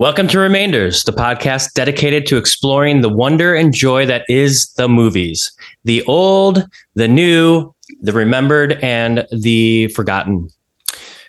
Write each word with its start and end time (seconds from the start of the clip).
Welcome 0.00 0.28
to 0.28 0.38
Remainders, 0.38 1.02
the 1.02 1.12
podcast 1.12 1.72
dedicated 1.72 2.24
to 2.26 2.36
exploring 2.36 3.00
the 3.00 3.08
wonder 3.08 3.52
and 3.52 3.74
joy 3.74 4.06
that 4.06 4.24
is 4.28 4.72
the 4.74 4.88
movies. 4.88 5.50
The 5.82 6.04
old, 6.04 6.64
the 6.94 7.08
new, 7.08 7.74
the 8.00 8.12
remembered, 8.12 8.74
and 8.74 9.26
the 9.32 9.88
forgotten. 9.88 10.50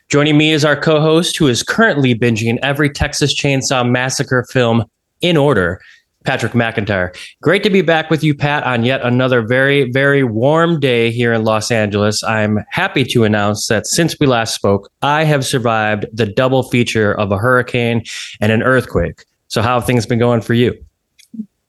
Joining 0.09 0.37
me 0.37 0.51
is 0.51 0.63
our 0.63 0.79
co 0.79 1.01
host 1.01 1.35
who 1.35 1.47
is 1.47 1.63
currently 1.63 2.13
binging 2.13 2.59
every 2.61 2.91
Texas 2.91 3.33
Chainsaw 3.33 3.89
Massacre 3.89 4.45
film 4.51 4.85
in 5.21 5.35
order, 5.35 5.81
Patrick 6.25 6.51
McIntyre. 6.51 7.15
Great 7.41 7.63
to 7.63 7.69
be 7.69 7.81
back 7.81 8.09
with 8.09 8.23
you, 8.23 8.35
Pat, 8.35 8.63
on 8.63 8.83
yet 8.83 9.01
another 9.01 9.41
very, 9.41 9.89
very 9.91 10.23
warm 10.23 10.79
day 10.79 11.11
here 11.11 11.31
in 11.33 11.43
Los 11.43 11.71
Angeles. 11.71 12.23
I'm 12.23 12.59
happy 12.69 13.05
to 13.05 13.23
announce 13.23 13.67
that 13.67 13.87
since 13.87 14.15
we 14.19 14.27
last 14.27 14.53
spoke, 14.53 14.91
I 15.01 15.23
have 15.23 15.45
survived 15.45 16.05
the 16.11 16.25
double 16.25 16.63
feature 16.63 17.13
of 17.13 17.31
a 17.31 17.37
hurricane 17.37 18.03
and 18.41 18.51
an 18.51 18.63
earthquake. 18.63 19.25
So, 19.47 19.61
how 19.61 19.79
have 19.79 19.87
things 19.87 20.05
been 20.05 20.19
going 20.19 20.41
for 20.41 20.53
you? 20.53 20.77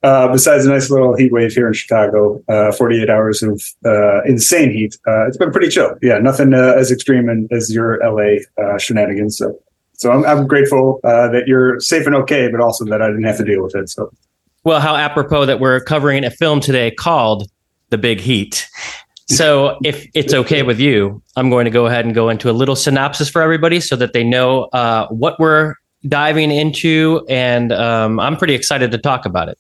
Uh, 0.03 0.29
besides 0.33 0.65
a 0.65 0.71
nice 0.71 0.91
little 0.91 1.15
heat 1.15 1.31
wave 1.31 1.53
here 1.53 1.67
in 1.67 1.75
Chicago, 1.75 2.43
uh, 2.49 2.73
48 2.73 3.11
hours 3.11 3.43
of 3.43 3.63
uh, 3.85 4.23
insane 4.23 4.71
heat, 4.71 4.97
uh, 5.07 5.27
it's 5.27 5.37
been 5.37 5.51
pretty 5.53 5.69
chill. 5.69 5.95
Yeah, 6.01 6.19
nothing 6.19 6.55
uh, 6.55 6.75
as 6.77 6.91
extreme 6.91 7.49
as 7.53 7.73
your 7.73 8.01
LA 8.03 8.41
uh, 8.63 8.79
shenanigans. 8.79 9.37
So, 9.37 9.59
so 9.93 10.11
I'm, 10.11 10.25
I'm 10.25 10.47
grateful 10.47 11.01
that 11.03 11.45
you're 11.47 11.79
safe 11.81 12.07
and 12.07 12.15
okay, 12.17 12.51
but 12.51 12.61
also 12.61 12.87
that 12.87 13.03
I 13.03 13.09
didn't 13.09 13.25
have 13.25 13.37
to 13.37 13.45
deal 13.45 13.63
with 13.63 13.75
it. 13.77 13.91
So, 13.91 14.11
well, 14.65 14.81
how 14.81 14.95
apropos 14.97 15.47
that 15.47 15.61
we're 15.61 15.81
covering 15.81 16.25
a 16.25 16.31
film 16.31 16.61
today 16.61 16.91
called 16.91 17.49
The 17.91 17.99
Big 17.99 18.21
Heat. 18.21 18.69
So, 19.29 19.79
if 19.85 20.09
it's 20.13 20.35
okay 20.35 20.63
with 20.63 20.81
you, 20.81 21.23
I'm 21.37 21.51
going 21.51 21.65
to 21.65 21.71
go 21.71 21.87
ahead 21.87 22.05
and 22.05 22.15
go 22.15 22.29
into 22.29 22.51
a 22.51 22.53
little 22.53 22.75
synopsis 22.75 23.31
for 23.31 23.41
everybody 23.41 23.79
so 23.79 23.95
that 23.95 24.13
they 24.13 24.25
know 24.25 24.65
uh, 24.73 25.07
what 25.09 25.39
we're 25.39 25.77
diving 26.09 26.51
into. 26.51 27.25
And 27.29 27.73
um, 27.73 28.19
I'm 28.19 28.37
pretty 28.37 28.55
excited 28.55 28.91
to 28.91 28.99
talk 28.99 29.27
about 29.27 29.49
it. 29.49 29.57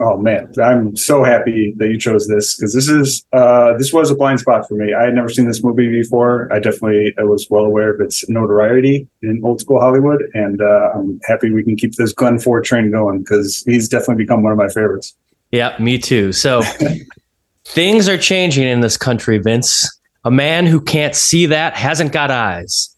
Oh 0.00 0.16
man, 0.16 0.52
I'm 0.60 0.96
so 0.96 1.22
happy 1.22 1.72
that 1.76 1.88
you 1.88 1.98
chose 1.98 2.26
this 2.26 2.56
because 2.56 2.74
this 2.74 2.88
is 2.88 3.24
uh, 3.32 3.76
this 3.78 3.92
was 3.92 4.10
a 4.10 4.16
blind 4.16 4.40
spot 4.40 4.66
for 4.68 4.74
me. 4.74 4.92
I 4.92 5.04
had 5.04 5.14
never 5.14 5.28
seen 5.28 5.46
this 5.46 5.62
movie 5.62 5.88
before. 5.88 6.52
I 6.52 6.58
definitely 6.58 7.14
I 7.16 7.22
was 7.22 7.46
well 7.48 7.64
aware 7.64 7.94
of 7.94 8.00
its 8.00 8.28
notoriety 8.28 9.06
in 9.22 9.40
old 9.44 9.60
school 9.60 9.80
Hollywood, 9.80 10.24
and 10.34 10.60
uh, 10.60 10.90
I'm 10.96 11.20
happy 11.24 11.50
we 11.50 11.62
can 11.62 11.76
keep 11.76 11.94
this 11.94 12.12
Glenn 12.12 12.40
Ford 12.40 12.64
train 12.64 12.90
going 12.90 13.20
because 13.20 13.62
he's 13.66 13.88
definitely 13.88 14.24
become 14.24 14.42
one 14.42 14.50
of 14.50 14.58
my 14.58 14.68
favorites. 14.68 15.14
Yeah, 15.52 15.76
me 15.78 15.98
too. 15.98 16.32
So 16.32 16.62
things 17.64 18.08
are 18.08 18.18
changing 18.18 18.66
in 18.66 18.80
this 18.80 18.96
country, 18.96 19.38
Vince. 19.38 19.88
A 20.24 20.30
man 20.30 20.66
who 20.66 20.80
can't 20.80 21.14
see 21.14 21.46
that 21.46 21.76
hasn't 21.76 22.10
got 22.10 22.32
eyes. 22.32 22.94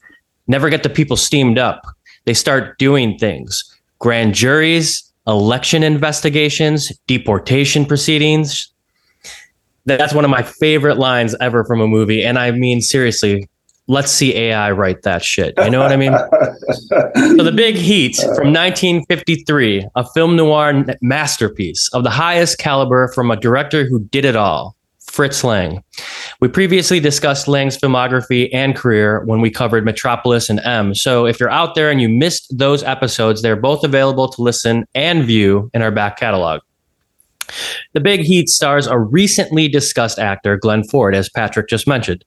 Never 0.47 0.71
get 0.71 0.83
the 0.83 0.89
people 0.89 1.19
steamed 1.19 1.59
up. 1.59 1.83
They 2.25 2.35
start 2.35 2.79
doing 2.79 3.19
things. 3.19 3.63
Grand 3.99 4.35
juries, 4.35 5.06
election 5.27 5.83
investigations, 5.83 6.93
deportation 7.07 7.85
proceedings. 7.85 8.73
That's 9.85 10.15
one 10.15 10.25
of 10.25 10.31
my 10.31 10.43
favorite 10.43 10.99
lines 10.99 11.35
ever 11.41 11.65
from 11.65 11.81
a 11.81 11.87
movie. 11.87 12.25
And 12.25 12.39
I 12.39 12.51
mean, 12.51 12.81
seriously, 12.81 13.49
let's 13.89 14.11
see 14.11 14.35
AI 14.35 14.71
write 14.73 15.03
that 15.03 15.25
shit. 15.25 15.55
You 15.59 15.71
know 15.71 15.81
what 15.81 15.93
I 15.93 15.97
mean? 15.97 16.13
so, 16.13 17.43
The 17.45 17.53
Big 17.55 17.77
Heat 17.77 18.17
from 18.17 18.53
1953, 18.53 19.89
a 19.95 20.05
film 20.11 20.37
noir 20.37 20.85
masterpiece 21.03 21.89
of 21.93 22.05
the 22.05 22.11
highest 22.11 22.59
caliber 22.59 23.09
from 23.15 23.31
a 23.31 23.37
director 23.37 23.87
who 23.87 24.01
did 24.07 24.25
it 24.25 24.37
all. 24.37 24.76
Fritz 25.17 25.43
Lang. 25.43 25.83
We 26.43 26.49
previously 26.49 27.01
discussed 27.01 27.49
Lang's 27.49 27.79
filmography 27.79 28.51
and 28.53 28.77
career 28.77 29.25
when 29.25 29.41
we 29.41 29.51
covered 29.51 29.83
Metropolis 29.83 30.51
and 30.51 30.61
M. 30.61 30.95
So 30.95 31.25
if 31.25 31.41
you're 31.41 31.49
out 31.51 31.75
there 31.75 31.91
and 31.91 32.03
you 32.03 32.09
missed 32.11 32.55
those 32.59 32.83
episodes, 32.83 33.41
they're 33.41 33.57
both 33.57 33.83
available 33.83 34.29
to 34.29 34.43
listen 34.43 34.85
and 34.95 35.25
view 35.25 35.71
in 35.73 35.81
our 35.81 35.91
back 35.91 36.19
catalog. 36.19 36.61
The 37.95 38.01
Big 38.01 38.21
Heat 38.21 38.51
stars 38.51 38.87
a 38.87 38.99
recently 38.99 39.69
discussed 39.69 40.19
actor, 40.19 40.59
Glenn 40.59 40.85
Ford, 40.85 41.15
as 41.15 41.31
Patrick 41.31 41.71
just 41.71 41.89
mentioned. 41.89 42.23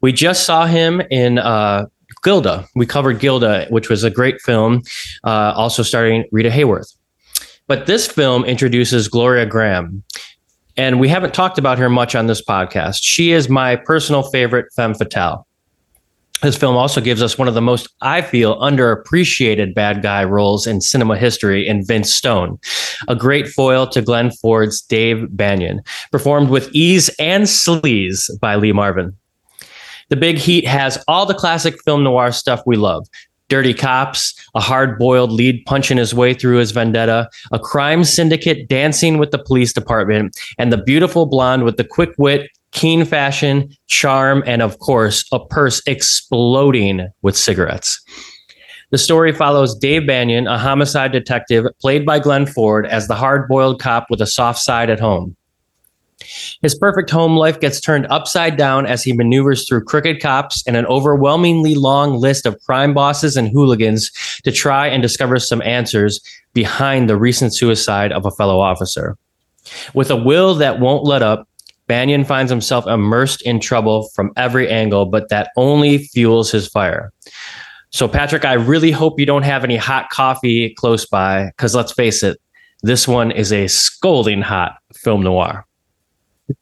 We 0.00 0.10
just 0.12 0.44
saw 0.44 0.66
him 0.66 1.02
in 1.12 1.38
uh, 1.38 1.86
Gilda. 2.24 2.66
We 2.74 2.84
covered 2.84 3.20
Gilda, 3.20 3.68
which 3.70 3.88
was 3.88 4.02
a 4.02 4.10
great 4.10 4.40
film, 4.40 4.82
uh, 5.22 5.52
also 5.54 5.84
starring 5.84 6.24
Rita 6.32 6.50
Hayworth. 6.50 6.96
But 7.68 7.86
this 7.86 8.08
film 8.08 8.44
introduces 8.44 9.06
Gloria 9.06 9.46
Grahame 9.46 10.02
and 10.76 10.98
we 10.98 11.08
haven't 11.08 11.34
talked 11.34 11.58
about 11.58 11.78
her 11.78 11.88
much 11.88 12.14
on 12.14 12.26
this 12.26 12.42
podcast. 12.42 12.98
She 13.02 13.32
is 13.32 13.48
my 13.48 13.76
personal 13.76 14.22
favorite 14.22 14.72
femme 14.74 14.94
fatale. 14.94 15.46
This 16.42 16.58
film 16.58 16.76
also 16.76 17.00
gives 17.00 17.22
us 17.22 17.38
one 17.38 17.48
of 17.48 17.54
the 17.54 17.62
most, 17.62 17.88
I 18.02 18.20
feel, 18.20 18.60
underappreciated 18.60 19.74
bad 19.74 20.02
guy 20.02 20.24
roles 20.24 20.66
in 20.66 20.80
cinema 20.80 21.16
history 21.16 21.66
in 21.66 21.86
Vince 21.86 22.12
Stone, 22.12 22.58
a 23.08 23.16
great 23.16 23.48
foil 23.48 23.86
to 23.86 24.02
Glenn 24.02 24.30
Ford's 24.30 24.82
Dave 24.82 25.26
Bannion, 25.30 25.80
performed 26.12 26.50
with 26.50 26.68
ease 26.72 27.08
and 27.18 27.44
sleaze 27.44 28.28
by 28.40 28.56
Lee 28.56 28.72
Marvin. 28.72 29.16
The 30.10 30.16
Big 30.16 30.36
Heat 30.36 30.66
has 30.66 31.02
all 31.08 31.24
the 31.24 31.34
classic 31.34 31.82
film 31.82 32.04
noir 32.04 32.30
stuff 32.30 32.62
we 32.66 32.76
love 32.76 33.06
dirty 33.48 33.74
cops, 33.74 34.34
a 34.54 34.60
hard 34.60 34.98
boiled 34.98 35.30
lead 35.30 35.64
punching 35.66 35.98
his 35.98 36.14
way 36.14 36.34
through 36.34 36.58
his 36.58 36.72
vendetta, 36.72 37.28
a 37.52 37.58
crime 37.58 38.04
syndicate 38.04 38.68
dancing 38.68 39.18
with 39.18 39.30
the 39.30 39.38
police 39.38 39.72
department, 39.72 40.38
and 40.58 40.72
the 40.72 40.82
beautiful 40.82 41.26
blonde 41.26 41.64
with 41.64 41.76
the 41.76 41.84
quick 41.84 42.10
wit, 42.18 42.50
keen 42.72 43.04
fashion, 43.04 43.70
charm, 43.86 44.42
and 44.46 44.62
of 44.62 44.78
course, 44.78 45.24
a 45.32 45.44
purse 45.46 45.80
exploding 45.86 47.08
with 47.22 47.36
cigarettes. 47.36 48.02
The 48.90 48.98
story 48.98 49.32
follows 49.32 49.74
Dave 49.74 50.06
Bannion, 50.06 50.46
a 50.46 50.58
homicide 50.58 51.12
detective 51.12 51.66
played 51.80 52.06
by 52.06 52.18
Glenn 52.18 52.46
Ford, 52.46 52.86
as 52.86 53.08
the 53.08 53.14
hard 53.14 53.48
boiled 53.48 53.80
cop 53.80 54.06
with 54.10 54.20
a 54.20 54.26
soft 54.26 54.60
side 54.60 54.90
at 54.90 55.00
home. 55.00 55.36
His 56.62 56.74
perfect 56.74 57.10
home 57.10 57.36
life 57.36 57.60
gets 57.60 57.80
turned 57.80 58.06
upside 58.06 58.56
down 58.56 58.86
as 58.86 59.02
he 59.02 59.12
maneuvers 59.12 59.66
through 59.66 59.84
crooked 59.84 60.20
cops 60.20 60.62
and 60.66 60.76
an 60.76 60.86
overwhelmingly 60.86 61.74
long 61.74 62.14
list 62.14 62.46
of 62.46 62.60
crime 62.62 62.94
bosses 62.94 63.36
and 63.36 63.48
hooligans 63.48 64.10
to 64.44 64.52
try 64.52 64.86
and 64.86 65.02
discover 65.02 65.38
some 65.38 65.62
answers 65.62 66.20
behind 66.52 67.08
the 67.08 67.16
recent 67.16 67.54
suicide 67.54 68.12
of 68.12 68.26
a 68.26 68.30
fellow 68.30 68.60
officer. 68.60 69.16
With 69.94 70.10
a 70.10 70.16
will 70.16 70.54
that 70.56 70.80
won't 70.80 71.04
let 71.04 71.22
up, 71.22 71.48
Bannion 71.86 72.24
finds 72.24 72.50
himself 72.50 72.86
immersed 72.86 73.42
in 73.42 73.60
trouble 73.60 74.08
from 74.14 74.32
every 74.36 74.70
angle, 74.70 75.06
but 75.06 75.28
that 75.28 75.50
only 75.56 75.98
fuels 75.98 76.50
his 76.50 76.66
fire. 76.66 77.12
So, 77.90 78.08
Patrick, 78.08 78.44
I 78.44 78.54
really 78.54 78.90
hope 78.90 79.20
you 79.20 79.26
don't 79.26 79.42
have 79.44 79.64
any 79.64 79.76
hot 79.76 80.10
coffee 80.10 80.70
close 80.74 81.06
by, 81.06 81.46
because 81.46 81.74
let's 81.74 81.92
face 81.92 82.22
it, 82.22 82.40
this 82.82 83.06
one 83.06 83.30
is 83.30 83.52
a 83.52 83.68
scolding 83.68 84.42
hot 84.42 84.78
film 84.94 85.22
noir. 85.22 85.66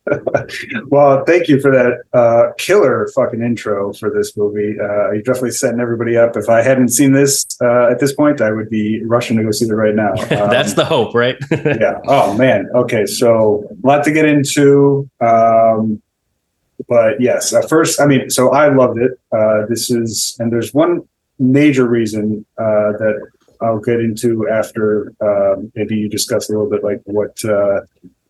well, 0.88 1.25
thank 1.25 1.48
you 1.48 1.60
for 1.60 1.70
that 1.70 2.03
uh, 2.12 2.53
killer 2.59 3.09
fucking 3.15 3.43
intro 3.43 3.93
for 3.93 4.10
this 4.10 4.37
movie. 4.37 4.76
Uh, 4.78 5.12
you're 5.12 5.22
definitely 5.22 5.50
setting 5.50 5.81
everybody 5.81 6.16
up. 6.16 6.37
If 6.37 6.48
I 6.48 6.62
hadn't 6.62 6.88
seen 6.88 7.12
this 7.12 7.47
uh, 7.60 7.91
at 7.91 7.98
this 7.98 8.12
point, 8.12 8.41
I 8.41 8.53
would 8.53 8.70
be 8.70 9.03
rushing 9.04 9.37
to 9.38 9.43
go 9.43 9.50
see 9.50 9.66
it 9.66 9.72
right 9.72 9.94
now. 9.94 10.12
Um, 10.32 10.48
That's 10.48 10.75
the 10.75 10.84
hope, 10.84 11.15
right? 11.15 11.37
yeah. 11.50 12.00
Oh 12.06 12.37
man. 12.37 12.69
Okay. 12.75 13.06
So 13.06 13.65
a 13.70 13.87
lot 13.87 14.03
to 14.04 14.12
get 14.12 14.25
into. 14.25 15.09
Um, 15.20 16.03
but 16.88 17.20
yes, 17.20 17.53
at 17.53 17.69
first, 17.69 18.00
I 18.00 18.06
mean, 18.06 18.31
so 18.31 18.50
I 18.50 18.75
loved 18.75 18.99
it. 18.99 19.12
Uh, 19.31 19.66
this 19.69 19.91
is, 19.91 20.37
and 20.41 20.50
there's 20.50 20.72
one 20.72 21.06
major 21.38 21.87
reason 21.87 22.44
uh, 22.59 22.93
that 22.93 23.20
I'll 23.60 23.78
get 23.78 24.00
into 24.00 24.49
after 24.49 25.12
um, 25.20 25.70
maybe 25.75 25.97
you 25.97 26.09
discuss 26.09 26.49
a 26.49 26.53
little 26.53 26.69
bit 26.69 26.82
like 26.82 27.00
what 27.04 27.44
uh, 27.44 27.81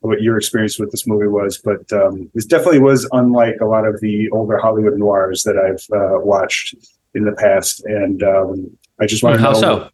what 0.03 0.21
your 0.21 0.37
experience 0.37 0.79
with 0.79 0.91
this 0.91 1.07
movie 1.07 1.29
was, 1.29 1.59
but 1.59 1.91
um, 1.93 2.31
this 2.35 2.45
definitely 2.45 2.81
was 2.81 3.09
unlike 3.13 3.61
a 3.61 3.67
lot 3.67 3.87
of 3.87 4.01
the 4.01 4.29
older 4.31 4.59
Hollywood 4.59 4.99
noirs 4.99 5.43
that 5.45 5.57
I've 5.57 5.87
uh, 5.97 6.21
watched 6.21 6.75
in 7.15 7.25
the 7.25 7.33
past, 7.33 7.85
and 7.85 8.23
um, 8.23 8.79
I 9.01 9.07
just 9.07 9.23
want 9.23 9.37
to 9.37 9.43
how 9.43 9.53
know. 9.53 9.89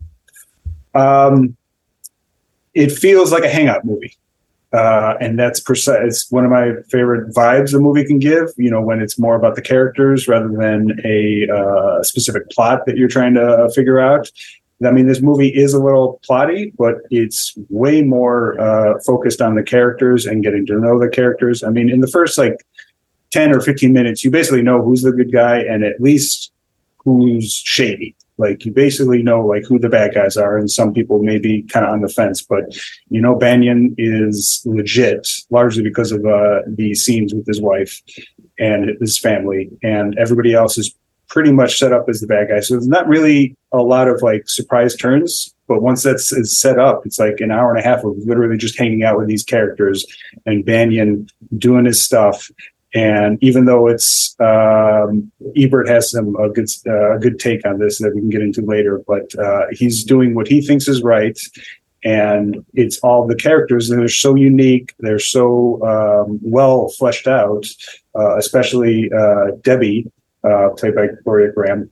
so? 0.94 0.98
Um, 0.98 1.56
it 2.74 2.90
feels 2.90 3.32
like 3.32 3.44
a 3.44 3.48
hangout 3.48 3.84
movie. 3.84 4.16
Uh, 4.70 5.14
and 5.18 5.38
that's 5.38 5.60
precise. 5.60 5.98
It's 6.02 6.30
one 6.30 6.44
of 6.44 6.50
my 6.50 6.72
favorite 6.90 7.34
vibes 7.34 7.74
a 7.74 7.78
movie 7.78 8.04
can 8.04 8.18
give. 8.18 8.50
You 8.58 8.70
know, 8.70 8.82
when 8.82 9.00
it's 9.00 9.18
more 9.18 9.34
about 9.34 9.54
the 9.54 9.62
characters 9.62 10.28
rather 10.28 10.48
than 10.48 11.00
a 11.04 11.48
uh, 11.48 12.02
specific 12.02 12.50
plot 12.50 12.84
that 12.84 12.98
you're 12.98 13.08
trying 13.08 13.34
to 13.34 13.70
figure 13.74 13.98
out. 13.98 14.30
I 14.84 14.92
mean, 14.92 15.06
this 15.06 15.20
movie 15.20 15.48
is 15.48 15.74
a 15.74 15.82
little 15.82 16.20
plotty, 16.28 16.72
but 16.76 16.98
it's 17.10 17.54
way 17.68 18.02
more 18.02 18.60
uh, 18.60 19.00
focused 19.04 19.40
on 19.40 19.56
the 19.56 19.62
characters 19.62 20.24
and 20.24 20.42
getting 20.42 20.66
to 20.66 20.78
know 20.78 20.98
the 21.00 21.08
characters. 21.08 21.64
I 21.64 21.70
mean, 21.70 21.90
in 21.90 22.00
the 22.00 22.06
first 22.06 22.38
like 22.38 22.64
10 23.32 23.54
or 23.54 23.60
15 23.60 23.92
minutes, 23.92 24.22
you 24.22 24.30
basically 24.30 24.62
know 24.62 24.82
who's 24.82 25.02
the 25.02 25.12
good 25.12 25.32
guy 25.32 25.58
and 25.58 25.82
at 25.84 26.00
least 26.00 26.52
who's 26.98 27.52
shady. 27.52 28.14
Like 28.38 28.64
you 28.64 28.70
basically 28.70 29.20
know 29.20 29.44
like 29.44 29.64
who 29.64 29.80
the 29.80 29.88
bad 29.88 30.14
guys 30.14 30.36
are, 30.36 30.56
and 30.56 30.70
some 30.70 30.94
people 30.94 31.20
may 31.20 31.38
be 31.38 31.62
kind 31.62 31.84
of 31.84 31.92
on 31.92 32.02
the 32.02 32.08
fence, 32.08 32.40
but 32.40 32.78
you 33.08 33.20
know 33.20 33.34
Bannion 33.34 33.96
is 33.98 34.62
legit 34.64 35.28
largely 35.50 35.82
because 35.82 36.12
of 36.12 36.24
uh, 36.24 36.60
the 36.68 36.94
scenes 36.94 37.34
with 37.34 37.46
his 37.46 37.60
wife 37.60 38.00
and 38.56 38.96
his 39.00 39.18
family, 39.18 39.68
and 39.82 40.16
everybody 40.18 40.54
else 40.54 40.78
is 40.78 40.94
pretty 41.28 41.52
much 41.52 41.78
set 41.78 41.92
up 41.92 42.06
as 42.08 42.20
the 42.20 42.26
bad 42.26 42.48
guy. 42.48 42.60
So 42.60 42.74
there's 42.74 42.88
not 42.88 43.06
really 43.06 43.54
a 43.72 43.82
lot 43.82 44.08
of 44.08 44.22
like 44.22 44.48
surprise 44.48 44.96
turns 44.96 45.54
But 45.68 45.82
once 45.82 46.02
that's 46.02 46.32
is 46.32 46.58
set 46.58 46.78
up, 46.78 47.02
it's 47.04 47.18
like 47.18 47.40
an 47.40 47.52
hour 47.52 47.70
and 47.70 47.78
a 47.78 47.82
half 47.82 48.02
of 48.02 48.16
literally 48.18 48.56
just 48.56 48.78
hanging 48.78 49.04
out 49.04 49.18
with 49.18 49.28
these 49.28 49.44
characters 49.44 50.04
and 50.46 50.64
Bannion 50.64 51.28
doing 51.58 51.84
his 51.84 52.02
stuff. 52.02 52.50
And 52.94 53.38
even 53.42 53.66
though 53.66 53.86
it's 53.86 54.34
um, 54.40 55.30
Ebert 55.54 55.88
has 55.88 56.10
some 56.10 56.34
a 56.36 56.48
good 56.48 56.70
uh, 56.86 57.16
a 57.16 57.18
good 57.18 57.38
take 57.38 57.66
on 57.66 57.78
this 57.78 57.98
that 57.98 58.14
we 58.14 58.22
can 58.22 58.30
get 58.30 58.40
into 58.40 58.62
later, 58.62 59.02
but 59.06 59.38
uh, 59.38 59.66
he's 59.72 60.02
doing 60.02 60.34
what 60.34 60.48
he 60.48 60.62
thinks 60.62 60.88
is 60.88 61.02
right, 61.02 61.38
and 62.02 62.64
it's 62.72 62.98
all 63.00 63.26
the 63.26 63.34
characters 63.34 63.90
and 63.90 64.00
they're 64.00 64.08
so 64.08 64.34
unique, 64.34 64.94
they're 65.00 65.18
so 65.18 65.82
um, 65.86 66.40
well 66.42 66.88
fleshed 66.98 67.26
out, 67.26 67.66
uh, 68.18 68.38
especially 68.38 69.10
uh, 69.12 69.50
Debbie 69.60 70.10
uh, 70.44 70.70
played 70.76 70.94
by 70.94 71.08
Gloria 71.24 71.52
Grahame. 71.52 71.90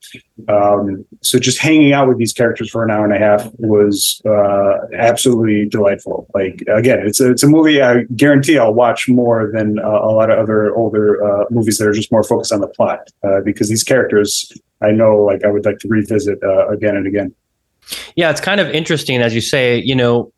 Um, 0.48 1.04
so 1.22 1.38
just 1.38 1.58
hanging 1.58 1.92
out 1.92 2.08
with 2.08 2.18
these 2.18 2.32
characters 2.32 2.70
for 2.70 2.84
an 2.84 2.90
hour 2.90 3.04
and 3.04 3.12
a 3.12 3.18
half 3.18 3.50
was 3.58 4.20
uh, 4.26 4.86
absolutely 4.94 5.68
delightful. 5.68 6.28
Like 6.34 6.62
again, 6.68 7.00
it's 7.00 7.20
a, 7.20 7.30
it's 7.30 7.42
a 7.42 7.48
movie 7.48 7.82
I 7.82 8.04
guarantee 8.14 8.58
I'll 8.58 8.74
watch 8.74 9.08
more 9.08 9.50
than 9.52 9.78
uh, 9.78 9.82
a 9.82 10.12
lot 10.12 10.30
of 10.30 10.38
other 10.38 10.74
older 10.74 11.22
uh, 11.24 11.44
movies 11.50 11.78
that 11.78 11.88
are 11.88 11.92
just 11.92 12.12
more 12.12 12.22
focused 12.22 12.52
on 12.52 12.60
the 12.60 12.68
plot 12.68 13.10
uh, 13.24 13.40
because 13.44 13.68
these 13.68 13.84
characters 13.84 14.52
I 14.80 14.90
know 14.92 15.16
like 15.16 15.44
I 15.44 15.48
would 15.48 15.64
like 15.64 15.78
to 15.78 15.88
revisit 15.88 16.38
uh, 16.42 16.68
again 16.68 16.96
and 16.96 17.06
again. 17.06 17.34
Yeah, 18.16 18.30
it's 18.30 18.40
kind 18.40 18.60
of 18.60 18.68
interesting 18.68 19.22
as 19.22 19.34
you 19.34 19.40
say. 19.40 19.78
You 19.78 19.94
know, 19.94 20.32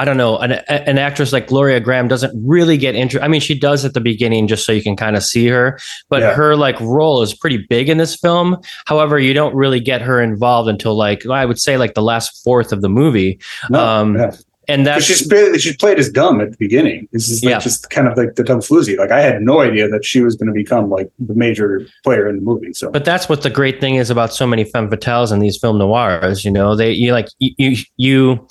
I 0.00 0.04
don't 0.06 0.16
know, 0.16 0.38
an, 0.38 0.52
an 0.52 0.96
actress 0.96 1.30
like 1.30 1.48
Gloria 1.48 1.78
Grahame 1.78 2.08
doesn't 2.08 2.32
really 2.42 2.78
get 2.78 2.94
into. 2.94 3.22
I 3.22 3.28
mean, 3.28 3.42
she 3.42 3.58
does 3.58 3.84
at 3.84 3.92
the 3.92 4.00
beginning 4.00 4.48
just 4.48 4.64
so 4.64 4.72
you 4.72 4.82
can 4.82 4.96
kind 4.96 5.14
of 5.14 5.22
see 5.22 5.46
her, 5.48 5.78
but 6.08 6.22
yeah. 6.22 6.32
her 6.32 6.56
like 6.56 6.80
role 6.80 7.20
is 7.20 7.34
pretty 7.34 7.58
big 7.58 7.90
in 7.90 7.98
this 7.98 8.16
film. 8.16 8.56
However, 8.86 9.18
you 9.18 9.34
don't 9.34 9.54
really 9.54 9.78
get 9.78 10.00
her 10.00 10.22
involved 10.22 10.70
until 10.70 10.96
like 10.96 11.26
I 11.26 11.44
would 11.44 11.60
say 11.60 11.76
like 11.76 11.92
the 11.92 12.00
last 12.00 12.42
fourth 12.42 12.72
of 12.72 12.80
the 12.80 12.88
movie. 12.88 13.38
No, 13.68 13.78
um, 13.78 14.16
yeah. 14.16 14.34
And 14.68 14.86
that's 14.86 15.04
she's 15.04 15.26
played, 15.28 15.60
she's 15.60 15.76
played 15.76 15.98
as 15.98 16.08
dumb 16.10 16.40
at 16.40 16.52
the 16.52 16.56
beginning. 16.56 17.06
This 17.12 17.28
is 17.28 17.44
like 17.44 17.50
yeah. 17.50 17.58
just 17.58 17.90
kind 17.90 18.08
of 18.08 18.16
like 18.16 18.36
the 18.36 18.44
dumb 18.44 18.60
floozy. 18.60 18.96
Like 18.96 19.10
I 19.10 19.20
had 19.20 19.42
no 19.42 19.60
idea 19.60 19.86
that 19.88 20.04
she 20.04 20.22
was 20.22 20.34
going 20.34 20.46
to 20.46 20.54
become 20.54 20.88
like 20.88 21.10
the 21.18 21.34
major 21.34 21.86
player 22.04 22.26
in 22.26 22.36
the 22.36 22.42
movie. 22.42 22.72
So, 22.72 22.90
but 22.90 23.04
that's 23.04 23.28
what 23.28 23.42
the 23.42 23.50
great 23.50 23.80
thing 23.80 23.96
is 23.96 24.08
about 24.08 24.32
so 24.32 24.46
many 24.46 24.64
femme 24.64 24.88
fatales 24.88 25.30
in 25.30 25.40
these 25.40 25.58
film 25.58 25.76
noirs. 25.76 26.42
You 26.42 26.52
know, 26.52 26.74
they 26.74 26.90
you 26.92 27.12
like 27.12 27.28
you 27.38 27.76
you. 27.98 28.48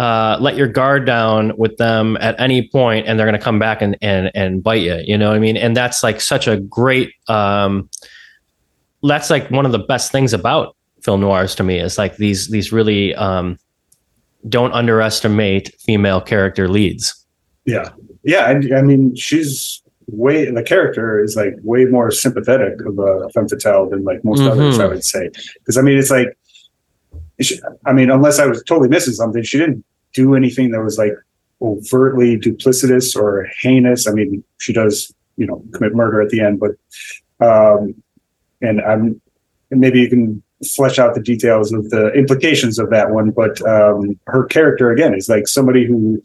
Uh, 0.00 0.38
let 0.40 0.56
your 0.56 0.66
guard 0.66 1.04
down 1.04 1.52
with 1.58 1.76
them 1.76 2.16
at 2.22 2.34
any 2.40 2.66
point 2.66 3.06
and 3.06 3.18
they're 3.18 3.26
going 3.26 3.38
to 3.38 3.44
come 3.44 3.58
back 3.58 3.82
and, 3.82 3.98
and, 4.00 4.30
and 4.34 4.62
bite 4.62 4.80
you, 4.80 4.98
you 5.04 5.18
know 5.18 5.28
what 5.28 5.36
I 5.36 5.38
mean? 5.38 5.58
And 5.58 5.76
that's 5.76 6.02
like 6.02 6.22
such 6.22 6.48
a 6.48 6.58
great, 6.58 7.12
um, 7.28 7.90
that's 9.02 9.28
like 9.28 9.50
one 9.50 9.66
of 9.66 9.72
the 9.72 9.78
best 9.78 10.10
things 10.10 10.32
about 10.32 10.74
film 11.02 11.20
noirs 11.20 11.54
to 11.56 11.62
me 11.62 11.78
is 11.78 11.98
like 11.98 12.16
these, 12.16 12.48
these 12.48 12.72
really, 12.72 13.14
um, 13.14 13.58
don't 14.48 14.72
underestimate 14.72 15.74
female 15.80 16.22
character 16.22 16.66
leads. 16.66 17.14
Yeah. 17.66 17.90
Yeah. 18.22 18.46
I, 18.46 18.78
I 18.78 18.80
mean, 18.80 19.14
she's 19.16 19.82
way, 20.06 20.50
the 20.50 20.62
character 20.62 21.22
is 21.22 21.36
like 21.36 21.52
way 21.62 21.84
more 21.84 22.10
sympathetic 22.10 22.80
of 22.86 22.98
a 22.98 23.28
femme 23.34 23.48
fatale 23.48 23.90
than 23.90 24.04
like 24.04 24.24
most 24.24 24.40
mm-hmm. 24.40 24.48
others, 24.48 24.78
I 24.78 24.86
would 24.86 25.04
say. 25.04 25.28
Cause 25.66 25.76
I 25.76 25.82
mean, 25.82 25.98
it's 25.98 26.10
like, 26.10 26.28
I 27.84 27.92
mean, 27.92 28.10
unless 28.10 28.38
I 28.38 28.46
was 28.46 28.62
totally 28.62 28.88
missing 28.88 29.12
something, 29.12 29.42
she 29.42 29.58
didn't 29.58 29.84
do 30.14 30.34
anything 30.34 30.70
that 30.70 30.82
was 30.82 30.98
like 30.98 31.12
overtly 31.62 32.38
duplicitous 32.38 33.16
or 33.16 33.48
heinous. 33.60 34.06
I 34.08 34.12
mean, 34.12 34.42
she 34.58 34.72
does, 34.72 35.12
you 35.36 35.46
know, 35.46 35.62
commit 35.72 35.94
murder 35.94 36.20
at 36.20 36.30
the 36.30 36.40
end, 36.40 36.60
but, 36.60 36.72
um, 37.44 37.94
and 38.62 38.80
I'm, 38.80 39.20
and 39.70 39.80
maybe 39.80 40.00
you 40.00 40.08
can 40.08 40.42
flesh 40.74 40.98
out 40.98 41.14
the 41.14 41.22
details 41.22 41.72
of 41.72 41.90
the 41.90 42.08
implications 42.12 42.78
of 42.78 42.90
that 42.90 43.10
one. 43.10 43.30
But 43.30 43.60
um, 43.66 44.18
her 44.26 44.44
character 44.44 44.90
again 44.90 45.14
is 45.14 45.28
like 45.28 45.48
somebody 45.48 45.86
who 45.86 46.22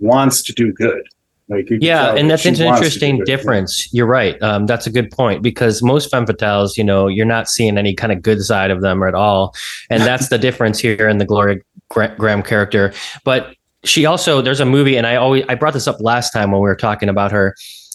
wants 0.00 0.42
to 0.44 0.52
do 0.52 0.72
good. 0.72 1.06
Like 1.50 1.68
yeah, 1.70 2.14
and 2.14 2.30
that's 2.30 2.44
an 2.44 2.56
interesting 2.56 3.24
difference. 3.24 3.90
You're 3.94 4.06
right. 4.06 4.40
Um, 4.42 4.66
that's 4.66 4.86
a 4.86 4.90
good 4.90 5.10
point 5.10 5.42
because 5.42 5.82
most 5.82 6.10
femme 6.10 6.26
fatales, 6.26 6.76
you 6.76 6.84
know, 6.84 7.08
you're 7.08 7.24
not 7.24 7.48
seeing 7.48 7.78
any 7.78 7.94
kind 7.94 8.12
of 8.12 8.20
good 8.20 8.42
side 8.42 8.70
of 8.70 8.82
them 8.82 9.02
at 9.02 9.14
all, 9.14 9.54
and 9.88 10.02
that's 10.02 10.28
the 10.28 10.36
difference 10.36 10.78
here 10.78 11.08
in 11.08 11.16
the 11.16 11.24
Gloria 11.24 11.60
Grahame 11.90 12.44
character. 12.44 12.92
But 13.24 13.54
she 13.84 14.06
also 14.06 14.42
there's 14.42 14.60
a 14.60 14.66
movie, 14.66 14.96
and 14.96 15.06
I 15.06 15.16
always 15.16 15.44
I 15.48 15.54
brought 15.54 15.74
this 15.74 15.86
up 15.86 16.00
last 16.00 16.30
time 16.30 16.50
when 16.50 16.60
we 16.60 16.68
were 16.68 16.76
talking 16.76 17.08
about 17.08 17.32
her. 17.32 17.54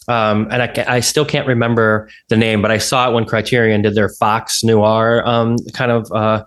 Um, 0.10 0.50
and 0.51 0.62
I, 0.62 0.95
I 0.95 1.00
still 1.00 1.24
can't 1.24 1.48
remember 1.48 2.10
the 2.28 2.36
name, 2.36 2.62
but 2.62 2.72
I 2.72 2.78
saw 2.78 3.10
it 3.10 3.13
when 3.13 3.24
Criterion 3.24 3.84
did 3.84 3.95
their 3.95 4.10
Fox 4.10 4.62
Noir 4.62 5.25
um, 5.25 5.56
kind 5.74 5.92
of 5.92 6.12
uh, 6.12 6.44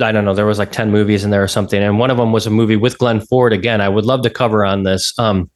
I 0.00 0.12
don't 0.12 0.24
know, 0.24 0.34
there 0.34 0.46
was 0.46 0.58
like 0.58 0.72
10 0.72 0.90
movies 0.90 1.24
in 1.24 1.30
there 1.30 1.42
or 1.42 1.48
something. 1.48 1.82
And 1.82 1.98
one 1.98 2.10
of 2.10 2.18
them 2.18 2.32
was 2.32 2.46
a 2.46 2.50
movie 2.50 2.76
with 2.76 2.98
Glenn 2.98 3.20
Ford. 3.20 3.52
Again, 3.52 3.80
I 3.80 3.88
would 3.88 4.04
love 4.04 4.22
to 4.22 4.30
cover 4.30 4.64
on 4.64 4.82
this. 4.82 5.18
Um, 5.18 5.50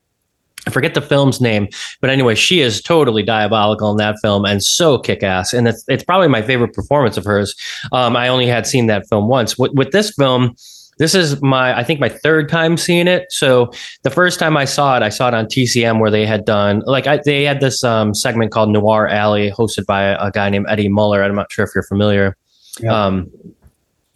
I 0.67 0.71
forget 0.71 0.95
the 0.95 1.03
film's 1.03 1.43
name, 1.43 1.69
but 2.01 2.09
anyway, 2.09 2.35
she 2.35 2.61
is 2.61 2.81
totally 2.81 3.23
diabolical 3.23 3.91
in 3.91 3.99
that 3.99 4.17
film 4.23 4.47
and 4.47 4.65
so 4.65 4.99
kick 4.99 5.23
ass. 5.23 5.53
And 5.53 5.69
it's, 5.69 5.85
it's 5.89 6.03
probably 6.03 6.29
my 6.29 6.41
favorite 6.41 6.73
performance 6.73 7.19
of 7.19 7.25
hers. 7.27 7.55
Um, 7.93 8.17
I 8.17 8.29
only 8.29 8.47
had 8.47 8.67
seen 8.67 8.87
that 8.87 9.06
film 9.06 9.29
once. 9.29 9.59
With, 9.59 9.73
with 9.73 9.91
this 9.91 10.15
film, 10.15 10.56
this 10.99 11.14
is 11.14 11.41
my, 11.43 11.76
I 11.76 11.85
think, 11.85 12.00
my 12.00 12.08
third 12.08 12.49
time 12.49 12.76
seeing 12.76 13.08
it. 13.08 13.26
So 13.31 13.70
the 14.02 14.11
first 14.11 14.38
time 14.38 14.56
I 14.56 14.64
saw 14.64 14.96
it, 14.96 15.02
I 15.02 15.08
saw 15.08 15.29
it 15.29 15.35
on 15.35 15.46
TCM 15.46 16.00
where 16.00 16.11
they 16.11 16.26
had 16.26 16.44
done, 16.44 16.82
like, 16.87 17.06
I, 17.06 17.19
they 17.25 17.44
had 17.44 17.61
this 17.61 17.82
um, 17.85 18.14
segment 18.14 18.52
called 18.52 18.70
Noir 18.70 19.08
Alley 19.08 19.50
hosted 19.50 19.87
by 19.87 20.02
a, 20.02 20.31
guy 20.31 20.50
named 20.50 20.67
Eddie 20.69 20.88
Muller. 20.88 21.23
I'm 21.23 21.35
not 21.35 21.50
sure 21.50 21.64
if 21.64 21.70
you're 21.75 21.85
familiar. 21.85 22.37
Yeah. 22.81 23.06
Um, 23.06 23.31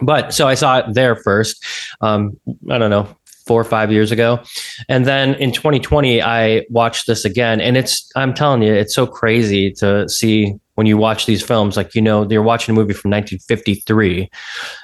but 0.00 0.32
so 0.34 0.46
I 0.48 0.54
saw 0.54 0.78
it 0.78 0.94
there 0.94 1.16
first. 1.16 1.64
Um, 2.00 2.38
I 2.70 2.78
don't 2.78 2.90
know, 2.90 3.08
four 3.46 3.60
or 3.60 3.64
five 3.64 3.90
years 3.90 4.12
ago. 4.12 4.40
And 4.88 5.06
then 5.06 5.34
in 5.36 5.52
2020, 5.52 6.22
I 6.22 6.64
watched 6.70 7.06
this 7.06 7.25
again. 7.25 7.60
And 7.60 7.76
it's, 7.76 8.10
I'm 8.14 8.34
telling 8.34 8.62
you, 8.62 8.72
it's 8.72 8.94
so 8.94 9.06
crazy 9.06 9.72
to 9.72 10.08
see 10.08 10.54
when 10.75 10.86
you 10.86 10.96
watch 10.96 11.26
these 11.26 11.42
films. 11.42 11.76
Like, 11.76 11.94
you 11.96 12.02
know, 12.02 12.28
you're 12.30 12.42
watching 12.42 12.72
a 12.72 12.76
movie 12.76 12.92
from 12.92 13.10
1953, 13.10 14.30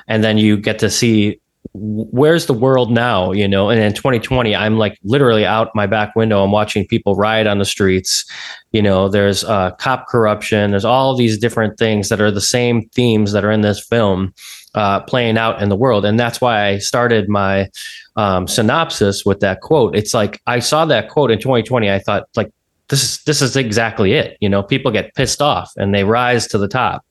and 0.08 0.24
then 0.24 0.38
you 0.38 0.56
get 0.56 0.80
to 0.80 0.90
see 0.90 1.40
where's 1.72 2.46
the 2.46 2.52
world 2.52 2.90
now 2.90 3.32
you 3.32 3.48
know 3.48 3.70
and 3.70 3.80
in 3.80 3.92
2020 3.92 4.54
i'm 4.54 4.76
like 4.76 4.98
literally 5.02 5.46
out 5.46 5.70
my 5.74 5.86
back 5.86 6.14
window 6.14 6.44
i'm 6.44 6.52
watching 6.52 6.86
people 6.86 7.16
riot 7.16 7.46
on 7.46 7.58
the 7.58 7.64
streets 7.64 8.24
you 8.72 8.82
know 8.82 9.08
there's 9.08 9.44
uh, 9.44 9.70
cop 9.72 10.06
corruption 10.06 10.70
there's 10.70 10.84
all 10.84 11.16
these 11.16 11.38
different 11.38 11.78
things 11.78 12.10
that 12.10 12.20
are 12.20 12.30
the 12.30 12.40
same 12.40 12.88
themes 12.90 13.32
that 13.32 13.44
are 13.44 13.50
in 13.50 13.62
this 13.62 13.84
film 13.84 14.32
uh, 14.74 15.00
playing 15.00 15.38
out 15.38 15.62
in 15.62 15.68
the 15.68 15.76
world 15.76 16.04
and 16.04 16.20
that's 16.20 16.40
why 16.40 16.66
i 16.66 16.78
started 16.78 17.28
my 17.28 17.68
um, 18.16 18.46
synopsis 18.46 19.24
with 19.24 19.40
that 19.40 19.60
quote. 19.60 19.96
It's 19.96 20.14
like 20.14 20.40
I 20.46 20.58
saw 20.58 20.84
that 20.86 21.08
quote 21.08 21.30
in 21.30 21.38
2020. 21.38 21.90
I 21.90 21.98
thought 21.98 22.24
like 22.36 22.50
this 22.88 23.02
is 23.02 23.22
this 23.24 23.42
is 23.42 23.56
exactly 23.56 24.12
it. 24.12 24.36
You 24.40 24.48
know, 24.48 24.62
people 24.62 24.90
get 24.90 25.14
pissed 25.14 25.42
off 25.42 25.72
and 25.76 25.94
they 25.94 26.04
rise 26.04 26.46
to 26.48 26.58
the 26.58 26.68
top. 26.68 27.04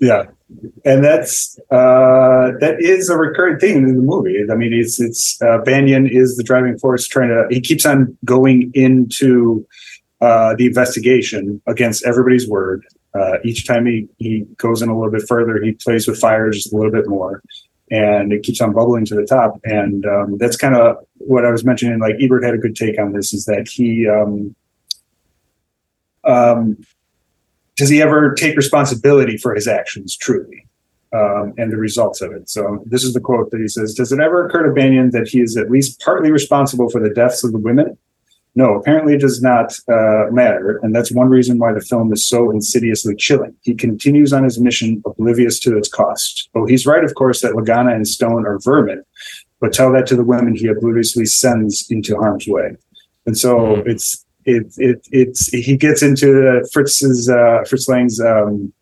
Yeah, 0.00 0.24
and 0.84 1.04
that's 1.04 1.58
uh, 1.70 2.52
that 2.60 2.76
is 2.80 3.08
a 3.08 3.16
recurring 3.16 3.58
theme 3.58 3.84
in 3.84 3.96
the 3.96 4.02
movie. 4.02 4.44
I 4.50 4.54
mean, 4.54 4.72
it's 4.72 5.00
it's 5.00 5.40
uh, 5.42 5.58
Bannion 5.58 6.06
is 6.06 6.36
the 6.36 6.42
driving 6.42 6.78
force 6.78 7.06
trying 7.06 7.28
to. 7.28 7.46
He 7.50 7.60
keeps 7.60 7.84
on 7.84 8.16
going 8.24 8.70
into 8.74 9.66
uh, 10.20 10.54
the 10.56 10.66
investigation 10.66 11.60
against 11.66 12.04
everybody's 12.04 12.48
word. 12.48 12.84
Uh, 13.14 13.38
each 13.44 13.66
time 13.66 13.86
he, 13.86 14.06
he 14.18 14.40
goes 14.58 14.82
in 14.82 14.88
a 14.88 14.96
little 14.96 15.10
bit 15.10 15.26
further, 15.26 15.60
he 15.62 15.72
plays 15.72 16.06
with 16.06 16.20
fire 16.20 16.50
just 16.50 16.72
a 16.72 16.76
little 16.76 16.92
bit 16.92 17.08
more 17.08 17.42
and 17.90 18.32
it 18.32 18.42
keeps 18.42 18.60
on 18.60 18.72
bubbling 18.72 19.04
to 19.06 19.14
the 19.14 19.24
top. 19.24 19.60
And 19.64 20.04
um, 20.06 20.38
that's 20.38 20.56
kind 20.56 20.74
of 20.74 20.98
what 21.16 21.44
I 21.44 21.50
was 21.50 21.64
mentioning. 21.64 21.98
Like 21.98 22.16
Ebert 22.20 22.44
had 22.44 22.54
a 22.54 22.58
good 22.58 22.76
take 22.76 22.98
on 22.98 23.12
this: 23.12 23.32
is 23.32 23.44
that 23.46 23.68
he 23.68 24.08
um, 24.08 24.54
um, 26.24 26.76
does 27.78 27.88
he 27.88 28.02
ever 28.02 28.34
take 28.34 28.56
responsibility 28.56 29.38
for 29.38 29.54
his 29.54 29.66
actions 29.66 30.16
truly 30.16 30.66
um, 31.14 31.54
and 31.56 31.72
the 31.72 31.76
results 31.78 32.20
of 32.20 32.32
it? 32.32 32.50
So 32.50 32.82
this 32.84 33.04
is 33.04 33.14
the 33.14 33.20
quote 33.20 33.50
that 33.52 33.60
he 33.60 33.68
says: 33.68 33.94
"Does 33.94 34.12
it 34.12 34.20
ever 34.20 34.46
occur 34.46 34.66
to 34.66 34.72
Bannion 34.74 35.10
that 35.12 35.28
he 35.28 35.40
is 35.40 35.56
at 35.56 35.70
least 35.70 36.02
partly 36.04 36.30
responsible 36.30 36.90
for 36.90 37.00
the 37.00 37.14
deaths 37.14 37.42
of 37.44 37.52
the 37.52 37.58
women?" 37.58 37.96
No, 38.54 38.74
apparently 38.74 39.14
it 39.14 39.20
does 39.20 39.40
not 39.40 39.78
uh, 39.88 40.24
matter. 40.32 40.80
And 40.82 40.92
that's 40.92 41.12
one 41.12 41.28
reason 41.28 41.60
why 41.60 41.72
the 41.72 41.80
film 41.80 42.12
is 42.12 42.26
so 42.26 42.50
insidiously 42.50 43.14
chilling. 43.14 43.54
He 43.62 43.72
continues 43.72 44.32
on 44.32 44.42
his 44.42 44.58
mission, 44.58 45.00
oblivious 45.06 45.60
to 45.60 45.78
its 45.78 45.88
cost. 45.88 46.48
Oh, 46.56 46.66
he's 46.66 46.84
right, 46.84 47.04
of 47.04 47.14
course, 47.14 47.40
that 47.42 47.52
Lagana 47.52 47.94
and 47.94 48.08
Stone 48.08 48.46
are 48.46 48.58
vermin, 48.58 49.04
but 49.60 49.72
tell 49.72 49.92
that 49.92 50.08
to 50.08 50.16
the 50.16 50.24
women 50.24 50.56
he 50.56 50.66
obliviously 50.66 51.24
sends 51.24 51.88
into 51.88 52.16
harm's 52.16 52.48
way. 52.48 52.76
And 53.26 53.38
so 53.38 53.76
mm. 53.76 53.86
it's, 53.86 54.24
it, 54.48 54.72
it, 54.78 55.08
it's, 55.12 55.48
he 55.48 55.76
gets 55.76 56.02
into 56.02 56.66
Fritz's, 56.72 57.28
uh, 57.28 57.64
Fritz 57.68 57.88
Lang's, 57.88 58.20
um, 58.20 58.72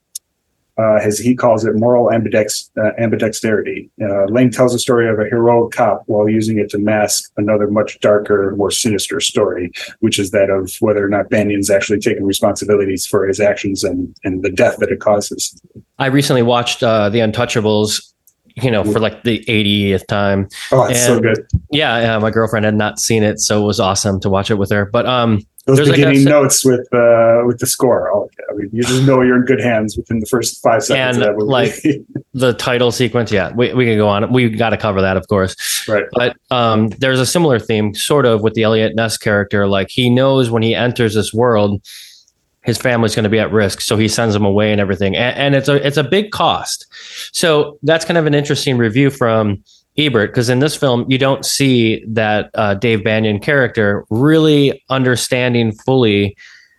uh, 0.79 0.97
as 0.97 1.19
he 1.19 1.35
calls 1.35 1.65
it, 1.65 1.75
moral 1.75 2.09
ambidex- 2.11 2.71
uh, 2.77 2.93
ambidexterity. 3.01 3.89
Uh, 4.01 4.27
Lang 4.27 4.51
tells 4.51 4.75
a 4.75 4.79
story 4.79 5.09
of 5.09 5.19
a 5.19 5.25
heroic 5.25 5.73
cop 5.73 6.03
while 6.07 6.29
using 6.29 6.59
it 6.59 6.69
to 6.71 6.79
mask 6.79 7.33
another 7.39 7.69
much 7.69 7.99
darker, 8.01 8.55
more 8.57 8.71
sinister 8.71 9.19
story, 9.19 9.73
which 10.01 10.19
is 10.19 10.33
that 10.33 10.51
of 10.51 10.75
whether 10.81 11.05
or 11.05 11.09
not 11.09 11.31
Bannion's 11.31 11.71
actually 11.71 11.99
taking 11.99 12.25
responsibilities 12.25 13.07
for 13.07 13.27
his 13.27 13.41
actions 13.41 13.85
and, 13.85 14.15
and 14.23 14.43
the 14.43 14.51
death 14.51 14.77
that 14.79 14.91
it 14.91 15.01
causes. 15.01 15.59
I 15.99 16.07
recently 16.07 16.43
watched 16.43 16.83
uh, 16.83 17.09
The 17.09 17.21
Untouchables 17.21 18.13
you 18.63 18.71
know, 18.71 18.83
for 18.85 18.99
like 18.99 19.23
the 19.23 19.45
80th 19.45 20.07
time. 20.07 20.49
Oh, 20.73 20.85
it's 20.85 21.05
so 21.05 21.21
good. 21.21 21.47
Yeah, 21.71 22.01
yeah, 22.01 22.19
my 22.19 22.31
girlfriend 22.31 22.65
had 22.65 22.75
not 22.75 22.99
seen 22.99 23.23
it, 23.23 23.39
so 23.39 23.63
it 23.63 23.67
was 23.67 23.81
awesome 23.81 24.19
to 24.21 24.31
watch 24.31 24.51
it 24.51 24.55
with 24.55 24.71
her. 24.71 24.87
But 24.87 25.05
um, 25.05 25.43
Those 25.67 25.79
There's 25.79 25.89
like 25.89 25.97
beginning 25.97 26.21
se- 26.21 26.31
notes 26.31 26.65
with 26.65 26.87
uh, 26.95 27.43
with 27.45 27.59
the 27.59 27.67
score. 27.67 28.09
Oh, 28.15 28.31
I 28.49 28.55
mean, 28.55 28.71
you 28.73 28.83
just 28.85 29.05
know 29.05 29.21
you're 29.23 29.37
in 29.37 29.45
good 29.45 29.61
hands 29.61 29.97
within 29.97 30.21
the 30.21 30.27
first 30.27 30.63
five 30.63 30.85
seconds 30.85 31.17
And, 31.17 31.27
of 31.27 31.37
that 31.37 31.39
movie. 31.39 31.51
like, 31.51 32.07
the 32.35 32.53
title 32.55 32.93
sequence, 32.93 33.33
yeah, 33.33 33.53
we 33.53 33.75
we 33.75 33.85
can 33.85 33.97
go 33.99 34.07
on. 34.09 34.33
We 34.33 34.49
got 34.49 34.71
to 34.71 34.77
cover 34.77 35.01
that, 35.01 35.17
of 35.17 35.27
course. 35.27 35.57
right. 35.89 36.05
But 36.13 36.37
um, 36.53 36.89
there's 37.01 37.19
a 37.19 37.27
similar 37.27 37.59
theme, 37.59 37.95
sort 37.95 38.27
of, 38.27 38.43
with 38.43 38.55
the 38.55 38.63
Eliot 38.63 38.95
Ness 38.95 39.17
character. 39.19 39.67
Like 39.67 39.89
he 39.91 40.09
knows 40.09 40.51
when 40.51 40.63
he 40.63 40.73
enters 40.75 41.15
this 41.15 41.35
world, 41.35 41.83
his 42.63 42.79
family's 42.79 43.17
going 43.17 43.25
to 43.25 43.29
be 43.31 43.41
at 43.41 43.51
risk, 43.51 43.81
so 43.81 43.97
he 43.97 44.07
sends 44.07 44.35
them 44.35 44.45
away 44.45 44.71
and 44.71 44.81
everything. 44.81 45.17
And, 45.17 45.37
and 45.37 45.55
it's 45.57 45.69
a 45.69 45.85
it's 45.85 45.97
a 45.97 46.05
big 46.05 46.31
cost. 46.31 46.87
So 47.33 47.79
that's 47.83 48.05
kind 48.05 48.19
of 48.19 48.27
an 48.27 48.35
interesting 48.35 48.79
review 48.79 49.11
from 49.11 49.65
Ebert 49.99 50.31
because 50.31 50.49
in 50.49 50.59
this 50.59 50.77
film 50.77 51.05
you 51.09 51.19
don't 51.19 51.45
see 51.45 52.05
that 52.07 52.51
uh, 52.55 52.75
Dave 52.75 53.05
Bannion 53.05 53.41
character 53.41 54.05
really 54.11 54.85
understanding 54.91 55.73
fully 55.73 56.37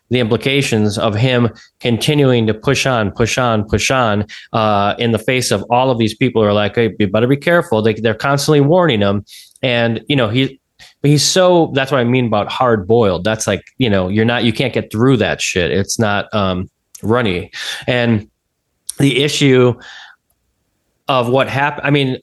the 0.10 0.20
implications 0.20 0.98
of 0.98 1.16
him 1.16 1.50
continuing 1.80 2.48
to 2.48 2.54
push 2.54 2.86
on, 2.86 3.12
push 3.12 3.38
on, 3.38 3.68
push 3.68 3.92
on 3.92 4.26
uh, 4.54 4.96
in 4.98 5.12
the 5.12 5.20
face 5.20 5.52
of 5.52 5.64
all 5.70 5.92
of 5.92 5.98
these 5.98 6.16
people 6.16 6.42
who 6.42 6.48
are 6.48 6.54
like, 6.54 6.76
hey, 6.76 6.94
you 6.98 7.08
better 7.08 7.28
be 7.28 7.38
careful. 7.38 7.82
They, 7.82 7.94
they're 7.94 8.14
constantly 8.14 8.62
warning 8.62 9.02
him. 9.02 9.26
And, 9.62 10.04
you 10.08 10.16
know, 10.16 10.30
he, 10.30 10.60
he's 11.04 11.24
so, 11.24 11.72
that's 11.74 11.92
what 11.92 12.00
I 12.00 12.04
mean 12.04 12.28
about 12.28 12.50
hard 12.50 12.88
boiled. 12.88 13.24
That's 13.24 13.48
like, 13.48 13.64
you 13.78 13.90
know, 13.90 14.08
you're 14.08 14.26
not, 14.26 14.44
you 14.44 14.54
can't 14.54 14.74
get 14.74 14.92
through 14.92 15.18
that 15.18 15.42
shit. 15.42 15.72
It's 15.72 16.00
not 16.00 16.34
um, 16.34 16.70
runny. 17.04 17.52
And 17.86 18.30
the 19.00 19.24
issue 19.24 19.74
of 21.10 21.30
what 21.30 21.50
happened, 21.50 21.86
I 21.86 21.90
mean, 21.90 22.18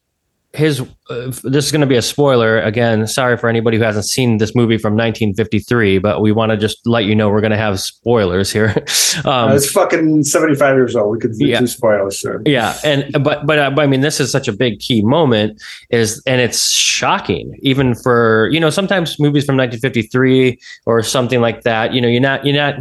his 0.54 0.80
uh, 1.10 1.26
this 1.42 1.66
is 1.66 1.72
going 1.72 1.80
to 1.80 1.86
be 1.86 1.96
a 1.96 2.02
spoiler 2.02 2.60
again 2.60 3.06
sorry 3.06 3.36
for 3.36 3.48
anybody 3.48 3.76
who 3.76 3.82
hasn't 3.82 4.04
seen 4.04 4.38
this 4.38 4.54
movie 4.54 4.78
from 4.78 4.92
1953 4.94 5.98
but 5.98 6.20
we 6.20 6.30
want 6.32 6.50
to 6.50 6.56
just 6.56 6.78
let 6.86 7.04
you 7.04 7.14
know 7.14 7.28
we're 7.28 7.40
going 7.40 7.50
to 7.50 7.56
have 7.56 7.80
spoilers 7.80 8.52
here 8.52 8.68
um, 9.24 9.50
Uh, 9.50 9.54
it's 9.56 9.70
fucking 9.70 10.22
75 10.22 10.76
years 10.76 10.94
old. 10.96 11.10
We 11.12 11.18
could 11.18 11.32
do 11.36 11.46
Yeah. 11.46 11.64
spoilers. 11.64 12.24
Yeah 12.46 12.76
and 12.84 13.10
but 13.24 13.44
but 13.46 13.58
uh, 13.58 13.70
but 13.70 13.82
i 13.82 13.86
mean 13.86 14.00
this 14.00 14.20
is 14.20 14.30
such 14.30 14.46
a 14.48 14.52
big 14.52 14.78
key 14.78 15.02
moment 15.02 15.60
is 15.90 16.22
and 16.26 16.40
it's 16.40 16.70
shocking 16.70 17.58
even 17.62 17.94
for 17.94 18.48
you 18.52 18.60
know 18.60 18.70
sometimes 18.70 19.18
movies 19.18 19.44
from 19.44 19.56
1953 19.56 20.58
or 20.86 21.02
something 21.02 21.40
like 21.40 21.62
that 21.62 21.92
you 21.92 22.00
know 22.00 22.08
you're 22.08 22.20
not 22.20 22.44
you're 22.46 22.54
not 22.56 22.74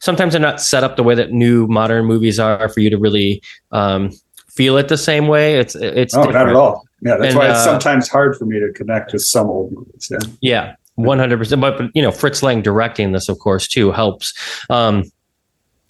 sometimes 0.00 0.32
they're 0.32 0.40
not 0.50 0.60
set 0.60 0.82
up 0.84 0.96
the 0.96 1.02
way 1.02 1.14
that 1.14 1.30
new 1.32 1.66
modern 1.68 2.04
movies 2.04 2.38
are 2.40 2.68
for 2.68 2.80
you 2.80 2.90
to 2.90 2.98
really 2.98 3.40
um 3.72 4.10
feel 4.50 4.76
it 4.76 4.86
the 4.88 4.96
same 4.96 5.26
way 5.26 5.56
it's 5.58 5.74
it's 5.74 6.14
Oh, 6.14 6.24
not 6.24 6.48
at 6.48 6.54
all. 6.54 6.84
Yeah, 7.04 7.16
that's 7.18 7.34
And, 7.34 7.38
why 7.38 7.50
it's 7.50 7.58
uh, 7.58 7.64
sometimes 7.64 8.08
hard 8.08 8.36
for 8.36 8.46
me 8.46 8.58
to 8.58 8.72
connect 8.72 9.12
with 9.12 9.22
some 9.22 9.48
old 9.48 9.72
movies. 9.72 10.08
Yeah. 10.10 10.18
Yeah, 10.40 10.74
one 10.94 11.18
hundred 11.18 11.38
percent. 11.38 11.60
But 11.60 11.76
but, 11.78 11.90
you 11.94 12.02
know, 12.02 12.10
Fritz 12.10 12.42
Lang 12.42 12.62
directing 12.62 13.12
this, 13.12 13.28
of 13.28 13.38
course, 13.38 13.68
too 13.68 13.92
helps. 13.92 14.32
Um, 14.70 15.04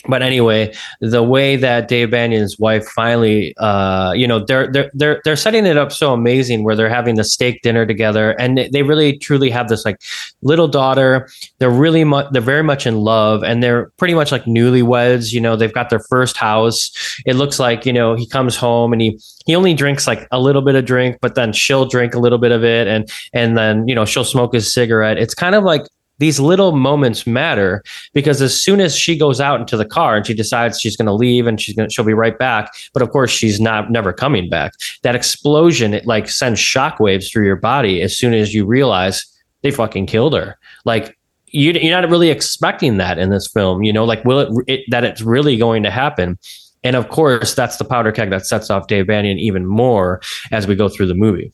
but 0.07 0.23
anyway, 0.23 0.73
the 1.01 1.23
way 1.23 1.57
that 1.57 1.89
Dave 1.89 2.11
Bannion's 2.11 2.59
wife 2.59 2.87
finally, 2.89 3.55
uh, 3.59 4.13
you 4.15 4.27
know, 4.27 4.45
they're 4.45 4.71
they're 4.71 4.91
they're 4.95 5.21
they're 5.25 5.37
setting 5.37 5.67
it 5.67 5.77
up 5.77 5.93
so 5.93 6.13
amazing 6.13 6.63
where 6.65 6.77
they're 6.77 6.89
having 6.89 7.15
the 7.15 7.25
steak 7.25 7.63
dinner 7.63 7.87
together, 7.87 8.33
and 8.33 8.59
they- 8.59 8.83
really 8.85 9.17
truly 9.17 9.49
have 9.49 9.69
this 9.69 9.83
like 9.87 9.97
little 10.43 10.69
daughter. 10.69 11.27
They're 11.59 11.71
really 11.71 12.05
much 12.05 12.27
they're 12.33 12.43
very 12.43 12.63
much 12.63 12.87
in 12.87 12.97
love, 12.97 13.43
and 13.43 13.63
they're 13.63 13.91
pretty 13.97 14.13
much 14.15 14.31
like 14.31 14.45
newlyweds. 14.45 15.33
You 15.33 15.41
know, 15.41 15.57
they've 15.57 15.73
got 15.73 15.89
their 15.89 16.03
first 16.11 16.37
house. 16.37 16.91
It 17.25 17.37
looks 17.37 17.59
like 17.59 17.87
you 17.87 17.93
know 17.93 18.15
he 18.15 18.27
comes 18.27 18.57
home 18.57 18.93
and 18.93 19.01
he 19.01 19.19
he 19.47 19.57
only 19.57 19.73
drinks 19.73 20.07
like 20.07 20.29
a 20.31 20.39
little 20.41 20.61
bit 20.63 20.75
of 20.75 20.85
drink, 20.85 21.17
but 21.23 21.35
then 21.35 21.53
she'll 21.55 21.87
drink 21.87 22.15
a 22.15 22.19
little 22.19 22.39
bit 22.39 22.53
of 22.53 22.63
it, 22.63 22.87
and 22.87 23.09
and 23.33 23.57
then 23.57 23.89
you 23.89 23.95
know 23.95 24.05
she'll 24.05 24.25
smoke 24.25 24.53
his 24.53 24.71
cigarette. 24.73 25.17
It's 25.17 25.35
kind 25.35 25.55
of 25.55 25.65
like 25.65 25.83
these 26.19 26.39
little 26.39 26.73
moments 26.73 27.27
matter 27.27 27.83
because 28.13 28.41
as 28.41 28.61
soon 28.61 28.81
as 28.81 28.97
she 28.97 29.17
goes 29.17 29.41
out 29.41 29.61
into 29.61 29.77
the 29.77 29.85
car 29.85 30.17
and 30.17 30.27
she 30.27 30.35
decides 30.35 30.81
she's 30.81 30.97
going 30.97 31.07
to 31.07 31.13
leave 31.13 31.47
and 31.47 31.61
she's 31.61 31.75
going 31.75 31.89
to 31.89 31.93
she'll 31.93 32.05
be 32.05 32.15
right 32.15 32.39
back 32.39 32.73
but 32.93 33.03
of 33.03 33.11
course 33.11 33.31
she's 33.31 33.61
not 33.61 33.91
never 33.91 34.13
coming 34.13 34.49
back. 34.49 34.73
That 35.03 35.17
explosion 35.17 35.95
it 35.95 36.07
like 36.07 36.29
sends 36.29 36.61
shockwaves 36.61 37.31
through 37.31 37.47
your 37.47 37.57
body 37.57 38.03
as 38.03 38.17
soon 38.17 38.35
as 38.35 38.55
you 38.55 38.65
realize 38.67 39.25
they 39.63 39.71
fucking 39.71 40.07
killed 40.07 40.35
her. 40.35 40.59
Like 40.85 41.17
you, 41.49 41.73
you're 41.73 42.01
not 42.01 42.09
really 42.11 42.31
expecting 42.31 42.97
that 42.99 43.19
in 43.19 43.31
this 43.31 43.49
film 43.49 43.83
you 43.83 43.93
know 43.93 44.05
like 44.05 44.25
will 44.25 44.41
it, 44.41 44.65
it 44.67 44.81
that 44.91 45.05
it's 45.05 45.23
really 45.23 45.57
going 45.57 45.83
to 45.83 45.91
happen? 45.91 46.39
And 46.85 46.97
of 46.97 47.09
course 47.09 47.55
that's 47.55 47.77
the 47.77 47.85
powder 47.85 48.13
keg 48.13 48.31
that 48.31 48.47
sets 48.47 48.71
off 48.71 48.87
dave 48.87 49.09
bannion 49.09 49.39
even 49.39 49.67
more 49.67 50.21
as 50.53 50.67
we 50.67 50.77
go 50.77 50.89
through 50.89 51.07
the 51.07 51.15
movie. 51.15 51.53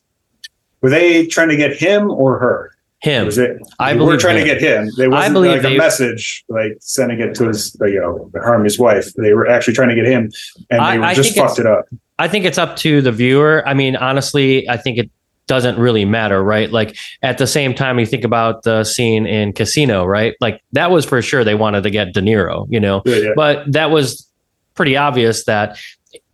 Were 0.83 0.91
they 0.91 1.27
trying 1.27 1.49
to 1.51 1.57
get 1.57 1.77
him 1.77 2.11
or 2.11 2.39
her? 2.39 2.73
Him 3.03 3.29
it? 3.29 3.59
I 3.79 3.95
they 3.95 3.99
were 4.01 4.17
trying 4.17 4.37
him. 4.39 4.47
to 4.47 4.55
get 4.55 4.61
him. 4.61 4.91
They 4.99 5.09
wasn't 5.09 5.37
like 5.39 5.63
they- 5.63 5.75
a 5.75 5.79
message, 5.79 6.45
like 6.49 6.77
sending 6.81 7.21
it 7.21 7.35
to 7.37 7.49
his, 7.49 7.77
you 7.81 8.01
know, 8.01 8.31
harm 8.43 8.65
his 8.65 8.79
wife. 8.79 9.13
They 9.15 9.33
were 9.35 9.49
actually 9.49 9.75
trying 9.75 9.89
to 9.91 9.95
get 9.95 10.07
him, 10.07 10.31
and 10.71 10.79
they 10.81 10.85
I- 10.85 10.99
were 10.99 11.05
I 11.05 11.15
just 11.15 11.35
fucked 11.37 11.59
it 11.59 11.67
up. 11.67 11.87
I 12.19 12.29
think 12.29 12.45
it's 12.45 12.59
up 12.59 12.77
to 12.77 13.01
the 13.01 13.13
viewer. 13.13 13.67
I 13.67 13.73
mean, 13.75 13.97
honestly, 13.97 14.69
I 14.69 14.77
think 14.77 14.99
it 14.99 15.11
doesn't 15.47 15.79
really 15.79 16.05
matter, 16.05 16.45
right? 16.45 16.71
Like 16.71 16.97
at 17.23 17.39
the 17.39 17.47
same 17.47 17.75
time, 17.75 17.99
you 17.99 18.07
think 18.07 18.23
about 18.25 18.63
the 18.63 18.85
scene 18.85 19.27
in 19.27 19.53
Casino, 19.55 20.05
right? 20.05 20.35
Like 20.41 20.63
that 20.73 20.91
was 20.91 21.05
for 21.07 21.21
sure 21.23 21.43
they 21.43 21.55
wanted 21.57 21.83
to 21.85 21.91
get 21.91 22.13
De 22.13 22.21
Niro, 22.21 22.67
you 22.71 22.79
know, 22.79 23.03
Yeah, 23.07 23.17
yeah. 23.17 23.29
but 23.35 23.73
that 23.73 23.91
was 23.91 24.29
pretty 24.75 24.97
obvious 24.97 25.45
that 25.47 25.77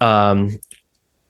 um, 0.00 0.58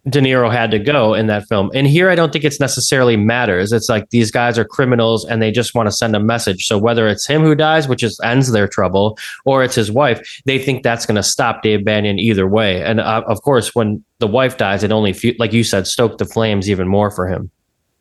De 0.08 0.20
Niro 0.20 0.52
had 0.52 0.70
to 0.70 0.78
go 0.78 1.14
in 1.14 1.26
that 1.26 1.48
film. 1.48 1.70
And 1.74 1.86
here, 1.86 2.08
I 2.08 2.14
don't 2.14 2.32
think 2.32 2.44
it's 2.44 2.60
necessarily 2.60 3.16
matters. 3.16 3.72
It's 3.72 3.88
like 3.88 4.10
these 4.10 4.30
guys 4.30 4.56
are 4.56 4.64
criminals 4.64 5.24
and 5.24 5.42
they 5.42 5.50
just 5.50 5.74
want 5.74 5.88
to 5.88 5.92
send 5.92 6.14
a 6.14 6.20
message. 6.20 6.66
So 6.66 6.78
whether 6.78 7.08
it's 7.08 7.26
him 7.26 7.42
who 7.42 7.56
dies, 7.56 7.88
which 7.88 8.04
is 8.04 8.20
ends 8.22 8.52
their 8.52 8.68
trouble, 8.68 9.18
or 9.44 9.64
it's 9.64 9.74
his 9.74 9.90
wife, 9.90 10.42
they 10.44 10.60
think 10.60 10.84
that's 10.84 11.06
going 11.06 11.16
to 11.16 11.24
stop 11.24 11.62
Dave 11.62 11.84
Bannion 11.84 12.20
either 12.20 12.46
way. 12.46 12.82
And 12.82 13.00
uh, 13.00 13.24
of 13.26 13.42
course, 13.42 13.74
when 13.74 14.04
the 14.20 14.28
wife 14.28 14.56
dies, 14.56 14.84
it 14.84 14.92
only, 14.92 15.12
fu- 15.12 15.34
like 15.40 15.52
you 15.52 15.64
said, 15.64 15.88
stoked 15.88 16.18
the 16.18 16.24
flames 16.24 16.70
even 16.70 16.86
more 16.86 17.10
for 17.10 17.26
him. 17.26 17.50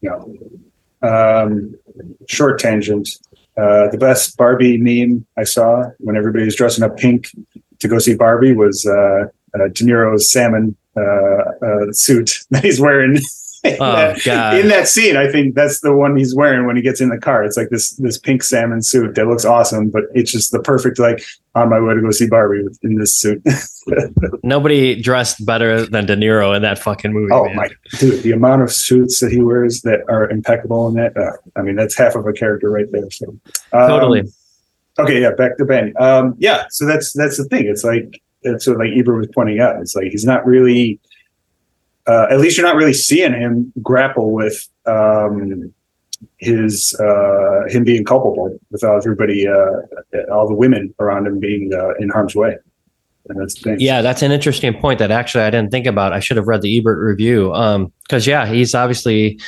Yeah. 0.01 0.19
Um, 1.01 1.75
short 2.27 2.59
tangent. 2.59 3.09
Uh, 3.57 3.89
the 3.89 3.97
best 3.97 4.37
Barbie 4.37 4.77
meme 4.77 5.25
I 5.37 5.43
saw 5.43 5.85
when 5.99 6.15
everybody 6.15 6.45
was 6.45 6.55
dressing 6.55 6.83
up 6.83 6.97
pink 6.97 7.31
to 7.79 7.87
go 7.87 7.97
see 7.99 8.13
Barbie 8.13 8.53
was 8.53 8.85
uh, 8.85 9.25
uh, 9.55 9.67
De 9.69 9.83
Niro's 9.83 10.31
salmon 10.31 10.75
uh, 10.97 11.01
uh, 11.65 11.91
suit 11.91 12.39
that 12.51 12.63
he's 12.63 12.79
wearing. 12.79 13.17
in, 13.63 13.77
Oh, 13.79 13.95
that, 13.95 14.23
God. 14.23 14.59
in 14.59 14.67
that 14.67 14.87
scene, 14.87 15.17
I 15.17 15.27
think 15.31 15.55
that's 15.55 15.81
the 15.81 15.91
one 15.91 16.15
he's 16.15 16.35
wearing 16.35 16.67
when 16.67 16.75
he 16.75 16.83
gets 16.83 17.01
in 17.01 17.09
the 17.09 17.17
car. 17.17 17.43
It's 17.43 17.57
like 17.57 17.69
this 17.69 17.93
this 17.93 18.15
pink 18.15 18.43
salmon 18.43 18.83
suit 18.83 19.15
that 19.15 19.27
looks 19.27 19.43
awesome, 19.43 19.89
but 19.89 20.03
it's 20.13 20.31
just 20.31 20.51
the 20.51 20.59
perfect 20.59 20.99
like 20.99 21.23
on 21.55 21.69
my 21.69 21.79
way 21.79 21.95
to 21.95 22.01
go 22.01 22.11
see 22.11 22.27
Barbie 22.27 22.63
in 22.83 22.95
this 22.99 23.15
suit. 23.15 23.41
Nobody 24.43 25.01
dressed 25.01 25.43
better 25.47 25.83
than 25.87 26.05
De 26.05 26.15
Niro 26.15 26.55
in 26.55 26.61
that 26.61 26.77
fucking 26.77 27.11
movie. 27.11 27.33
oh 27.33 27.45
man. 27.45 27.55
my 27.55 27.69
dude, 27.97 28.21
the 28.21 28.33
amount 28.33 28.61
of 28.61 28.71
suits 28.71 29.19
that 29.21 29.31
he 29.31 29.41
wears 29.41 29.81
that 29.81 30.01
are 30.09 30.29
impeccable 30.29 30.87
in 30.89 30.93
that. 30.95 31.17
Uh, 31.17 31.31
I 31.55 31.63
mean, 31.63 31.75
that's 31.75 31.97
half 31.97 32.13
of 32.13 32.27
a 32.27 32.33
character 32.33 32.69
right 32.69 32.91
there. 32.91 33.09
So 33.09 33.29
um, 33.73 33.87
Totally. 33.89 34.31
Okay, 34.99 35.21
yeah, 35.21 35.31
back 35.31 35.57
to 35.57 35.65
Ben. 35.65 35.91
Um, 35.99 36.35
yeah, 36.37 36.65
so 36.69 36.85
that's 36.85 37.13
that's 37.13 37.37
the 37.37 37.45
thing. 37.45 37.65
It's 37.65 37.83
like 37.83 38.21
what 38.45 38.77
like 38.77 38.91
Ebert 38.95 39.17
was 39.17 39.27
pointing 39.33 39.59
out. 39.59 39.79
It's 39.81 39.95
like 39.95 40.07
he's 40.11 40.25
not 40.25 40.45
really. 40.45 40.99
Uh, 42.07 42.27
at 42.29 42.39
least 42.39 42.55
you're 42.55 42.65
not 42.65 42.75
really 42.75 42.93
seeing 42.93 43.33
him 43.33 43.73
grapple 43.81 44.31
with 44.31 44.69
um, 44.85 45.73
his 46.37 46.93
uh, 46.99 47.63
him 47.67 47.83
being 47.83 48.03
culpable 48.03 48.57
without 48.69 48.97
everybody, 48.97 49.47
uh, 49.47 50.31
all 50.31 50.47
the 50.47 50.53
women 50.53 50.93
around 50.99 51.25
him 51.25 51.39
being 51.39 51.73
uh, 51.73 51.95
in 51.95 52.09
harm's 52.09 52.35
way. 52.35 52.57
And 53.27 53.41
that's. 53.41 53.59
Yeah, 53.79 54.01
that's 54.01 54.21
an 54.21 54.31
interesting 54.31 54.79
point 54.79 54.99
that 54.99 55.09
actually 55.09 55.45
I 55.45 55.49
didn't 55.49 55.71
think 55.71 55.87
about. 55.87 56.13
I 56.13 56.19
should 56.19 56.37
have 56.37 56.47
read 56.47 56.61
the 56.61 56.77
Ebert 56.77 56.99
review. 56.99 57.53
Um, 57.53 57.91
because 58.03 58.27
yeah, 58.27 58.45
he's 58.45 58.75
obviously 58.75 59.39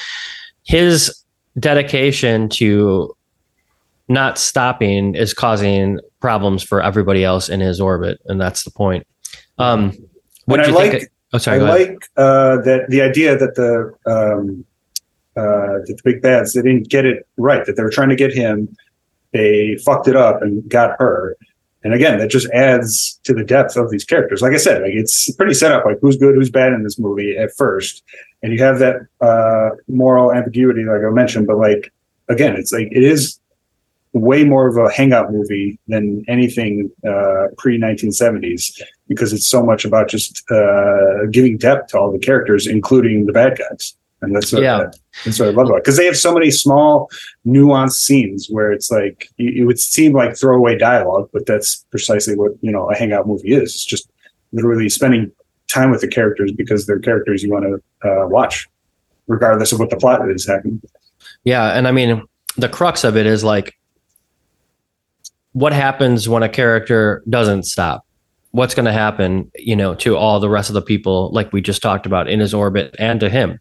his 0.64 1.24
dedication 1.60 2.50
to 2.50 3.16
not 4.08 4.38
stopping 4.38 5.16
is 5.16 5.34
causing 5.34 6.00
problems 6.20 6.64
for 6.64 6.82
everybody 6.82 7.24
else 7.24 7.50
in 7.50 7.60
his 7.60 7.82
orbit, 7.82 8.20
and 8.26 8.40
that's 8.40 8.64
the 8.64 8.72
point. 8.72 9.06
Um, 9.58 9.94
what 10.46 10.60
I 10.60 10.68
like- 10.68 11.12
oh, 11.34 11.38
sorry. 11.38 11.60
I 11.60 11.64
like 11.64 12.06
uh, 12.16 12.62
that 12.62 12.86
the 12.90 13.02
idea 13.02 13.38
that 13.38 13.56
the 13.56 13.94
um, 14.10 14.66
uh, 15.38 15.84
that 15.86 15.96
the 15.98 16.02
big 16.04 16.22
bads 16.22 16.54
they 16.54 16.62
didn't 16.62 16.90
get 16.90 17.06
it 17.06 17.28
right 17.38 17.66
that 17.66 17.76
they 17.76 17.84
were 17.84 17.92
trying 17.92 18.10
to 18.10 18.16
get 18.16 18.34
him 18.34 18.76
they 19.34 19.78
fucked 19.86 20.08
it 20.08 20.16
up 20.16 20.42
and 20.42 20.68
got 20.68 20.96
her 20.98 21.38
and 21.84 21.94
again 21.94 22.18
that 22.18 22.32
just 22.32 22.50
adds 22.52 23.20
to 23.24 23.36
the 23.36 23.44
depth 23.44 23.76
of 23.76 23.92
these 23.92 24.04
characters 24.04 24.42
like 24.42 24.54
i 24.54 24.58
said 24.58 24.82
like 24.82 24.94
it's 24.94 25.32
pretty 25.36 25.54
set 25.54 25.72
up 25.72 25.86
like 25.86 25.98
who's 26.02 26.18
good 26.18 26.34
who's 26.34 26.50
bad 26.50 26.74
in 26.74 26.82
this 26.84 26.98
movie 26.98 27.38
at 27.38 27.56
first 27.56 28.04
and 28.42 28.52
you 28.52 28.64
have 28.64 28.80
that 28.80 28.96
uh, 29.22 29.76
moral 29.88 30.34
ambiguity 30.34 30.84
like 30.86 31.02
i 31.06 31.10
mentioned 31.14 31.46
but 31.46 31.58
like 31.58 31.94
again 32.30 32.56
it's 32.56 32.72
like 32.72 32.88
it 32.92 33.04
is 33.04 33.40
way 34.14 34.44
more 34.44 34.68
of 34.68 34.78
a 34.78 34.92
hangout 34.92 35.32
movie 35.32 35.78
than 35.88 36.24
anything 36.28 36.90
uh, 37.08 37.48
pre 37.58 37.80
1970s 37.80 38.82
because 39.08 39.34
it's 39.34 39.48
so 39.48 39.64
much 39.64 39.86
about 39.86 40.08
just 40.10 40.44
uh, 40.52 41.26
giving 41.32 41.58
depth 41.58 41.90
to 41.90 42.00
all 42.00 42.12
the 42.12 42.20
characters, 42.20 42.68
including 42.68 43.26
the 43.26 43.34
bad 43.34 43.58
guys. 43.58 43.96
And 44.22 44.36
that's 44.36 44.52
what, 44.52 44.64
Yeah. 44.64 44.90
that's 45.26 45.40
what 45.40 45.50
I 45.50 45.52
love 45.52 45.68
about 45.68 45.78
it. 45.78 45.84
Because 45.84 45.98
they 45.98 46.06
have 46.06 46.18
so 46.18 46.34
many 46.34 46.50
small, 46.50 47.10
nuanced 47.46 48.02
scenes 48.02 48.48
where 48.50 48.72
it's 48.72 48.90
like 48.90 49.30
it, 49.38 49.58
it 49.58 49.66
would 49.66 49.80
seem 49.80 50.14
like 50.14 50.36
throwaway 50.36 50.78
dialogue, 50.78 51.30
but 51.32 51.46
that's 51.46 51.86
precisely 51.92 52.36
what 52.36 52.54
you 52.62 52.72
know 52.72 52.90
a 52.90 52.96
hangout 52.96 53.28
movie 53.28 53.54
is. 53.54 53.76
It's 53.76 53.86
just 53.86 54.10
literally 54.54 54.90
spending 54.90 55.32
time 55.68 55.92
with 55.92 56.02
the 56.02 56.08
characters 56.08 56.52
because 56.52 56.88
they're 56.88 57.00
characters 57.00 57.44
you 57.44 57.52
want 57.52 57.66
to 57.66 58.10
uh, 58.10 58.28
watch, 58.28 58.68
regardless 59.28 59.72
of 59.72 59.80
what 59.80 59.90
the 59.92 59.98
plot 59.98 60.28
is 60.32 60.48
happening. 60.48 60.82
Yeah, 61.44 61.78
and 61.78 61.88
I 61.88 61.92
mean 61.92 62.24
the 62.58 62.70
crux 62.70 63.04
of 63.04 63.16
it 63.18 63.28
is 63.28 63.44
like 63.44 63.78
what 65.58 65.74
happens 65.74 66.30
when 66.30 66.44
a 66.44 66.50
character 66.50 67.24
doesn't 67.28 67.64
stop? 67.64 68.06
What's 68.52 68.76
going 68.76 68.86
to 68.86 68.94
happen, 68.94 69.52
you 69.56 69.76
know, 69.76 69.96
to 69.96 70.16
all 70.16 70.40
the 70.40 70.50
rest 70.50 70.70
of 70.70 70.76
the 70.76 70.84
people 70.84 71.32
like 71.32 71.52
we 71.52 71.62
just 71.62 71.82
talked 71.82 72.06
about 72.06 72.30
in 72.30 72.40
his 72.40 72.54
orbit 72.54 72.96
and 73.00 73.20
to 73.20 73.30
him. 73.30 73.58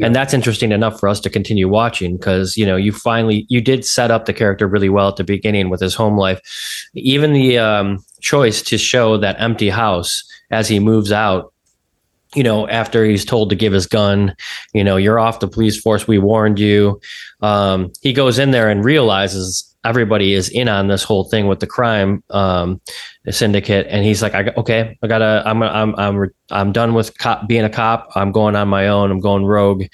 And 0.00 0.14
that's 0.14 0.34
interesting 0.34 0.72
enough 0.72 0.98
for 0.98 1.08
us 1.08 1.20
to 1.20 1.30
continue 1.30 1.68
watching 1.68 2.16
because, 2.16 2.56
you 2.56 2.66
know, 2.66 2.74
you 2.74 2.90
finally 2.90 3.46
you 3.48 3.60
did 3.60 3.84
set 3.84 4.10
up 4.10 4.24
the 4.24 4.32
character 4.32 4.66
really 4.66 4.88
well 4.88 5.08
at 5.08 5.16
the 5.16 5.24
beginning 5.24 5.70
with 5.70 5.80
his 5.80 5.94
home 5.94 6.18
life. 6.18 6.40
Even 6.94 7.32
the 7.32 7.58
um 7.58 8.04
choice 8.20 8.60
to 8.62 8.76
show 8.76 9.16
that 9.16 9.40
empty 9.40 9.70
house 9.70 10.24
as 10.50 10.68
he 10.68 10.80
moves 10.80 11.12
out 11.12 11.52
you 12.34 12.42
know, 12.42 12.68
after 12.68 13.04
he's 13.04 13.24
told 13.24 13.48
to 13.48 13.56
give 13.56 13.72
his 13.72 13.86
gun, 13.86 14.34
you 14.74 14.84
know, 14.84 14.96
you're 14.96 15.18
off 15.18 15.40
the 15.40 15.48
police 15.48 15.80
force. 15.80 16.06
We 16.06 16.18
warned 16.18 16.58
you. 16.58 17.00
Um, 17.40 17.92
he 18.00 18.12
goes 18.12 18.38
in 18.38 18.50
there 18.50 18.68
and 18.68 18.84
realizes 18.84 19.76
everybody 19.84 20.32
is 20.32 20.48
in 20.48 20.68
on 20.68 20.88
this 20.88 21.04
whole 21.04 21.24
thing 21.24 21.46
with 21.46 21.60
the 21.60 21.66
crime 21.66 22.22
um, 22.30 22.80
syndicate, 23.30 23.86
and 23.88 24.04
he's 24.04 24.22
like, 24.22 24.34
I, 24.34 24.52
"Okay, 24.56 24.98
I 25.02 25.06
gotta. 25.06 25.42
I'm. 25.46 25.62
I'm. 25.62 25.94
I'm. 25.96 26.30
I'm 26.50 26.72
done 26.72 26.94
with 26.94 27.16
cop, 27.18 27.48
being 27.48 27.64
a 27.64 27.70
cop. 27.70 28.08
I'm 28.14 28.32
going 28.32 28.56
on 28.56 28.68
my 28.68 28.88
own. 28.88 29.10
I'm 29.10 29.20
going 29.20 29.44
rogue." 29.44 29.84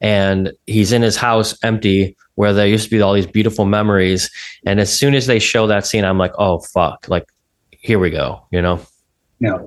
And 0.00 0.52
he's 0.66 0.92
in 0.92 1.02
his 1.02 1.16
house, 1.16 1.58
empty, 1.62 2.16
where 2.36 2.52
there 2.52 2.66
used 2.66 2.84
to 2.84 2.90
be 2.90 3.00
all 3.00 3.12
these 3.12 3.26
beautiful 3.26 3.64
memories. 3.64 4.30
And 4.64 4.80
as 4.80 4.92
soon 4.92 5.14
as 5.14 5.26
they 5.26 5.38
show 5.38 5.66
that 5.66 5.86
scene, 5.86 6.04
I'm 6.04 6.18
like, 6.18 6.32
"Oh 6.38 6.60
fuck!" 6.60 7.08
Like, 7.08 7.26
here 7.70 7.98
we 7.98 8.10
go. 8.10 8.46
You 8.50 8.62
know. 8.62 8.80
Yeah. 9.40 9.58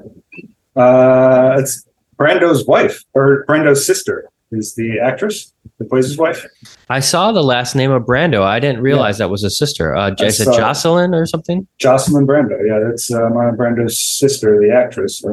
Uh, 0.75 1.55
it's 1.59 1.87
Brando's 2.17 2.65
wife 2.65 3.03
or 3.13 3.43
Brando's 3.47 3.85
sister 3.85 4.29
is 4.53 4.75
the 4.75 4.99
actress 4.99 5.53
that 5.77 5.89
plays 5.89 6.05
his 6.05 6.17
wife. 6.17 6.45
I 6.89 6.99
saw 6.99 7.31
the 7.31 7.43
last 7.43 7.75
name 7.75 7.91
of 7.91 8.03
Brando. 8.03 8.43
I 8.43 8.59
didn't 8.59 8.81
realize 8.81 9.17
that 9.17 9.29
was 9.29 9.43
a 9.43 9.49
sister. 9.49 9.95
Uh, 9.95 10.13
is 10.19 10.39
it 10.39 10.45
Jocelyn 10.45 11.13
or 11.13 11.25
something? 11.25 11.67
Jocelyn 11.79 12.27
Brando. 12.27 12.57
Yeah, 12.65 12.79
that's 12.87 13.11
uh, 13.11 13.29
Marlon 13.29 13.57
Brando's 13.57 13.99
sister, 13.99 14.59
the 14.59 14.73
actress, 14.73 15.23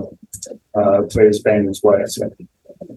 uh, 0.75 1.03
plays 1.11 1.41
Banger's 1.41 1.83
wife. 1.83 2.09
So 2.09 2.31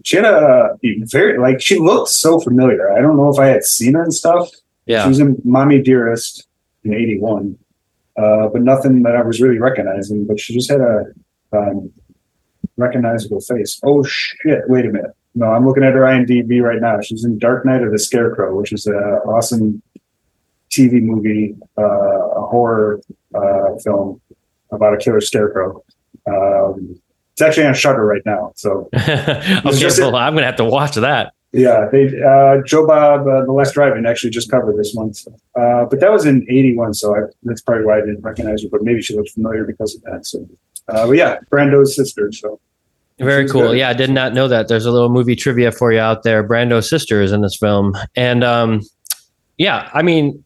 she 0.04 0.16
had 0.16 0.24
a 0.24 0.78
very 0.82 1.38
like 1.38 1.60
she 1.60 1.78
looked 1.78 2.10
so 2.10 2.40
familiar. 2.40 2.92
I 2.92 3.00
don't 3.00 3.16
know 3.16 3.30
if 3.30 3.38
I 3.38 3.46
had 3.46 3.64
seen 3.64 3.94
her 3.94 4.02
and 4.02 4.14
stuff. 4.14 4.48
Yeah, 4.86 5.02
She 5.02 5.08
was 5.08 5.20
in 5.20 5.40
Mommy 5.44 5.80
Dearest 5.80 6.46
in 6.84 6.94
'81, 6.94 7.58
uh, 8.16 8.48
but 8.48 8.62
nothing 8.62 9.02
that 9.02 9.16
I 9.16 9.22
was 9.22 9.40
really 9.40 9.58
recognizing. 9.58 10.26
But 10.26 10.38
she 10.38 10.54
just 10.54 10.70
had 10.70 10.80
a 10.80 11.04
um, 11.52 11.90
recognizable 12.76 13.40
face. 13.40 13.80
Oh 13.82 14.02
shit! 14.02 14.62
Wait 14.68 14.84
a 14.84 14.88
minute. 14.88 15.12
No, 15.34 15.46
I'm 15.46 15.66
looking 15.66 15.82
at 15.82 15.94
her 15.94 16.02
IMDb 16.02 16.62
right 16.62 16.80
now. 16.80 17.00
She's 17.00 17.24
in 17.24 17.38
Dark 17.38 17.66
Night 17.66 17.82
of 17.82 17.90
the 17.90 17.98
Scarecrow, 17.98 18.56
which 18.56 18.72
is 18.72 18.86
an 18.86 18.94
awesome 18.94 19.82
TV 20.70 21.02
movie, 21.02 21.56
uh, 21.76 21.82
a 21.82 22.46
horror 22.46 23.00
uh, 23.34 23.76
film 23.82 24.20
about 24.70 24.94
a 24.94 24.96
killer 24.96 25.20
scarecrow. 25.20 25.82
Um, 26.26 27.00
it's 27.32 27.42
actually 27.42 27.66
on 27.66 27.74
Shudder 27.74 28.04
right 28.04 28.22
now. 28.24 28.52
So 28.54 28.88
okay, 28.94 29.60
well, 29.64 30.16
I'm 30.16 30.34
gonna 30.34 30.46
have 30.46 30.56
to 30.56 30.64
watch 30.64 30.94
that. 30.94 31.32
yeah, 31.52 31.88
they 31.90 32.06
uh, 32.22 32.62
Joe 32.64 32.86
Bob, 32.86 33.26
uh, 33.26 33.44
the 33.44 33.52
Last 33.52 33.74
Drive-In, 33.74 34.06
actually 34.06 34.30
just 34.30 34.50
covered 34.50 34.76
this 34.76 34.94
one. 34.94 35.12
So, 35.14 35.32
uh, 35.56 35.84
but 35.86 35.98
that 35.98 36.12
was 36.12 36.26
in 36.26 36.46
'81, 36.48 36.94
so 36.94 37.14
I, 37.16 37.20
that's 37.42 37.60
probably 37.60 37.86
why 37.86 37.98
I 37.98 38.00
didn't 38.00 38.22
recognize 38.22 38.62
her. 38.62 38.68
But 38.70 38.82
maybe 38.82 39.02
she 39.02 39.16
looked 39.16 39.30
familiar 39.30 39.64
because 39.64 39.96
of 39.96 40.02
that. 40.02 40.26
So, 40.26 40.48
uh, 40.88 41.08
but 41.08 41.16
yeah, 41.16 41.38
Brando's 41.50 41.96
sister. 41.96 42.30
So 42.30 42.60
Very 43.18 43.48
cool. 43.48 43.62
good. 43.62 43.78
Yeah, 43.78 43.90
I 43.90 43.92
did 43.92 44.10
not 44.10 44.34
know 44.34 44.48
that. 44.48 44.68
There's 44.68 44.86
a 44.86 44.90
little 44.90 45.08
movie 45.08 45.36
trivia 45.36 45.70
for 45.70 45.92
you 45.92 46.00
out 46.00 46.24
there. 46.24 46.42
Brando's 46.42 46.88
sister 46.88 47.22
is 47.22 47.30
in 47.30 47.42
this 47.42 47.56
film, 47.56 47.94
and 48.16 48.42
um, 48.42 48.80
yeah, 49.56 49.88
I 49.94 50.02
mean, 50.02 50.42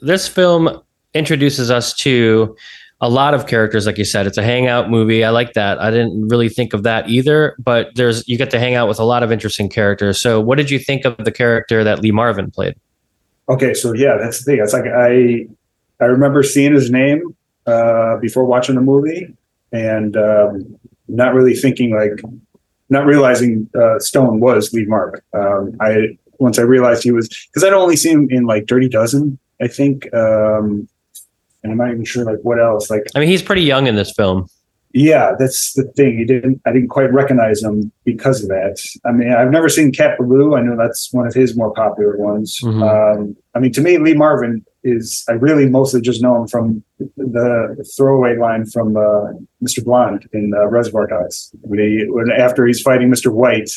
this 0.00 0.26
film 0.26 0.82
introduces 1.12 1.70
us 1.70 1.92
to 1.94 2.56
a 3.00 3.10
lot 3.10 3.34
of 3.34 3.46
characters. 3.46 3.86
Like 3.86 3.98
you 3.98 4.04
said, 4.04 4.26
it's 4.26 4.38
a 4.38 4.42
hangout 4.42 4.88
movie. 4.88 5.24
I 5.24 5.30
like 5.30 5.52
that. 5.52 5.78
I 5.78 5.90
didn't 5.90 6.28
really 6.28 6.48
think 6.48 6.72
of 6.72 6.82
that 6.84 7.08
either, 7.08 7.54
but 7.58 7.94
there's 7.96 8.26
you 8.26 8.38
get 8.38 8.50
to 8.50 8.58
hang 8.58 8.74
out 8.74 8.88
with 8.88 8.98
a 8.98 9.04
lot 9.04 9.22
of 9.22 9.30
interesting 9.30 9.68
characters. 9.68 10.20
So, 10.20 10.40
what 10.40 10.56
did 10.56 10.70
you 10.70 10.78
think 10.78 11.04
of 11.04 11.16
the 11.18 11.32
character 11.32 11.84
that 11.84 12.00
Lee 12.00 12.12
Marvin 12.12 12.50
played? 12.50 12.76
Okay, 13.48 13.74
so 13.74 13.92
yeah, 13.92 14.16
that's 14.18 14.38
the 14.38 14.52
thing. 14.52 14.62
It's 14.62 14.72
like 14.72 14.86
I 14.86 15.46
I 16.00 16.06
remember 16.06 16.42
seeing 16.42 16.74
his 16.74 16.90
name 16.90 17.36
uh, 17.66 18.16
before 18.18 18.44
watching 18.44 18.74
the 18.74 18.80
movie, 18.80 19.34
and 19.72 20.16
um, 20.16 20.78
not 21.08 21.34
really 21.34 21.54
thinking 21.54 21.94
like, 21.94 22.20
not 22.88 23.06
realizing 23.06 23.68
uh, 23.78 23.98
Stone 23.98 24.40
was 24.40 24.72
Lee 24.72 24.84
Marvin. 24.86 25.20
Um, 25.32 25.76
I 25.80 26.16
once 26.38 26.58
I 26.58 26.62
realized 26.62 27.02
he 27.02 27.10
was 27.12 27.28
because 27.28 27.64
I'd 27.64 27.72
only 27.72 27.96
seen 27.96 28.12
him 28.24 28.28
in 28.30 28.44
like 28.44 28.66
Dirty 28.66 28.88
Dozen, 28.88 29.38
I 29.60 29.68
think, 29.68 30.12
um, 30.14 30.88
and 31.62 31.72
I'm 31.72 31.78
not 31.78 31.90
even 31.90 32.04
sure 32.04 32.24
like 32.24 32.38
what 32.42 32.60
else. 32.60 32.90
Like, 32.90 33.04
I 33.14 33.20
mean, 33.20 33.28
he's 33.28 33.42
pretty 33.42 33.62
young 33.62 33.86
in 33.86 33.96
this 33.96 34.12
film. 34.12 34.46
yeah, 34.92 35.32
that's 35.38 35.72
the 35.74 35.84
thing. 35.96 36.16
He 36.18 36.24
didn't. 36.24 36.60
I 36.64 36.72
didn't 36.72 36.88
quite 36.88 37.12
recognize 37.12 37.62
him 37.62 37.90
because 38.04 38.42
of 38.42 38.48
that. 38.50 38.80
I 39.04 39.12
mean, 39.12 39.32
I've 39.32 39.50
never 39.50 39.68
seen 39.68 39.92
Cat 39.92 40.16
Ballou. 40.18 40.54
I 40.54 40.62
know 40.62 40.76
that's 40.76 41.12
one 41.12 41.26
of 41.26 41.34
his 41.34 41.56
more 41.56 41.72
popular 41.74 42.16
ones. 42.18 42.60
Mhm. 42.62 42.82
Um, 42.82 43.36
I 43.54 43.58
mean, 43.58 43.72
to 43.72 43.80
me, 43.80 43.98
Lee 43.98 44.14
Marvin 44.14 44.64
is. 44.86 45.24
I 45.28 45.32
really 45.32 45.68
mostly 45.68 46.00
just 46.00 46.22
know 46.22 46.40
him 46.40 46.48
from 46.48 46.82
the 47.16 47.84
throwaway 47.96 48.36
line 48.36 48.66
from 48.66 48.96
uh, 48.96 49.32
Mr. 49.62 49.84
Blonde 49.84 50.28
in 50.32 50.52
uh, 50.54 50.66
Reservoir 50.66 51.06
Dogs 51.06 51.50
when 51.62 51.80
he 51.80 52.04
when 52.08 52.30
after 52.30 52.66
he's 52.66 52.80
fighting 52.80 53.10
Mr. 53.10 53.32
White. 53.32 53.70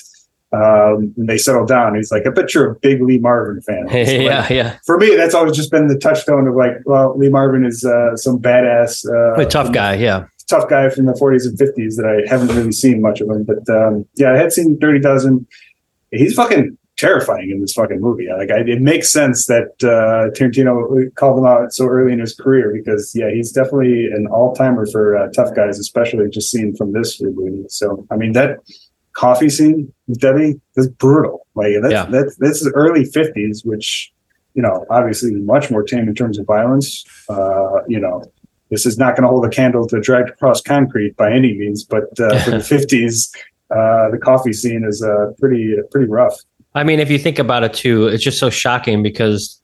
Um, 0.52 1.14
and 1.16 1.30
they 1.30 1.38
settle 1.38 1.68
down. 1.68 1.94
He's 1.94 2.12
like, 2.12 2.26
I 2.26 2.32
bet 2.32 2.56
you're 2.56 2.72
a 2.72 2.76
big 2.80 3.04
Lee 3.04 3.20
Marvin 3.20 3.62
fan. 3.62 3.88
So, 3.90 3.98
like, 3.98 4.08
yeah, 4.10 4.48
yeah, 4.52 4.78
for 4.84 4.98
me, 4.98 5.16
that's 5.16 5.36
always 5.36 5.56
just 5.56 5.70
been 5.70 5.86
the 5.86 5.98
touchstone 6.00 6.48
of 6.48 6.56
like, 6.56 6.72
well, 6.86 7.16
Lee 7.16 7.30
Marvin 7.30 7.64
is 7.64 7.86
uh, 7.86 8.16
some 8.16 8.40
badass, 8.40 9.06
uh, 9.08 9.40
a 9.40 9.46
tough 9.46 9.72
guy. 9.72 9.94
Yeah, 9.94 10.26
tough 10.50 10.68
guy 10.68 10.90
from 10.90 11.06
the 11.06 11.14
40s 11.14 11.46
and 11.46 11.58
50s 11.58 11.96
that 11.96 12.06
I 12.06 12.28
haven't 12.30 12.54
really 12.56 12.72
seen 12.72 13.02
much 13.02 13.22
of 13.22 13.30
him. 13.30 13.44
But 13.44 13.70
um, 13.70 14.06
yeah, 14.16 14.34
I 14.34 14.38
had 14.38 14.52
seen 14.52 14.78
Dirty 14.80 15.00
Dozen. 15.00 15.48
He's 16.12 16.34
fucking 16.34 16.78
terrifying 17.00 17.50
in 17.50 17.62
this 17.62 17.74
fucking 17.74 18.02
movie. 18.02 18.28
Like, 18.38 18.52
I, 18.52 18.60
it 18.60 18.82
makes 18.82 19.12
sense 19.12 19.46
that 19.48 19.70
uh, 19.84 20.30
Tarantino 20.38 21.14
called 21.16 21.40
him 21.40 21.46
out 21.46 21.74
so 21.74 21.86
early 21.86 22.12
in 22.14 22.20
his 22.20 22.36
career 22.36 22.72
because 22.74 23.14
yeah, 23.16 23.30
he's 23.32 23.52
definitely 23.52 24.06
an 24.08 24.28
all 24.32 24.54
timer 24.54 24.86
for 24.86 25.16
uh, 25.18 25.30
tough 25.32 25.56
guys, 25.56 25.80
especially 25.80 26.30
just 26.30 26.52
seen 26.52 26.76
from 26.76 26.92
this 26.94 27.22
movie. 27.22 27.64
So 27.70 28.06
I 28.12 28.16
mean 28.18 28.34
that 28.34 28.58
coffee 29.14 29.50
scene 29.50 29.92
with 30.08 30.20
Debbie 30.20 30.60
is 30.76 30.88
brutal. 30.90 31.48
Like 31.56 31.74
that's 31.82 31.92
Yeah. 31.94 32.06
that's 32.06 32.36
this 32.38 32.62
is 32.62 32.72
early 32.76 33.06
50s, 33.06 33.66
which 33.66 34.12
you 34.54 34.62
know 34.62 34.86
obviously 34.90 35.34
much 35.36 35.72
more 35.72 35.84
tame 35.84 36.08
in 36.08 36.16
terms 36.16 36.38
of 36.38 36.46
violence. 36.46 37.04
Uh, 37.30 37.82
you 37.88 38.00
know 38.00 38.24
this 38.70 38.86
is 38.86 38.98
not 39.00 39.16
going 39.16 39.24
to 39.24 39.30
hold 39.30 39.44
a 39.46 39.50
candle 39.50 39.88
to 39.88 40.00
dragged 40.00 40.30
across 40.30 40.62
concrete 40.62 41.16
by 41.18 41.32
any 41.32 41.58
means, 41.58 41.84
but 41.84 42.04
uh, 42.20 42.38
for 42.44 42.52
the 42.52 42.58
50s, 42.76 43.30
uh, 43.72 44.12
the 44.12 44.20
coffee 44.22 44.54
scene 44.54 44.84
is 44.88 45.02
uh, 45.02 45.32
pretty 45.40 45.76
pretty 45.92 46.08
rough. 46.08 46.36
I 46.76 46.84
mean, 46.84 47.00
if 47.00 47.10
you 47.10 47.18
think 47.18 47.40
about 47.40 47.64
it 47.64 47.74
too, 47.74 48.08
it's 48.08 48.24
just 48.24 48.38
so 48.40 48.50
shocking 48.50 49.02
because 49.04 49.60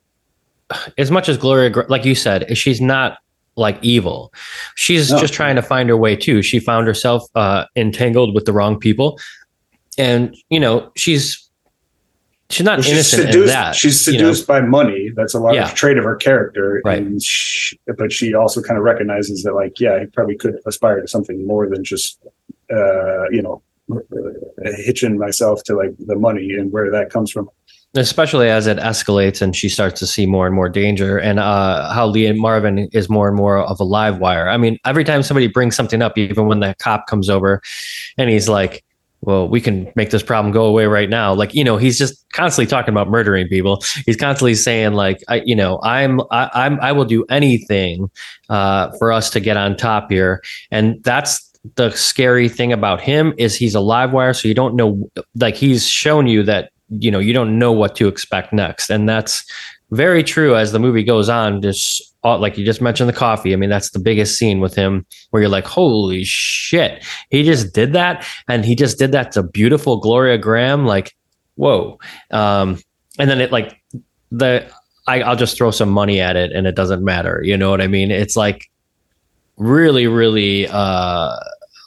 as 0.97 1.11
much 1.11 1.29
as 1.29 1.37
Gloria, 1.37 1.71
like 1.87 2.05
you 2.05 2.15
said, 2.15 2.57
she's 2.57 2.81
not 2.81 3.19
like 3.55 3.77
evil. 3.81 4.33
She's 4.75 5.11
No. 5.11 5.19
just 5.19 5.33
trying 5.33 5.55
to 5.55 5.61
find 5.61 5.87
her 5.89 5.95
way 5.97 6.15
too. 6.15 6.41
She 6.41 6.59
found 6.59 6.87
herself 6.87 7.23
uh, 7.35 7.65
entangled 7.75 8.33
with 8.33 8.45
the 8.45 8.51
wrong 8.53 8.79
people, 8.79 9.19
and 9.97 10.35
you 10.49 10.59
know 10.59 10.91
she's 10.95 11.41
she's 12.49 12.65
not 12.65 12.77
Well, 12.79 12.83
she's 12.83 12.93
innocent 12.93 13.21
in 13.27 13.31
seduced. 13.31 13.53
that. 13.53 13.75
she's 13.75 14.07
you 14.07 14.13
know. 14.13 14.19
seduced 14.19 14.47
by 14.47 14.61
money. 14.61 15.11
That's 15.15 15.33
a 15.33 15.39
large 15.39 15.55
Yeah. 15.55 15.69
trait 15.69 15.97
of 15.97 16.03
her 16.03 16.15
character, 16.15 16.81
Right. 16.85 16.99
And 16.99 17.21
she, 17.23 17.79
but 17.97 18.11
she 18.11 18.33
also 18.35 18.61
kind 18.61 18.77
of 18.77 18.83
recognizes 18.83 19.41
that, 19.43 19.53
like, 19.55 19.79
yeah, 19.79 19.99
he 19.99 20.05
probably 20.07 20.35
could 20.37 20.59
aspire 20.67 21.01
to 21.01 21.07
something 21.07 21.45
more 21.47 21.67
than 21.67 21.83
just, 21.83 22.19
uh, 22.71 23.29
you 23.31 23.41
know, 23.41 23.63
hitching 24.85 25.17
myself 25.17 25.63
to 25.63 25.75
like 25.75 25.91
the 26.07 26.15
money 26.15 26.53
and 26.53 26.71
where 26.71 26.89
that 26.91 27.09
comes 27.09 27.31
from. 27.31 27.49
especially 27.95 28.49
as 28.49 28.67
it 28.67 28.77
escalates 28.77 29.41
and 29.41 29.55
she 29.55 29.69
starts 29.69 29.99
to 29.99 30.07
see 30.07 30.25
more 30.25 30.45
and 30.45 30.55
more 30.55 30.69
danger 30.69 31.17
and 31.17 31.39
uh, 31.39 31.91
how 31.93 32.05
Lee 32.05 32.25
and 32.25 32.39
Marvin 32.39 32.89
is 32.91 33.09
more 33.09 33.27
and 33.27 33.37
more 33.37 33.59
of 33.59 33.79
a 33.79 33.83
live 33.83 34.19
wire. 34.19 34.49
I 34.49 34.57
mean, 34.57 34.77
every 34.85 35.03
time 35.03 35.23
somebody 35.23 35.47
brings 35.47 35.75
something 35.75 36.01
up, 36.01 36.17
even 36.17 36.47
when 36.47 36.59
the 36.59 36.75
cop 36.79 37.07
comes 37.07 37.29
over 37.29 37.61
and 38.17 38.29
he's 38.29 38.49
like, 38.49 38.83
well, 39.21 39.47
we 39.47 39.59
can 39.59 39.91
make 39.95 40.11
this 40.11 40.21
problem 40.21 40.53
go 40.53 40.65
away 40.65 40.85
right 40.85 41.09
now. 41.09 41.33
Like, 41.33 41.55
you 41.55 41.63
know, 41.63 41.77
he's 41.77 41.97
just 41.97 42.29
constantly 42.33 42.69
talking 42.69 42.93
about 42.93 43.09
murdering 43.09 43.47
people. 43.47 43.81
He's 44.05 44.17
constantly 44.17 44.53
saying, 44.53 44.93
like, 44.93 45.19
I, 45.27 45.41
you 45.45 45.55
know, 45.55 45.79
I'm, 45.81 46.21
I, 46.29 46.51
I'm, 46.53 46.79
I 46.79 46.91
will 46.91 47.05
do 47.05 47.25
anything 47.29 48.11
uh, 48.49 48.91
for 48.99 49.11
us 49.11 49.31
to 49.31 49.39
get 49.39 49.57
on 49.57 49.77
top 49.77 50.11
here. 50.11 50.43
And 50.69 51.03
that's 51.03 51.51
the 51.75 51.91
scary 51.91 52.47
thing 52.49 52.71
about 52.71 53.01
him 53.01 53.33
is 53.37 53.55
he's 53.55 53.75
a 53.75 53.79
live 53.79 54.11
wire, 54.11 54.33
so 54.33 54.47
you 54.47 54.53
don't 54.53 54.75
know. 54.75 55.09
Like, 55.35 55.55
he's 55.55 55.87
shown 55.87 56.27
you 56.27 56.43
that 56.43 56.71
you 56.89 57.09
know 57.09 57.19
you 57.19 57.33
don't 57.33 57.57
know 57.57 57.71
what 57.71 57.95
to 57.95 58.07
expect 58.07 58.53
next, 58.53 58.89
and 58.89 59.09
that's 59.09 59.43
very 59.91 60.23
true 60.23 60.55
as 60.55 60.71
the 60.71 60.79
movie 60.79 61.03
goes 61.03 61.29
on. 61.29 61.61
Just 61.61 62.15
like 62.23 62.57
you 62.57 62.65
just 62.65 62.81
mentioned 62.81 63.07
the 63.07 63.13
coffee. 63.13 63.53
I 63.53 63.55
mean, 63.55 63.69
that's 63.69 63.91
the 63.91 63.99
biggest 63.99 64.37
scene 64.37 64.59
with 64.59 64.75
him 64.75 65.05
where 65.29 65.41
you're 65.41 65.49
like, 65.49 65.65
holy 65.65 66.23
shit, 66.23 67.03
he 67.29 67.43
just 67.43 67.73
did 67.73 67.93
that. 67.93 68.25
And 68.47 68.65
he 68.65 68.75
just 68.75 68.97
did 68.97 69.11
that 69.11 69.31
to 69.33 69.43
beautiful 69.43 69.97
Gloria 69.97 70.39
Grahame. 70.39 70.85
Like, 70.85 71.15
whoa. 71.55 71.99
Um, 72.31 72.79
and 73.19 73.29
then 73.29 73.41
it 73.41 73.51
like 73.51 73.79
the, 74.31 74.67
I, 75.07 75.21
I'll 75.21 75.35
just 75.35 75.55
throw 75.55 75.69
some 75.71 75.89
money 75.89 76.19
at 76.19 76.35
it 76.35 76.51
and 76.51 76.65
it 76.65 76.75
doesn't 76.75 77.03
matter. 77.03 77.41
You 77.43 77.57
know 77.57 77.69
what 77.69 77.81
I 77.81 77.87
mean? 77.87 78.09
It's 78.09 78.35
like 78.35 78.71
really, 79.57 80.07
really, 80.07 80.67
uh, 80.67 81.35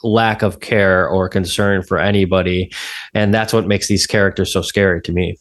lack 0.03 0.41
of 0.41 0.59
care 0.59 1.07
or 1.07 1.29
concern 1.29 1.83
for 1.83 1.99
anybody. 1.99 2.71
And 3.13 3.33
that's 3.33 3.53
what 3.53 3.67
makes 3.67 3.87
these 3.87 4.07
characters 4.07 4.51
so 4.53 4.61
scary 4.61 5.01
to 5.01 5.11
me. 5.11 5.37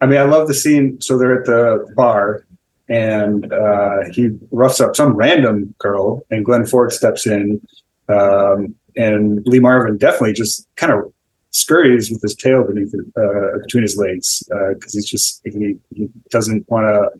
I 0.00 0.06
mean, 0.06 0.18
I 0.18 0.24
love 0.24 0.48
the 0.48 0.54
scene. 0.54 1.00
So 1.00 1.16
they're 1.16 1.40
at 1.40 1.46
the 1.46 1.86
bar 1.96 2.46
and 2.88 3.52
uh, 3.52 4.04
he 4.12 4.30
roughs 4.50 4.80
up 4.80 4.94
some 4.94 5.16
random 5.16 5.74
girl, 5.78 6.24
and 6.30 6.44
Glenn 6.44 6.66
Ford 6.66 6.92
steps 6.92 7.26
in, 7.26 7.60
um, 8.08 8.74
and 8.96 9.44
Lee 9.46 9.58
Marvin 9.58 9.98
definitely 9.98 10.34
just 10.34 10.68
kind 10.76 10.92
of 10.92 11.12
scurries 11.50 12.10
with 12.10 12.22
his 12.22 12.34
tail 12.34 12.64
beneath 12.64 12.94
uh, 12.94 13.58
between 13.62 13.82
his 13.82 13.96
legs 13.96 14.42
Uh 14.52 14.74
because 14.74 14.94
uh, 14.94 14.98
he's 14.98 15.08
just 15.08 15.40
he, 15.44 15.76
he 15.94 16.08
doesn't 16.30 16.68
want 16.68 16.84
to 16.84 17.10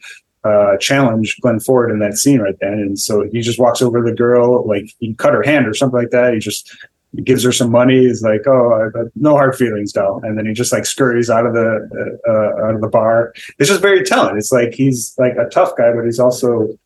uh, 0.46 0.76
challenge 0.78 1.36
Glenn 1.40 1.60
Ford 1.60 1.90
in 1.90 1.98
that 2.00 2.16
scene 2.16 2.40
right 2.40 2.56
then, 2.60 2.74
and 2.74 2.98
so 2.98 3.28
he 3.32 3.40
just 3.40 3.58
walks 3.58 3.82
over 3.82 4.02
the 4.02 4.14
girl 4.14 4.66
like 4.66 4.94
he 5.00 5.14
cut 5.14 5.34
her 5.34 5.42
hand 5.42 5.66
or 5.66 5.74
something 5.74 5.98
like 5.98 6.10
that. 6.10 6.34
He 6.34 6.38
just 6.38 6.76
he 7.14 7.22
gives 7.22 7.42
her 7.42 7.52
some 7.52 7.70
money. 7.70 8.06
He's 8.06 8.22
like, 8.22 8.46
"Oh, 8.46 8.90
no 9.16 9.32
hard 9.32 9.56
feelings, 9.56 9.92
doll," 9.92 10.20
and 10.22 10.36
then 10.36 10.46
he 10.46 10.52
just 10.52 10.72
like 10.72 10.86
scurries 10.86 11.30
out 11.30 11.46
of 11.46 11.54
the 11.54 12.18
uh, 12.26 12.30
uh, 12.30 12.66
out 12.66 12.74
of 12.74 12.80
the 12.80 12.88
bar. 12.88 13.32
It's 13.58 13.68
just 13.68 13.82
very 13.82 14.04
telling. 14.04 14.36
It's 14.36 14.52
like 14.52 14.74
he's 14.74 15.14
like 15.18 15.36
a 15.36 15.48
tough 15.48 15.76
guy, 15.76 15.92
but 15.92 16.04
he's 16.04 16.20
also 16.20 16.78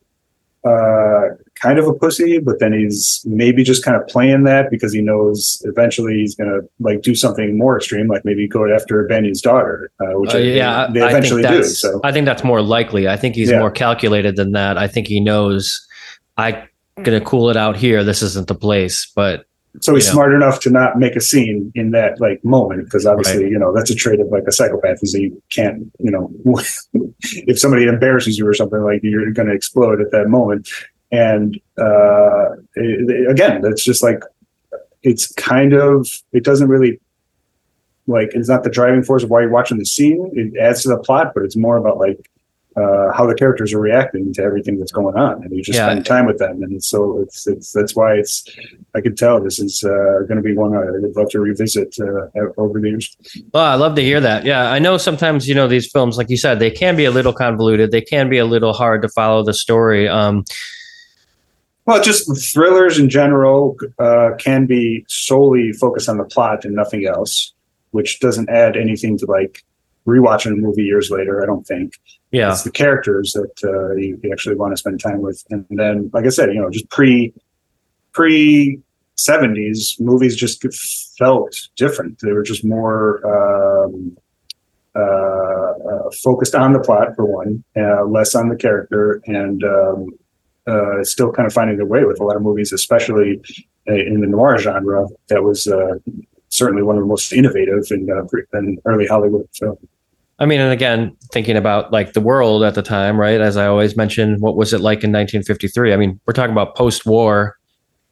uh, 0.63 1.35
kind 1.61 1.79
of 1.79 1.87
a 1.87 1.93
pussy. 1.93 2.39
But 2.39 2.59
then 2.59 2.73
he's 2.73 3.21
maybe 3.25 3.63
just 3.63 3.83
kind 3.83 3.95
of 3.99 4.07
playing 4.07 4.43
that 4.43 4.69
because 4.69 4.93
he 4.93 5.01
knows 5.01 5.61
eventually 5.65 6.15
he's 6.15 6.35
gonna 6.35 6.59
like 6.79 7.01
do 7.01 7.15
something 7.15 7.57
more 7.57 7.77
extreme, 7.77 8.07
like 8.07 8.25
maybe 8.25 8.47
go 8.47 8.73
after 8.73 9.05
Benny's 9.07 9.41
daughter, 9.41 9.91
uh, 9.99 10.19
which 10.19 10.33
uh, 10.33 10.37
yeah, 10.37 10.87
they, 10.87 10.99
they 10.99 11.07
eventually 11.07 11.43
do. 11.43 11.63
So 11.63 12.01
I 12.03 12.11
think 12.11 12.25
that's 12.25 12.43
more 12.43 12.61
likely. 12.61 13.07
I 13.07 13.17
think 13.17 13.35
he's 13.35 13.51
yeah. 13.51 13.59
more 13.59 13.71
calculated 13.71 14.35
than 14.35 14.51
that. 14.53 14.77
I 14.77 14.87
think 14.87 15.07
he 15.07 15.19
knows 15.19 15.87
I 16.37 16.67
gonna 17.01 17.21
cool 17.21 17.49
it 17.49 17.57
out 17.57 17.77
here. 17.77 18.03
This 18.03 18.21
isn't 18.21 18.47
the 18.47 18.55
place, 18.55 19.11
but 19.15 19.45
so 19.79 19.95
he's 19.95 20.09
smart 20.09 20.33
enough 20.33 20.59
to 20.61 20.69
not 20.69 20.99
make 20.99 21.15
a 21.15 21.21
scene 21.21 21.71
in 21.75 21.91
that 21.91 22.19
like 22.19 22.43
moment 22.43 22.83
because 22.83 23.05
obviously 23.05 23.43
right. 23.43 23.51
you 23.51 23.57
know 23.57 23.73
that's 23.73 23.89
a 23.89 23.95
trait 23.95 24.19
of 24.19 24.27
like 24.27 24.43
a 24.45 24.51
psychopath 24.51 24.97
is 25.01 25.13
that 25.13 25.21
you 25.21 25.41
can't 25.49 25.89
you 25.99 26.11
know 26.11 26.29
if 27.23 27.57
somebody 27.57 27.85
embarrasses 27.85 28.37
you 28.37 28.45
or 28.45 28.53
something 28.53 28.81
like 28.81 28.99
you're 29.01 29.31
going 29.31 29.47
to 29.47 29.55
explode 29.55 30.01
at 30.01 30.11
that 30.11 30.27
moment 30.27 30.67
and 31.11 31.59
uh 31.77 32.55
it, 32.75 33.29
again 33.29 33.61
that's 33.61 33.83
just 33.83 34.01
like 34.03 34.23
it's 35.03 35.31
kind 35.33 35.73
of 35.73 36.07
it 36.31 36.43
doesn't 36.43 36.69
really 36.69 36.99
like 38.07 38.31
it's 38.33 38.49
not 38.49 38.63
the 38.63 38.69
driving 38.69 39.03
force 39.03 39.23
of 39.23 39.29
why 39.29 39.41
you're 39.41 39.49
watching 39.49 39.77
the 39.77 39.85
scene 39.85 40.31
it 40.33 40.57
adds 40.59 40.83
to 40.83 40.89
the 40.89 40.97
plot 40.97 41.31
but 41.33 41.43
it's 41.43 41.55
more 41.55 41.77
about 41.77 41.97
like 41.97 42.29
uh, 42.77 43.11
how 43.11 43.25
the 43.25 43.35
characters 43.35 43.73
are 43.73 43.79
reacting 43.79 44.33
to 44.33 44.41
everything 44.41 44.79
that's 44.79 44.93
going 44.93 45.17
on, 45.17 45.43
and 45.43 45.53
you 45.53 45.61
just 45.61 45.77
yeah. 45.77 45.87
spend 45.87 46.05
time 46.05 46.25
with 46.25 46.37
them, 46.37 46.63
and 46.63 46.81
so 46.81 47.19
it's 47.19 47.45
it's 47.45 47.73
that's 47.73 47.95
why 47.95 48.13
it's 48.13 48.47
I 48.95 49.01
can 49.01 49.15
tell 49.15 49.43
this 49.43 49.59
is 49.59 49.83
uh, 49.83 50.23
going 50.25 50.37
to 50.37 50.41
be 50.41 50.55
one 50.55 50.73
I 50.73 50.89
would 50.89 51.15
love 51.15 51.29
to 51.31 51.41
revisit 51.41 51.97
uh, 51.99 52.27
over 52.57 52.79
the 52.79 52.89
years. 52.89 53.17
Well, 53.53 53.65
I 53.65 53.75
love 53.75 53.95
to 53.95 54.01
hear 54.01 54.21
that. 54.21 54.45
Yeah, 54.45 54.71
I 54.71 54.79
know 54.79 54.97
sometimes 54.97 55.49
you 55.49 55.55
know 55.55 55.67
these 55.67 55.91
films, 55.91 56.17
like 56.17 56.29
you 56.29 56.37
said, 56.37 56.59
they 56.59 56.71
can 56.71 56.95
be 56.95 57.03
a 57.03 57.11
little 57.11 57.33
convoluted. 57.33 57.91
They 57.91 58.01
can 58.01 58.29
be 58.29 58.37
a 58.37 58.45
little 58.45 58.73
hard 58.73 59.01
to 59.01 59.09
follow 59.09 59.43
the 59.43 59.53
story. 59.53 60.07
Um, 60.07 60.45
well, 61.85 62.01
just 62.01 62.53
thrillers 62.53 62.99
in 62.99 63.09
general 63.09 63.77
uh, 63.99 64.31
can 64.37 64.65
be 64.65 65.05
solely 65.07 65.71
focused 65.73 66.09
on 66.09 66.17
the 66.17 66.23
plot 66.23 66.63
and 66.65 66.75
nothing 66.75 67.07
else, 67.07 67.53
which 67.91 68.19
doesn't 68.19 68.49
add 68.49 68.77
anything 68.77 69.17
to 69.17 69.25
like 69.25 69.63
rewatching 70.05 70.53
a 70.53 70.55
movie 70.55 70.83
years 70.83 71.09
later. 71.09 71.41
I 71.41 71.45
don't 71.45 71.65
think. 71.65 71.93
Yeah, 72.31 72.51
it's 72.51 72.63
the 72.63 72.71
characters 72.71 73.33
that 73.33 73.63
uh, 73.63 73.95
you, 73.95 74.19
you 74.23 74.31
actually 74.31 74.55
want 74.55 74.73
to 74.73 74.77
spend 74.77 75.01
time 75.01 75.21
with, 75.21 75.43
and 75.49 75.65
then, 75.69 76.09
like 76.13 76.25
I 76.25 76.29
said, 76.29 76.53
you 76.53 76.61
know, 76.61 76.69
just 76.69 76.89
pre 76.89 77.33
pre 78.13 78.79
seventies 79.15 79.97
movies 79.99 80.35
just 80.35 80.65
felt 81.17 81.55
different. 81.75 82.19
They 82.19 82.31
were 82.31 82.43
just 82.43 82.63
more 82.63 83.19
um, 83.27 84.17
uh, 84.95 84.99
uh, 84.99 86.09
focused 86.23 86.55
on 86.55 86.73
the 86.73 86.79
plot 86.79 87.15
for 87.15 87.25
one, 87.25 87.63
uh, 87.77 88.05
less 88.05 88.35
on 88.35 88.49
the 88.49 88.55
character, 88.55 89.21
and 89.25 89.63
um, 89.63 90.09
uh, 90.67 91.03
still 91.03 91.31
kind 91.31 91.47
of 91.47 91.53
finding 91.53 91.77
their 91.77 91.85
way 91.85 92.05
with 92.05 92.19
a 92.19 92.23
lot 92.23 92.35
of 92.35 92.41
movies, 92.41 92.71
especially 92.71 93.41
uh, 93.89 93.93
in 93.93 94.21
the 94.21 94.27
noir 94.27 94.57
genre. 94.57 95.07
That 95.29 95.43
was 95.43 95.67
certainly 96.49 96.83
one 96.83 96.97
of 96.97 97.01
the 97.01 97.07
most 97.07 97.31
innovative 97.31 97.85
in, 97.91 98.07
in 98.53 98.77
early 98.85 99.07
Hollywood 99.07 99.47
film. 99.53 99.77
I 100.41 100.47
mean, 100.47 100.59
and 100.59 100.73
again, 100.73 101.15
thinking 101.31 101.55
about 101.55 101.91
like 101.91 102.13
the 102.13 102.19
world 102.19 102.63
at 102.63 102.73
the 102.73 102.81
time, 102.81 103.19
right? 103.19 103.39
As 103.39 103.57
I 103.57 103.67
always 103.67 103.95
mention, 103.95 104.39
what 104.39 104.55
was 104.55 104.73
it 104.73 104.81
like 104.81 105.03
in 105.03 105.11
1953? 105.11 105.93
I 105.93 105.97
mean, 105.97 106.19
we're 106.25 106.33
talking 106.33 106.51
about 106.51 106.75
post-war 106.75 107.57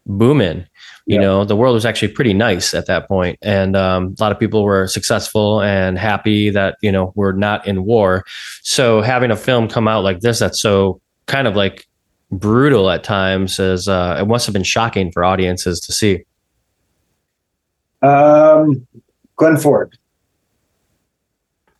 booming. 0.05 0.67
You 1.07 1.15
yeah. 1.15 1.21
know, 1.21 1.43
the 1.43 1.55
world 1.55 1.73
was 1.73 1.88
actually 1.88 2.09
pretty 2.09 2.35
nice 2.35 2.75
at 2.75 2.85
that 2.85 3.07
point, 3.07 3.39
and 3.41 3.75
um, 3.75 4.15
a 4.19 4.23
lot 4.23 4.31
of 4.31 4.39
people 4.39 4.63
were 4.63 4.85
successful 4.85 5.59
and 5.62 5.97
happy 5.97 6.51
that 6.51 6.77
you 6.83 6.91
know 6.91 7.13
we're 7.15 7.31
not 7.31 7.65
in 7.65 7.83
war. 7.83 8.23
So 8.62 9.01
having 9.01 9.31
a 9.31 9.35
film 9.35 9.67
come 9.67 9.88
out 9.88 10.03
like 10.03 10.19
this, 10.19 10.38
that's 10.38 10.62
so 10.62 11.01
kind 11.25 11.47
of 11.47 11.55
like 11.55 11.88
brutal 12.31 12.89
at 12.89 13.03
times, 13.03 13.59
as 13.59 13.87
uh, 13.87 14.17
it 14.19 14.27
must 14.27 14.45
have 14.45 14.53
been 14.53 14.63
shocking 14.63 15.11
for 15.11 15.23
audiences 15.23 15.79
to 15.81 15.91
see. 15.91 16.23
Um, 18.01 18.87
Glenn 19.35 19.57
Ford. 19.57 19.97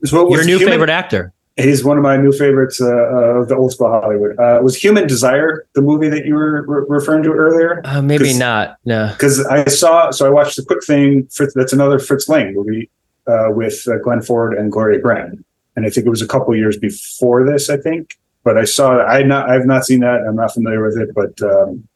So 0.05 0.29
Your 0.33 0.45
new 0.45 0.57
human, 0.57 0.73
favorite 0.73 0.89
actor. 0.89 1.33
He's 1.57 1.83
one 1.83 1.97
of 1.97 2.03
my 2.03 2.15
new 2.15 2.31
favorites 2.31 2.79
uh, 2.79 2.88
of 2.88 3.49
the 3.49 3.55
old 3.55 3.73
school 3.73 3.89
Hollywood. 3.89 4.39
Uh, 4.39 4.59
was 4.63 4.81
Human 4.81 5.07
Desire 5.07 5.67
the 5.75 5.81
movie 5.81 6.07
that 6.07 6.25
you 6.25 6.35
were 6.35 6.65
re- 6.65 6.85
referring 6.88 7.23
to 7.23 7.33
earlier? 7.33 7.81
Uh, 7.83 8.01
maybe 8.01 8.33
not. 8.33 8.77
No, 8.85 9.09
because 9.12 9.45
I 9.45 9.65
saw. 9.65 10.12
So 10.12 10.25
I 10.25 10.29
watched 10.29 10.55
the 10.55 10.63
quick 10.63 10.83
thing. 10.85 11.27
Fritz, 11.27 11.53
that's 11.53 11.73
another 11.73 11.99
Fritz 11.99 12.29
Lang 12.29 12.53
movie 12.53 12.89
uh, 13.27 13.47
with 13.49 13.85
uh, 13.89 13.97
Glenn 13.97 14.21
Ford 14.21 14.53
and 14.53 14.71
Gloria 14.71 15.01
Grahame, 15.01 15.43
and 15.75 15.85
I 15.85 15.89
think 15.89 16.07
it 16.07 16.09
was 16.09 16.21
a 16.21 16.27
couple 16.27 16.55
years 16.55 16.77
before 16.77 17.45
this. 17.45 17.69
I 17.69 17.75
think, 17.75 18.17
but 18.43 18.58
I 18.58 18.63
saw. 18.63 18.99
I 19.04 19.23
not. 19.23 19.49
I've 19.49 19.65
not 19.65 19.86
seen 19.86 19.99
that. 20.02 20.21
I'm 20.28 20.36
not 20.36 20.54
familiar 20.54 20.84
with 20.86 20.97
it, 20.97 21.13
but. 21.13 21.41
Um, 21.41 21.88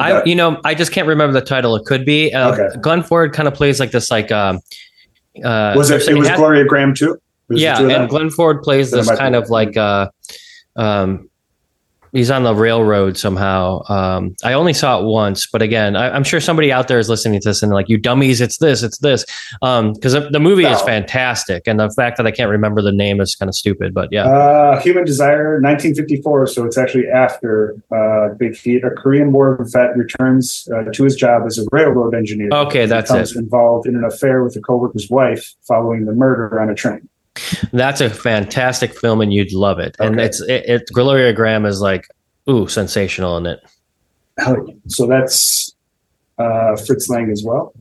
I, 0.00 0.22
you 0.22 0.36
know, 0.36 0.60
I 0.64 0.76
just 0.76 0.92
can't 0.92 1.08
remember 1.08 1.32
the 1.32 1.44
title. 1.44 1.74
It 1.74 1.84
could 1.84 2.04
be. 2.04 2.32
Uh, 2.32 2.52
okay. 2.52 2.76
Glenn 2.80 3.02
Ford 3.02 3.32
kind 3.32 3.48
of 3.48 3.54
plays 3.54 3.80
like 3.80 3.90
this, 3.90 4.10
like. 4.10 4.30
Um, 4.30 4.60
was 5.34 5.90
it? 5.90 6.06
It 6.08 6.14
was 6.14 6.30
Gloria 6.30 6.64
Grahame 6.64 6.94
too 6.96 7.20
yeah, 7.50 7.80
and 7.80 8.08
Glenn 8.08 8.30
Ford 8.30 8.62
plays 8.62 8.90
this 8.90 9.10
kind 9.16 9.34
of 9.34 9.50
like 9.50 9.76
uh, 9.76 10.10
um, 10.76 11.27
he's 12.12 12.30
on 12.30 12.42
the 12.42 12.54
railroad 12.54 13.16
somehow. 13.16 13.82
Um, 13.88 14.34
I 14.44 14.52
only 14.52 14.72
saw 14.72 15.00
it 15.00 15.04
once, 15.04 15.46
but 15.46 15.62
again, 15.62 15.96
I, 15.96 16.14
am 16.16 16.24
sure 16.24 16.40
somebody 16.40 16.72
out 16.72 16.88
there 16.88 16.98
is 16.98 17.08
listening 17.08 17.40
to 17.40 17.48
this 17.48 17.62
and 17.62 17.72
like, 17.72 17.88
you 17.88 17.98
dummies, 17.98 18.40
it's 18.40 18.58
this, 18.58 18.82
it's 18.82 18.98
this. 18.98 19.24
Because 19.60 20.14
um, 20.14 20.32
the 20.32 20.40
movie 20.40 20.64
no. 20.64 20.72
is 20.72 20.82
fantastic, 20.82 21.66
and 21.66 21.80
the 21.80 21.90
fact 21.90 22.16
that 22.16 22.26
I 22.26 22.30
can't 22.30 22.50
remember 22.50 22.82
the 22.82 22.92
name 22.92 23.20
is 23.20 23.34
kind 23.34 23.48
of 23.48 23.54
stupid. 23.54 23.94
But 23.94 24.08
yeah, 24.10 24.26
uh, 24.26 24.80
Human 24.80 25.04
Desire, 25.04 25.60
1954. 25.60 26.46
So 26.48 26.64
it's 26.64 26.78
actually 26.78 27.08
after 27.08 27.76
uh, 27.94 28.34
Big 28.34 28.56
Feet. 28.56 28.84
A 28.84 28.90
Korean 28.90 29.32
War 29.32 29.58
vet 29.72 29.96
returns 29.96 30.68
uh, 30.74 30.84
to 30.92 31.04
his 31.04 31.16
job 31.16 31.42
as 31.46 31.58
a 31.58 31.64
railroad 31.72 32.14
engineer. 32.14 32.48
Okay, 32.52 32.86
that's 32.86 33.10
it. 33.10 33.36
Involved 33.36 33.86
in 33.86 33.96
an 33.96 34.04
affair 34.04 34.44
with 34.44 34.56
a 34.56 34.60
coworker's 34.60 35.10
wife 35.10 35.54
following 35.66 36.04
the 36.04 36.12
murder 36.12 36.60
on 36.60 36.70
a 36.70 36.74
train. 36.74 37.08
That's 37.72 38.00
a 38.00 38.10
fantastic 38.10 38.98
film, 38.98 39.20
and 39.20 39.32
you'd 39.32 39.52
love 39.52 39.78
it. 39.78 39.96
And 39.98 40.16
okay. 40.16 40.24
it's 40.24 40.40
it, 40.42 40.64
it. 40.66 40.88
Gloria 40.92 41.34
Grahame 41.34 41.66
is 41.66 41.80
like, 41.80 42.08
ooh, 42.48 42.68
sensational 42.68 43.36
in 43.36 43.46
it. 43.46 43.60
So 44.86 45.06
that's 45.06 45.74
uh, 46.38 46.76
Fritz 46.76 47.08
Lang 47.08 47.30
as 47.30 47.42
well. 47.44 47.74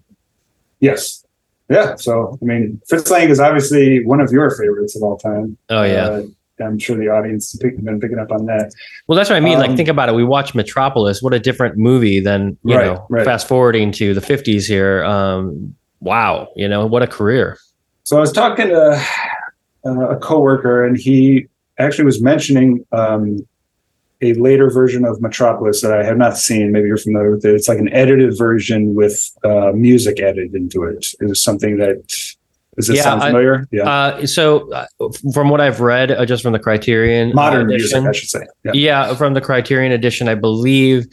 Yes. 0.80 1.24
Yeah. 1.70 1.96
So 1.96 2.38
I 2.42 2.46
mean, 2.46 2.82
Fritz 2.88 3.10
Lang 3.12 3.30
is 3.30 3.40
obviously 3.40 4.04
one 4.06 4.22
of 4.22 4.32
your 4.32 4.52
favorites 4.52 4.96
of 4.96 5.04
all 5.04 5.18
time. 5.18 5.58
Oh 5.70 5.84
yeah. 5.84 6.08
Uh, 6.08 6.24
I'm 6.60 6.80
sure 6.80 6.98
the 6.98 7.10
audience 7.10 7.52
has 7.52 7.60
been 7.60 8.00
picking 8.00 8.18
up 8.18 8.32
on 8.32 8.48
that. 8.48 8.74
Well, 9.06 9.16
that's 9.16 9.30
what 9.30 9.36
I 9.36 9.42
mean. 9.42 9.56
Um, 9.56 9.62
like, 9.62 9.78
think 9.78 9.90
about 9.90 10.10
it. 10.10 10.16
We 10.16 10.24
watch 10.24 10.56
Metropolis. 10.56 11.22
What 11.22 11.36
a 11.36 11.40
different 11.40 11.78
movie 11.78 12.20
than 12.20 12.58
you 12.64 12.76
right, 12.76 12.86
know. 12.86 13.06
Right. 13.10 13.24
Fast 13.24 13.48
forwarding 13.48 13.92
to 13.94 14.16
the 14.16 14.22
50s 14.22 14.68
here. 14.68 15.04
Um, 15.04 15.76
wow, 16.00 16.50
you 16.56 16.68
know, 16.68 16.86
what 16.88 17.04
a 17.04 17.08
career. 17.08 17.60
So 18.04 18.18
I 18.18 18.22
was 18.22 18.32
talking 18.32 18.70
to 18.70 19.06
uh, 19.88 20.10
a 20.10 20.18
coworker, 20.18 20.86
and 20.86 20.98
he 20.98 21.48
actually 21.80 22.06
was 22.06 22.22
mentioning 22.22 22.86
um, 22.92 23.48
a 24.22 24.34
later 24.34 24.70
version 24.70 25.06
of 25.06 25.22
Metropolis 25.22 25.82
that 25.82 25.94
I 25.94 26.04
have 26.04 26.18
not 26.18 26.38
seen. 26.38 26.72
Maybe 26.72 26.88
you're 26.88 26.98
familiar 26.98 27.32
with 27.32 27.46
it. 27.46 27.54
It's 27.54 27.68
like 27.68 27.80
an 27.80 27.92
edited 27.94 28.38
version 28.38 28.96
with 28.96 29.32
uh, 29.44 29.72
music 29.74 30.20
added 30.20 30.56
into 30.56 30.84
it. 30.84 31.06
It 31.22 31.26
was 31.30 31.42
something 31.42 31.78
that 31.78 32.04
does 32.76 32.88
this 32.88 32.98
Yeah, 32.98 33.04
sound 33.04 33.22
I- 33.24 33.28
familiar? 33.28 33.68
yeah, 33.72 33.90
Uh, 33.90 34.26
so, 34.28 34.72
uh, 34.72 34.86
from 35.34 35.50
what 35.50 35.62
I've 35.62 35.82
read, 35.82 36.12
uh, 36.12 36.26
just 36.26 36.44
from 36.44 36.54
the 36.54 36.60
Criterion 36.60 37.32
modern 37.34 37.62
uh, 37.64 37.66
music, 37.70 37.92
edition, 37.98 38.08
I 38.08 38.12
should 38.12 38.30
say. 38.30 38.42
Yeah. 38.66 38.72
Yeah, 38.74 39.16
from 39.16 39.34
the 39.34 39.42
Criterion 39.42 39.92
edition, 39.92 40.28
I 40.28 40.36
believe 40.36 41.08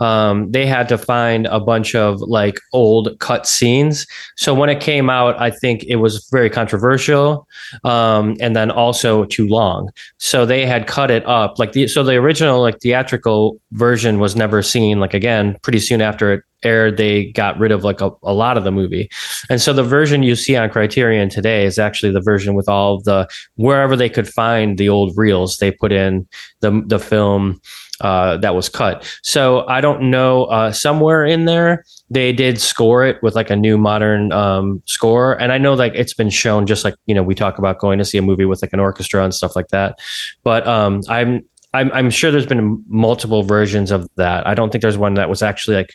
um, 0.00 0.50
they 0.50 0.66
had 0.66 0.88
to 0.88 0.98
find 0.98 1.46
a 1.46 1.60
bunch 1.60 1.94
of 1.94 2.20
like 2.22 2.58
old 2.72 3.18
cut 3.20 3.46
scenes. 3.46 4.06
So 4.36 4.54
when 4.54 4.70
it 4.70 4.80
came 4.80 5.10
out, 5.10 5.40
I 5.40 5.50
think 5.50 5.84
it 5.84 5.96
was 5.96 6.26
very 6.32 6.48
controversial, 6.48 7.46
um, 7.84 8.36
and 8.40 8.56
then 8.56 8.70
also 8.70 9.26
too 9.26 9.46
long. 9.46 9.90
So 10.18 10.46
they 10.46 10.64
had 10.66 10.86
cut 10.86 11.10
it 11.10 11.24
up. 11.26 11.58
Like 11.58 11.72
the 11.72 11.86
so 11.86 12.02
the 12.02 12.16
original 12.16 12.62
like 12.62 12.80
theatrical 12.80 13.60
version 13.72 14.18
was 14.18 14.34
never 14.34 14.62
seen. 14.62 15.00
Like 15.00 15.14
again, 15.14 15.56
pretty 15.62 15.80
soon 15.80 16.00
after 16.00 16.32
it 16.32 16.44
aired, 16.62 16.96
they 16.96 17.32
got 17.32 17.58
rid 17.58 17.72
of 17.72 17.84
like 17.84 18.00
a, 18.00 18.10
a 18.22 18.34
lot 18.34 18.56
of 18.56 18.64
the 18.64 18.72
movie, 18.72 19.10
and 19.50 19.60
so 19.60 19.72
the 19.72 19.82
version 19.82 20.22
you 20.22 20.34
see 20.34 20.56
on 20.56 20.70
Criterion 20.70 21.28
today 21.28 21.64
is 21.66 21.78
actually 21.78 22.12
the 22.12 22.20
version 22.20 22.54
with 22.54 22.68
all 22.68 23.00
the 23.00 23.28
wherever 23.56 23.96
they 23.96 24.08
could 24.08 24.28
find 24.28 24.78
the 24.78 24.88
old 24.88 25.12
reels. 25.16 25.58
They 25.58 25.70
put 25.70 25.92
in 25.92 26.26
the 26.60 26.82
the 26.86 26.98
film 26.98 27.60
uh, 28.00 28.36
that 28.38 28.54
was 28.54 28.68
cut. 28.68 29.04
So 29.22 29.66
I 29.68 29.80
don't 29.80 30.10
know. 30.10 30.44
Uh, 30.44 30.72
somewhere 30.72 31.24
in 31.24 31.44
there, 31.44 31.84
they 32.10 32.32
did 32.32 32.60
score 32.60 33.04
it 33.04 33.22
with 33.22 33.34
like 33.34 33.50
a 33.50 33.56
new 33.56 33.76
modern 33.78 34.32
um, 34.32 34.82
score, 34.86 35.40
and 35.40 35.52
I 35.52 35.58
know 35.58 35.74
like 35.74 35.92
it's 35.94 36.14
been 36.14 36.30
shown. 36.30 36.66
Just 36.66 36.84
like 36.84 36.94
you 37.06 37.14
know, 37.14 37.22
we 37.22 37.34
talk 37.34 37.58
about 37.58 37.78
going 37.78 37.98
to 37.98 38.04
see 38.04 38.18
a 38.18 38.22
movie 38.22 38.44
with 38.44 38.62
like 38.62 38.72
an 38.72 38.80
orchestra 38.80 39.22
and 39.24 39.34
stuff 39.34 39.54
like 39.56 39.68
that. 39.68 39.98
But 40.42 40.66
um, 40.66 41.02
I'm 41.08 41.44
I'm 41.74 41.90
I'm 41.92 42.10
sure 42.10 42.30
there's 42.30 42.46
been 42.46 42.82
multiple 42.88 43.42
versions 43.42 43.90
of 43.90 44.08
that. 44.16 44.46
I 44.46 44.54
don't 44.54 44.70
think 44.70 44.82
there's 44.82 44.98
one 44.98 45.14
that 45.14 45.28
was 45.28 45.42
actually 45.42 45.76
like, 45.76 45.94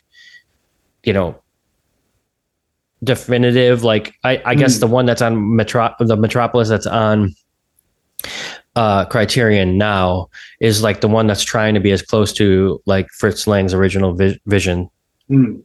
you 1.03 1.13
know. 1.13 1.35
Definitive, 3.03 3.83
like 3.83 4.15
I, 4.23 4.41
I 4.45 4.55
guess 4.55 4.75
Hmm. 4.75 4.79
the 4.79 4.87
one 4.87 5.05
that's 5.05 5.21
on 5.21 5.55
Metro, 5.55 5.93
the 5.99 6.15
Metropolis 6.15 6.69
that's 6.69 6.87
on 6.87 7.35
uh 8.75 9.05
criterion 9.05 9.77
now 9.77 10.29
is 10.59 10.83
like 10.83 11.01
the 11.01 11.07
one 11.07 11.27
that's 11.27 11.43
trying 11.43 11.73
to 11.73 11.79
be 11.79 11.91
as 11.91 12.01
close 12.01 12.33
to 12.33 12.81
like 12.85 13.07
fritz 13.09 13.47
lang's 13.47 13.73
original 13.73 14.13
vi- 14.13 14.39
vision 14.45 14.89
Hmm. 15.27 15.55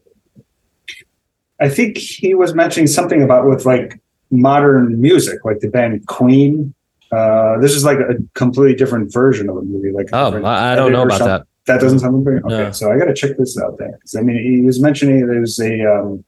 I 1.61 1.69
think 1.69 1.99
he 1.99 2.35
was 2.35 2.55
mentioning 2.55 2.87
something 2.87 3.23
about 3.23 3.47
with 3.47 3.67
like 3.67 4.01
modern 4.31 4.99
music, 5.01 5.45
like 5.45 5.61
the 5.61 5.69
band 5.69 6.07
Queen. 6.07 6.73
Uh, 7.13 7.59
this 7.59 7.73
is 7.75 7.85
like 7.85 7.99
a 7.99 8.15
completely 8.35 8.75
different 8.75 9.13
version 9.13 9.51
of 9.51 9.59
a 9.59 9.63
movie. 9.63 9.93
Like 9.93 10.09
oh 10.15 10.43
i, 10.43 10.73
I 10.73 10.75
don't 10.77 10.93
know 10.93 11.03
about 11.03 11.19
something. 11.19 11.27
that 11.37 11.47
That 11.67 11.81
doesn't 11.83 11.99
sound 11.99 12.15
familiar. 12.25 12.39
Okay, 12.47 12.65
No. 12.65 12.71
so 12.73 12.91
I 12.91 12.97
got 12.99 13.05
to 13.07 13.15
check 13.15 13.37
this 13.37 13.59
out 13.59 13.77
then. 13.79 13.93
I 14.17 14.23
mean, 14.23 14.43
he 14.43 14.63
was 14.65 14.81
mentioning 14.81 15.27
there's 15.27 15.59
a 15.61 15.85
um, 15.85 16.25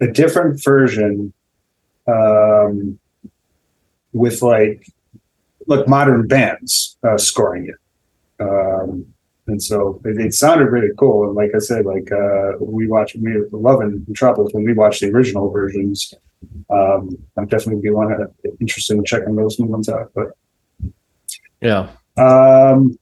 a 0.00 0.08
different 0.08 0.60
version 0.64 1.32
um, 2.08 2.98
with 4.12 4.42
like 4.42 4.88
like 5.66 5.88
modern 5.88 6.26
bands 6.26 6.96
uh, 7.02 7.18
scoring 7.18 7.68
it. 7.68 7.76
Um, 8.42 9.06
and 9.46 9.62
so 9.62 10.00
it, 10.04 10.18
it 10.18 10.34
sounded 10.34 10.66
really 10.66 10.90
cool. 10.98 11.26
And 11.26 11.34
like 11.34 11.50
I 11.54 11.58
said, 11.58 11.86
like 11.86 12.10
uh, 12.10 12.52
we 12.60 12.86
watched 12.88 13.16
me 13.16 13.32
loving 13.52 14.04
Metropolis 14.08 14.52
when 14.52 14.64
we 14.64 14.72
watched 14.72 15.00
the 15.00 15.10
original 15.10 15.50
versions. 15.50 16.14
Um, 16.70 17.16
I'm 17.36 17.46
definitely 17.46 17.82
be 17.82 17.90
one 17.90 18.12
uh, 18.12 18.26
interested 18.60 18.96
in 18.96 19.04
checking 19.04 19.36
those 19.36 19.58
new 19.58 19.66
ones 19.66 19.88
out. 19.88 20.10
But 20.14 20.32
yeah 21.60 21.88
um, 22.16 22.98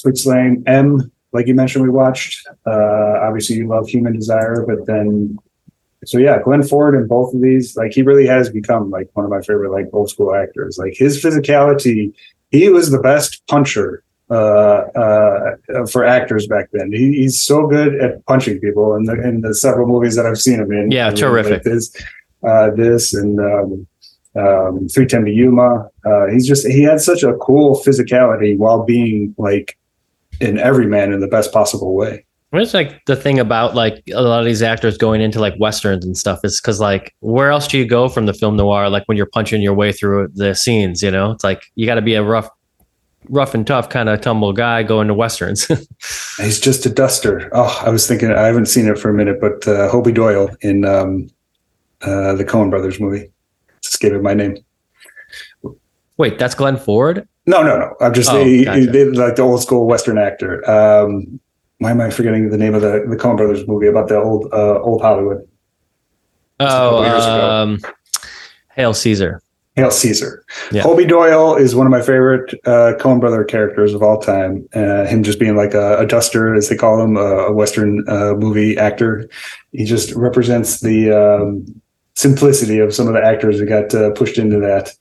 Fritz 0.00 0.26
Lang, 0.26 0.62
M, 0.66 1.10
like 1.32 1.46
you 1.46 1.54
mentioned, 1.54 1.84
we 1.84 1.90
watched. 1.90 2.46
Uh, 2.66 3.18
obviously, 3.22 3.56
you 3.56 3.66
love 3.66 3.88
Human 3.88 4.12
Desire, 4.12 4.64
but 4.66 4.86
then, 4.86 5.38
so 6.04 6.18
yeah, 6.18 6.42
Glenn 6.42 6.62
Ford 6.62 6.94
in 6.94 7.06
both 7.06 7.34
of 7.34 7.40
these, 7.40 7.76
like 7.76 7.92
he 7.92 8.02
really 8.02 8.26
has 8.26 8.50
become 8.50 8.90
like 8.90 9.08
one 9.14 9.24
of 9.24 9.30
my 9.30 9.40
favorite 9.40 9.70
like 9.70 9.86
old 9.92 10.10
school 10.10 10.34
actors. 10.34 10.78
Like 10.78 10.94
his 10.96 11.22
physicality, 11.22 12.12
he 12.50 12.68
was 12.68 12.90
the 12.90 12.98
best 12.98 13.42
puncher 13.46 14.02
uh, 14.30 14.34
uh, 14.34 15.56
for 15.90 16.04
actors 16.04 16.46
back 16.46 16.70
then. 16.72 16.92
He, 16.92 17.12
he's 17.12 17.40
so 17.40 17.66
good 17.66 17.94
at 18.00 18.24
punching 18.26 18.60
people 18.60 18.94
in 18.94 19.04
the 19.04 19.14
in 19.22 19.42
the 19.42 19.54
several 19.54 19.86
movies 19.86 20.16
that 20.16 20.26
I've 20.26 20.38
seen 20.38 20.60
him 20.60 20.72
in. 20.72 20.90
Yeah, 20.90 21.10
terrific. 21.10 21.52
Like 21.52 21.62
this, 21.62 21.96
uh, 22.46 22.70
this, 22.70 23.14
and. 23.14 23.38
Um, 23.40 23.86
um, 24.34 24.88
310 24.88 25.26
to 25.26 25.30
Yuma. 25.30 25.90
Uh, 26.06 26.26
he's 26.32 26.48
just 26.48 26.66
he 26.66 26.82
had 26.82 27.02
such 27.02 27.22
a 27.22 27.34
cool 27.34 27.76
physicality 27.84 28.56
while 28.56 28.82
being 28.82 29.34
like 29.36 29.76
an 30.40 30.58
everyman 30.58 31.12
in 31.12 31.20
the 31.20 31.26
best 31.26 31.52
possible 31.52 31.94
way. 31.94 32.24
It's 32.60 32.74
like 32.74 33.02
the 33.06 33.16
thing 33.16 33.38
about 33.38 33.74
like 33.74 34.02
a 34.12 34.20
lot 34.20 34.40
of 34.40 34.44
these 34.44 34.62
actors 34.62 34.98
going 34.98 35.22
into 35.22 35.40
like 35.40 35.54
westerns 35.58 36.04
and 36.04 36.18
stuff 36.18 36.40
is 36.44 36.60
because 36.60 36.80
like 36.80 37.14
where 37.20 37.50
else 37.50 37.66
do 37.66 37.78
you 37.78 37.86
go 37.86 38.08
from 38.08 38.26
the 38.26 38.34
film 38.34 38.56
noir 38.56 38.90
like 38.90 39.04
when 39.06 39.16
you're 39.16 39.26
punching 39.26 39.62
your 39.62 39.72
way 39.72 39.90
through 39.90 40.28
the 40.34 40.54
scenes 40.54 41.02
you 41.02 41.10
know 41.10 41.30
it's 41.30 41.42
like 41.42 41.62
you 41.76 41.86
got 41.86 41.94
to 41.94 42.02
be 42.02 42.14
a 42.14 42.22
rough 42.22 42.48
rough 43.30 43.54
and 43.54 43.66
tough 43.66 43.88
kind 43.88 44.08
of 44.08 44.20
tumble 44.20 44.52
guy 44.52 44.82
going 44.82 45.08
to 45.08 45.14
westerns 45.14 45.66
He's 46.38 46.58
just 46.60 46.84
a 46.86 46.90
duster. 46.90 47.48
Oh, 47.52 47.80
I 47.84 47.90
was 47.90 48.06
thinking 48.06 48.32
I 48.32 48.46
haven't 48.46 48.66
seen 48.66 48.88
it 48.88 48.98
for 48.98 49.10
a 49.10 49.14
minute, 49.14 49.40
but 49.40 49.66
uh, 49.68 49.90
Hobie 49.92 50.12
Doyle 50.14 50.48
in 50.62 50.84
um, 50.84 51.28
uh, 52.00 52.34
the 52.34 52.44
Coen 52.44 52.68
Brothers 52.68 52.98
movie. 52.98 53.30
Just 53.80 54.00
gave 54.00 54.12
it 54.12 54.22
my 54.22 54.34
name. 54.34 54.56
wait 56.16 56.38
that's 56.38 56.54
glenn 56.54 56.76
ford 56.76 57.26
No, 57.46 57.62
no, 57.62 57.78
no. 57.78 57.94
I'm 58.00 58.12
just 58.12 58.30
Oh, 58.30 58.42
they, 58.42 58.64
gotcha. 58.64 58.86
they 58.86 59.04
like 59.06 59.36
the 59.36 59.42
old 59.42 59.62
school 59.62 59.86
Western 59.86 60.18
actor. 60.18 60.68
Um, 60.68 61.40
why 61.82 61.90
am 61.90 62.00
I 62.00 62.10
forgetting 62.10 62.50
the 62.50 62.58
name 62.58 62.74
of 62.74 62.82
the 62.82 63.04
the 63.08 63.16
Coen 63.16 63.36
Brothers 63.36 63.66
movie 63.66 63.86
about 63.86 64.08
the 64.08 64.16
old 64.16 64.52
uh, 64.52 64.80
old 64.80 65.02
Hollywood? 65.02 65.46
oh 66.60 66.66
couple 66.66 67.04
years 67.04 67.24
ago. 67.24 67.50
um 67.50 67.78
hail 68.74 68.94
caesar 68.94 69.42
Hail 69.74 69.90
Caesar. 69.90 70.44
Yeah. 70.70 70.82
Hobie 70.82 71.08
Doyle 71.08 71.56
is 71.56 71.74
one 71.74 71.86
of 71.86 71.90
my 71.90 72.02
favorite 72.02 72.52
uh, 72.66 72.92
Coen 73.00 73.20
Brother 73.20 73.42
characters 73.42 73.94
of 73.94 74.02
all 74.02 74.20
time. 74.20 74.68
Uh, 74.74 75.06
him 75.06 75.22
just 75.22 75.38
being 75.38 75.56
like 75.56 75.72
a, 75.72 75.96
a 75.98 76.06
duster, 76.06 76.54
as 76.54 76.68
they 76.68 76.76
call 76.76 77.00
him, 77.00 77.16
a, 77.16 77.46
a 77.46 77.52
Western 77.52 78.06
uh, 78.06 78.34
movie 78.34 78.76
actor. 78.76 79.30
He 79.72 79.86
just 79.86 80.12
represents 80.12 80.80
the 80.80 81.10
um, 81.10 81.64
simplicity 82.14 82.80
of 82.80 82.94
some 82.94 83.06
of 83.06 83.14
the 83.14 83.24
actors 83.24 83.58
that 83.60 83.66
got 83.66 83.94
uh, 83.94 84.10
pushed 84.10 84.36
into 84.36 84.58
that. 84.60 84.92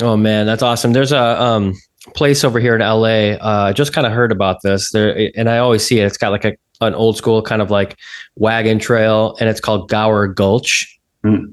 Oh 0.00 0.16
man, 0.16 0.46
that's 0.46 0.62
awesome. 0.62 0.94
There's 0.94 1.12
a 1.12 1.42
um, 1.42 1.74
place 2.14 2.44
over 2.44 2.60
here 2.60 2.74
in 2.74 2.80
LA. 2.80 3.36
Uh, 3.36 3.66
I 3.68 3.72
just 3.72 3.92
kind 3.92 4.06
of 4.06 4.12
heard 4.12 4.32
about 4.32 4.62
this 4.62 4.90
there, 4.92 5.30
and 5.36 5.48
I 5.48 5.58
always 5.58 5.84
see 5.84 6.00
it. 6.00 6.06
It's 6.06 6.16
got 6.16 6.30
like 6.30 6.44
a 6.44 6.56
an 6.80 6.94
old 6.94 7.16
school 7.16 7.42
kind 7.42 7.60
of 7.62 7.70
like 7.70 7.96
wagon 8.36 8.78
trail, 8.78 9.36
and 9.40 9.48
it's 9.48 9.60
called 9.60 9.88
Gower 9.88 10.26
Gulch. 10.26 10.98
Hmm. 11.22 11.52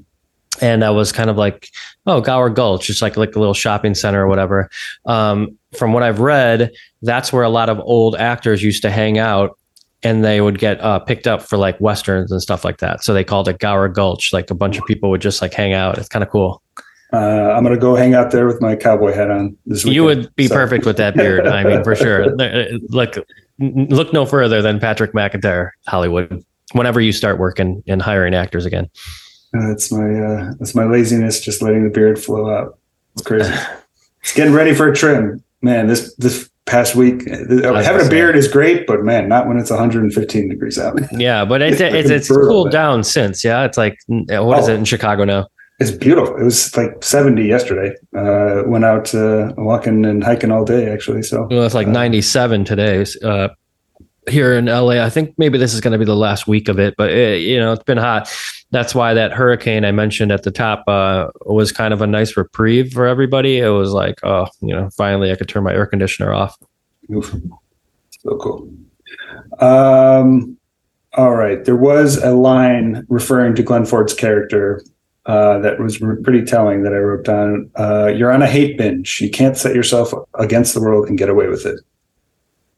And 0.60 0.84
I 0.84 0.90
was 0.90 1.12
kind 1.12 1.30
of 1.30 1.36
like, 1.36 1.68
oh, 2.06 2.20
Gower 2.20 2.50
Gulch, 2.50 2.90
it's 2.90 3.02
like 3.02 3.16
like 3.16 3.36
a 3.36 3.38
little 3.38 3.54
shopping 3.54 3.94
center 3.94 4.24
or 4.24 4.28
whatever. 4.28 4.68
Um, 5.06 5.56
from 5.76 5.92
what 5.92 6.02
I've 6.02 6.20
read, 6.20 6.72
that's 7.02 7.32
where 7.32 7.44
a 7.44 7.48
lot 7.48 7.68
of 7.68 7.78
old 7.80 8.16
actors 8.16 8.62
used 8.62 8.82
to 8.82 8.90
hang 8.90 9.18
out, 9.18 9.56
and 10.02 10.24
they 10.24 10.40
would 10.40 10.58
get 10.58 10.80
uh, 10.80 10.98
picked 10.98 11.26
up 11.26 11.42
for 11.42 11.58
like 11.58 11.80
westerns 11.80 12.32
and 12.32 12.42
stuff 12.42 12.64
like 12.64 12.78
that. 12.78 13.04
So 13.04 13.14
they 13.14 13.24
called 13.24 13.48
it 13.48 13.58
Gower 13.58 13.88
Gulch. 13.88 14.32
Like 14.32 14.50
a 14.50 14.54
bunch 14.54 14.78
of 14.78 14.84
people 14.86 15.10
would 15.10 15.20
just 15.20 15.42
like 15.42 15.52
hang 15.52 15.74
out. 15.74 15.98
It's 15.98 16.08
kind 16.08 16.24
of 16.24 16.30
cool. 16.30 16.62
Uh, 17.12 17.16
I'm 17.16 17.62
going 17.64 17.74
to 17.74 17.80
go 17.80 17.94
hang 17.96 18.14
out 18.14 18.30
there 18.32 18.46
with 18.46 18.60
my 18.60 18.76
cowboy 18.76 19.12
hat 19.14 19.30
on 19.30 19.56
this 19.66 19.82
weekend. 19.84 19.94
You 19.94 20.04
would 20.04 20.36
be 20.36 20.46
So- 20.46 20.54
perfect 20.54 20.84
with 20.84 20.96
that 20.98 21.14
beard. 21.16 21.46
I 21.46 21.64
mean, 21.64 21.82
for 21.84 21.94
sure. 21.96 22.34
Look, 22.88 23.16
look 23.58 24.12
no 24.12 24.26
further 24.26 24.60
than 24.62 24.78
Patrick 24.78 25.12
McIntyre, 25.12 25.70
Hollywood. 25.86 26.44
Whenever 26.72 27.00
you 27.00 27.12
start 27.12 27.38
working 27.38 27.82
and 27.88 28.02
hiring 28.02 28.34
actors 28.34 28.66
again, 28.66 28.90
Uh, 29.56 29.72
it's 29.72 29.90
my 29.90 30.04
uh, 30.20 30.52
it's 30.60 30.74
my 30.74 30.84
laziness 30.84 31.40
just 31.40 31.62
letting 31.62 31.82
the 31.82 31.88
beard 31.90 32.18
flow 32.22 32.50
out. 32.54 32.78
It's 33.14 33.22
crazy. 33.22 33.50
it's 34.22 34.34
getting 34.34 34.52
ready 34.52 34.74
for 34.74 34.86
a 34.88 34.94
trim, 34.94 35.42
man. 35.62 35.86
This 35.86 36.14
this 36.16 36.50
past 36.66 36.94
week, 36.94 37.22
uh, 37.26 37.80
having 37.82 38.06
a 38.06 38.10
beard 38.10 38.36
is 38.36 38.46
great, 38.46 38.86
but 38.86 39.02
man, 39.02 39.26
not 39.30 39.48
when 39.48 39.56
it's 39.56 39.70
115 39.70 40.50
degrees 40.50 40.78
out. 40.78 41.00
yeah, 41.12 41.46
but 41.46 41.62
it's 41.66 41.80
It's 41.80 42.10
it's, 42.10 42.28
cooled 42.28 42.70
down 42.70 43.02
since. 43.02 43.42
Yeah, 43.42 43.64
it's 43.64 43.78
like 43.78 43.96
what 44.08 44.58
is 44.58 44.68
Oh. 44.68 44.72
it 44.72 44.76
in 44.76 44.84
Chicago 44.84 45.24
now? 45.24 45.46
It's 45.80 45.92
beautiful. 45.92 46.36
It 46.36 46.42
was 46.42 46.76
like 46.76 47.04
70 47.04 47.44
yesterday. 47.44 47.94
Uh, 48.16 48.62
went 48.66 48.84
out 48.84 49.14
uh, 49.14 49.52
walking 49.56 50.04
and 50.04 50.24
hiking 50.24 50.50
all 50.50 50.64
day, 50.64 50.90
actually. 50.90 51.22
So 51.22 51.46
Well, 51.48 51.62
it's 51.62 51.74
like 51.74 51.86
Uh, 51.86 51.92
97 51.92 52.64
today 52.64 53.06
uh, 53.22 53.48
here 54.28 54.54
in 54.54 54.66
LA. 54.66 55.04
I 55.04 55.08
think 55.08 55.34
maybe 55.38 55.56
this 55.56 55.74
is 55.74 55.80
going 55.80 55.92
to 55.92 55.98
be 55.98 56.04
the 56.04 56.16
last 56.16 56.48
week 56.48 56.68
of 56.68 56.80
it, 56.80 56.94
but 56.98 57.12
it, 57.12 57.42
you 57.42 57.60
know, 57.60 57.72
it's 57.72 57.84
been 57.84 57.98
hot. 57.98 58.28
That's 58.72 58.92
why 58.92 59.14
that 59.14 59.32
hurricane 59.32 59.84
I 59.84 59.92
mentioned 59.92 60.32
at 60.32 60.42
the 60.42 60.50
top 60.50 60.82
uh, 60.88 61.28
was 61.46 61.70
kind 61.70 61.94
of 61.94 62.02
a 62.02 62.08
nice 62.08 62.36
reprieve 62.36 62.92
for 62.92 63.06
everybody. 63.06 63.58
It 63.58 63.70
was 63.70 63.92
like, 63.92 64.18
oh, 64.24 64.48
you 64.60 64.74
know, 64.74 64.90
finally 64.96 65.30
I 65.30 65.36
could 65.36 65.48
turn 65.48 65.62
my 65.62 65.72
air 65.72 65.86
conditioner 65.86 66.32
off. 66.32 66.56
oof. 67.14 67.32
so 68.20 68.36
cool. 68.38 68.68
Um, 69.60 70.58
All 71.14 71.34
right. 71.36 71.64
There 71.64 71.76
was 71.76 72.16
a 72.16 72.32
line 72.32 73.06
referring 73.08 73.54
to 73.54 73.62
Glenn 73.62 73.86
Ford's 73.86 74.12
character 74.12 74.82
uh, 75.28 75.58
that 75.58 75.78
was 75.78 75.98
pretty 75.98 76.42
telling 76.42 76.82
that 76.82 76.94
I 76.94 76.98
wrote 76.98 77.24
down. 77.24 77.70
Uh, 77.76 78.06
You're 78.06 78.32
on 78.32 78.42
a 78.42 78.46
hate 78.46 78.78
binge. 78.78 79.20
You 79.20 79.30
can't 79.30 79.56
set 79.56 79.74
yourself 79.74 80.12
against 80.34 80.74
the 80.74 80.80
world 80.80 81.06
and 81.06 81.18
get 81.18 81.28
away 81.28 81.48
with 81.48 81.66
it. 81.66 81.78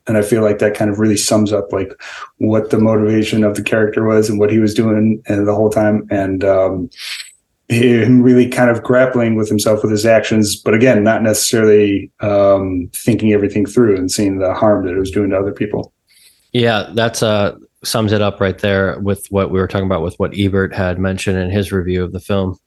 And 0.06 0.18
I 0.18 0.22
feel 0.22 0.42
like 0.42 0.58
that 0.58 0.74
kind 0.74 0.90
of 0.90 0.98
really 0.98 1.16
sums 1.16 1.52
up 1.52 1.72
like 1.72 1.92
what 2.38 2.70
the 2.70 2.78
motivation 2.78 3.44
of 3.44 3.54
the 3.54 3.62
character 3.62 4.04
was 4.04 4.28
and 4.28 4.40
what 4.40 4.50
he 4.50 4.58
was 4.58 4.74
doing 4.74 5.22
and 5.26 5.46
the 5.46 5.54
whole 5.54 5.70
time. 5.70 6.08
And 6.10 6.42
um, 6.42 6.90
him 7.68 8.20
really 8.20 8.48
kind 8.48 8.68
of 8.68 8.82
grappling 8.82 9.36
with 9.36 9.48
himself 9.48 9.82
with 9.82 9.92
his 9.92 10.04
actions, 10.04 10.56
but 10.56 10.74
again, 10.74 11.04
not 11.04 11.22
necessarily 11.22 12.10
um, 12.18 12.90
thinking 12.92 13.32
everything 13.32 13.64
through 13.64 13.96
and 13.96 14.10
seeing 14.10 14.38
the 14.38 14.52
harm 14.54 14.84
that 14.86 14.94
it 14.94 14.98
was 14.98 15.12
doing 15.12 15.30
to 15.30 15.38
other 15.38 15.52
people. 15.52 15.92
Yeah, 16.52 16.90
that's 16.94 17.22
uh 17.22 17.56
sums 17.82 18.12
it 18.12 18.20
up 18.20 18.40
right 18.40 18.58
there 18.58 18.98
with 19.00 19.26
what 19.30 19.50
we 19.50 19.58
were 19.58 19.66
talking 19.66 19.86
about 19.86 20.02
with 20.02 20.14
what 20.16 20.36
Ebert 20.36 20.74
had 20.74 20.98
mentioned 20.98 21.38
in 21.38 21.50
his 21.50 21.72
review 21.72 22.04
of 22.04 22.12
the 22.12 22.20
film. 22.20 22.58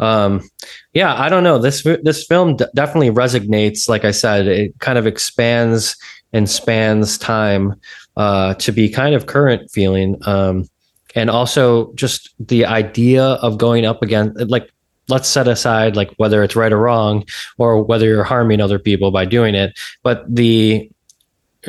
Um, 0.00 0.48
yeah, 0.92 1.14
I 1.14 1.28
don't 1.28 1.44
know. 1.44 1.58
This 1.58 1.82
this 2.02 2.26
film 2.26 2.56
d- 2.56 2.66
definitely 2.74 3.10
resonates. 3.10 3.88
Like 3.88 4.04
I 4.04 4.10
said, 4.10 4.46
it 4.46 4.78
kind 4.80 4.98
of 4.98 5.06
expands 5.06 5.96
and 6.32 6.48
spans 6.48 7.18
time 7.18 7.74
uh, 8.16 8.54
to 8.54 8.72
be 8.72 8.88
kind 8.88 9.14
of 9.14 9.26
current 9.26 9.70
feeling. 9.70 10.18
Um, 10.26 10.68
and 11.14 11.30
also 11.30 11.92
just 11.94 12.34
the 12.38 12.66
idea 12.66 13.24
of 13.24 13.58
going 13.58 13.86
up 13.86 14.02
against 14.02 14.38
like 14.48 14.70
let's 15.08 15.28
set 15.28 15.48
aside 15.48 15.96
like 15.96 16.12
whether 16.18 16.42
it's 16.42 16.54
right 16.54 16.72
or 16.72 16.78
wrong 16.78 17.24
or 17.56 17.82
whether 17.82 18.06
you're 18.06 18.24
harming 18.24 18.60
other 18.60 18.78
people 18.78 19.10
by 19.10 19.24
doing 19.24 19.54
it 19.54 19.78
but 20.02 20.22
the 20.28 20.90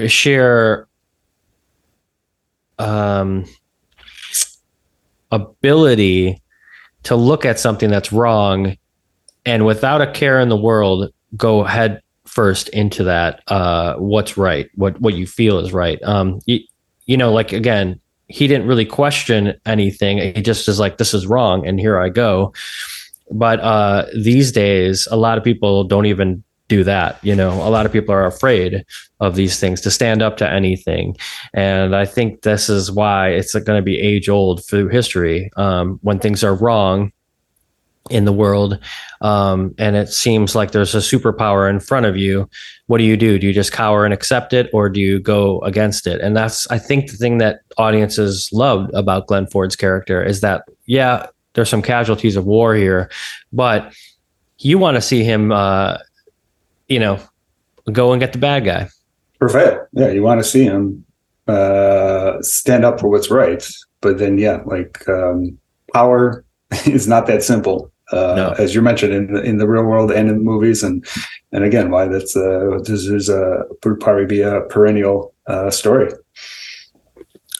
sheer 0.07 0.88
um, 2.79 3.45
ability 5.31 6.41
to 7.03 7.15
look 7.15 7.45
at 7.45 7.59
something 7.59 7.89
that's 7.89 8.11
wrong 8.11 8.75
and 9.45 9.65
without 9.65 10.01
a 10.01 10.11
care 10.11 10.39
in 10.39 10.49
the 10.49 10.57
world 10.57 11.13
go 11.37 11.63
head 11.63 12.01
first 12.25 12.69
into 12.69 13.03
that 13.03 13.41
uh, 13.47 13.95
what's 13.95 14.37
right 14.37 14.69
what 14.75 14.99
what 15.01 15.13
you 15.15 15.25
feel 15.25 15.59
is 15.59 15.73
right. 15.73 16.01
Um, 16.03 16.39
you, 16.45 16.59
you 17.05 17.17
know 17.17 17.31
like 17.31 17.51
again 17.51 17.99
he 18.27 18.47
didn't 18.47 18.67
really 18.67 18.85
question 18.85 19.59
anything. 19.65 20.19
He 20.35 20.41
just 20.41 20.67
is 20.67 20.79
like 20.79 20.97
this 20.97 21.13
is 21.13 21.25
wrong 21.25 21.65
and 21.65 21.79
here 21.79 21.99
i 21.99 22.09
go. 22.09 22.53
But 23.31 23.59
uh, 23.59 24.05
these 24.15 24.51
days 24.51 25.07
a 25.11 25.17
lot 25.17 25.37
of 25.37 25.43
people 25.43 25.83
don't 25.83 26.05
even 26.05 26.43
do 26.69 26.85
that. 26.85 27.21
You 27.21 27.35
know, 27.35 27.51
a 27.51 27.69
lot 27.69 27.85
of 27.85 27.91
people 27.91 28.15
are 28.15 28.25
afraid 28.25 28.85
of 29.19 29.35
these 29.35 29.59
things 29.59 29.81
to 29.81 29.91
stand 29.91 30.21
up 30.21 30.37
to 30.37 30.49
anything. 30.49 31.17
And 31.53 31.93
I 31.93 32.05
think 32.05 32.43
this 32.43 32.69
is 32.69 32.89
why 32.89 33.29
it's 33.29 33.53
going 33.53 33.77
to 33.77 33.83
be 33.83 33.99
age 33.99 34.29
old 34.29 34.63
through 34.63 34.87
history. 34.87 35.51
Um, 35.57 35.99
when 36.03 36.19
things 36.19 36.43
are 36.43 36.55
wrong 36.55 37.11
in 38.09 38.25
the 38.25 38.33
world, 38.33 38.79
um, 39.21 39.75
and 39.77 39.95
it 39.95 40.09
seems 40.09 40.55
like 40.55 40.71
there's 40.71 40.95
a 40.95 40.99
superpower 40.99 41.69
in 41.69 41.79
front 41.79 42.05
of 42.05 42.15
you, 42.15 42.49
what 42.87 42.99
do 42.99 43.03
you 43.03 43.17
do? 43.17 43.37
Do 43.37 43.45
you 43.45 43.53
just 43.53 43.71
cower 43.71 44.05
and 44.05 44.13
accept 44.13 44.53
it, 44.53 44.69
or 44.73 44.89
do 44.89 44.99
you 44.99 45.19
go 45.19 45.59
against 45.61 46.07
it? 46.07 46.21
And 46.21 46.35
that's, 46.35 46.65
I 46.71 46.79
think, 46.79 47.11
the 47.11 47.17
thing 47.17 47.39
that 47.39 47.61
audiences 47.77 48.49
loved 48.53 48.93
about 48.93 49.27
Glenn 49.27 49.47
Ford's 49.47 49.75
character 49.75 50.23
is 50.23 50.41
that, 50.41 50.63
yeah, 50.85 51.27
there's 51.53 51.69
some 51.69 51.81
casualties 51.81 52.35
of 52.35 52.45
war 52.45 52.73
here, 52.73 53.11
but 53.51 53.91
you 54.59 54.77
want 54.77 54.95
to 54.95 55.01
see 55.01 55.23
him 55.23 55.51
uh, 55.51 55.97
you 56.89 56.99
know, 56.99 57.19
go 57.91 58.11
and 58.11 58.19
get 58.19 58.33
the 58.33 58.39
bad 58.39 58.65
guy. 58.65 58.89
Perfect. 59.39 59.87
Yeah, 59.93 60.09
you 60.09 60.21
want 60.21 60.41
to 60.41 60.43
see 60.43 60.63
him 60.63 61.05
uh, 61.47 62.41
stand 62.41 62.83
up 62.83 62.99
for 62.99 63.07
what's 63.07 63.31
right, 63.31 63.65
but 64.01 64.17
then 64.17 64.37
yeah, 64.37 64.61
like 64.65 65.07
um, 65.07 65.57
power 65.93 66.43
is 66.85 67.07
not 67.07 67.27
that 67.27 67.43
simple. 67.43 67.91
Uh, 68.11 68.33
no. 68.35 68.49
as 68.57 68.73
you 68.73 68.81
mentioned 68.81 69.13
in 69.13 69.31
the, 69.31 69.41
in 69.43 69.57
the 69.57 69.67
real 69.67 69.83
world 69.83 70.11
and 70.11 70.29
in 70.29 70.37
the 70.39 70.43
movies, 70.43 70.83
and 70.83 71.05
and 71.51 71.63
again, 71.63 71.91
why 71.91 72.07
that's 72.07 72.35
uh, 72.35 72.79
this 72.83 73.05
is 73.05 73.29
a 73.29 73.63
would 73.85 73.99
probably 73.99 74.25
be 74.25 74.41
a 74.41 74.61
perennial 74.61 75.33
uh, 75.47 75.69
story. 75.69 76.11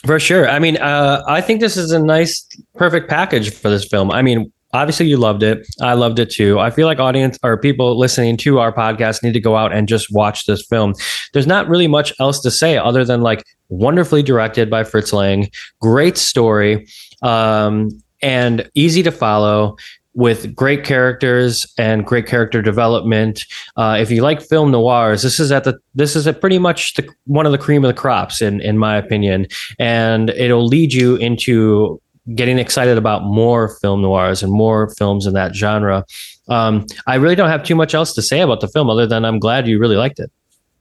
For 0.05 0.19
sure. 0.19 0.49
I 0.49 0.59
mean, 0.59 0.77
uh, 0.77 1.23
I 1.27 1.41
think 1.41 1.59
this 1.59 1.75
is 1.75 1.91
a 1.91 1.99
nice, 1.99 2.47
perfect 2.75 3.09
package 3.09 3.53
for 3.53 3.69
this 3.69 3.85
film. 3.85 4.11
I 4.11 4.21
mean, 4.21 4.51
obviously 4.73 5.07
you 5.07 5.17
loved 5.17 5.43
it. 5.43 5.67
I 5.81 5.93
loved 5.93 6.19
it 6.19 6.29
too. 6.29 6.59
I 6.59 6.69
feel 6.69 6.85
like 6.85 6.99
audience 6.99 7.37
or 7.43 7.57
people 7.57 7.97
listening 7.97 8.37
to 8.37 8.59
our 8.59 8.73
podcast 8.73 9.23
need 9.23 9.33
to 9.33 9.39
go 9.39 9.55
out 9.55 9.73
and 9.73 9.87
just 9.87 10.11
watch 10.11 10.45
this 10.45 10.65
film. 10.65 10.93
There's 11.33 11.47
not 11.47 11.67
really 11.67 11.87
much 11.87 12.13
else 12.19 12.39
to 12.41 12.51
say 12.51 12.77
other 12.77 13.03
than 13.03 13.21
like 13.21 13.43
wonderfully 13.69 14.23
directed 14.23 14.69
by 14.69 14.83
fritz 14.83 15.13
lang 15.13 15.49
great 15.79 16.17
story 16.17 16.87
um, 17.21 17.89
and 18.21 18.69
easy 18.73 19.03
to 19.03 19.11
follow 19.11 19.75
with 20.15 20.53
great 20.55 20.83
characters 20.83 21.71
and 21.77 22.05
great 22.05 22.25
character 22.25 22.61
development. 22.61 23.45
Uh, 23.77 23.97
if 23.99 24.11
you 24.11 24.21
like 24.21 24.41
film 24.41 24.71
noirs, 24.71 25.21
this 25.21 25.39
is 25.39 25.51
at 25.51 25.63
the 25.63 25.77
this 25.95 26.15
is 26.15 26.27
a 26.27 26.33
pretty 26.33 26.59
much 26.59 26.95
the, 26.95 27.07
one 27.25 27.45
of 27.45 27.51
the 27.51 27.57
cream 27.57 27.85
of 27.85 27.87
the 27.87 27.99
crops 27.99 28.41
in 28.41 28.59
in 28.61 28.77
my 28.77 28.97
opinion, 28.97 29.47
and 29.77 30.31
it'll 30.31 30.65
lead 30.65 30.93
you 30.93 31.15
into 31.17 32.01
getting 32.35 32.59
excited 32.59 32.97
about 32.97 33.23
more 33.23 33.77
film 33.81 34.01
noirs 34.01 34.43
and 34.43 34.51
more 34.51 34.93
films 34.95 35.25
in 35.25 35.33
that 35.33 35.55
genre. 35.55 36.05
Um, 36.49 36.85
I 37.07 37.15
really 37.15 37.35
don't 37.35 37.49
have 37.49 37.63
too 37.63 37.75
much 37.75 37.93
else 37.93 38.13
to 38.13 38.21
say 38.21 38.41
about 38.41 38.61
the 38.61 38.67
film 38.67 38.89
other 38.89 39.07
than 39.07 39.25
I'm 39.25 39.39
glad 39.39 39.67
you 39.67 39.79
really 39.79 39.97
liked 39.97 40.19
it. 40.19 40.31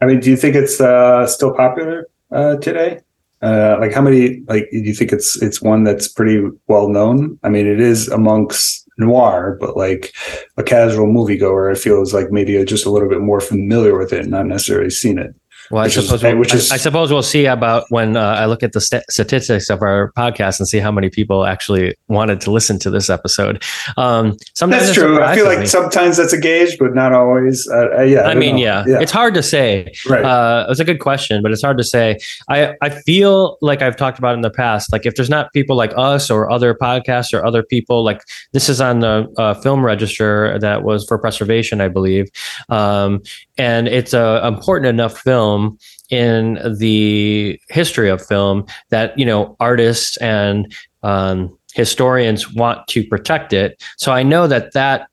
I 0.01 0.07
mean, 0.07 0.21
do 0.21 0.31
you 0.31 0.37
think 0.37 0.55
it's 0.55 0.81
uh, 0.81 1.27
still 1.27 1.55
popular 1.55 2.09
uh, 2.31 2.57
today? 2.57 3.01
Uh, 3.41 3.77
like, 3.79 3.93
how 3.93 4.01
many? 4.01 4.41
Like, 4.49 4.69
do 4.73 4.79
you 4.79 4.95
think 4.95 5.13
it's 5.13 5.41
it's 5.41 5.63
one 5.63 5.85
that's 5.85 6.09
pretty 6.09 6.49
well 6.67 6.89
known? 6.89 7.39
I 7.45 7.49
mean, 7.49 7.67
it 7.67 7.81
is 7.81 8.09
amongst 8.09 8.89
noir, 8.99 9.57
but 9.61 9.77
like 9.77 10.13
a 10.57 10.63
casual 10.63 11.07
moviegoer, 11.07 11.73
it 11.73 11.79
feels 11.79 12.13
like 12.13 12.33
maybe 12.33 12.63
just 12.65 12.85
a 12.85 12.91
little 12.91 13.09
bit 13.09 13.21
more 13.21 13.41
familiar 13.41 13.97
with 13.97 14.13
it, 14.13 14.27
not 14.27 14.47
necessarily 14.47 14.91
seen 14.91 15.19
it. 15.19 15.35
Well, 15.71 15.85
I 15.85 15.89
suppose, 15.89 16.13
is, 16.15 16.23
we'll, 16.23 16.39
which 16.39 16.55
is, 16.55 16.71
I, 16.71 16.77
I, 16.77 16.79
suppose 16.79 17.13
we'll 17.13 17.23
see 17.23 17.45
about 17.45 17.85
when 17.91 18.17
uh, 18.17 18.23
I 18.23 18.47
look 18.47 18.63
at 18.63 18.73
the 18.73 18.81
st- 18.81 19.05
statistics 19.11 19.69
of 19.69 19.83
our 19.83 20.13
podcast 20.17 20.59
and 20.59 20.69
see 20.69 20.79
how 20.79 20.91
many 20.91 21.11
people 21.11 21.45
actually 21.45 21.95
wanted 22.09 22.41
to 22.43 22.51
listen 22.51 22.79
to 22.81 22.91
this 22.91 23.11
episode. 23.11 23.63
Um, 23.97 24.37
sometimes 24.55 24.85
that's 24.85 24.95
true. 24.95 25.23
I 25.23 25.35
feel 25.35 25.45
like 25.45 25.61
me. 25.61 25.67
sometimes 25.67 26.17
that's 26.17 26.33
a 26.33 26.41
gauge, 26.41 26.79
but 26.79 26.95
not 26.95 27.13
always. 27.13 27.69
Uh, 27.69 27.89
uh 27.99 28.03
yeah, 28.03 28.21
I, 28.21 28.31
I 28.31 28.35
mean, 28.35 28.57
yeah. 28.57 28.85
yeah. 28.87 29.01
it's 29.01 29.13
hard 29.13 29.35
to 29.35 29.43
say. 29.43 29.93
Right. 30.09 30.25
Uh, 30.25 30.67
it's 30.71 30.81
a 30.81 30.85
good 30.85 31.01
question, 31.01 31.43
but 31.43 31.53
it's 31.53 31.63
hard 31.63 31.77
to 31.79 31.85
say. 31.85 32.19
I 32.49 32.75
I 32.81 32.89
feel 32.89 33.59
like 33.61 33.83
I've 33.83 33.97
talked 33.97 34.19
about 34.19 34.35
in 34.35 34.41
the 34.41 34.51
past. 34.51 34.91
Like 34.91 35.05
if 35.05 35.17
there's 35.17 35.31
not 35.31 35.53
people 35.53 35.77
like 35.77 35.93
us 35.97 36.31
or 36.31 36.51
other 36.51 36.75
podcasts 36.75 37.35
or 37.35 37.45
other 37.45 37.63
people, 37.63 38.05
like 38.05 38.23
this 38.53 38.71
is 38.71 38.81
on 38.81 39.01
the 39.01 39.29
uh, 39.37 39.55
film 39.55 39.85
register 39.85 40.59
that 40.61 40.83
was 40.83 41.05
for 41.07 41.19
preservation, 41.19 41.81
I 41.83 41.89
believe, 41.89 42.29
um, 42.71 43.23
and 43.59 43.87
it's 43.87 44.15
a 44.15 44.47
important 44.47 44.87
enough 44.87 45.19
film 45.19 45.58
film 45.59 45.79
in 46.11 46.59
the 46.79 47.61
history 47.69 48.09
of 48.09 48.25
film 48.25 48.65
that 48.91 49.19
you 49.19 49.25
know 49.25 49.57
artists 49.61 50.17
and 50.19 50.75
um, 51.03 51.57
historians 51.75 52.53
want 52.53 52.87
to 52.89 53.05
protect 53.07 53.53
it. 53.53 53.83
So 53.97 54.13
I 54.13 54.23
know 54.23 54.47
that 54.47 54.73
that 54.73 55.09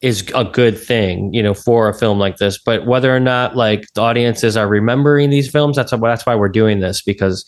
is 0.00 0.28
a 0.34 0.44
good 0.44 0.76
thing, 0.76 1.32
you 1.32 1.42
know, 1.42 1.54
for 1.54 1.88
a 1.88 1.94
film 1.94 2.18
like 2.18 2.38
this. 2.38 2.58
But 2.58 2.86
whether 2.86 3.14
or 3.14 3.20
not 3.20 3.56
like 3.56 3.86
the 3.94 4.00
audiences 4.00 4.56
are 4.56 4.66
remembering 4.66 5.30
these 5.30 5.48
films, 5.48 5.76
that's 5.76 5.92
that's 5.92 6.26
why 6.26 6.34
we're 6.34 6.48
doing 6.48 6.80
this 6.80 7.02
because 7.02 7.44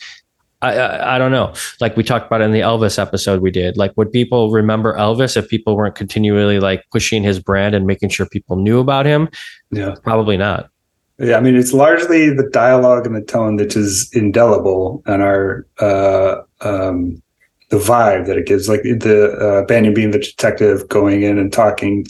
I, 0.63 0.77
I, 0.79 1.17
I 1.17 1.19
don't 1.19 1.33
know. 1.33 1.53
Like 1.81 1.97
we 1.97 2.05
talked 2.05 2.27
about 2.27 2.41
in 2.41 2.53
the 2.53 2.61
Elvis 2.61 2.97
episode 2.99 3.43
we 3.43 3.51
did. 3.51 3.77
Like 3.77 3.93
would 3.97 4.13
people 4.13 4.53
remember 4.53 4.97
Elvis 4.97 5.37
if 5.37 5.49
people 5.49 5.77
weren't 5.77 5.97
continually 5.97 6.61
like 6.61 6.85
pushing 6.93 7.25
his 7.25 7.41
brand 7.41 7.75
and 7.75 7.87
making 7.87 8.11
sure 8.11 8.27
people 8.27 8.57
knew 8.57 8.79
about 8.79 9.05
him? 9.05 9.29
Yeah, 9.73 9.97
probably 10.05 10.37
not. 10.37 10.71
Yeah, 11.19 11.37
I 11.37 11.41
mean, 11.41 11.55
it's 11.55 11.73
largely 11.73 12.31
the 12.31 12.49
dialogue 12.51 13.07
and 13.07 13.15
the 13.15 13.21
tone 13.21 13.57
that 13.57 13.77
is 13.77 14.11
indelible 14.13 15.03
and 15.07 15.23
our 15.23 15.65
uh, 15.81 16.43
um, 16.61 17.23
the 17.71 17.77
vibe 17.77 18.27
that 18.27 18.37
it 18.37 18.47
gives. 18.47 18.69
Like 18.69 18.83
the 18.83 19.33
uh, 19.33 19.67
Bannion 19.67 19.95
being 19.95 20.11
the 20.11 20.19
detective 20.19 20.89
going 20.89 21.23
in 21.23 21.39
and 21.39 21.53
talking, 21.53 22.05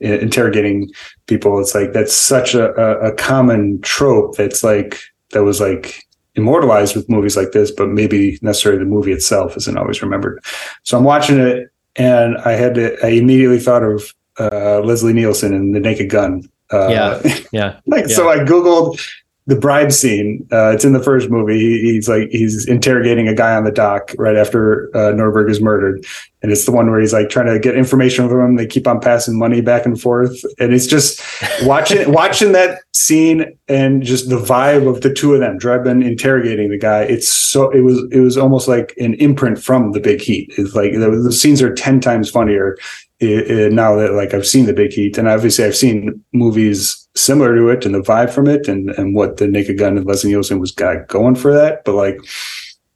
interrogating 0.00 0.90
people. 1.26 1.60
It's 1.60 1.74
like 1.74 1.92
that's 1.92 2.14
such 2.14 2.54
a, 2.54 2.74
a, 2.74 3.10
a 3.10 3.14
common 3.14 3.80
trope. 3.82 4.36
That's 4.36 4.64
like 4.64 5.00
that 5.30 5.44
was 5.44 5.60
like 5.60 6.04
immortalized 6.34 6.96
with 6.96 7.08
movies 7.08 7.36
like 7.36 7.52
this, 7.52 7.70
but 7.70 7.88
maybe 7.88 8.38
necessarily 8.42 8.80
the 8.80 8.90
movie 8.90 9.12
itself 9.12 9.56
isn't 9.56 9.78
always 9.78 10.02
remembered. 10.02 10.42
So 10.82 10.98
I'm 10.98 11.04
watching 11.04 11.38
it, 11.38 11.68
and 11.94 12.38
I 12.38 12.52
had 12.52 12.74
to. 12.74 12.96
I 13.04 13.10
immediately 13.10 13.60
thought 13.60 13.84
of 13.84 14.12
uh, 14.40 14.80
Leslie 14.80 15.12
Nielsen 15.12 15.54
and 15.54 15.74
The 15.74 15.80
Naked 15.80 16.10
Gun 16.10 16.48
uh, 16.72 16.88
yeah, 16.88 17.38
yeah. 17.52 17.80
like 17.86 18.08
yeah. 18.08 18.14
so, 18.14 18.28
I 18.28 18.38
googled 18.38 19.00
the 19.48 19.56
bribe 19.56 19.90
scene. 19.90 20.46
Uh, 20.52 20.72
it's 20.72 20.84
in 20.84 20.92
the 20.92 21.02
first 21.02 21.30
movie. 21.30 21.58
He, 21.58 21.80
he's 21.80 22.08
like 22.08 22.28
he's 22.28 22.66
interrogating 22.66 23.28
a 23.28 23.34
guy 23.34 23.56
on 23.56 23.64
the 23.64 23.72
dock 23.72 24.14
right 24.18 24.36
after 24.36 24.94
uh, 24.94 25.12
Nordberg 25.12 25.50
is 25.50 25.60
murdered, 25.60 26.04
and 26.42 26.52
it's 26.52 26.66
the 26.66 26.70
one 26.70 26.90
where 26.90 27.00
he's 27.00 27.14
like 27.14 27.30
trying 27.30 27.46
to 27.46 27.58
get 27.58 27.74
information 27.74 28.28
from 28.28 28.40
him. 28.44 28.56
They 28.56 28.66
keep 28.66 28.86
on 28.86 29.00
passing 29.00 29.38
money 29.38 29.62
back 29.62 29.86
and 29.86 29.98
forth, 29.98 30.44
and 30.60 30.74
it's 30.74 30.86
just 30.86 31.22
watching 31.62 32.12
watching 32.12 32.52
that 32.52 32.82
scene 32.92 33.58
and 33.68 34.02
just 34.02 34.28
the 34.28 34.36
vibe 34.38 34.86
of 34.86 35.00
the 35.00 35.12
two 35.12 35.32
of 35.32 35.40
them, 35.40 35.58
Drebin 35.58 36.04
interrogating 36.04 36.68
the 36.68 36.78
guy. 36.78 37.04
It's 37.04 37.28
so 37.28 37.70
it 37.70 37.80
was 37.80 38.06
it 38.12 38.20
was 38.20 38.36
almost 38.36 38.68
like 38.68 38.92
an 38.98 39.14
imprint 39.14 39.58
from 39.58 39.92
the 39.92 40.00
Big 40.00 40.20
Heat. 40.20 40.52
It's 40.58 40.74
like 40.74 40.92
the, 40.92 41.10
the 41.10 41.32
scenes 41.32 41.62
are 41.62 41.74
ten 41.74 42.00
times 42.00 42.30
funnier 42.30 42.76
it, 43.20 43.50
it, 43.50 43.72
now 43.72 43.96
that 43.96 44.12
like 44.12 44.32
I've 44.32 44.46
seen 44.46 44.66
the 44.66 44.72
Big 44.72 44.92
Heat, 44.92 45.18
and 45.18 45.28
obviously 45.28 45.64
I've 45.64 45.76
seen 45.76 46.22
movies 46.32 47.08
similar 47.14 47.54
to 47.56 47.68
it 47.68 47.84
and 47.84 47.94
the 47.94 48.00
vibe 48.00 48.30
from 48.30 48.46
it, 48.46 48.68
and 48.68 48.90
and 48.90 49.14
what 49.14 49.38
the 49.38 49.48
Naked 49.48 49.78
Gun 49.78 49.96
and 49.96 50.06
Leslie 50.06 50.30
Nielsen 50.30 50.60
was 50.60 50.70
got 50.70 51.08
going 51.08 51.34
for 51.34 51.52
that. 51.52 51.84
But 51.84 51.94
like 51.94 52.20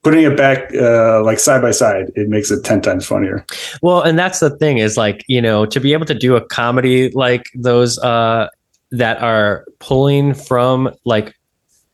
putting 0.02 0.24
it 0.24 0.36
back 0.36 0.72
uh, 0.74 1.22
like 1.24 1.38
side 1.38 1.62
by 1.62 1.72
side, 1.72 2.12
it 2.14 2.28
makes 2.28 2.50
it 2.50 2.64
ten 2.64 2.80
times 2.80 3.04
funnier. 3.04 3.44
Well, 3.82 4.02
and 4.02 4.18
that's 4.18 4.40
the 4.40 4.56
thing 4.58 4.78
is 4.78 4.96
like 4.96 5.24
you 5.26 5.42
know 5.42 5.66
to 5.66 5.80
be 5.80 5.92
able 5.92 6.06
to 6.06 6.14
do 6.14 6.36
a 6.36 6.44
comedy 6.46 7.10
like 7.10 7.46
those 7.54 7.98
uh, 7.98 8.48
that 8.92 9.20
are 9.20 9.64
pulling 9.80 10.34
from 10.34 10.94
like 11.04 11.34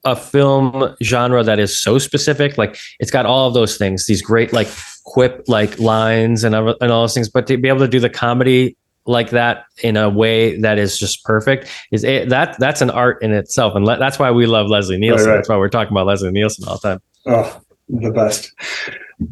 a 0.05 0.15
film 0.15 0.95
genre 1.03 1.43
that 1.43 1.59
is 1.59 1.79
so 1.79 1.99
specific 1.99 2.57
like 2.57 2.79
it's 3.01 3.11
got 3.11 3.27
all 3.27 3.49
of 3.49 3.55
those 3.55 3.77
things 3.77 4.07
these 4.07 4.23
great 4.23 4.53
like 4.53 4.69
quip 5.05 5.43
like 5.49 5.79
lines 5.79 6.45
and, 6.45 6.55
and 6.55 6.93
all 6.93 7.03
those 7.03 7.15
things 7.15 7.29
but 7.29 7.47
to 7.47 7.57
be 7.57 7.69
able 7.69 7.81
to 7.81 7.89
do 7.89 7.99
the 7.99 8.09
comedy 8.09 8.77
like 9.07 9.31
that 9.31 9.65
in 9.83 9.97
a 9.97 10.09
way 10.09 10.61
that 10.61 10.79
is 10.79 10.99
just 10.99 11.25
perfect 11.25 11.69
is 11.91 12.05
it, 12.05 12.29
that 12.29 12.57
that's 12.59 12.81
an 12.81 12.91
art 12.91 13.21
in 13.23 13.33
itself 13.33 13.75
and 13.75 13.85
le- 13.85 13.99
that's 13.99 14.19
why 14.19 14.31
we 14.31 14.47
love 14.47 14.69
leslie 14.69 14.99
nielsen. 14.99 15.27
Right, 15.27 15.33
right. 15.33 15.37
that's 15.39 15.49
why 15.49 15.57
we're 15.57 15.69
talking 15.69 15.93
about 15.93 16.07
leslie 16.07 16.31
nielsen 16.31 16.69
all 16.69 16.79
the 16.79 16.91
time. 16.91 17.03
Oh 17.27 17.61
the 17.89 18.11
best. 18.11 18.53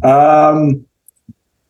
Um 0.02 0.86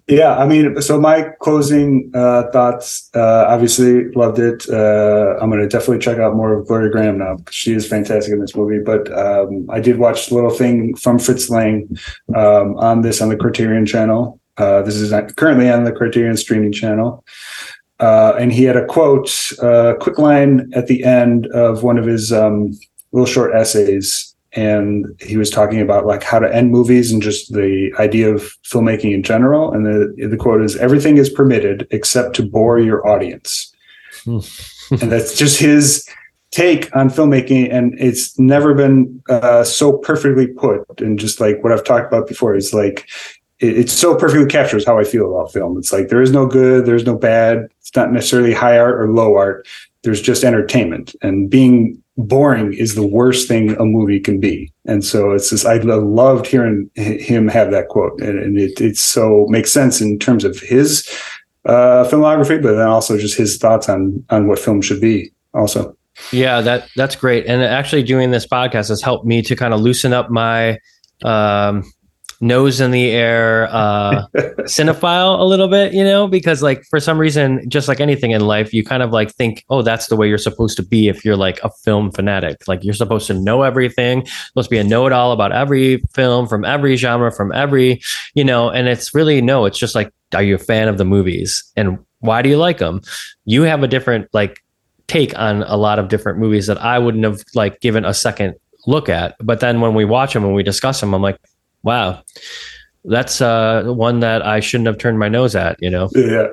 yeah, 0.09 0.37
I 0.37 0.47
mean, 0.47 0.81
so 0.81 1.01
my 1.01 1.31
closing 1.41 2.13
uh, 2.15 2.45
thoughts. 2.53 3.11
Uh, 3.13 3.45
obviously, 3.49 4.09
loved 4.13 4.39
it. 4.39 4.69
Uh, 4.69 5.37
I'm 5.41 5.51
going 5.51 5.61
to 5.61 5.69
definitely 5.69 5.99
check 5.99 6.19
out 6.19 6.37
more 6.37 6.53
of 6.53 6.69
Gloria 6.69 6.93
Grahame 6.93 7.17
now 7.17 7.37
she 7.51 7.73
is 7.73 7.89
fantastic 7.89 8.33
in 8.33 8.41
this 8.41 8.55
movie. 8.55 8.79
But 8.79 9.13
um, 9.13 9.67
I 9.69 9.81
did 9.81 9.99
watch 9.99 10.31
little 10.31 10.51
thing 10.51 10.95
from 10.95 11.19
Fritz 11.19 11.51
Lang 11.51 11.89
um, 12.37 12.77
on 12.77 13.01
this 13.01 13.21
on 13.21 13.31
the 13.31 13.37
Criterion 13.37 13.85
channel. 13.85 14.41
Uh, 14.59 14.83
this 14.83 14.95
is 14.95 15.13
currently 15.35 15.69
on 15.69 15.83
the 15.83 15.93
Criterion 15.93 16.37
streaming 16.37 16.73
channel. 16.73 17.25
Uh, 17.99 18.35
and 18.39 18.53
he 18.53 18.65
had 18.65 18.77
a 18.77 18.87
quote, 18.87 19.53
a 19.61 19.67
uh, 19.67 19.95
quick 19.95 20.19
line 20.19 20.71
at 20.75 20.87
the 20.87 21.03
end 21.03 21.47
of 21.49 21.83
one 21.83 21.99
of 21.99 22.05
his 22.05 22.33
um, 22.33 22.79
little 23.13 23.27
short 23.27 23.55
essays 23.55 24.26
and 24.57 25.07
he 25.21 25.37
was 25.37 25.51
talking 25.51 25.81
about 25.81 26.07
like 26.07 26.23
how 26.23 26.39
to 26.39 26.53
end 26.53 26.73
movies 26.73 27.13
and 27.13 27.23
just 27.23 27.53
the 27.53 27.93
idea 27.99 28.35
of 28.35 28.41
filmmaking 28.65 29.13
in 29.13 29.23
general. 29.23 29.73
And 29.73 29.85
the 29.85 30.29
the 30.29 30.37
quote 30.37 30.63
is 30.63 30.77
everything 30.77 31.19
is 31.19 31.29
permitted 31.29 31.87
except 31.91 32.35
to 32.37 32.43
bore 32.43 32.79
your 32.79 33.07
audience. 33.07 33.73
Hmm. 34.25 34.39
and 35.01 35.13
that's 35.13 35.37
just 35.37 35.61
his 35.61 36.09
take 36.51 36.95
on 36.97 37.11
filmmaking 37.11 37.73
and 37.73 37.95
it's 37.99 38.39
never 38.39 38.73
been 38.73 39.23
uh, 39.29 39.65
so 39.65 39.99
perfectly 39.99 40.47
put 40.47 41.01
and 41.01 41.19
just 41.19 41.41
like 41.41 41.63
what 41.63 41.73
i've 41.73 41.85
talked 41.85 42.07
about 42.07 42.29
before 42.29 42.55
is 42.55 42.73
like 42.73 43.09
it, 43.59 43.79
it, 43.79 43.91
so 43.91 44.17
perfectly 44.17 44.47
captures 44.47 44.87
how 44.87 44.97
i 44.97 45.03
feel 45.03 45.29
about 45.29 45.53
film 45.53 45.77
it's 45.77 45.93
like 45.93 46.09
there 46.09 46.23
is 46.23 46.31
no 46.31 46.47
good 46.47 46.87
there's 46.87 47.05
no 47.05 47.17
bad 47.17 47.69
it's 47.81 47.95
not 47.97 48.13
necessarily 48.13 48.55
high 48.55 48.79
art 48.79 48.99
or 48.99 49.11
low 49.11 49.35
art 49.35 49.67
there's 50.07 50.23
just 50.23 50.45
entertainment 50.45 51.15
and 51.21 51.51
being 51.51 52.03
boring 52.17 52.73
is 52.73 52.95
the 52.95 53.07
worst 53.07 53.47
thing 53.47 53.79
a 53.79 53.85
movie 53.85 54.19
can 54.19 54.41
be. 54.41 54.73
And 54.87 55.05
so 55.05 55.33
it's 55.33 55.51
just, 55.51 55.67
I 55.67 55.77
loved 55.77 56.47
hearing 56.47 56.89
him 56.95 57.49
have 57.49 57.71
that 57.73 57.89
quote 57.89 58.19
and, 58.23 58.57
it, 58.59 58.81
it 58.81 58.97
so 58.97 59.47
makes 59.51 59.71
sense 59.71 60.01
in 60.01 60.19
terms 60.19 60.45
of 60.45 60.59
his 60.61 61.07
uh, 61.67 62.09
filmography, 62.09 62.63
but 62.63 62.77
then 62.77 62.87
also 62.87 63.19
just 63.19 63.37
his 63.37 63.59
thoughts 63.59 63.89
on, 63.89 64.25
on 64.31 64.47
what 64.49 64.59
film 64.59 64.81
should 64.81 65.01
be 65.01 65.31
also. 65.53 65.95
Yeah, 66.33 66.63
that 66.63 66.89
that's 66.97 67.17
great. 67.17 67.45
And 67.45 67.63
actually 67.63 68.03
doing 68.03 68.31
this 68.31 68.47
podcast 68.47 68.89
has 68.89 69.03
helped 69.03 69.27
me 69.27 69.43
to 69.43 69.55
kind 69.55 69.75
of 69.75 69.81
loosen 69.81 70.15
up 70.15 70.31
my, 70.31 70.79
um, 71.23 71.85
nose 72.41 72.81
in 72.81 72.91
the 72.91 73.11
air 73.11 73.67
uh 73.71 74.27
cinephile 74.67 75.41
a 75.41 75.45
little 75.45 75.69
bit 75.69 75.93
you 75.95 76.05
know 76.05 76.27
because 76.27 76.63
like 76.63 76.85
for 76.85 77.01
some 77.01 77.19
reason 77.19 77.69
just 77.69 77.89
like 77.89 78.01
anything 78.01 78.33
in 78.33 78.41
life 78.41 78.75
you 78.75 78.85
kind 78.85 79.03
of 79.03 79.11
like 79.11 79.33
think 79.33 79.65
oh 79.71 79.83
that's 79.83 80.09
the 80.09 80.17
way 80.17 80.29
you're 80.29 80.39
supposed 80.39 80.77
to 80.77 80.83
be 80.83 81.09
if 81.09 81.25
you're 81.25 81.37
like 81.37 81.59
a 81.63 81.71
film 81.85 82.11
fanatic. 82.11 82.67
Like 82.67 82.83
you're 82.85 82.95
supposed 82.95 83.27
to 83.29 83.35
know 83.35 83.63
everything 83.63 84.27
supposed 84.27 84.69
to 84.69 84.75
be 84.75 84.79
a 84.79 84.85
know-it-all 84.85 85.33
about 85.33 85.53
every 85.53 85.99
film 86.15 86.47
from 86.49 86.65
every 86.65 86.97
genre 86.97 87.33
from 87.33 87.53
every 87.53 88.01
you 88.35 88.45
know 88.45 88.71
and 88.71 88.89
it's 88.89 89.15
really 89.15 89.41
no 89.41 89.65
it's 89.65 89.79
just 89.79 89.95
like 89.95 90.13
are 90.35 90.43
you 90.43 90.57
a 90.57 90.59
fan 90.59 90.89
of 90.89 90.99
the 90.99 91.05
movies? 91.05 91.63
And 91.77 91.99
why 92.21 92.43
do 92.43 92.49
you 92.49 92.57
like 92.57 92.79
them 92.79 93.01
you 93.45 93.63
have 93.63 93.83
a 93.83 93.89
different 93.89 94.29
like 94.33 94.59
take 95.07 95.39
on 95.39 95.63
a 95.63 95.77
lot 95.77 95.99
of 95.99 96.09
different 96.09 96.39
movies 96.39 96.67
that 96.67 96.79
I 96.79 96.99
wouldn't 96.99 97.25
have 97.25 97.43
like 97.55 97.81
given 97.81 98.05
a 98.05 98.13
second 98.13 98.55
look 98.89 99.09
at. 99.09 99.37
But 99.41 99.61
then 99.61 99.81
when 99.81 99.95
we 99.95 100.05
watch 100.05 100.35
them 100.35 100.45
and 100.45 100.55
we 100.55 100.63
discuss 100.63 101.01
them 101.01 101.15
I'm 101.15 101.23
like 101.23 101.39
wow, 101.83 102.23
that's 103.05 103.41
uh, 103.41 103.85
one 103.87 104.21
that 104.21 104.45
I 104.45 104.61
shouldn't 104.61 104.87
have 104.87 104.99
turned 104.99 105.19
my 105.19 105.29
nose 105.29 105.55
at. 105.55 105.77
You 105.81 105.91
know? 105.91 106.09
Yeah. 106.15 106.49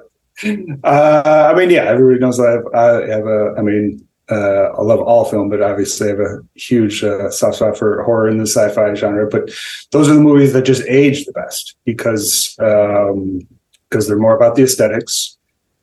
Uh, 0.84 1.51
I 1.53 1.57
mean, 1.57 1.69
yeah, 1.69 1.84
everybody 1.84 2.19
knows 2.19 2.39
I 2.39 2.51
have. 2.51 2.65
I 2.74 2.86
have 3.07 3.26
a. 3.26 3.55
I 3.57 3.61
mean, 3.61 4.05
uh, 4.30 4.71
I 4.78 4.82
love 4.82 4.99
all 4.99 5.26
film, 5.26 5.49
but 5.49 5.61
obviously 5.61 6.07
I 6.07 6.09
have 6.11 6.19
a 6.19 6.39
huge 6.55 7.03
uh, 7.03 7.30
soft 7.30 7.57
spot 7.57 7.78
for 7.78 8.03
horror 8.03 8.30
in 8.30 8.38
the 8.38 8.47
sci-fi 8.47 8.93
genre. 8.95 9.28
But 9.30 9.51
those 9.91 10.09
are 10.09 10.13
the 10.13 10.21
movies 10.21 10.53
that 10.53 10.65
just 10.65 10.84
age 10.88 11.26
the 11.26 11.34
best 11.34 11.76
because 11.86 12.55
um, 12.59 13.41
because 13.89 14.07
they're 14.07 14.17
more 14.17 14.36
about 14.36 14.55
the 14.55 14.63
aesthetics 14.63 15.38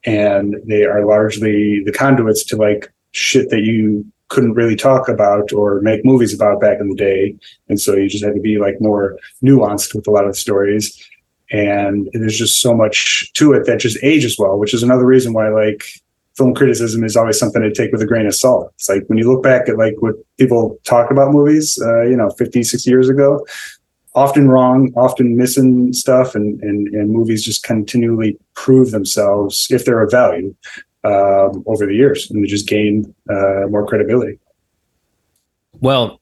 and 0.05 0.57
they 0.67 0.85
are 0.85 1.07
largely 1.07 1.83
the 1.85 1.93
conduits 1.93 2.45
to 2.45 2.57
like 2.57 2.93
shit 3.13 3.51
that 3.51 3.61
you 3.61 4.05
couldn't 4.31 4.55
really 4.55 4.77
talk 4.77 5.09
about 5.09 5.53
or 5.53 5.81
make 5.83 6.05
movies 6.05 6.33
about 6.33 6.61
back 6.61 6.81
in 6.81 6.89
the 6.89 6.95
day. 6.95 7.37
And 7.69 7.79
so 7.79 7.95
you 7.95 8.09
just 8.09 8.25
had 8.25 8.35
to 8.35 8.41
be 8.41 8.59
like 8.59 8.81
more 8.81 9.19
nuanced 9.43 9.95
with 9.95 10.07
a 10.07 10.11
lot 10.11 10.27
of 10.27 10.37
stories. 10.37 10.97
And 11.51 12.09
there's 12.13 12.39
just 12.39 12.61
so 12.61 12.73
much 12.73 13.33
to 13.35 13.53
it 13.53 13.67
that 13.67 13.81
just 13.81 13.99
ages 14.03 14.39
well, 14.39 14.57
which 14.57 14.73
is 14.73 14.83
another 14.83 15.05
reason 15.05 15.33
why 15.33 15.49
like 15.49 15.85
film 16.37 16.55
criticism 16.55 17.03
is 17.03 17.17
always 17.17 17.39
something 17.39 17.61
to 17.61 17.73
take 17.73 17.91
with 17.91 18.03
a 18.03 18.07
grain 18.07 18.27
of 18.27 18.35
salt. 18.35 18.73
It's 18.77 18.89
like 18.89 19.03
when 19.09 19.19
you 19.19 19.31
look 19.31 19.43
back 19.43 19.69
at 19.69 19.77
like 19.77 19.97
what 19.99 20.15
people 20.39 20.79
talk 20.85 21.11
about 21.11 21.33
movies, 21.33 21.79
uh, 21.85 22.03
you 22.03 22.17
know, 22.17 22.31
50, 22.31 22.63
60 22.63 22.89
years 22.89 23.09
ago, 23.09 23.45
often 24.15 24.49
wrong, 24.49 24.93
often 24.97 25.37
missing 25.37 25.93
stuff, 25.93 26.37
and, 26.37 26.61
and, 26.63 26.87
and 26.89 27.11
movies 27.11 27.45
just 27.45 27.65
continually 27.65 28.39
prove 28.55 28.93
themselves 28.93 29.67
if 29.71 29.85
they're 29.85 30.03
of 30.03 30.11
value 30.13 30.55
um, 31.05 31.63
over 31.67 31.87
the 31.87 31.95
years, 31.95 32.31
and 32.31 32.43
they 32.43 32.49
just 32.49 32.69
gain 32.69 33.15
uh, 33.29 33.67
more 33.69 33.87
credibility. 33.87 34.39
Well, 35.81 36.20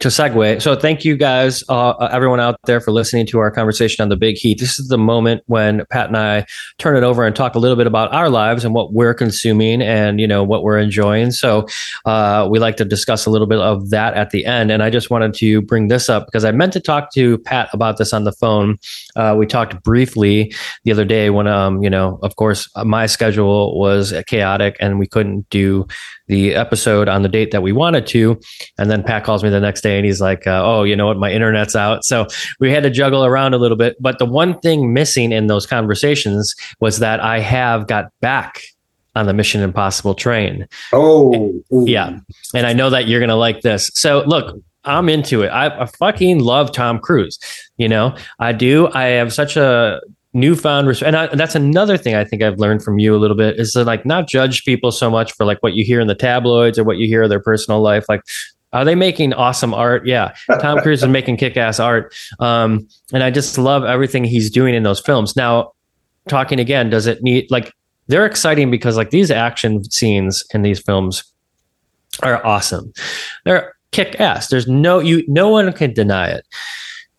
to 0.00 0.08
segue, 0.08 0.60
so 0.60 0.76
thank 0.76 1.04
you 1.04 1.16
guys, 1.16 1.64
uh, 1.70 1.90
uh, 1.90 2.10
everyone 2.12 2.38
out 2.38 2.56
there, 2.66 2.80
for 2.80 2.90
listening 2.90 3.26
to 3.26 3.38
our 3.38 3.50
conversation 3.50 4.02
on 4.02 4.10
the 4.10 4.16
Big 4.16 4.36
Heat. 4.36 4.60
This 4.60 4.78
is 4.78 4.88
the 4.88 4.98
moment 4.98 5.42
when 5.46 5.86
Pat 5.90 6.08
and 6.08 6.18
I 6.18 6.44
turn 6.78 6.96
it 6.96 7.02
over 7.02 7.24
and 7.24 7.34
talk 7.34 7.54
a 7.54 7.58
little 7.58 7.76
bit 7.76 7.86
about 7.86 8.12
our 8.12 8.28
lives 8.28 8.62
and 8.64 8.74
what 8.74 8.92
we're 8.92 9.14
consuming 9.14 9.80
and 9.80 10.20
you 10.20 10.26
know 10.26 10.44
what 10.44 10.62
we're 10.62 10.78
enjoying. 10.78 11.30
So 11.30 11.66
uh, 12.04 12.46
we 12.50 12.58
like 12.58 12.76
to 12.76 12.84
discuss 12.84 13.24
a 13.24 13.30
little 13.30 13.46
bit 13.46 13.58
of 13.58 13.88
that 13.88 14.12
at 14.14 14.30
the 14.30 14.44
end. 14.44 14.70
And 14.70 14.82
I 14.82 14.90
just 14.90 15.10
wanted 15.10 15.32
to 15.34 15.62
bring 15.62 15.88
this 15.88 16.10
up 16.10 16.26
because 16.26 16.44
I 16.44 16.50
meant 16.50 16.74
to 16.74 16.80
talk 16.80 17.12
to 17.14 17.38
Pat 17.38 17.70
about 17.72 17.96
this 17.96 18.12
on 18.12 18.24
the 18.24 18.32
phone. 18.32 18.78
Uh, 19.16 19.34
we 19.38 19.46
talked 19.46 19.82
briefly 19.82 20.52
the 20.84 20.92
other 20.92 21.06
day 21.06 21.30
when, 21.30 21.46
um, 21.46 21.82
you 21.82 21.88
know, 21.88 22.18
of 22.22 22.36
course, 22.36 22.68
my 22.84 23.06
schedule 23.06 23.78
was 23.78 24.12
chaotic 24.26 24.76
and 24.78 24.98
we 24.98 25.06
couldn't 25.06 25.48
do 25.48 25.86
the 26.26 26.54
episode 26.54 27.08
on 27.08 27.22
the 27.22 27.28
date 27.28 27.50
that 27.52 27.62
we 27.62 27.72
wanted 27.72 28.06
to. 28.08 28.40
And 28.78 28.90
then 28.90 29.02
Pat 29.02 29.24
calls 29.24 29.42
me 29.42 29.50
the 29.50 29.60
next 29.60 29.80
day 29.80 29.96
and 29.96 30.06
he's 30.06 30.20
like, 30.20 30.46
uh, 30.46 30.62
oh, 30.64 30.82
you 30.82 30.96
know 30.96 31.06
what? 31.06 31.18
My 31.18 31.30
internet's 31.30 31.76
out. 31.76 32.04
So 32.04 32.26
we 32.60 32.70
had 32.70 32.82
to 32.82 32.90
juggle 32.90 33.24
around 33.24 33.54
a 33.54 33.58
little 33.58 33.76
bit. 33.76 33.96
But 34.00 34.18
the 34.18 34.26
one 34.26 34.58
thing 34.60 34.92
missing 34.92 35.32
in 35.32 35.46
those 35.46 35.66
conversations 35.66 36.54
was 36.80 36.98
that 36.98 37.20
I 37.20 37.40
have 37.40 37.86
got 37.86 38.12
back 38.20 38.62
on 39.14 39.26
the 39.26 39.32
Mission 39.32 39.62
Impossible 39.62 40.14
train. 40.14 40.68
Oh, 40.92 41.54
yeah. 41.70 42.18
And 42.54 42.66
I 42.66 42.72
know 42.74 42.90
that 42.90 43.08
you're 43.08 43.20
going 43.20 43.30
to 43.30 43.34
like 43.34 43.62
this. 43.62 43.90
So 43.94 44.22
look, 44.26 44.60
I'm 44.84 45.08
into 45.08 45.42
it. 45.42 45.48
I, 45.48 45.82
I, 45.82 45.86
fucking 45.86 46.40
love 46.40 46.70
Tom 46.70 47.00
Cruise. 47.00 47.38
You 47.76 47.88
know, 47.88 48.14
I 48.38 48.52
do. 48.52 48.88
I 48.88 49.04
have 49.04 49.32
such 49.32 49.56
a 49.56 50.00
newfound 50.36 50.86
respect. 50.86 51.08
And, 51.08 51.16
I, 51.16 51.24
and 51.26 51.40
that's 51.40 51.54
another 51.54 51.96
thing 51.96 52.14
I 52.14 52.24
think 52.24 52.42
I've 52.42 52.58
learned 52.58 52.82
from 52.82 52.98
you 52.98 53.16
a 53.16 53.18
little 53.18 53.36
bit 53.36 53.58
is 53.58 53.72
to 53.72 53.84
like 53.84 54.04
not 54.04 54.28
judge 54.28 54.64
people 54.64 54.92
so 54.92 55.10
much 55.10 55.32
for 55.32 55.44
like 55.44 55.62
what 55.62 55.72
you 55.72 55.84
hear 55.84 55.98
in 55.98 56.06
the 56.06 56.14
tabloids 56.14 56.78
or 56.78 56.84
what 56.84 56.98
you 56.98 57.06
hear 57.06 57.22
of 57.22 57.30
their 57.30 57.40
personal 57.40 57.80
life. 57.80 58.04
Like, 58.08 58.20
are 58.72 58.84
they 58.84 58.94
making 58.94 59.32
awesome 59.32 59.72
art? 59.72 60.06
Yeah. 60.06 60.34
Tom 60.60 60.80
Cruise 60.80 61.02
is 61.02 61.08
making 61.08 61.38
kick 61.38 61.56
ass 61.56 61.80
art. 61.80 62.14
Um, 62.38 62.86
and 63.12 63.22
I 63.22 63.30
just 63.30 63.56
love 63.56 63.84
everything 63.84 64.24
he's 64.24 64.50
doing 64.50 64.74
in 64.74 64.82
those 64.82 65.00
films. 65.00 65.34
Now, 65.36 65.72
talking 66.28 66.60
again, 66.60 66.90
does 66.90 67.06
it 67.06 67.22
need 67.22 67.50
like 67.50 67.72
they're 68.08 68.26
exciting 68.26 68.70
because 68.70 68.96
like 68.96 69.10
these 69.10 69.30
action 69.30 69.84
scenes 69.90 70.44
in 70.52 70.62
these 70.62 70.80
films 70.80 71.24
are 72.22 72.44
awesome. 72.44 72.92
They're 73.44 73.74
kick 73.92 74.20
ass. 74.20 74.48
There's 74.48 74.68
no 74.68 74.98
you 74.98 75.24
no 75.28 75.48
one 75.48 75.72
can 75.72 75.94
deny 75.94 76.28
it. 76.28 76.46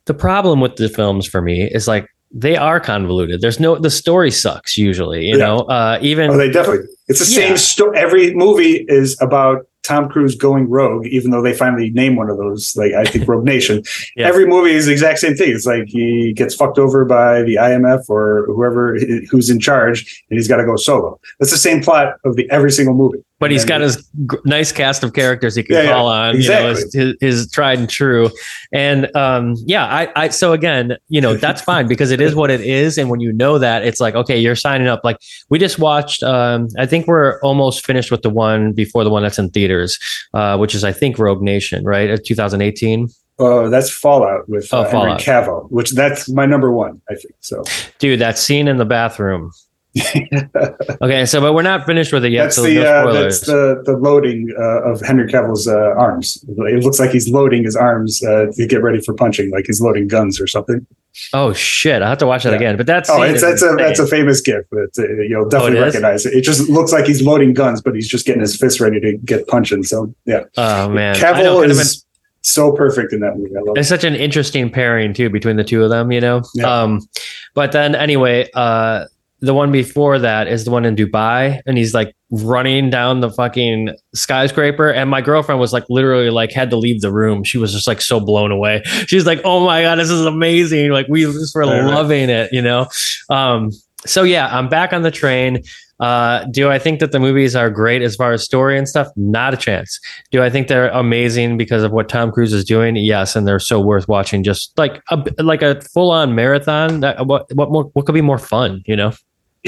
The 0.06 0.14
problem 0.14 0.62
with 0.62 0.76
the 0.76 0.90
films 0.90 1.26
for 1.26 1.42
me 1.42 1.64
is 1.64 1.88
like 1.88 2.08
they 2.32 2.56
are 2.58 2.80
convoluted. 2.80 3.42
There's 3.42 3.60
no 3.60 3.76
the 3.78 3.90
story 3.90 4.32
sucks 4.32 4.78
usually, 4.78 5.26
you 5.28 5.38
Yeah. 5.38 5.46
know. 5.46 5.58
Uh 5.62 5.98
even 6.02 6.32
Oh, 6.32 6.38
they 6.38 6.50
definitely. 6.50 6.86
It's 7.08 7.20
the 7.20 7.40
Yeah. 7.42 7.48
same 7.50 7.58
story. 7.58 7.98
Every 7.98 8.34
movie 8.34 8.86
is 8.88 9.18
about 9.22 9.66
Tom 9.84 10.10
Cruise 10.10 10.36
going 10.36 10.70
rogue, 10.70 11.08
even 11.08 11.32
though 11.32 11.42
they 11.42 11.54
finally 11.54 11.90
name 11.92 12.18
one 12.18 12.30
of 12.30 12.36
those. 12.38 12.76
Like 12.76 12.92
I 12.94 13.06
think 13.06 13.26
Rogue 13.30 13.46
Nation. 13.46 13.84
Yeah. 14.18 14.28
Every 14.28 14.46
movie 14.46 14.72
is 14.72 14.88
the 14.88 14.92
exact 14.92 15.20
same 15.20 15.36
thing. 15.36 15.52
It's 15.56 15.66
like 15.66 15.86
he 15.88 16.34
gets 16.34 16.54
fucked 16.54 16.78
over 16.78 17.06
by 17.06 17.44
the 17.44 17.56
IMF 17.56 18.10
or 18.10 18.44
whoever 18.48 18.98
who's 19.32 19.50
in 19.50 19.60
charge, 19.62 20.24
and 20.30 20.38
he's 20.38 20.50
got 20.50 20.58
to 20.58 20.66
go 20.66 20.76
solo. 20.76 21.18
That's 21.40 21.52
the 21.52 21.58
same 21.58 21.82
plot 21.82 22.16
of 22.26 22.36
the 22.36 22.50
every 22.52 22.72
single 22.72 22.96
movie. 22.96 23.20
But 23.40 23.52
he's 23.52 23.66
got 23.66 23.82
his 23.82 23.98
g- 23.98 24.38
nice 24.46 24.72
cast 24.72 25.04
of 25.04 25.14
characters 25.14 25.56
he 25.56 25.64
can 25.64 25.76
Yeah, 25.76 25.82
yeah, 25.84 25.92
call 25.92 26.08
on, 26.08 26.42
you 26.42 26.50
know, 26.50 26.70
his, 26.70 26.84
exactly. 26.86 27.18
his, 27.22 27.36
his 27.40 27.52
tried 27.52 27.78
and 27.80 27.90
true. 27.90 28.30
And 28.72 29.16
um, 29.16 29.56
yeah, 29.66 29.86
I, 29.86 30.10
I, 30.16 30.28
so 30.30 30.54
again, 30.54 30.98
you 31.10 31.22
know, 31.22 31.36
that's 31.36 31.62
fine 31.62 31.88
because 31.94 32.12
it 32.12 32.20
is 32.20 32.34
what 32.36 32.50
it 32.50 32.62
is. 32.62 32.98
And 32.98 33.10
when 33.10 33.20
you 33.20 33.32
know 33.32 33.60
that, 33.60 33.84
it's 33.84 34.00
like, 34.00 34.16
okay, 34.16 34.40
you're 34.40 34.56
signing 34.56 34.88
up. 34.88 35.02
Like 35.04 35.18
we 35.50 35.60
just 35.60 35.78
watched, 35.80 36.24
um, 36.24 36.68
I 36.80 36.86
think 36.88 37.06
we're 37.08 37.40
almost 37.42 37.86
finished 37.86 38.10
with 38.12 38.24
the 38.24 38.30
one 38.30 38.74
before 38.74 39.04
the 39.04 39.10
one 39.12 39.22
that's 39.24 39.38
in 39.38 39.50
theaters, 39.50 40.00
uh, 40.34 40.58
which 40.58 40.74
is, 40.74 40.84
I 40.84 40.92
think, 40.92 41.20
Rogue 41.20 41.42
Nation, 41.42 41.84
right? 41.86 42.10
Uh, 42.10 42.18
2018. 42.24 43.08
Uh, 43.40 43.70
that's 43.70 43.92
Fallout 43.92 44.50
with 44.50 44.68
Oh, 44.74 44.82
uh, 44.82 44.90
Henry 44.90 45.12
Cavill, 45.20 45.70
which 45.70 45.92
that's 45.92 46.28
my 46.28 46.48
number 46.48 46.72
one. 46.72 47.00
I 47.08 47.14
think 47.14 47.36
so. 47.42 47.64
Dude, 48.00 48.18
that 48.20 48.40
scene 48.40 48.68
in 48.68 48.78
the 48.78 48.86
bathroom. 48.86 49.52
okay, 51.02 51.26
so, 51.26 51.42
but 51.42 51.54
we're 51.54 51.62
not 51.62 51.86
finished 51.86 52.14
with 52.14 52.24
it 52.26 52.32
yet. 52.32 52.44
that's 52.44 52.56
so 52.58 52.64
the 52.64 52.76
no 52.76 53.08
uh, 53.10 53.14
that's 53.14 53.42
the 53.42 53.82
the 53.86 53.94
loading 53.98 54.54
uh, 54.58 54.84
of 54.92 55.02
Henry 55.02 55.28
Cavill's 55.32 55.68
uh, 55.68 55.76
arms. 55.98 56.44
It 56.48 56.84
looks 56.84 57.00
like 57.00 57.12
he's 57.12 57.30
loading 57.30 57.64
his 57.64 57.76
arms 57.76 58.24
uh, 58.24 58.48
to 58.54 58.68
get 58.68 58.84
ready 58.84 59.02
for 59.02 59.14
punching, 59.14 59.52
like 59.52 59.66
he's 59.66 59.82
loading 59.82 60.08
guns 60.08 60.40
or 60.40 60.48
something. 60.48 60.86
oh, 61.34 61.52
shit. 61.54 62.02
I 62.02 62.10
have 62.10 62.20
to 62.20 62.28
watch 62.28 62.44
that 62.44 62.52
Yeah. 62.52 62.58
again. 62.58 62.78
But 62.78 62.86
that's, 62.86 63.10
Oh, 63.10 63.22
it's 63.24 63.42
that's 63.42 63.64
a 63.64 63.76
that's 63.78 64.00
a 64.00 64.06
famous 64.06 64.40
gif. 64.42 64.66
It's, 64.72 65.00
uh, 65.00 65.08
you'll 65.28 65.50
definitely 65.50 65.80
Oh, 65.80 65.82
it 65.82 65.86
recognize 65.86 66.26
it. 66.28 66.34
It 66.34 66.42
just 66.42 66.70
looks 66.70 66.92
like 66.92 67.06
he's 67.06 67.22
loading 67.24 67.54
guns, 67.54 67.82
but 67.82 67.96
he's 67.96 68.08
just 68.08 68.26
getting 68.26 68.42
his 68.42 68.56
fists 68.56 68.80
ready 68.80 69.00
to 69.00 69.18
get 69.18 69.48
punching. 69.48 69.84
So 69.84 70.14
yeah, 70.26 70.44
oh, 70.58 70.90
man. 70.90 71.16
Cavill 71.16 71.68
is 71.68 72.06
so 72.42 72.72
perfect 72.72 73.14
in 73.14 73.20
that 73.22 73.36
movie. 73.36 73.56
I 73.58 73.62
love 73.62 73.76
it. 73.76 73.80
It's 73.80 73.90
such 73.90 74.04
an 74.04 74.16
interesting 74.16 74.70
pairing 74.70 75.14
too 75.14 75.30
between 75.30 75.56
the 75.58 75.64
two 75.64 75.84
of 75.84 75.90
them, 75.90 76.12
you 76.12 76.22
know. 76.22 76.44
Yeah. 76.54 76.82
Um, 76.82 77.08
but 77.56 77.72
then 77.72 77.96
anyway, 77.96 78.48
uh, 78.54 79.06
the 79.40 79.54
one 79.54 79.72
before 79.72 80.18
that 80.20 80.48
is 80.48 80.66
the 80.66 80.72
one 80.72 80.86
in 80.86 80.96
Dubai, 80.96 81.62
and 81.66 81.78
he's 81.78 81.94
like 81.94 82.16
running 82.32 82.90
down 82.90 83.20
the 83.22 83.30
fucking 83.30 83.90
skyscraper, 84.16 84.90
and 84.90 85.10
my 85.10 85.22
girlfriend 85.22 85.62
was 85.62 85.74
like 85.74 85.86
literally 85.90 86.30
like 86.30 86.52
had 86.52 86.70
to 86.72 86.78
leave 86.78 87.02
the 87.02 87.12
room. 87.12 87.44
She 87.44 87.58
was 87.58 87.72
just 87.72 87.88
like 87.88 88.02
so 88.02 88.20
blown 88.20 88.52
away. 88.52 88.82
She's 89.08 89.26
like, 89.26 89.42
"Oh 89.44 89.66
my 89.66 89.84
god, 89.84 89.96
this 89.96 90.10
is 90.10 90.26
amazing!" 90.26 90.92
Like 90.92 91.08
we 91.08 91.24
just 91.24 91.56
were 91.56 91.66
loving 91.66 92.30
it, 92.30 92.52
you 92.52 92.62
know. 92.62 92.88
Um, 93.30 93.72
so 94.06 94.24
yeah, 94.24 94.48
I'm 94.48 94.70
back 94.70 94.94
on 94.94 95.04
the 95.04 95.12
train. 95.12 95.64
Uh, 96.00 96.46
do 96.46 96.70
I 96.70 96.78
think 96.78 97.00
that 97.00 97.12
the 97.12 97.20
movies 97.20 97.56
are 97.56 97.70
great 97.72 98.02
as 98.04 98.16
far 98.16 98.32
as 98.32 98.44
story 98.44 98.78
and 98.78 98.88
stuff? 98.88 99.08
Not 99.16 99.54
a 99.54 99.58
chance. 99.58 100.00
Do 100.32 100.44
I 100.44 100.50
think 100.50 100.68
they're 100.68 100.90
amazing 100.90 101.58
because 101.58 101.84
of 101.84 101.92
what 101.92 102.08
Tom 102.08 102.32
Cruise 102.32 102.54
is 102.54 102.64
doing? 102.64 102.96
Yes, 102.96 103.36
and 103.36 103.48
they're 103.48 103.60
so 103.60 103.80
worth 103.80 104.08
watching. 104.08 104.44
Just 104.44 104.78
like 104.78 105.02
a 105.10 105.24
like 105.42 105.62
a 105.62 105.82
full 105.82 106.12
on 106.12 106.36
marathon. 106.36 107.00
That, 107.00 107.26
what 107.26 107.54
what 107.56 107.72
more 107.72 107.86
what 107.94 108.06
could 108.06 108.16
be 108.16 108.22
more 108.22 108.40
fun? 108.40 108.84
You 108.86 108.96
know? 108.96 109.14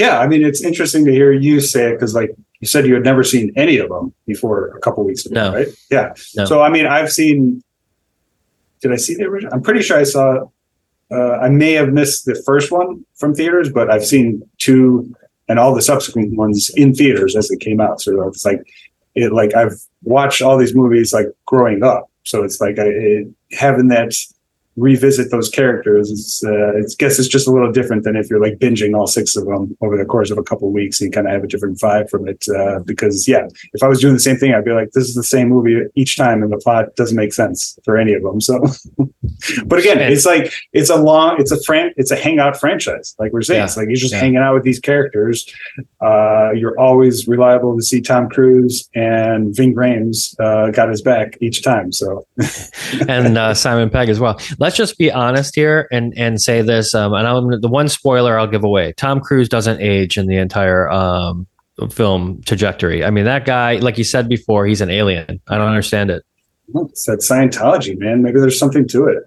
Yeah, 0.00 0.18
I 0.18 0.26
mean, 0.26 0.42
it's 0.44 0.62
interesting 0.62 1.04
to 1.04 1.12
hear 1.12 1.30
you 1.32 1.60
say 1.60 1.90
it 1.90 1.92
because, 1.94 2.14
like 2.14 2.30
you 2.60 2.66
said, 2.66 2.86
you 2.86 2.94
had 2.94 3.04
never 3.04 3.22
seen 3.22 3.52
any 3.56 3.76
of 3.78 3.88
them 3.90 4.12
before 4.26 4.68
a 4.76 4.80
couple 4.80 5.04
weeks 5.04 5.26
ago, 5.26 5.34
No. 5.34 5.54
right? 5.54 5.68
Yeah. 5.90 6.14
No. 6.36 6.44
So, 6.46 6.62
I 6.62 6.68
mean, 6.70 6.86
I've 6.86 7.10
seen. 7.12 7.62
Did 8.80 8.92
I 8.92 8.96
see 8.96 9.14
the 9.14 9.24
original? 9.24 9.52
I'm 9.54 9.62
pretty 9.62 9.82
sure 9.82 9.98
I 9.98 10.04
saw. 10.04 10.46
Uh, 11.12 11.32
I 11.46 11.48
may 11.48 11.72
have 11.72 11.92
missed 11.92 12.24
the 12.24 12.40
first 12.46 12.70
one 12.70 13.04
from 13.16 13.34
theaters, 13.34 13.68
but 13.70 13.90
I've 13.90 14.04
seen 14.06 14.42
two 14.58 15.12
and 15.48 15.58
all 15.58 15.74
the 15.74 15.82
subsequent 15.82 16.36
ones 16.36 16.70
in 16.76 16.94
theaters 16.94 17.34
as 17.36 17.48
they 17.48 17.56
came 17.56 17.80
out. 17.80 18.00
So 18.00 18.26
it's 18.28 18.44
like, 18.44 18.60
it 19.16 19.32
like 19.32 19.52
I've 19.54 19.74
watched 20.04 20.40
all 20.40 20.56
these 20.56 20.74
movies 20.74 21.12
like 21.12 21.26
growing 21.46 21.82
up. 21.82 22.08
So 22.22 22.44
it's 22.44 22.60
like 22.60 22.78
I, 22.78 22.84
it, 22.86 23.28
having 23.52 23.88
that 23.88 24.14
revisit 24.80 25.30
those 25.30 25.48
characters 25.48 26.10
is 26.10 26.44
uh, 26.46 26.78
I 26.78 26.82
guess 26.98 27.18
it's 27.18 27.28
just 27.28 27.46
a 27.46 27.50
little 27.50 27.70
different 27.70 28.04
than 28.04 28.16
if 28.16 28.28
you're 28.30 28.40
like 28.40 28.58
binging 28.58 28.96
all 28.96 29.06
six 29.06 29.36
of 29.36 29.44
them 29.44 29.76
over 29.80 29.96
the 29.96 30.04
course 30.04 30.30
of 30.30 30.38
a 30.38 30.42
couple 30.42 30.68
of 30.68 30.74
weeks 30.74 31.00
and 31.00 31.06
you 31.08 31.12
kind 31.12 31.26
of 31.26 31.32
have 31.32 31.44
a 31.44 31.46
different 31.46 31.78
vibe 31.78 32.08
from 32.10 32.26
it 32.26 32.46
uh, 32.58 32.80
because 32.80 33.28
yeah 33.28 33.46
if 33.74 33.82
I 33.82 33.88
was 33.88 34.00
doing 34.00 34.14
the 34.14 34.20
same 34.20 34.36
thing 34.36 34.54
I'd 34.54 34.64
be 34.64 34.72
like 34.72 34.90
this 34.92 35.08
is 35.08 35.14
the 35.14 35.22
same 35.22 35.48
movie 35.48 35.82
each 35.94 36.16
time 36.16 36.42
and 36.42 36.52
the 36.52 36.58
plot 36.58 36.94
doesn't 36.96 37.16
make 37.16 37.32
sense 37.32 37.78
for 37.84 37.96
any 37.96 38.14
of 38.14 38.22
them 38.22 38.40
so 38.40 38.58
but 39.66 39.78
again 39.78 39.98
it's 40.00 40.26
like 40.26 40.52
it's 40.72 40.90
a 40.90 40.96
long 40.96 41.36
it's 41.40 41.52
a 41.52 41.62
fran 41.62 41.92
it's 41.96 42.10
a 42.10 42.16
hangout 42.16 42.58
franchise 42.58 43.14
like 43.18 43.32
we're 43.32 43.42
saying 43.42 43.58
Yeah. 43.60 43.64
it's 43.64 43.76
like 43.76 43.88
you're 43.88 43.96
just 43.96 44.14
Yeah. 44.14 44.20
hanging 44.20 44.36
out 44.38 44.54
with 44.54 44.64
these 44.64 44.80
characters 44.80 45.46
uh, 46.00 46.50
you're 46.54 46.78
always 46.78 47.28
reliable 47.28 47.76
to 47.76 47.82
see 47.82 48.00
Tom 48.00 48.28
Cruise 48.28 48.88
and 48.94 49.54
Ving 49.54 49.74
Rhames 49.74 50.34
uh, 50.40 50.70
got 50.70 50.88
his 50.88 51.02
back 51.02 51.36
each 51.40 51.62
time 51.62 51.92
so 51.92 52.26
and 53.08 53.36
uh, 53.36 53.54
Simon 53.54 53.90
Pegg 53.90 54.08
as 54.08 54.18
well. 54.20 54.40
Let's 54.58 54.69
just 54.76 54.98
be 54.98 55.10
honest 55.10 55.54
here 55.54 55.88
and 55.90 56.12
and 56.16 56.40
say 56.40 56.62
this. 56.62 56.94
Um, 56.94 57.12
and 57.12 57.26
I'm, 57.26 57.60
the 57.60 57.68
one 57.68 57.88
spoiler 57.88 58.38
I'll 58.38 58.46
give 58.46 58.64
away: 58.64 58.92
Tom 58.96 59.20
Cruise 59.20 59.48
doesn't 59.48 59.80
age 59.80 60.18
in 60.18 60.26
the 60.26 60.36
entire 60.36 60.90
um, 60.90 61.46
film 61.90 62.42
trajectory. 62.46 63.04
I 63.04 63.10
mean, 63.10 63.24
that 63.24 63.44
guy, 63.44 63.76
like 63.76 63.98
you 63.98 64.04
said 64.04 64.28
before, 64.28 64.66
he's 64.66 64.80
an 64.80 64.90
alien. 64.90 65.40
I 65.48 65.58
don't 65.58 65.68
understand 65.68 66.10
it. 66.10 66.24
it's 66.74 67.04
that 67.04 67.18
Scientology 67.18 67.98
man 67.98 68.22
maybe 68.22 68.40
there's 68.40 68.58
something 68.58 68.86
to 68.88 69.06
it 69.06 69.24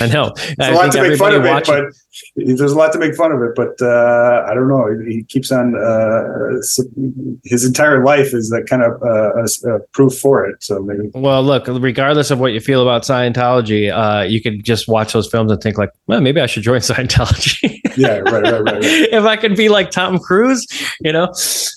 I 0.00 0.06
know. 0.06 0.32
There's 0.56 0.56
I 0.60 0.70
a 0.70 0.74
lot 0.74 0.92
to 0.92 1.02
make 1.02 1.18
fun 1.18 1.34
of 1.34 1.44
it, 1.44 1.66
but 1.66 1.84
there's 2.36 2.72
a 2.72 2.76
lot 2.76 2.92
to 2.92 2.98
make 2.98 3.14
fun 3.14 3.32
of 3.32 3.40
it. 3.42 3.50
But 3.56 3.80
uh, 3.84 4.44
I 4.48 4.54
don't 4.54 4.68
know. 4.68 4.86
He 5.08 5.24
keeps 5.24 5.50
on. 5.52 5.74
Uh, 5.76 6.60
his 7.44 7.64
entire 7.64 8.04
life 8.04 8.34
is 8.34 8.50
that 8.50 8.66
kind 8.68 8.82
of 8.82 9.00
uh, 9.02 9.34
a 9.40 9.42
s- 9.44 9.64
a 9.64 9.80
proof 9.92 10.18
for 10.18 10.46
it. 10.46 10.62
So 10.62 10.80
maybe 10.80 11.10
Well, 11.14 11.42
look, 11.42 11.64
regardless 11.68 12.30
of 12.30 12.38
what 12.40 12.52
you 12.52 12.60
feel 12.60 12.82
about 12.82 13.02
Scientology, 13.02 13.90
uh, 13.92 14.22
you 14.24 14.40
could 14.40 14.64
just 14.64 14.88
watch 14.88 15.12
those 15.12 15.28
films 15.28 15.50
and 15.50 15.60
think 15.60 15.78
like, 15.78 15.90
well, 16.06 16.20
maybe 16.20 16.40
I 16.40 16.46
should 16.46 16.62
join 16.62 16.80
Scientology. 16.80 17.80
yeah, 17.96 18.18
right, 18.18 18.42
right, 18.42 18.52
right. 18.52 18.64
right. 18.64 18.82
if 18.84 19.24
I 19.24 19.36
could 19.36 19.56
be 19.56 19.68
like 19.68 19.90
Tom 19.90 20.18
Cruise, 20.18 20.66
you 21.00 21.12
know. 21.12 21.32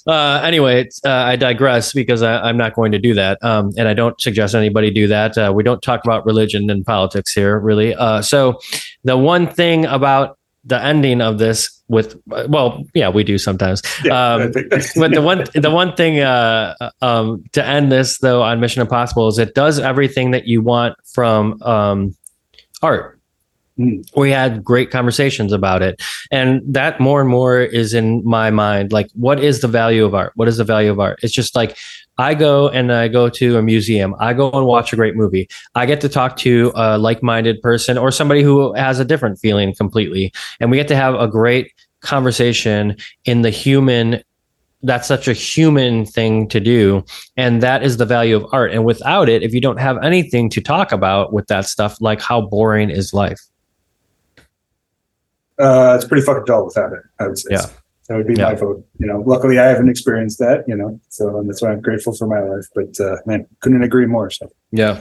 Uh, 0.07 0.41
anyway, 0.43 0.81
it's, 0.81 1.01
uh, 1.05 1.09
I 1.09 1.35
digress 1.35 1.93
because 1.93 2.21
I, 2.21 2.37
I'm 2.41 2.57
not 2.57 2.75
going 2.75 2.91
to 2.91 2.99
do 2.99 3.13
that, 3.15 3.43
um, 3.43 3.71
and 3.77 3.87
I 3.87 3.93
don't 3.93 4.19
suggest 4.21 4.53
anybody 4.55 4.91
do 4.91 5.07
that. 5.07 5.37
Uh, 5.37 5.51
we 5.55 5.63
don't 5.63 5.81
talk 5.81 6.01
about 6.03 6.25
religion 6.25 6.69
and 6.69 6.85
politics 6.85 7.33
here, 7.33 7.59
really. 7.59 7.95
Uh, 7.95 8.21
so, 8.21 8.59
the 9.05 9.17
one 9.17 9.47
thing 9.47 9.85
about 9.85 10.37
the 10.65 10.83
ending 10.83 11.21
of 11.21 11.37
this, 11.37 11.69
with 11.87 12.19
well, 12.25 12.83
yeah, 12.95 13.07
we 13.07 13.23
do 13.23 13.37
sometimes. 13.37 13.81
Yeah, 14.03 14.33
Um, 14.33 14.51
but 14.95 15.11
the 15.11 15.21
one 15.21 15.45
the 15.53 15.69
one 15.69 15.95
thing 15.95 16.19
uh, 16.19 16.75
um, 17.01 17.43
to 17.51 17.63
end 17.63 17.91
this 17.91 18.17
though 18.17 18.41
on 18.41 18.59
Mission 18.59 18.81
Impossible 18.81 19.27
is 19.27 19.37
it 19.37 19.53
does 19.53 19.79
everything 19.79 20.31
that 20.31 20.47
you 20.47 20.61
want 20.61 20.95
from 21.13 21.61
um, 21.61 22.15
art. 22.81 23.19
Hmm. 23.77 24.01
We 24.15 24.31
had 24.31 24.63
great 24.63 24.89
conversations 24.89 25.53
about 25.53 25.83
it, 25.83 26.01
and 26.31 26.61
that 26.65 26.99
more 26.99 27.21
and 27.21 27.29
more 27.29 27.59
is 27.59 27.93
in 27.93 28.25
my 28.25 28.49
mind. 28.49 28.91
Like, 28.91 29.09
what 29.13 29.39
is 29.39 29.61
the 29.61 29.67
value 29.67 30.03
of 30.03 30.15
art? 30.15 30.31
What 30.35 30.47
is 30.47 30.57
the 30.57 30.63
value 30.63 30.89
of 30.89 30.99
art? 30.99 31.19
It's 31.21 31.33
just 31.33 31.55
like 31.55 31.77
I 32.17 32.33
go 32.33 32.69
and 32.69 32.91
I 32.91 33.07
go 33.07 33.29
to 33.29 33.57
a 33.57 33.61
museum. 33.61 34.15
I 34.19 34.33
go 34.33 34.51
and 34.51 34.65
watch 34.65 34.93
a 34.93 34.95
great 34.95 35.15
movie. 35.15 35.49
I 35.75 35.85
get 35.85 36.01
to 36.01 36.09
talk 36.09 36.37
to 36.37 36.71
a 36.75 36.97
like-minded 36.97 37.61
person 37.61 37.97
or 37.97 38.11
somebody 38.11 38.41
who 38.41 38.73
has 38.73 38.99
a 38.99 39.05
different 39.05 39.39
feeling 39.39 39.73
completely, 39.75 40.33
and 40.59 40.71
we 40.71 40.77
get 40.77 40.87
to 40.89 40.95
have 40.95 41.15
a 41.15 41.27
great 41.27 41.71
conversation 42.01 42.95
in 43.25 43.41
the 43.41 43.49
human 43.49 44.21
that's 44.83 45.07
such 45.07 45.27
a 45.27 45.33
human 45.33 46.05
thing 46.05 46.47
to 46.47 46.59
do 46.59 47.03
and 47.37 47.63
that 47.63 47.81
is 47.81 47.97
the 47.97 48.05
value 48.05 48.35
of 48.35 48.45
art 48.51 48.71
and 48.71 48.85
without 48.85 49.27
it 49.27 49.41
if 49.41 49.51
you 49.51 49.59
don't 49.59 49.79
have 49.79 49.97
anything 50.03 50.47
to 50.47 50.61
talk 50.61 50.91
about 50.91 51.33
with 51.33 51.47
that 51.47 51.65
stuff 51.65 51.99
like 52.01 52.21
how 52.21 52.39
boring 52.39 52.91
is 52.91 53.11
life 53.11 53.39
uh, 55.59 55.93
it's 55.95 56.05
pretty 56.05 56.25
fucking 56.25 56.45
dull 56.45 56.65
without 56.65 56.91
it. 56.93 56.99
I 57.19 57.27
would 57.27 57.37
say. 57.37 57.49
Yeah. 57.51 57.65
That 58.07 58.17
would 58.17 58.27
be 58.27 58.35
Yeah. 58.35 58.49
my 58.49 58.55
vote. 58.55 58.85
You 58.99 59.07
know, 59.07 59.21
luckily 59.25 59.57
I 59.59 59.65
haven't 59.65 59.89
experienced 59.89 60.39
that. 60.39 60.63
You 60.67 60.75
know, 60.75 60.99
so 61.09 61.37
and 61.39 61.49
that's 61.49 61.61
why 61.61 61.71
I'm 61.71 61.81
grateful 61.81 62.13
for 62.15 62.27
my 62.27 62.39
life. 62.41 62.65
But 62.75 62.99
uh, 62.99 63.17
man, 63.25 63.47
couldn't 63.61 63.83
agree 63.83 64.05
more. 64.05 64.29
So, 64.29 64.51
yeah 64.71 64.99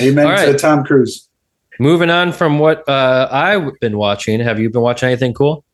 amen 0.00 0.26
All 0.26 0.36
to. 0.36 0.56
Tom 0.56 0.84
Cruise. 0.84 1.28
moving 1.80 2.08
on 2.10 2.32
from 2.32 2.58
what 2.58 2.88
uh, 2.88 3.28
i've 3.30 3.68
been 3.80 3.96
watching 3.98 4.38
have 4.40 4.58
you 4.60 4.70
been 4.70 4.80
watching 4.82 5.08
anything 5.08 5.34
cool 5.34 5.64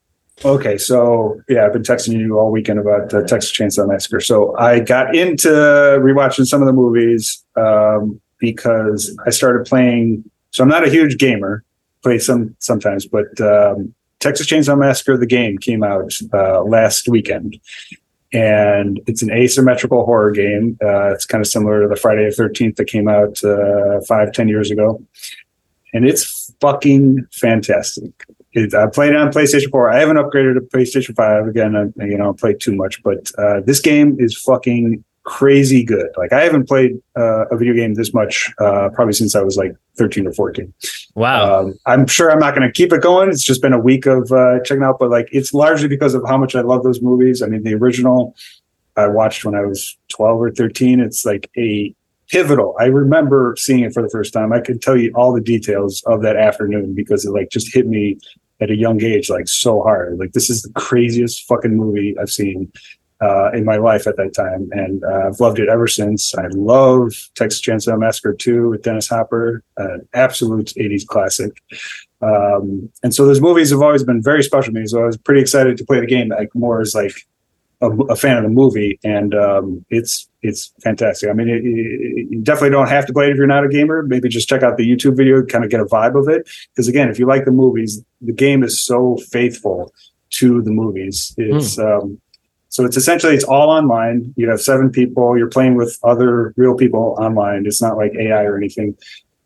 Okay, 0.45 0.77
so 0.79 1.41
yeah, 1.49 1.64
I've 1.64 1.72
been 1.72 1.85
texting 1.85 2.18
you 2.18 2.37
all 2.41 2.51
weekend 2.51 2.81
about 2.81 3.14
uh, 3.14 3.22
Texas 3.22 3.53
Chainsaw 3.53 3.87
Massacre. 3.87 4.18
So 4.20 4.57
I 4.59 4.81
got 4.81 5.14
into 5.14 5.49
rewatching 5.49 6.45
some 6.47 6.61
of 6.61 6.66
the 6.66 6.72
movies 6.72 7.45
um, 7.55 8.20
because 8.41 9.16
I 9.25 9.31
started 9.31 9.64
playing. 9.64 10.29
So 10.51 10.64
I'm 10.64 10.68
not 10.68 10.85
a 10.85 10.91
huge 10.91 11.18
gamer, 11.18 11.62
play 12.03 12.18
some 12.18 12.57
sometimes, 12.59 13.07
but 13.07 13.41
um, 13.41 13.95
Texas 14.25 14.47
Chainsaw 14.47 14.79
Massacre 14.79 15.18
the 15.18 15.27
game 15.27 15.59
came 15.59 15.83
out 15.83 16.14
uh, 16.33 16.62
last 16.62 17.09
weekend, 17.09 17.61
and 18.33 18.99
it's 19.07 19.20
an 19.20 19.31
asymmetrical 19.31 20.07
horror 20.07 20.31
game. 20.31 20.79
Uh, 20.83 21.12
it's 21.12 21.27
kind 21.27 21.43
of 21.43 21.47
similar 21.47 21.83
to 21.83 21.89
the 21.89 21.97
Friday 21.97 22.25
the 22.25 22.35
Thirteenth 22.35 22.77
that 22.77 22.87
came 22.87 23.07
out 23.07 23.45
uh, 23.45 24.01
five, 24.09 24.33
ten 24.33 24.49
years 24.49 24.70
ago, 24.70 24.99
and 25.93 26.07
it's 26.07 26.55
fucking 26.59 27.27
fantastic. 27.33 28.12
I 28.57 28.87
played 28.87 29.11
it 29.11 29.16
on 29.16 29.31
PlayStation 29.31 29.70
Four. 29.70 29.91
I 29.91 30.01
haven't 30.01 30.16
upgraded 30.16 30.55
to 30.55 30.62
PlayStation 30.62 31.14
Five 31.14 31.47
again. 31.47 31.77
I, 31.77 32.05
you 32.07 32.16
know, 32.16 32.31
I 32.31 32.33
played 32.33 32.61
too 32.61 32.75
much, 32.75 33.03
but 33.03 33.31
uh, 33.37 33.61
this 33.61 33.81
game 33.81 34.16
is 34.18 34.35
fucking 34.41 35.05
crazy 35.25 35.85
good. 35.85 36.09
Like 36.16 36.33
I 36.33 36.45
haven't 36.45 36.66
played 36.66 36.93
uh, 37.14 37.45
a 37.49 37.59
video 37.59 37.75
game 37.75 37.93
this 37.93 38.14
much 38.14 38.51
uh, 38.59 38.89
probably 38.95 39.12
since 39.12 39.35
I 39.35 39.43
was 39.43 39.59
like 39.59 39.77
13 39.99 40.27
or 40.27 40.33
14. 40.33 40.72
Wow. 41.15 41.61
Um, 41.61 41.79
I'm 41.87 42.07
sure 42.07 42.31
I'm 42.31 42.41
not 42.41 42.55
going 42.55 42.67
to 42.67 42.73
keep 42.73 42.93
it 42.93 43.03
going. 43.03 43.29
It's 43.29 43.45
just 43.45 43.62
been 43.62 43.73
a 43.73 43.79
week 43.79 44.07
of 44.07 44.33
uh, 44.33 44.61
checking 44.65 44.83
out, 44.83 44.99
but 44.99 45.11
like 45.11 45.29
it's 45.31 45.55
largely 45.55 45.89
because 45.89 46.15
of 46.15 46.23
how 46.27 46.37
much 46.37 46.57
I 46.57 46.61
love 46.62 46.83
those 46.83 47.01
movies. 47.01 47.41
I 47.41 47.47
mean, 47.47 47.62
the 47.62 47.75
original 47.75 48.35
I 48.97 49.09
watched 49.09 49.45
when 49.45 49.55
I 49.55 49.62
was 49.62 49.97
12 50.09 50.41
or 50.41 50.51
13. 50.51 51.01
It's 51.01 51.25
like 51.25 51.51
a 51.57 51.95
pivotal. 52.29 52.77
I 52.79 52.87
remember 52.87 53.55
seeing 53.59 53.81
it 53.81 53.93
for 53.93 54.03
the 54.03 54.09
first 54.09 54.33
time. 54.33 54.53
I 54.53 54.61
could 54.61 54.81
tell 54.81 54.97
you 54.97 55.12
all 55.15 55.33
the 55.33 55.41
details 55.41 56.03
of 56.07 56.23
that 56.23 56.37
afternoon 56.37 56.95
because 56.95 57.25
it 57.25 57.31
like 57.31 57.51
just 57.51 57.73
hit 57.73 57.87
me 57.87 58.19
at 58.61 58.71
a 58.71 58.77
young 58.77 59.03
age 59.03 59.31
like 59.31 59.49
so 59.49 59.83
hard. 59.83 60.19
Like 60.19 60.33
this 60.33 60.49
is 60.49 60.62
the 60.62 60.73
craziest 60.73 61.47
fucking 61.47 61.77
movie 61.77 62.17
I've 62.19 62.31
seen 62.31 62.73
uh, 63.21 63.51
in 63.53 63.65
my 63.65 63.77
life 63.77 64.07
at 64.07 64.17
that 64.17 64.35
time, 64.35 64.69
and 64.73 65.03
uh, 65.05 65.29
I've 65.29 65.41
loved 65.41 65.59
it 65.59 65.69
ever 65.69 65.87
since. 65.87 66.35
I 66.35 66.47
love 66.49 67.12
Texas 67.35 67.61
Chainsaw 67.62 67.99
Massacre 67.99 68.35
2 68.35 68.71
with 68.71 68.83
Dennis 68.83 69.09
Hopper, 69.09 69.62
an 69.77 70.07
absolute 70.12 70.73
80s 70.77 71.07
classic. 71.07 71.62
Um, 72.21 72.91
and 73.03 73.15
so 73.15 73.27
those 73.27 73.41
movies 73.41 73.71
have 73.71 73.83
always 73.83 74.03
been 74.03 74.23
very 74.23 74.43
special 74.43 74.73
to 74.73 74.81
me. 74.81 74.87
So 74.87 75.03
I 75.03 75.07
was 75.07 75.17
pretty 75.17 75.41
excited 75.41 75.77
to 75.77 75.85
play 75.85 76.01
the 76.01 76.07
game, 76.07 76.29
like 76.29 76.55
more 76.55 76.81
as 76.81 76.95
like 76.95 77.15
a, 77.81 77.91
a 77.91 78.17
fan 78.17 78.37
of 78.37 78.45
the 78.45 78.51
movie, 78.51 78.99
and 79.05 79.35
um, 79.35 79.85
it's 79.91 80.29
it's 80.43 80.73
fantastic. 80.83 81.31
I 81.31 81.33
mean, 81.33 81.49
it, 81.49 81.65
it, 81.65 82.31
you 82.31 82.41
definitely 82.43 82.71
don't 82.71 82.89
have 82.89 83.07
to 83.07 83.12
play 83.12 83.27
it 83.27 83.33
if 83.33 83.37
you're 83.37 83.47
not 83.47 83.65
a 83.65 83.69
gamer. 83.69 84.03
Maybe 84.03 84.29
just 84.29 84.49
check 84.49 84.62
out 84.62 84.77
the 84.77 84.89
YouTube 84.89 85.17
video, 85.17 85.45
kind 85.45 85.65
of 85.65 85.71
get 85.71 85.81
a 85.81 85.85
vibe 85.85 86.19
of 86.19 86.29
it. 86.29 86.49
Because 86.71 86.89
again, 86.89 87.09
if 87.09 87.19
you 87.19 87.27
like 87.27 87.45
the 87.45 87.51
movies, 87.51 88.03
the 88.21 88.33
game 88.33 88.62
is 88.62 88.81
so 88.81 89.17
faithful 89.31 89.93
to 90.31 90.62
the 90.62 90.71
movies. 90.71 91.35
It's 91.39 91.77
mm. 91.77 92.03
um, 92.03 92.21
so 92.75 92.85
it's 92.85 92.97
essentially 92.97 93.37
it's 93.37 93.45
all 93.45 93.70
online. 93.70 94.35
You 94.37 94.51
have 94.51 94.61
seven 94.61 94.91
people. 94.91 95.39
You're 95.39 95.49
playing 95.49 95.77
with 95.77 95.97
other 96.03 96.53
real 96.57 96.75
people 96.75 97.16
online. 97.20 97.66
It's 97.66 97.81
not 97.81 97.97
like 97.97 98.12
AI 98.16 98.43
or 98.43 98.57
anything. 98.57 98.97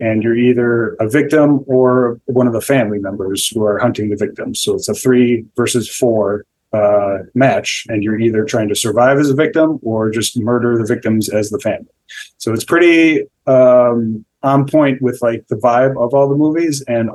And 0.01 0.22
you're 0.22 0.35
either 0.35 0.95
a 0.95 1.11
victim 1.11 1.62
or 1.66 2.18
one 2.24 2.47
of 2.47 2.55
the 2.55 2.62
family 2.62 2.99
members 2.99 3.47
who 3.47 3.62
are 3.66 3.79
hunting 3.79 4.09
the 4.09 4.16
victim. 4.16 4.55
So 4.55 4.76
it's 4.76 4.89
a 4.89 4.95
three 4.95 5.45
versus 5.59 5.95
four 5.95 6.47
uh, 6.72 7.18
match, 7.35 7.85
and 7.91 8.03
you're 8.03 8.18
either 8.18 8.47
trying 8.47 8.70
to 8.70 8.74
survive 8.74 9.18
as 9.18 9.29
a 9.29 9.35
victim 9.35 9.79
or 9.83 10.09
just 10.09 10.39
murder 10.39 10.79
the 10.79 10.87
victims 10.87 11.29
as 11.29 11.51
the 11.51 11.59
family. 11.59 11.93
So 12.39 12.55
it's 12.55 12.64
pretty 12.64 13.26
um, 13.47 14.24
on 14.43 14.66
point 14.66 15.03
with 15.03 15.20
like 15.20 15.47
the 15.49 15.57
vibe 15.57 16.03
of 16.03 16.14
all 16.14 16.31
the 16.31 16.37
movies 16.37 16.83
and 16.89 17.11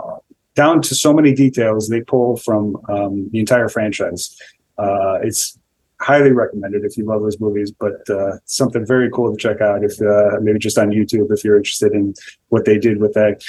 down 0.53 0.83
to 0.83 0.93
so 0.93 1.11
many 1.11 1.33
details 1.33 1.89
they 1.89 2.01
pull 2.01 2.37
from 2.37 2.77
um, 2.87 3.31
the 3.31 3.39
entire 3.39 3.67
franchise. 3.67 4.37
Uh, 4.77 5.17
it's 5.23 5.57
highly 6.03 6.31
recommend 6.31 6.75
it 6.75 6.83
if 6.83 6.97
you 6.97 7.05
love 7.05 7.21
those 7.21 7.39
movies, 7.39 7.71
but 7.71 8.07
uh, 8.09 8.37
something 8.45 8.85
very 8.85 9.09
cool 9.09 9.31
to 9.31 9.37
check 9.37 9.61
out 9.61 9.83
if 9.83 10.01
uh, 10.01 10.39
maybe 10.41 10.59
just 10.59 10.77
on 10.77 10.89
YouTube 10.89 11.31
if 11.31 11.43
you're 11.43 11.57
interested 11.57 11.93
in 11.93 12.13
what 12.49 12.65
they 12.65 12.77
did 12.77 12.99
with 12.99 13.13
that. 13.13 13.41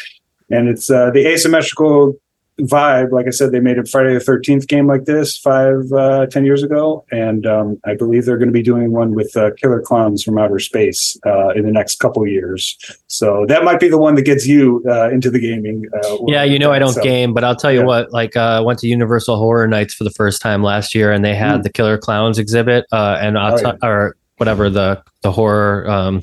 And 0.50 0.68
it's 0.68 0.90
uh, 0.90 1.10
the 1.10 1.26
asymmetrical 1.26 2.14
vibe. 2.60 3.10
Like 3.10 3.26
I 3.26 3.30
said, 3.30 3.52
they 3.52 3.60
made 3.60 3.78
a 3.78 3.84
Friday 3.84 4.14
the 4.14 4.20
Thirteenth 4.20 4.68
game 4.68 4.86
like 4.86 5.04
this 5.04 5.36
five, 5.36 5.92
uh, 5.92 6.26
ten 6.26 6.44
years 6.44 6.62
ago, 6.62 7.04
and 7.10 7.46
um, 7.46 7.80
I 7.84 7.94
believe 7.94 8.24
they're 8.24 8.38
going 8.38 8.48
to 8.48 8.52
be 8.52 8.62
doing 8.62 8.92
one 8.92 9.14
with 9.14 9.36
uh, 9.36 9.50
Killer 9.56 9.82
Klowns 9.82 10.22
from 10.22 10.38
Outer 10.38 10.58
Space 10.58 11.18
uh, 11.26 11.48
in 11.50 11.64
the 11.64 11.72
next 11.72 11.98
couple 11.98 12.26
years. 12.26 12.76
So 13.08 13.44
that 13.48 13.64
might 13.64 13.80
be 13.80 13.88
the 13.88 13.98
one 13.98 14.14
that 14.14 14.22
gets 14.22 14.46
you 14.46 14.84
uh, 14.88 15.10
into 15.10 15.30
the 15.30 15.40
gaming. 15.40 15.86
Uh, 15.92 16.18
yeah, 16.26 16.44
you 16.44 16.58
know, 16.58 16.72
I 16.72 16.78
don't 16.78 16.94
so, 16.94 17.02
game, 17.02 17.34
but 17.34 17.44
I'll 17.44 17.56
tell 17.56 17.72
you 17.72 17.80
yeah. 17.80 17.86
what. 17.86 18.12
Like, 18.12 18.36
I 18.36 18.56
uh, 18.56 18.62
went 18.62 18.78
to 18.80 18.88
Universal 18.88 19.36
Horror 19.36 19.66
Nights 19.66 19.94
for 19.94 20.04
the 20.04 20.10
first 20.10 20.40
time 20.40 20.62
last 20.62 20.94
year, 20.94 21.12
and 21.12 21.24
they 21.24 21.34
had 21.34 21.60
mm. 21.60 21.62
the 21.64 21.70
Killer 21.70 21.98
Klowns 21.98 22.38
exhibit, 22.38 22.86
and 22.92 23.36
oh, 23.36 23.56
t- 23.56 23.62
yeah. 23.64 23.74
or 23.82 24.16
whatever 24.36 24.68
the 24.70 25.02
the 25.22 25.32
horror, 25.32 25.88
um, 25.88 26.22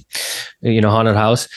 you 0.61 0.81
know, 0.81 0.89
haunted 0.89 1.15
house, 1.15 1.47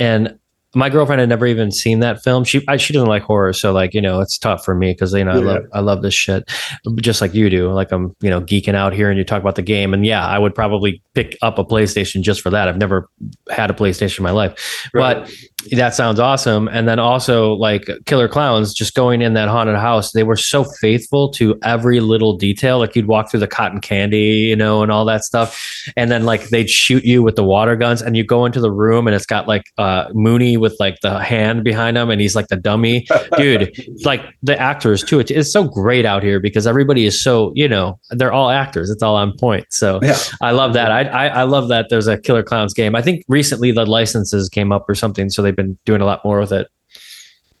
and 0.00 0.38
my 0.74 0.90
girlfriend 0.90 1.20
had 1.20 1.28
never 1.28 1.46
even 1.46 1.70
seen 1.70 2.00
that 2.00 2.22
film. 2.22 2.44
She 2.44 2.62
I, 2.68 2.76
she 2.76 2.92
doesn't 2.92 3.08
like 3.08 3.22
horror, 3.22 3.52
so 3.52 3.72
like 3.72 3.94
you 3.94 4.00
know 4.00 4.20
it's 4.20 4.38
tough 4.38 4.64
for 4.64 4.74
me 4.74 4.92
because 4.92 5.12
you 5.14 5.24
know 5.24 5.34
yeah. 5.34 5.38
I 5.38 5.42
love 5.42 5.62
I 5.74 5.80
love 5.80 6.02
this 6.02 6.14
shit, 6.14 6.50
just 6.96 7.20
like 7.20 7.34
you 7.34 7.50
do. 7.50 7.70
Like 7.72 7.92
I'm 7.92 8.14
you 8.20 8.30
know 8.30 8.40
geeking 8.40 8.74
out 8.74 8.92
here, 8.92 9.10
and 9.10 9.18
you 9.18 9.24
talk 9.24 9.40
about 9.40 9.54
the 9.54 9.62
game, 9.62 9.94
and 9.94 10.04
yeah, 10.04 10.26
I 10.26 10.38
would 10.38 10.54
probably 10.54 11.02
pick 11.14 11.36
up 11.42 11.58
a 11.58 11.64
PlayStation 11.64 12.22
just 12.22 12.40
for 12.40 12.50
that. 12.50 12.68
I've 12.68 12.78
never 12.78 13.08
had 13.50 13.70
a 13.70 13.74
PlayStation 13.74 14.18
in 14.18 14.24
my 14.24 14.30
life, 14.30 14.88
right. 14.92 15.22
but 15.22 15.32
that 15.72 15.94
sounds 15.94 16.20
awesome. 16.20 16.68
And 16.68 16.88
then 16.88 16.98
also 16.98 17.54
like 17.54 17.88
Killer 18.06 18.28
Klowns, 18.28 18.74
just 18.74 18.94
going 18.94 19.22
in 19.22 19.34
that 19.34 19.48
haunted 19.48 19.76
house, 19.76 20.12
they 20.12 20.22
were 20.22 20.36
so 20.36 20.64
faithful 20.64 21.30
to 21.32 21.58
every 21.62 22.00
little 22.00 22.36
detail. 22.36 22.78
Like 22.78 22.96
you'd 22.96 23.06
walk 23.06 23.30
through 23.30 23.40
the 23.40 23.48
cotton 23.48 23.80
candy, 23.80 24.46
you 24.48 24.56
know, 24.56 24.82
and 24.82 24.90
all 24.90 25.04
that 25.04 25.24
stuff, 25.24 25.82
and 25.96 26.10
then 26.10 26.24
like 26.24 26.48
they'd 26.48 26.70
shoot 26.70 27.04
you 27.04 27.22
with 27.22 27.36
the 27.36 27.44
water 27.44 27.76
guns, 27.76 28.02
and 28.02 28.16
you 28.16 28.24
go 28.24 28.46
into 28.46 28.60
the 28.60 28.72
room, 28.72 29.06
and 29.06 29.14
it's 29.14 29.26
got 29.26 29.48
like 29.48 29.64
uh 29.78 30.08
Mooney 30.14 30.56
with 30.56 30.76
like 30.80 31.00
the 31.00 31.18
hand 31.22 31.64
behind 31.64 31.96
him 31.96 32.10
and 32.10 32.20
he's 32.20 32.36
like 32.36 32.48
the 32.48 32.56
dummy. 32.56 33.06
Dude 33.36 33.72
like 34.04 34.22
the 34.42 34.58
actors 34.58 35.02
too. 35.02 35.20
It's 35.20 35.52
so 35.52 35.64
great 35.64 36.04
out 36.04 36.22
here 36.22 36.40
because 36.40 36.66
everybody 36.66 37.06
is 37.06 37.20
so 37.20 37.52
you 37.54 37.68
know 37.68 37.98
they're 38.10 38.32
all 38.32 38.50
actors. 38.50 38.90
It's 38.90 39.02
all 39.02 39.16
on 39.16 39.36
point. 39.36 39.66
So 39.70 40.00
yeah. 40.02 40.18
i 40.40 40.50
love 40.50 40.72
that. 40.74 40.90
I, 40.90 41.02
I, 41.04 41.26
I 41.26 41.42
love 41.42 41.68
that 41.68 41.88
there's 41.90 42.06
a 42.06 42.18
killer 42.18 42.42
klowns 42.42 42.74
game. 42.74 42.94
I 42.94 43.02
think 43.02 43.24
recently 43.28 43.72
the 43.72 43.86
licenses 43.86 44.48
came 44.48 44.72
up 44.72 44.88
or 44.88 44.94
something 44.94 45.30
so 45.30 45.42
they've 45.56 45.66
been 45.66 45.78
doing 45.84 46.00
a 46.00 46.06
lot 46.06 46.24
more 46.24 46.40
with 46.40 46.52
it 46.52 46.68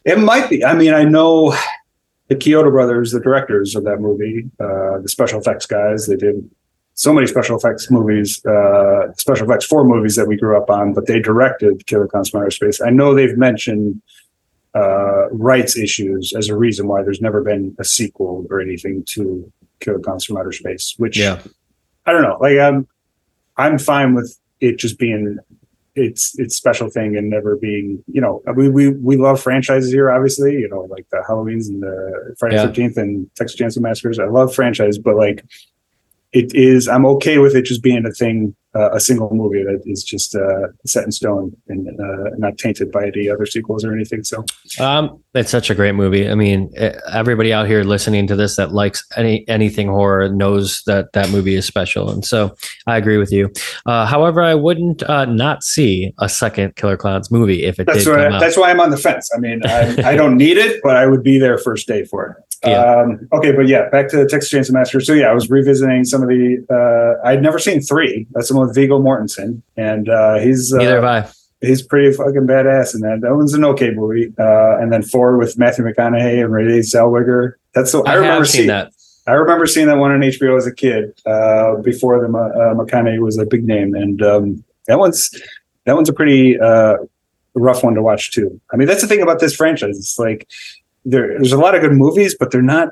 it 0.04 0.18
might 0.18 0.48
be 0.50 0.64
i 0.64 0.74
mean 0.74 0.92
i 0.92 1.04
know 1.04 1.54
the 2.28 2.34
Chiodo 2.34 2.70
brothers 2.70 3.12
the 3.12 3.20
directors 3.20 3.74
of 3.74 3.84
that 3.84 4.00
movie 4.00 4.50
uh, 4.60 4.98
the 5.00 5.08
special 5.08 5.40
effects 5.40 5.66
guys 5.66 6.06
they 6.06 6.16
did 6.16 6.50
so 6.94 7.12
many 7.12 7.26
special 7.26 7.56
effects 7.56 7.90
movies, 7.90 8.44
uh, 8.46 9.12
special 9.14 9.50
effects 9.50 9.64
for 9.64 9.84
movies 9.84 10.14
that 10.14 10.28
we 10.28 10.36
grew 10.36 10.56
up 10.56 10.70
on, 10.70 10.94
but 10.94 11.06
they 11.06 11.18
directed 11.18 11.84
Killer 11.86 12.06
Klowns 12.06 12.30
from 12.30 12.40
Outer 12.40 12.52
Space. 12.52 12.80
I 12.80 12.90
know 12.90 13.14
they've 13.14 13.36
mentioned 13.36 14.00
uh, 14.76 15.28
rights 15.30 15.76
issues 15.76 16.32
as 16.36 16.48
a 16.48 16.56
reason 16.56 16.86
why 16.86 17.02
there's 17.02 17.20
never 17.20 17.42
been 17.42 17.74
a 17.80 17.84
sequel 17.84 18.46
or 18.48 18.60
anything 18.60 19.04
to 19.08 19.52
Killer 19.80 19.98
Klowns 19.98 20.24
from 20.24 20.36
Outer 20.36 20.52
Space, 20.52 20.94
which 20.96 21.18
yeah. 21.18 21.40
I 22.06 22.12
don't 22.12 22.22
know. 22.22 22.38
Like 22.40 22.58
I'm, 22.58 22.86
I'm 23.56 23.78
fine 23.78 24.14
with 24.14 24.38
it 24.60 24.78
just 24.78 24.98
being 24.98 25.38
its 25.96 26.36
its 26.38 26.56
special 26.56 26.90
thing 26.90 27.16
and 27.16 27.30
never 27.30 27.56
being 27.56 28.02
you 28.08 28.20
know 28.20 28.42
we 28.56 28.68
we 28.68 28.90
we 28.90 29.16
love 29.16 29.40
franchises 29.40 29.92
here 29.92 30.10
obviously 30.10 30.52
you 30.54 30.68
know 30.68 30.82
like 30.90 31.08
the 31.10 31.22
Halloweens 31.28 31.68
and 31.68 31.82
the 31.82 32.34
Friday 32.38 32.56
Thirteenth 32.56 32.96
yeah. 32.96 33.04
and 33.04 33.30
Texas 33.36 33.58
Chainsaw 33.58 33.80
Massacres 33.80 34.18
I 34.18 34.26
love 34.26 34.54
franchise 34.54 34.98
but 34.98 35.16
like 35.16 35.44
it 36.34 36.54
is 36.54 36.88
i'm 36.88 37.06
okay 37.06 37.38
with 37.38 37.56
it 37.56 37.64
just 37.64 37.82
being 37.82 38.04
a 38.04 38.10
thing 38.10 38.54
uh, 38.76 38.90
a 38.92 39.00
single 39.00 39.30
movie 39.32 39.62
that 39.62 39.80
is 39.86 40.02
just 40.02 40.34
uh, 40.34 40.66
set 40.84 41.04
in 41.04 41.12
stone 41.12 41.56
and 41.68 41.88
uh, 42.00 42.30
not 42.38 42.58
tainted 42.58 42.90
by 42.90 43.06
any 43.06 43.28
other 43.28 43.46
sequels 43.46 43.84
or 43.84 43.92
anything 43.92 44.24
so. 44.24 44.44
Um, 44.80 45.22
it's 45.34 45.50
such 45.50 45.70
a 45.70 45.76
great 45.76 45.92
movie. 45.94 46.28
I 46.28 46.34
mean 46.34 46.72
everybody 47.12 47.52
out 47.52 47.68
here 47.68 47.84
listening 47.84 48.26
to 48.26 48.36
this 48.36 48.56
that 48.56 48.72
likes 48.72 49.04
any 49.16 49.46
anything 49.48 49.88
horror 49.88 50.28
knows 50.28 50.82
that 50.86 51.12
that 51.12 51.30
movie 51.30 51.54
is 51.54 51.64
special 51.66 52.10
and 52.10 52.24
so 52.24 52.54
i 52.86 52.96
agree 52.96 53.16
with 53.16 53.32
you. 53.32 53.52
Uh, 53.86 54.06
however 54.06 54.42
i 54.42 54.54
wouldn't 54.54 55.02
uh, 55.04 55.24
not 55.24 55.62
see 55.62 56.12
a 56.18 56.28
second 56.28 56.74
killer 56.76 56.96
klowns 56.96 57.30
movie 57.30 57.64
if 57.64 57.78
it 57.78 57.86
that's 57.86 58.04
did 58.04 58.10
why, 58.10 58.40
that's 58.40 58.56
why 58.56 58.70
i'm 58.70 58.80
on 58.80 58.90
the 58.90 58.96
fence. 58.96 59.30
I 59.34 59.38
mean 59.38 59.60
I, 59.64 60.12
I 60.12 60.16
don't 60.16 60.36
need 60.36 60.56
it 60.56 60.80
but 60.82 60.96
i 60.96 61.06
would 61.06 61.22
be 61.22 61.38
there 61.38 61.58
first 61.58 61.86
day 61.86 62.04
for 62.04 62.26
it 62.26 62.53
yeah. 62.62 63.02
Um, 63.02 63.28
okay, 63.32 63.52
but 63.52 63.66
yeah, 63.66 63.88
back 63.90 64.08
to 64.08 64.16
the 64.16 64.26
Texas 64.26 64.52
Chainsaw 64.52 64.72
Massacre. 64.72 65.00
So 65.00 65.12
yeah, 65.12 65.26
I 65.26 65.32
was 65.32 65.50
revisiting 65.50 66.04
some 66.04 66.22
of 66.22 66.28
the. 66.28 66.64
Uh, 66.70 67.26
I'd 67.26 67.42
never 67.42 67.58
seen 67.58 67.80
three. 67.80 68.26
That's 68.32 68.48
the 68.48 68.56
one 68.56 68.66
with 68.66 68.74
Viggo 68.74 69.00
Mortensen, 69.00 69.62
and 69.76 70.08
uh, 70.08 70.38
he's 70.38 70.72
uh, 70.72 70.78
neither 70.78 71.02
have 71.02 71.26
I. 71.26 71.28
He's 71.60 71.82
pretty 71.82 72.12
fucking 72.12 72.46
badass 72.46 72.94
in 72.94 73.00
that. 73.00 73.20
That 73.22 73.34
one's 73.34 73.54
an 73.54 73.64
okay 73.64 73.90
movie. 73.90 74.32
Uh, 74.38 74.76
and 74.78 74.92
then 74.92 75.02
four 75.02 75.38
with 75.38 75.56
Matthew 75.56 75.84
McConaughey 75.84 76.44
and 76.44 76.52
Renee 76.52 76.80
Zellweger. 76.80 77.54
That's 77.74 77.92
the 77.92 78.02
I, 78.02 78.12
I 78.12 78.14
remember 78.16 78.44
seeing 78.44 78.68
that. 78.68 78.92
I 79.26 79.32
remember 79.32 79.66
seeing 79.66 79.86
that 79.86 79.96
one 79.96 80.10
on 80.10 80.20
HBO 80.20 80.58
as 80.58 80.66
a 80.66 80.74
kid 80.74 81.18
uh, 81.24 81.76
before 81.76 82.20
the 82.20 82.26
uh, 82.26 82.74
McConaughey 82.74 83.18
was 83.18 83.38
a 83.38 83.46
big 83.46 83.64
name, 83.64 83.94
and 83.94 84.20
um, 84.22 84.64
that 84.86 84.98
one's 84.98 85.30
that 85.84 85.94
one's 85.94 86.08
a 86.08 86.12
pretty 86.12 86.58
uh, 86.60 86.96
rough 87.54 87.82
one 87.82 87.94
to 87.94 88.02
watch 88.02 88.32
too. 88.32 88.60
I 88.72 88.76
mean, 88.76 88.86
that's 88.86 89.00
the 89.00 89.08
thing 89.08 89.22
about 89.22 89.40
this 89.40 89.54
franchise. 89.54 89.98
It's 89.98 90.18
like 90.18 90.48
there, 91.04 91.28
there's 91.28 91.52
a 91.52 91.58
lot 91.58 91.74
of 91.74 91.80
good 91.80 91.92
movies, 91.92 92.36
but 92.38 92.50
they're 92.50 92.62
not. 92.62 92.90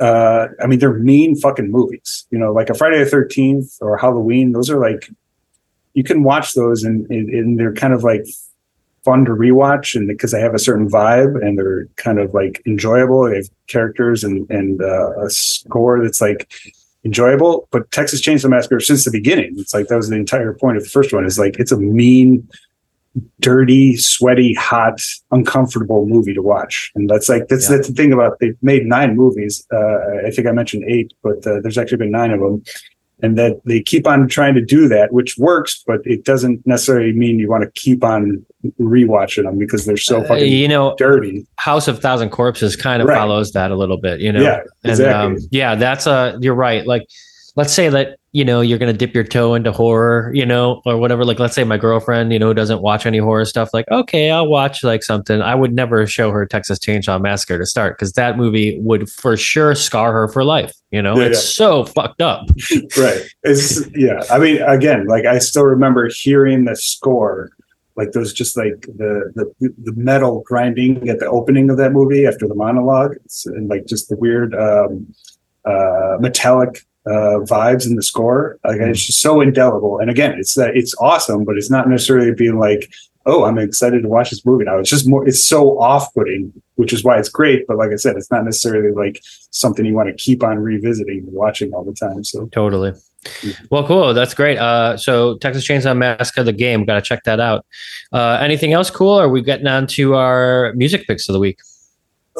Uh, 0.00 0.48
I 0.62 0.66
mean, 0.66 0.78
they're 0.78 0.94
mean 0.94 1.34
fucking 1.36 1.70
movies. 1.70 2.26
You 2.30 2.38
know, 2.38 2.52
like 2.52 2.70
a 2.70 2.74
Friday 2.74 2.98
the 3.02 3.10
Thirteenth 3.10 3.76
or 3.80 3.96
Halloween. 3.96 4.52
Those 4.52 4.70
are 4.70 4.78
like 4.78 5.10
you 5.94 6.04
can 6.04 6.22
watch 6.22 6.54
those 6.54 6.84
and, 6.84 7.10
and, 7.10 7.28
and 7.30 7.58
they're 7.58 7.74
kind 7.74 7.92
of 7.92 8.04
like 8.04 8.24
fun 9.04 9.24
to 9.24 9.32
rewatch 9.32 9.96
and 9.96 10.06
because 10.06 10.30
they 10.30 10.40
have 10.40 10.54
a 10.54 10.58
certain 10.58 10.88
vibe 10.88 11.42
and 11.44 11.58
they're 11.58 11.86
kind 11.96 12.20
of 12.20 12.34
like 12.34 12.62
enjoyable. 12.66 13.28
They 13.28 13.36
have 13.36 13.48
characters 13.66 14.22
and 14.22 14.48
and 14.50 14.80
uh, 14.80 15.18
a 15.18 15.30
score 15.30 16.00
that's 16.02 16.20
like 16.20 16.52
enjoyable. 17.04 17.68
But 17.70 17.90
Texas 17.90 18.20
Chainsaw 18.20 18.50
Massacre, 18.50 18.80
since 18.80 19.04
the 19.04 19.10
beginning, 19.10 19.54
it's 19.56 19.74
like 19.74 19.88
that 19.88 19.96
was 19.96 20.08
the 20.08 20.16
entire 20.16 20.52
point 20.54 20.76
of 20.76 20.84
the 20.84 20.90
first 20.90 21.12
one. 21.12 21.24
Is 21.24 21.38
like 21.38 21.58
it's 21.58 21.72
a 21.72 21.76
mean, 21.76 22.48
dirty, 23.40 23.96
sweaty, 23.96 24.54
hot, 24.54 25.00
uncomfortable 25.30 26.06
movie 26.06 26.34
to 26.34 26.42
watch. 26.42 26.90
And 26.94 27.08
that's 27.08 27.28
like 27.28 27.48
that's 27.48 27.68
Yeah. 27.68 27.76
that's 27.76 27.88
the 27.88 27.94
thing 27.94 28.12
about 28.12 28.38
they've 28.40 28.56
made 28.62 28.86
nine 28.86 29.16
movies. 29.16 29.66
Uh, 29.72 30.26
I 30.26 30.30
think 30.30 30.46
I 30.48 30.52
mentioned 30.52 30.84
eight, 30.88 31.12
but 31.22 31.46
uh, 31.46 31.60
there's 31.62 31.78
actually 31.78 31.98
been 31.98 32.10
nine 32.10 32.30
of 32.30 32.40
them. 32.40 32.62
And 33.20 33.36
that 33.36 33.60
they 33.64 33.80
keep 33.80 34.06
on 34.06 34.28
trying 34.28 34.54
to 34.54 34.64
do 34.64 34.86
that, 34.86 35.12
which 35.12 35.36
works, 35.38 35.82
but 35.84 36.00
it 36.04 36.24
doesn't 36.24 36.64
necessarily 36.64 37.12
mean 37.12 37.40
you 37.40 37.48
want 37.48 37.64
to 37.64 37.70
keep 37.72 38.04
on 38.04 38.46
rewatching 38.80 39.42
them 39.42 39.58
because 39.58 39.86
they're 39.86 39.96
so 39.96 40.20
Uh, 40.20 40.28
fucking 40.28 40.52
you 40.52 40.68
know, 40.68 40.94
dirty. 40.98 41.44
House 41.56 41.88
of 41.88 41.98
Thousand 41.98 42.30
Corpses 42.30 42.76
kind 42.76 43.02
of 43.02 43.08
Right. 43.08 43.16
follows 43.18 43.50
that 43.52 43.72
a 43.72 43.76
little 43.76 43.96
bit, 44.00 44.20
you 44.20 44.30
know. 44.30 44.40
Yeah, 44.40 44.60
And 44.84 44.90
exactly. 44.92 45.34
um, 45.34 45.38
yeah, 45.50 45.74
that's 45.74 46.06
a 46.06 46.38
you're 46.40 46.54
right. 46.54 46.86
Like 46.86 47.02
let's 47.56 47.72
say 47.72 47.88
that, 47.88 48.17
you 48.32 48.44
know, 48.44 48.60
you're 48.60 48.78
gonna 48.78 48.92
dip 48.92 49.14
your 49.14 49.24
toe 49.24 49.54
into 49.54 49.72
horror, 49.72 50.30
you 50.34 50.44
know, 50.44 50.82
or 50.84 50.98
whatever. 50.98 51.24
Like 51.24 51.38
let's 51.38 51.54
say 51.54 51.64
my 51.64 51.78
girlfriend, 51.78 52.32
you 52.32 52.38
know, 52.38 52.48
who 52.48 52.54
doesn't 52.54 52.82
watch 52.82 53.06
any 53.06 53.18
horror 53.18 53.44
stuff, 53.44 53.70
like, 53.72 53.86
okay, 53.90 54.30
I'll 54.30 54.46
watch 54.48 54.84
like 54.84 55.02
something. 55.02 55.40
I 55.40 55.54
would 55.54 55.72
never 55.72 56.06
show 56.06 56.30
her 56.30 56.44
Texas 56.46 56.78
Chainsaw 56.78 57.20
Massacre 57.20 57.58
to 57.58 57.66
start 57.66 57.96
because 57.96 58.12
that 58.12 58.36
movie 58.36 58.78
would 58.80 59.08
for 59.10 59.36
sure 59.36 59.74
scar 59.74 60.12
her 60.12 60.28
for 60.28 60.44
life. 60.44 60.74
You 60.90 61.02
know, 61.02 61.16
Yeah, 61.18 61.26
it's 61.26 61.38
yeah. 61.38 61.64
so 61.66 61.84
fucked 61.84 62.22
up. 62.22 62.48
right 62.98 63.22
it's 63.44 63.86
yeah 63.94 64.22
i 64.30 64.38
mean 64.38 64.60
again 64.62 65.06
like 65.06 65.24
i 65.26 65.38
still 65.38 65.64
remember 65.64 66.08
hearing 66.08 66.64
the 66.64 66.74
score 66.76 67.50
like 67.96 68.12
those 68.12 68.32
just 68.32 68.56
like 68.56 68.80
the 68.82 69.30
the, 69.34 69.74
the 69.82 69.92
metal 69.92 70.42
grinding 70.46 71.08
at 71.08 71.18
the 71.18 71.26
opening 71.26 71.70
of 71.70 71.76
that 71.76 71.92
movie 71.92 72.26
after 72.26 72.46
the 72.48 72.54
monologue 72.54 73.14
it's, 73.24 73.46
and 73.46 73.68
like 73.68 73.86
just 73.86 74.08
the 74.08 74.16
weird 74.16 74.54
um 74.54 75.06
uh 75.64 76.16
metallic 76.20 76.84
uh 77.08 77.40
vibes 77.44 77.86
in 77.86 77.96
the 77.96 78.02
score 78.02 78.58
like 78.64 78.80
it's 78.80 79.06
just 79.06 79.20
so 79.20 79.40
indelible 79.40 79.98
and 79.98 80.10
again 80.10 80.38
it's 80.38 80.54
that 80.54 80.76
it's 80.76 80.94
awesome 81.00 81.44
but 81.44 81.56
it's 81.56 81.70
not 81.70 81.88
necessarily 81.88 82.32
being 82.32 82.58
like 82.58 82.90
oh 83.26 83.44
i'm 83.44 83.58
excited 83.58 84.02
to 84.02 84.08
watch 84.08 84.30
this 84.30 84.44
movie 84.44 84.64
now 84.64 84.78
it's 84.78 84.90
just 84.90 85.08
more 85.08 85.26
it's 85.26 85.42
so 85.42 85.78
off-putting 85.80 86.52
which 86.76 86.92
is 86.92 87.04
why 87.04 87.18
it's 87.18 87.28
great 87.28 87.66
but 87.66 87.76
like 87.76 87.90
i 87.90 87.96
said 87.96 88.16
it's 88.16 88.30
not 88.30 88.44
necessarily 88.44 88.92
like 88.92 89.22
something 89.50 89.84
you 89.84 89.94
want 89.94 90.08
to 90.08 90.14
keep 90.14 90.42
on 90.42 90.58
revisiting 90.58 91.18
and 91.18 91.32
watching 91.32 91.72
all 91.72 91.84
the 91.84 91.94
time 91.94 92.22
so 92.24 92.46
Totally. 92.48 92.92
Well, 93.70 93.86
cool. 93.86 94.14
That's 94.14 94.34
great. 94.34 94.58
Uh, 94.58 94.96
so 94.96 95.36
Texas 95.38 95.66
Chainsaw 95.66 95.96
Massacre, 95.96 96.44
the 96.44 96.52
game, 96.52 96.84
got 96.84 96.94
to 96.94 97.02
check 97.02 97.24
that 97.24 97.40
out. 97.40 97.66
Uh, 98.12 98.38
anything 98.40 98.72
else 98.72 98.90
cool? 98.90 99.14
Are 99.14 99.28
we 99.28 99.42
getting 99.42 99.66
on 99.66 99.86
to 99.88 100.14
our 100.14 100.72
music 100.74 101.06
picks 101.06 101.28
of 101.28 101.32
the 101.32 101.40
week? 101.40 101.58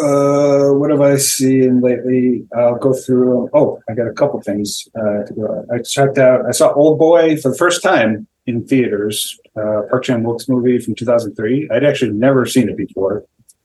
Uh, 0.00 0.72
what 0.74 0.90
have 0.90 1.00
I 1.00 1.16
seen 1.16 1.80
lately? 1.80 2.46
I'll 2.56 2.76
go 2.76 2.92
through. 2.92 3.50
Oh, 3.52 3.80
I 3.88 3.94
got 3.94 4.06
a 4.06 4.12
couple 4.12 4.40
things 4.42 4.88
uh, 4.96 5.24
to 5.24 5.32
go. 5.34 5.66
I 5.72 5.78
checked 5.78 6.18
out. 6.18 6.46
I 6.46 6.52
saw 6.52 6.72
Old 6.72 6.98
Boy 6.98 7.36
for 7.36 7.50
the 7.50 7.56
first 7.56 7.82
time 7.82 8.26
in 8.46 8.64
theaters. 8.66 9.38
Uh, 9.56 9.82
Park 9.90 10.04
Chan 10.04 10.22
Wook's 10.22 10.48
movie 10.48 10.78
from 10.78 10.94
2003. 10.94 11.68
I'd 11.72 11.84
actually 11.84 12.12
never 12.12 12.46
seen 12.46 12.68
it 12.68 12.76
before. 12.76 13.24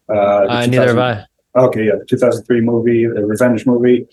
Uh, 0.10 0.46
Uh, 0.50 0.66
neither 0.66 0.88
have 0.88 0.98
I. 0.98 1.26
Okay, 1.56 1.86
yeah, 1.86 1.96
the 2.00 2.06
2003 2.06 2.62
movie, 2.62 3.06
the 3.06 3.26
revenge 3.26 3.66
movie. 3.68 4.08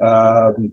Um, 0.00 0.72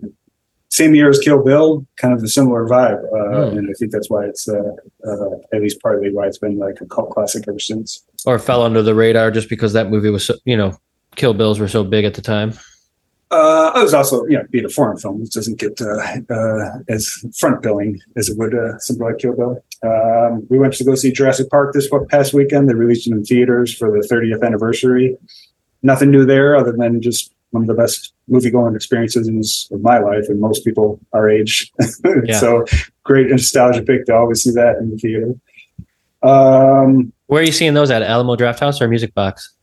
same 0.70 0.94
year 0.94 1.08
as 1.08 1.18
Kill 1.18 1.42
Bill, 1.42 1.86
kind 1.96 2.14
of 2.14 2.22
a 2.22 2.28
similar 2.28 2.66
vibe, 2.66 3.02
uh, 3.12 3.50
Hmm. 3.50 3.58
and 3.58 3.70
I 3.70 3.72
think 3.78 3.90
that's 3.90 4.10
why 4.10 4.26
it's 4.26 4.48
uh, 4.48 4.60
uh, 5.06 5.30
at 5.52 5.62
least 5.62 5.80
partly 5.82 6.12
why 6.12 6.26
it's 6.26 6.38
been 6.38 6.58
like 6.58 6.80
a 6.80 6.86
cult 6.86 7.10
classic 7.10 7.44
ever 7.48 7.58
since. 7.58 8.04
Or 8.26 8.38
fell 8.38 8.62
under 8.62 8.82
the 8.82 8.94
radar 8.94 9.30
just 9.30 9.48
because 9.48 9.72
that 9.72 9.90
movie 9.90 10.10
was, 10.10 10.26
so, 10.26 10.34
you 10.44 10.56
know, 10.56 10.76
Kill 11.16 11.34
Bills 11.34 11.58
were 11.58 11.68
so 11.68 11.84
big 11.84 12.04
at 12.04 12.14
the 12.14 12.22
time. 12.22 12.52
Uh, 13.30 13.72
I 13.74 13.82
was 13.82 13.92
also, 13.92 14.24
you 14.26 14.38
know, 14.38 14.44
being 14.50 14.64
a 14.64 14.70
foreign 14.70 14.96
film, 14.96 15.20
it 15.22 15.32
doesn't 15.32 15.58
get 15.58 15.78
uh, 15.82 16.34
uh, 16.34 16.78
as 16.88 17.06
front 17.36 17.60
billing 17.62 18.00
as 18.16 18.30
it 18.30 18.38
would 18.38 18.54
uh, 18.54 18.78
something 18.78 19.04
like 19.04 19.18
Kill 19.18 19.34
Bill. 19.36 19.62
Um, 19.82 20.46
we 20.48 20.58
went 20.58 20.72
to 20.74 20.84
go 20.84 20.94
see 20.94 21.12
Jurassic 21.12 21.50
Park 21.50 21.74
this 21.74 21.88
past 22.08 22.32
weekend. 22.32 22.68
They 22.68 22.74
released 22.74 23.06
it 23.06 23.12
in 23.12 23.24
theaters 23.24 23.74
for 23.76 23.90
the 23.90 24.06
30th 24.06 24.42
anniversary. 24.42 25.16
Nothing 25.82 26.10
new 26.10 26.24
there 26.24 26.56
other 26.56 26.72
than 26.72 27.02
just 27.02 27.32
one 27.50 27.62
of 27.62 27.66
the 27.68 27.74
best 27.74 28.12
movie 28.28 28.50
going 28.50 28.74
experiences 28.74 29.68
of 29.72 29.80
my 29.80 29.98
life 29.98 30.24
and 30.28 30.40
most 30.40 30.64
people 30.64 31.00
our 31.12 31.28
age. 31.30 31.72
Yeah. 32.24 32.38
so 32.38 32.64
great 33.04 33.28
nostalgia 33.28 33.82
pick 33.82 34.04
to 34.06 34.14
always 34.14 34.42
see 34.42 34.50
that 34.52 34.76
in 34.78 34.90
the 34.90 34.96
theater. 34.98 35.34
Um, 36.22 37.12
Where 37.26 37.40
are 37.40 37.44
you 37.44 37.52
seeing 37.52 37.74
those 37.74 37.90
at? 37.90 38.02
Alamo 38.02 38.36
Draft 38.36 38.60
House 38.60 38.80
or 38.80 38.88
Music 38.88 39.14
Box? 39.14 39.54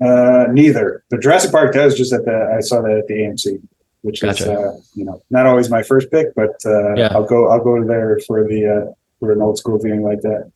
Uh, 0.00 0.46
neither. 0.50 1.04
But 1.10 1.20
Jurassic 1.22 1.52
Park 1.52 1.72
does 1.74 1.96
just 1.96 2.12
at 2.12 2.24
the. 2.24 2.54
I 2.56 2.60
saw 2.60 2.82
that 2.82 2.90
at 2.98 3.06
the 3.06 3.14
AMC, 3.14 3.62
which 4.02 4.20
Gotcha. 4.20 4.42
is 4.42 4.48
uh, 4.48 4.80
you 4.94 5.04
know 5.04 5.22
not 5.30 5.46
always 5.46 5.70
my 5.70 5.82
first 5.82 6.10
pick, 6.10 6.34
but 6.34 6.50
uh, 6.66 6.94
Yeah. 6.94 7.08
I'll 7.12 7.24
go. 7.24 7.48
I'll 7.50 7.62
go 7.62 7.82
there 7.86 8.18
for 8.26 8.46
the 8.46 8.66
uh, 8.88 8.92
for 9.20 9.30
an 9.32 9.40
old 9.40 9.58
school 9.58 9.78
viewing 9.78 10.02
like 10.02 10.20
that. 10.22 10.50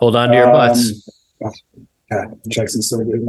Hold 0.00 0.16
on 0.16 0.28
to 0.30 0.34
your 0.34 0.46
Um, 0.48 0.52
butts. 0.52 1.08
oh, 1.44 1.50
God, 2.10 2.38
Jackson's 2.48 2.88
so 2.90 2.98
good. 3.02 3.26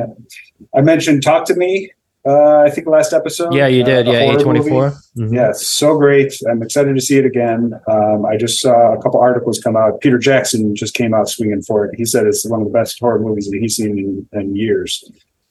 I 0.75 0.81
mentioned 0.81 1.23
Talk 1.23 1.45
to 1.45 1.55
Me. 1.55 1.91
Uh, 2.25 2.59
I 2.59 2.69
think 2.69 2.85
last 2.87 3.13
episode. 3.13 3.53
Yeah, 3.53 3.65
you 3.67 3.83
did. 3.83 4.07
uh, 4.07 4.11
yeah, 4.11 4.25
horror 4.25 4.37
A 4.39 4.43
twenty 4.43 4.69
four. 4.69 4.93
movie. 5.15 5.35
Yeah, 5.35 5.49
it's 5.49 5.67
so 5.67 5.97
great. 5.97 6.33
I'm 6.49 6.61
excited 6.61 6.93
to 6.93 7.01
see 7.01 7.17
it 7.17 7.25
again. 7.25 7.73
Um, 7.87 8.25
I 8.25 8.37
just 8.37 8.61
saw 8.61 8.93
a 8.93 9.01
couple 9.01 9.19
articles 9.19 9.59
come 9.59 9.75
out. 9.75 10.01
Peter 10.01 10.19
Jackson 10.19 10.75
just 10.75 10.93
came 10.93 11.13
out 11.15 11.29
swinging 11.29 11.63
for 11.63 11.85
it. 11.85 11.95
He 11.97 12.05
said 12.05 12.27
it's 12.27 12.47
one 12.47 12.61
of 12.61 12.67
the 12.67 12.73
best 12.73 12.99
horror 12.99 13.19
movies 13.19 13.49
that 13.49 13.57
he's 13.59 13.75
seen 13.75 13.97
in, 13.97 14.39
in 14.39 14.55
years. 14.55 15.03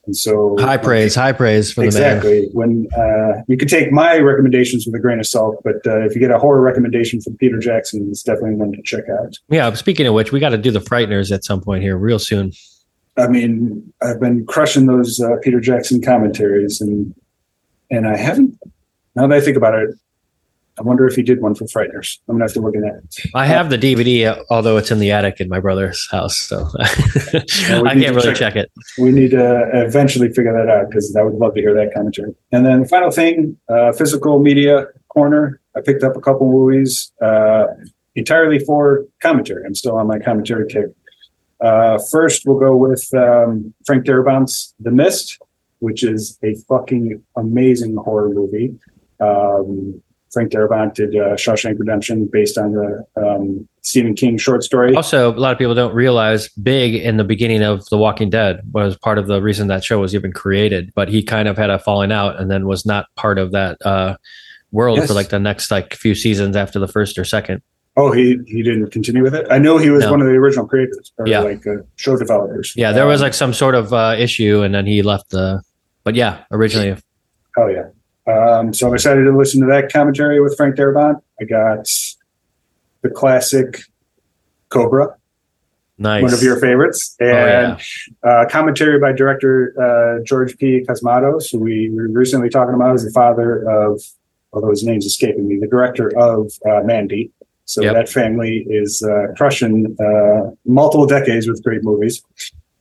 And 0.07 0.15
so, 0.17 0.55
High 0.57 0.77
praise, 0.77 1.13
high 1.13 1.31
praise 1.31 1.71
for 1.71 1.81
the 1.81 1.91
man. 1.99 2.17
exactly. 2.17 2.49
When 2.53 2.87
uh, 2.97 3.43
you 3.47 3.55
can 3.55 3.67
take 3.67 3.91
my 3.91 4.17
recommendations 4.17 4.85
with 4.87 4.95
a 4.95 4.99
grain 4.99 5.19
of 5.19 5.27
salt, 5.27 5.61
but 5.63 5.75
uh, 5.85 5.99
if 6.05 6.15
you 6.15 6.19
get 6.19 6.31
a 6.31 6.39
horror 6.39 6.61
recommendation 6.61 7.21
from 7.21 7.37
Peter 7.37 7.59
Jackson, 7.59 8.07
it's 8.09 8.23
definitely 8.23 8.55
one 8.55 8.71
to 8.71 8.81
check 8.81 9.03
out. 9.19 9.37
Yeah. 9.49 9.71
Speaking 9.73 10.07
of 10.07 10.15
which, 10.15 10.31
we 10.31 10.39
got 10.39 10.49
to 10.49 10.57
do 10.57 10.71
the 10.71 10.79
Frighteners 10.79 11.31
at 11.31 11.43
some 11.43 11.61
point 11.61 11.83
here, 11.83 11.97
real 11.97 12.17
soon. 12.17 12.51
I 13.17 13.27
mean, 13.27 13.93
I've 14.01 14.19
been 14.19 14.45
crushing 14.45 14.85
those 14.85 15.19
uh, 15.19 15.35
Peter 15.41 15.59
Jackson 15.59 16.01
commentaries, 16.01 16.81
and 16.81 17.13
and 17.89 18.07
I 18.07 18.17
haven't. 18.17 18.57
Now 19.15 19.27
that 19.27 19.37
I 19.37 19.41
think 19.41 19.57
about 19.57 19.75
it, 19.75 19.89
I 20.79 20.83
wonder 20.83 21.05
if 21.05 21.15
he 21.15 21.21
did 21.21 21.41
one 21.41 21.53
for 21.53 21.65
Frighteners. 21.65 22.19
I'm 22.27 22.35
gonna 22.35 22.45
have 22.45 22.53
to 22.53 22.61
look 22.61 22.75
at 22.75 22.81
that. 22.81 23.01
I 23.35 23.45
have 23.45 23.69
the 23.69 23.77
DVD, 23.77 24.41
although 24.49 24.77
it's 24.77 24.89
in 24.91 24.99
the 24.99 25.11
attic 25.11 25.41
in 25.41 25.49
my 25.49 25.59
brother's 25.59 26.07
house, 26.09 26.37
so 26.37 26.67
I 26.79 26.87
can't 26.87 27.85
really 27.95 28.21
check- 28.21 28.37
check 28.37 28.55
it. 28.55 28.71
We 28.97 29.11
need 29.11 29.31
to 29.31 29.69
eventually 29.73 30.29
figure 30.29 30.53
that 30.53 30.69
out 30.69 30.89
because 30.89 31.13
I 31.15 31.23
would 31.23 31.35
love 31.35 31.55
to 31.55 31.61
hear 31.61 31.73
that 31.73 31.93
commentary. 31.93 32.33
And 32.51 32.65
then 32.65 32.81
the 32.81 32.87
final 32.87 33.11
thing, 33.11 33.57
uh, 33.69 33.91
physical 33.91 34.39
media 34.39 34.87
corner. 35.09 35.59
I 35.75 35.81
picked 35.81 36.03
up 36.03 36.15
a 36.15 36.21
couple 36.21 36.51
movies 36.51 37.11
uh, 37.21 37.65
entirely 38.15 38.59
for 38.59 39.05
commentary. 39.21 39.65
I'm 39.65 39.75
still 39.75 39.95
on 39.95 40.07
my 40.07 40.19
commentary 40.19 40.67
kick. 40.67 40.87
Uh, 41.61 41.99
first, 42.11 42.43
we'll 42.45 42.59
go 42.59 42.75
with 42.75 43.07
um, 43.13 43.73
Frank 43.85 44.05
Darabont's 44.05 44.73
The 44.79 44.91
Mist, 44.91 45.39
which 45.79 46.03
is 46.03 46.37
a 46.43 46.55
fucking 46.67 47.21
amazing 47.35 47.95
horror 47.97 48.29
movie. 48.29 48.75
Um, 49.19 50.01
Frank 50.31 50.51
Darabont 50.51 50.93
did 50.93 51.13
uh, 51.15 51.35
Shawshank 51.35 51.77
Redemption 51.77 52.25
based 52.31 52.57
on 52.57 52.71
the 52.71 53.05
um, 53.17 53.67
Stephen 53.81 54.15
King 54.15 54.37
short 54.37 54.63
story. 54.63 54.95
Also, 54.95 55.33
a 55.33 55.35
lot 55.35 55.51
of 55.51 55.57
people 55.57 55.75
don't 55.75 55.93
realize 55.93 56.47
Big 56.49 56.95
in 56.95 57.17
the 57.17 57.25
beginning 57.25 57.61
of 57.63 57.85
The 57.89 57.97
Walking 57.97 58.29
Dead 58.29 58.61
was 58.71 58.97
part 58.97 59.17
of 59.17 59.27
the 59.27 59.41
reason 59.41 59.67
that 59.67 59.83
show 59.83 59.99
was 59.99 60.15
even 60.15 60.31
created, 60.31 60.91
but 60.95 61.09
he 61.09 61.21
kind 61.21 61.49
of 61.49 61.57
had 61.57 61.69
a 61.69 61.77
falling 61.77 62.13
out 62.13 62.39
and 62.39 62.49
then 62.49 62.65
was 62.65 62.85
not 62.85 63.07
part 63.17 63.37
of 63.37 63.51
that 63.51 63.77
uh, 63.85 64.15
world 64.71 64.99
Yes. 64.99 65.07
for 65.07 65.13
like 65.13 65.29
the 65.29 65.39
next 65.39 65.69
like 65.69 65.93
few 65.95 66.15
seasons 66.15 66.55
after 66.55 66.79
the 66.79 66.87
first 66.87 67.17
or 67.17 67.25
second. 67.25 67.61
Oh, 67.97 68.11
he 68.11 68.37
he 68.47 68.63
didn't 68.63 68.89
continue 68.91 69.21
with 69.21 69.35
it. 69.35 69.45
I 69.49 69.57
know 69.57 69.77
he 69.77 69.89
was 69.89 70.03
No. 70.03 70.11
one 70.11 70.21
of 70.21 70.27
the 70.27 70.33
original 70.33 70.65
creators, 70.65 71.11
or 71.17 71.27
Yeah. 71.27 71.41
like 71.41 71.67
uh, 71.67 71.77
show 71.97 72.17
developers. 72.17 72.73
Yeah, 72.75 72.93
there 72.93 73.05
was 73.05 73.19
Um, 73.21 73.25
like 73.25 73.33
some 73.33 73.53
sort 73.53 73.75
of 73.75 73.91
uh, 73.93 74.15
issue 74.17 74.61
and 74.61 74.73
then 74.73 74.85
he 74.85 75.01
left 75.01 75.31
the. 75.31 75.61
But 76.03 76.15
yeah, 76.15 76.39
originally, 76.51 76.95
oh 77.57 77.67
yeah. 77.67 77.87
Um, 78.31 78.73
so 78.73 78.87
I'm 78.87 78.93
excited 78.93 79.23
to 79.25 79.37
listen 79.37 79.59
to 79.61 79.67
that 79.67 79.91
commentary 79.91 80.39
with 80.41 80.55
Frank 80.55 80.75
Darabont. 80.75 81.21
I 81.41 81.43
got 81.43 81.87
the 83.01 83.09
classic 83.09 83.81
Cobra, 84.69 85.15
nice. 85.97 86.23
one 86.23 86.33
of 86.33 86.41
your 86.41 86.55
favorites, 86.59 87.15
Oh, 87.21 87.25
and 87.25 87.77
yeah. 88.23 88.29
uh, 88.29 88.45
commentary 88.49 88.99
by 88.99 89.11
director 89.11 89.73
uh, 89.77 90.23
George 90.23 90.57
P. 90.57 90.85
Cosmatos, 90.87 91.51
who 91.51 91.59
we 91.59 91.89
were 91.89 92.07
recently 92.07 92.49
talking 92.49 92.73
about 92.73 92.93
as 92.95 93.03
the 93.03 93.11
father 93.11 93.69
of, 93.69 94.01
although 94.53 94.69
his 94.69 94.83
name's 94.85 95.05
escaping 95.05 95.47
me, 95.47 95.57
the 95.59 95.67
director 95.67 96.09
of 96.17 96.51
uh, 96.65 96.81
Mandy. 96.85 97.31
So 97.65 97.81
Yep. 97.81 97.93
that 97.93 98.09
family 98.09 98.65
is 98.69 99.01
uh, 99.03 99.33
crushing 99.37 99.95
uh, 99.99 100.51
multiple 100.65 101.05
decades 101.05 101.47
with 101.47 101.63
great 101.63 101.83
movies. 101.83 102.21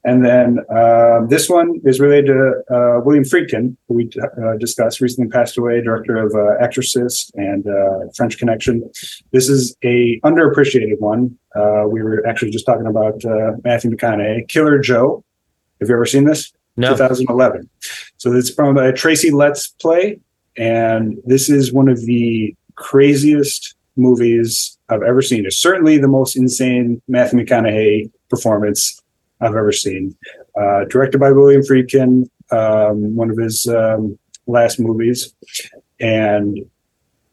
And 0.02 0.24
then 0.24 0.60
um, 0.74 1.28
this 1.28 1.48
one 1.48 1.80
is 1.84 2.00
related 2.00 2.28
to 2.28 2.74
uh, 2.74 3.00
William 3.04 3.24
Friedkin, 3.24 3.76
who 3.86 3.94
we 3.94 4.10
uh, 4.22 4.56
discussed, 4.56 5.00
recently 5.00 5.30
passed 5.30 5.58
away, 5.58 5.82
director 5.82 6.16
of 6.16 6.34
uh, 6.34 6.64
Exorcist 6.64 7.30
and 7.34 7.66
uh, 7.66 8.10
French 8.16 8.38
Connection. 8.38 8.90
This 9.32 9.50
is 9.50 9.76
a 9.84 10.18
underappreciated 10.20 10.98
one. 11.00 11.36
Uh, 11.54 11.84
we 11.86 12.02
were 12.02 12.26
actually 12.26 12.50
just 12.50 12.64
talking 12.64 12.86
about 12.86 13.22
uh, 13.26 13.52
Matthew 13.62 13.90
McConaughey, 13.90 14.48
Killer 14.48 14.78
Joe. 14.78 15.22
Have 15.80 15.90
you 15.90 15.94
ever 15.94 16.06
seen 16.06 16.24
this? 16.24 16.50
No, 16.76 16.92
2011. 16.92 17.68
So 18.16 18.32
it's 18.32 18.48
from 18.48 18.78
a 18.78 18.92
Tracy 18.94 19.30
Letts 19.30 19.68
play, 19.68 20.18
and 20.56 21.18
this 21.26 21.50
is 21.50 21.74
one 21.74 21.88
of 21.90 22.00
the 22.06 22.54
craziest 22.76 23.74
movies 23.97 24.78
I've 24.88 25.03
ever 25.03 25.22
seen. 25.22 25.47
It's 25.47 25.59
certainly 25.59 25.99
the 25.99 26.09
most 26.09 26.36
insane 26.36 27.01
Matthew 27.09 27.41
McConaughey 27.41 28.11
performance 28.28 29.01
I've 29.41 29.57
ever 29.57 29.72
seen. 29.72 30.16
Uh, 30.59 30.84
directed 30.84 31.18
by 31.18 31.32
William 31.32 31.62
Friedkin, 31.62 32.28
um, 32.51 33.14
one 33.16 33.30
of 33.30 33.36
his 33.36 33.66
um, 33.66 34.18
last 34.47 34.80
movies, 34.80 35.34
and 36.01 36.59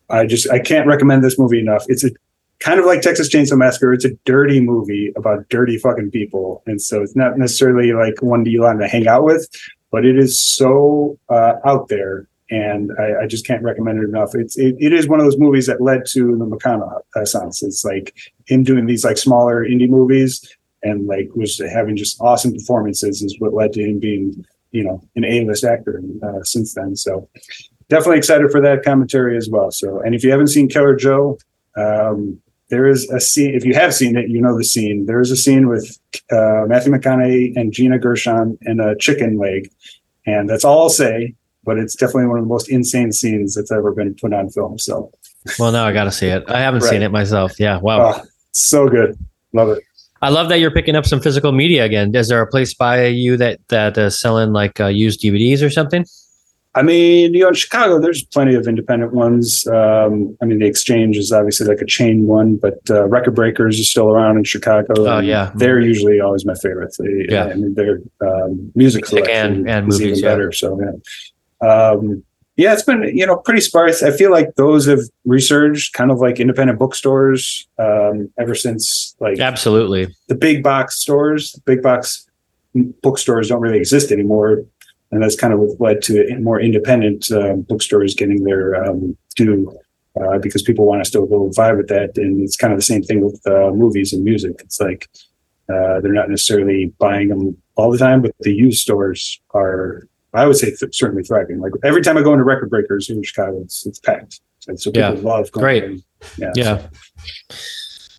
I 0.09 0.25
just 0.25 0.49
I 0.49 0.59
can't 0.59 0.87
recommend 0.87 1.23
this 1.23 1.39
movie 1.39 1.59
enough. 1.59 1.85
It's 1.87 2.03
a 2.03 2.11
kind 2.59 2.79
of 2.79 2.85
like 2.85 3.01
Texas 3.01 3.29
Chainsaw 3.29 3.57
Massacre. 3.57 3.93
It's 3.93 4.05
a 4.05 4.13
dirty 4.25 4.59
movie 4.59 5.11
about 5.15 5.49
dirty 5.49 5.77
fucking 5.77 6.11
people, 6.11 6.63
and 6.65 6.81
so 6.81 7.01
it's 7.01 7.15
not 7.15 7.37
necessarily 7.37 7.91
like 7.93 8.21
one 8.21 8.45
you 8.45 8.61
want 8.61 8.79
to 8.81 8.87
hang 8.87 9.07
out 9.07 9.23
with, 9.23 9.47
but 9.91 10.05
it 10.05 10.17
is 10.17 10.39
so 10.39 11.17
uh, 11.29 11.53
out 11.65 11.89
there, 11.89 12.27
and 12.49 12.91
I, 12.97 13.23
I, 13.23 13.27
just 13.27 13.45
can't 13.45 13.63
recommend 13.63 13.99
it 13.99 14.05
enough. 14.05 14.33
It's 14.33 14.57
it, 14.57 14.75
it 14.79 14.93
is 14.93 15.07
one 15.07 15.19
of 15.19 15.25
those 15.25 15.37
movies 15.37 15.67
that 15.67 15.81
led 15.81 16.05
to 16.07 16.37
the 16.37 16.45
McConaughey 16.45 17.63
It's 17.63 17.83
like 17.83 18.15
him 18.45 18.63
doing 18.63 18.85
these 18.85 19.03
like 19.03 19.17
smaller 19.17 19.65
indie 19.65 19.89
movies, 19.89 20.55
and 20.83 21.07
like 21.07 21.29
was 21.35 21.59
having 21.59 21.97
just 21.97 22.19
awesome 22.21 22.53
performances 22.53 23.21
is 23.21 23.35
what 23.39 23.53
led 23.53 23.73
to 23.73 23.83
him 23.83 23.99
being 23.99 24.45
you 24.71 24.83
know 24.83 25.01
an 25.15 25.25
A-list 25.25 25.63
actor 25.63 26.01
uh, 26.23 26.43
since 26.43 26.73
then. 26.73 26.95
So 26.95 27.27
definitely 27.89 28.17
excited 28.17 28.51
for 28.51 28.61
that 28.61 28.83
commentary 28.83 29.37
as 29.37 29.49
well. 29.49 29.71
So, 29.71 29.99
and 30.01 30.15
if 30.15 30.23
you 30.23 30.31
haven't 30.31 30.47
seen 30.47 30.69
Killer 30.69 30.95
Joe, 30.95 31.37
um, 31.75 32.39
there 32.69 32.87
is 32.87 33.09
a 33.09 33.19
scene. 33.19 33.55
If 33.55 33.65
you 33.65 33.73
have 33.73 33.93
seen 33.93 34.17
it, 34.17 34.29
you 34.29 34.41
know 34.41 34.57
the 34.57 34.63
scene. 34.63 35.05
There 35.05 35.21
is 35.21 35.31
a 35.31 35.37
scene 35.37 35.67
with 35.67 35.97
uh, 36.31 36.65
Matthew 36.67 36.91
McConaughey 36.91 37.55
and 37.55 37.71
Gina 37.71 37.97
Gershon 37.97 38.57
and 38.61 38.81
a 38.81 38.95
chicken 38.97 39.37
leg, 39.37 39.71
and 40.25 40.49
that's 40.49 40.65
all 40.65 40.83
I'll 40.83 40.89
say. 40.89 41.35
But 41.67 41.77
it's 41.77 41.95
definitely 41.95 42.27
one 42.27 42.39
of 42.39 42.45
the 42.45 42.49
most 42.49 42.69
insane 42.69 43.11
scenes 43.11 43.53
that's 43.53 43.71
ever 43.71 43.91
been 43.91 44.15
put 44.15 44.33
on 44.33 44.49
film. 44.49 44.79
So, 44.79 45.11
well, 45.59 45.71
now 45.73 45.85
I 45.85 45.91
got 45.91 46.05
to 46.05 46.11
see 46.11 46.27
it. 46.27 46.49
I 46.49 46.61
haven't 46.61 46.81
right. 46.81 46.89
seen 46.89 47.01
it 47.03 47.11
myself. 47.11 47.59
Yeah, 47.59 47.77
wow, 47.77 48.13
oh, 48.15 48.23
so 48.53 48.87
good, 48.87 49.19
love 49.51 49.69
it. 49.69 49.83
I 50.21 50.29
love 50.29 50.49
that 50.49 50.59
you're 50.59 50.71
picking 50.71 50.95
up 50.95 51.05
some 51.05 51.19
physical 51.19 51.51
media 51.51 51.83
again. 51.83 52.15
Is 52.15 52.29
there 52.29 52.41
a 52.41 52.47
place 52.47 52.73
by 52.73 53.05
you 53.07 53.35
that 53.37 53.59
that 53.67 53.97
is 53.97 54.19
selling 54.19 54.53
like 54.53 54.79
uh, 54.79 54.87
used 54.87 55.21
DVDs 55.21 55.61
or 55.61 55.69
something? 55.69 56.05
I 56.77 56.83
mean, 56.83 57.33
you 57.33 57.41
know, 57.41 57.47
in 57.47 57.55
Chicago, 57.55 57.99
there's 57.99 58.23
plenty 58.23 58.53
of 58.53 58.67
independent 58.67 59.11
ones. 59.11 59.65
Um, 59.65 60.37
I 60.43 60.45
mean, 60.45 60.59
the 60.59 60.67
Exchange 60.67 61.17
is 61.17 61.31
obviously 61.31 61.65
like 61.65 61.81
a 61.81 61.85
chain 61.85 62.27
one, 62.27 62.55
but 62.55 62.77
uh, 62.89 63.07
Record 63.07 63.33
Breakers 63.33 63.79
is 63.79 63.89
still 63.89 64.09
around 64.09 64.37
in 64.37 64.43
Chicago. 64.43 64.93
Oh 65.07 65.19
yeah, 65.19 65.51
they're 65.55 65.79
usually 65.79 66.19
always 66.19 66.45
my 66.45 66.53
favorite. 66.53 66.95
They, 66.99 67.25
yeah, 67.29 67.45
I 67.45 67.55
mean, 67.55 67.73
their 67.73 67.99
um, 68.21 68.71
music 68.75 69.07
selection 69.07 69.35
and, 69.35 69.69
and 69.69 69.87
movies, 69.87 70.19
even 70.19 70.21
better. 70.21 70.51
So 70.51 70.79
yeah, 70.79 70.91
um, 71.61 72.23
yeah, 72.55 72.73
it's 72.73 72.83
been 72.83 73.03
you 73.15 73.25
know 73.25 73.37
pretty 73.37 73.61
sparse. 73.61 74.01
I 74.03 74.11
feel 74.11 74.31
like 74.31 74.55
those 74.55 74.85
have 74.87 75.01
resurged, 75.25 75.93
kind 75.93 76.11
of 76.11 76.19
like 76.19 76.39
independent 76.39 76.79
bookstores, 76.79 77.67
um, 77.77 78.31
ever 78.39 78.55
since 78.55 79.15
like 79.19 79.39
absolutely 79.39 80.07
the 80.27 80.35
big 80.35 80.63
box 80.63 80.99
stores, 80.99 81.53
big 81.65 81.81
box 81.81 82.27
bookstores 83.01 83.49
don't 83.49 83.61
really 83.61 83.77
exist 83.77 84.11
anymore 84.11 84.63
and 85.11 85.23
that's 85.23 85.35
kind 85.35 85.53
of 85.53 85.59
what 85.59 85.79
led 85.79 86.01
to 86.03 86.37
more 86.39 86.59
independent 86.59 87.31
uh, 87.31 87.53
bookstores 87.53 88.13
getting 88.13 88.43
their 88.43 88.83
um, 88.83 89.17
due 89.35 89.77
uh, 90.19 90.37
because 90.39 90.61
people 90.61 90.85
want 90.85 91.01
to 91.03 91.07
still 91.07 91.25
go 91.25 91.49
vibe 91.49 91.77
with 91.77 91.87
that. 91.87 92.17
And 92.17 92.41
it's 92.41 92.57
kind 92.57 92.73
of 92.73 92.79
the 92.79 92.83
same 92.83 93.03
thing 93.03 93.21
with 93.21 93.39
uh, 93.47 93.71
movies 93.71 94.13
and 94.13 94.23
music. 94.23 94.55
It's 94.59 94.79
like 94.79 95.09
uh, 95.69 96.01
they're 96.01 96.13
not 96.13 96.29
necessarily 96.29 96.93
buying 96.97 97.29
them 97.29 97.57
all 97.75 97.91
the 97.91 97.97
time, 97.97 98.21
but 98.21 98.35
the 98.39 98.53
used 98.53 98.81
stores 98.81 99.39
are, 99.53 100.07
I 100.37 100.45
would 100.45 100.57
say, 100.57 100.73
th- 100.73 100.95
certainly 100.95 101.23
thriving. 101.23 101.59
Like 101.59 101.73
every 101.83 102.01
time 102.01 102.17
I 102.17 102.21
go 102.21 102.33
into 102.33 102.43
Record 102.43 102.69
Breakers 102.69 103.09
in 103.09 103.21
Chicago, 103.23 103.61
it's 103.61 103.85
it's 103.85 103.99
packed. 103.99 104.41
And 104.67 104.79
so 104.79 104.91
people 104.91 105.15
yeah. 105.15 105.21
love 105.21 105.51
going. 105.51 105.63
Great. 105.63 106.03
Yeah. 106.37 106.51
Yeah. 106.55 106.87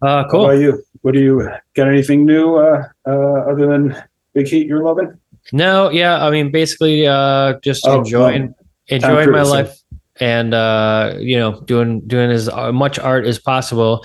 Uh, 0.00 0.28
cool. 0.28 0.46
How 0.46 0.50
about 0.52 0.60
you? 0.60 0.82
What 1.02 1.12
do 1.14 1.20
you 1.20 1.50
got? 1.74 1.88
Anything 1.88 2.24
new 2.24 2.56
uh, 2.56 2.82
uh, 3.06 3.10
other 3.50 3.66
than 3.66 3.96
Big 4.34 4.48
Heat 4.48 4.66
you're 4.66 4.82
loving? 4.82 5.18
No, 5.52 5.90
yeah, 5.90 6.24
I 6.24 6.30
mean, 6.30 6.50
basically, 6.50 7.06
uh, 7.06 7.58
just 7.60 7.86
oh, 7.86 8.00
enjoying 8.00 8.54
enjoying 8.88 9.30
my 9.30 9.42
life 9.42 9.78
and 10.20 10.54
uh, 10.54 11.14
you 11.18 11.38
know, 11.38 11.60
doing 11.62 12.00
doing 12.06 12.30
as 12.30 12.48
uh, 12.48 12.72
much 12.72 12.98
art 12.98 13.26
as 13.26 13.38
possible. 13.38 14.04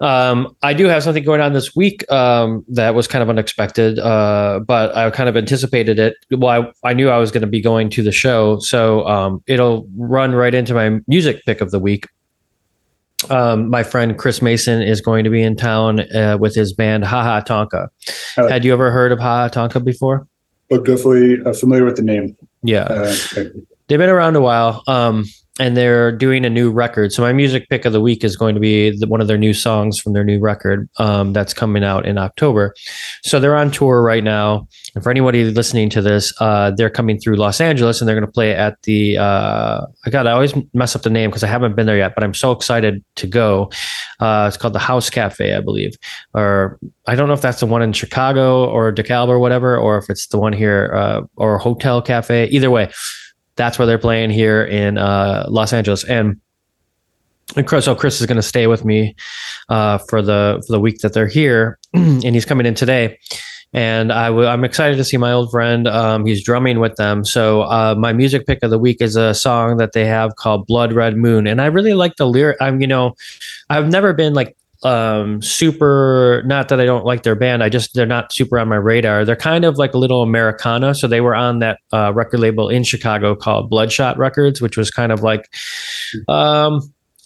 Um, 0.00 0.56
I 0.62 0.72
do 0.72 0.86
have 0.86 1.02
something 1.02 1.24
going 1.24 1.42
on 1.42 1.52
this 1.52 1.76
week 1.76 2.10
um, 2.10 2.64
that 2.68 2.94
was 2.94 3.06
kind 3.06 3.22
of 3.22 3.28
unexpected, 3.28 3.98
uh, 3.98 4.60
but 4.66 4.96
I 4.96 5.10
kind 5.10 5.28
of 5.28 5.36
anticipated 5.36 5.98
it. 5.98 6.16
Well, 6.30 6.72
I, 6.84 6.90
I 6.90 6.92
knew 6.94 7.10
I 7.10 7.18
was 7.18 7.30
going 7.30 7.42
to 7.42 7.46
be 7.46 7.60
going 7.60 7.90
to 7.90 8.02
the 8.02 8.12
show, 8.12 8.58
so 8.60 9.06
um, 9.06 9.42
it'll 9.46 9.86
run 9.96 10.32
right 10.32 10.54
into 10.54 10.72
my 10.72 11.00
music 11.06 11.44
pick 11.44 11.60
of 11.60 11.70
the 11.70 11.78
week. 11.78 12.06
Um, 13.28 13.68
my 13.68 13.82
friend 13.82 14.16
Chris 14.16 14.40
Mason 14.40 14.80
is 14.80 15.02
going 15.02 15.24
to 15.24 15.30
be 15.30 15.42
in 15.42 15.54
town 15.54 16.00
uh, 16.14 16.38
with 16.40 16.54
his 16.54 16.72
band 16.72 17.04
Ha 17.04 17.22
Ha 17.22 17.42
Tonka. 17.42 17.88
Uh, 18.38 18.48
Had 18.48 18.64
you 18.64 18.72
ever 18.72 18.90
heard 18.90 19.12
of 19.12 19.18
Ha 19.18 19.48
Ha 19.48 19.48
Tonka 19.48 19.84
before? 19.84 20.26
But 20.70 20.86
definitely 20.86 21.44
uh, 21.44 21.52
familiar 21.52 21.84
with 21.84 21.96
the 21.96 22.02
name. 22.02 22.34
Yeah, 22.62 22.84
uh, 22.84 23.14
they've 23.90 23.98
been 23.98 24.08
around 24.08 24.36
a 24.36 24.40
while. 24.40 24.82
Um, 24.86 25.24
and 25.58 25.76
they're 25.76 26.10
doing 26.10 26.46
a 26.46 26.50
new 26.50 26.70
record. 26.70 27.12
So 27.12 27.22
my 27.22 27.34
music 27.34 27.68
pick 27.68 27.84
of 27.84 27.92
the 27.92 28.00
week 28.00 28.24
is 28.24 28.34
going 28.34 28.54
to 28.54 28.60
be 28.60 28.96
the, 28.96 29.06
one 29.06 29.20
of 29.20 29.26
their 29.28 29.36
new 29.36 29.52
songs 29.52 29.98
from 29.98 30.14
their 30.14 30.24
new 30.24 30.40
record 30.40 30.88
um, 30.96 31.34
that's 31.34 31.52
coming 31.52 31.84
out 31.84 32.06
in 32.06 32.16
October. 32.16 32.74
So 33.24 33.38
they're 33.38 33.56
on 33.56 33.70
tour 33.70 34.00
right 34.00 34.24
now. 34.24 34.66
And 34.94 35.04
for 35.04 35.10
anybody 35.10 35.44
listening 35.44 35.90
to 35.90 36.00
this, 36.00 36.32
uh, 36.40 36.70
they're 36.70 36.88
coming 36.88 37.20
through 37.20 37.36
Los 37.36 37.60
Angeles 37.60 38.00
and 38.00 38.08
they're 38.08 38.16
going 38.16 38.26
to 38.26 38.32
play 38.32 38.54
at 38.54 38.80
the. 38.84 39.18
Uh, 39.18 39.82
I 40.06 40.10
got 40.10 40.26
I 40.26 40.32
always 40.32 40.54
mess 40.72 40.96
up 40.96 41.02
the 41.02 41.10
name 41.10 41.28
because 41.28 41.44
I 41.44 41.48
haven't 41.48 41.76
been 41.76 41.86
there 41.86 41.98
yet, 41.98 42.14
but 42.14 42.24
I'm 42.24 42.34
so 42.34 42.52
excited 42.52 43.04
to 43.16 43.26
go. 43.26 43.70
Uh, 44.18 44.46
it's 44.48 44.56
called 44.56 44.72
the 44.72 44.78
House 44.78 45.10
Cafe, 45.10 45.54
I 45.54 45.60
believe, 45.60 45.94
or 46.32 46.78
I 47.06 47.14
don't 47.14 47.28
know 47.28 47.34
if 47.34 47.42
that's 47.42 47.60
the 47.60 47.66
one 47.66 47.82
in 47.82 47.92
Chicago 47.92 48.66
or 48.66 48.92
DeKalb 48.92 49.28
or 49.28 49.38
whatever, 49.38 49.76
or 49.76 49.98
if 49.98 50.08
it's 50.08 50.28
the 50.28 50.38
one 50.38 50.54
here 50.54 50.90
uh, 50.94 51.20
or 51.36 51.58
Hotel 51.58 52.00
Cafe. 52.00 52.46
Either 52.46 52.70
way 52.70 52.90
that's 53.60 53.78
where 53.78 53.84
they're 53.84 53.98
playing 53.98 54.30
here 54.30 54.64
in 54.64 54.96
uh, 54.96 55.44
Los 55.48 55.74
Angeles. 55.74 56.02
And 56.04 56.40
and 57.56 57.66
Chris, 57.66 57.84
so 57.84 57.94
Chris 57.94 58.20
is 58.20 58.26
going 58.26 58.36
to 58.36 58.42
stay 58.42 58.66
with 58.66 58.86
me 58.86 59.14
uh, 59.68 59.98
for 59.98 60.22
the 60.22 60.62
for 60.66 60.72
the 60.72 60.80
week 60.80 61.00
that 61.00 61.12
they're 61.12 61.26
here, 61.26 61.78
and 61.94 62.24
he's 62.24 62.46
coming 62.46 62.64
in 62.64 62.74
today. 62.74 63.18
And 63.72 64.12
I 64.12 64.28
w- 64.28 64.48
I'm 64.48 64.64
excited 64.64 64.96
to 64.96 65.04
see 65.04 65.16
my 65.16 65.32
old 65.32 65.50
friend. 65.50 65.86
Um, 65.86 66.24
he's 66.24 66.42
drumming 66.42 66.80
with 66.80 66.96
them. 66.96 67.24
So 67.24 67.62
uh, 67.62 67.94
my 67.98 68.12
music 68.12 68.46
pick 68.46 68.62
of 68.62 68.70
the 68.70 68.78
week 68.78 69.00
is 69.00 69.14
a 69.14 69.34
song 69.34 69.76
that 69.76 69.92
they 69.92 70.06
have 70.06 70.36
called 70.36 70.66
"Blood 70.66 70.94
Red 70.94 71.16
Moon," 71.16 71.46
and 71.46 71.60
I 71.60 71.66
really 71.66 71.94
like 71.94 72.16
the 72.16 72.26
lyric. 72.26 72.56
I'm, 72.62 72.80
you 72.80 72.86
know, 72.86 73.14
I've 73.68 73.88
never 73.88 74.14
been 74.14 74.32
like 74.32 74.56
um 74.82 75.42
super 75.42 76.42
not 76.46 76.68
that 76.68 76.80
I 76.80 76.86
don't 76.86 77.04
like 77.04 77.22
their 77.22 77.34
band 77.34 77.62
I 77.62 77.68
just 77.68 77.94
they're 77.94 78.06
not 78.06 78.32
super 78.32 78.58
on 78.58 78.68
my 78.68 78.76
radar. 78.76 79.24
They're 79.24 79.36
kind 79.36 79.64
of 79.64 79.76
like 79.76 79.94
a 79.94 79.98
little 79.98 80.22
Americana. 80.22 80.94
So 80.94 81.06
they 81.06 81.20
were 81.20 81.34
on 81.34 81.58
that 81.58 81.80
uh, 81.92 82.12
record 82.14 82.40
label 82.40 82.68
in 82.68 82.82
Chicago 82.84 83.34
called 83.34 83.68
Bloodshot 83.70 84.16
Records 84.16 84.60
which 84.60 84.76
was 84.76 84.90
kind 84.90 85.12
of 85.12 85.22
like 85.22 85.52
um 86.28 86.80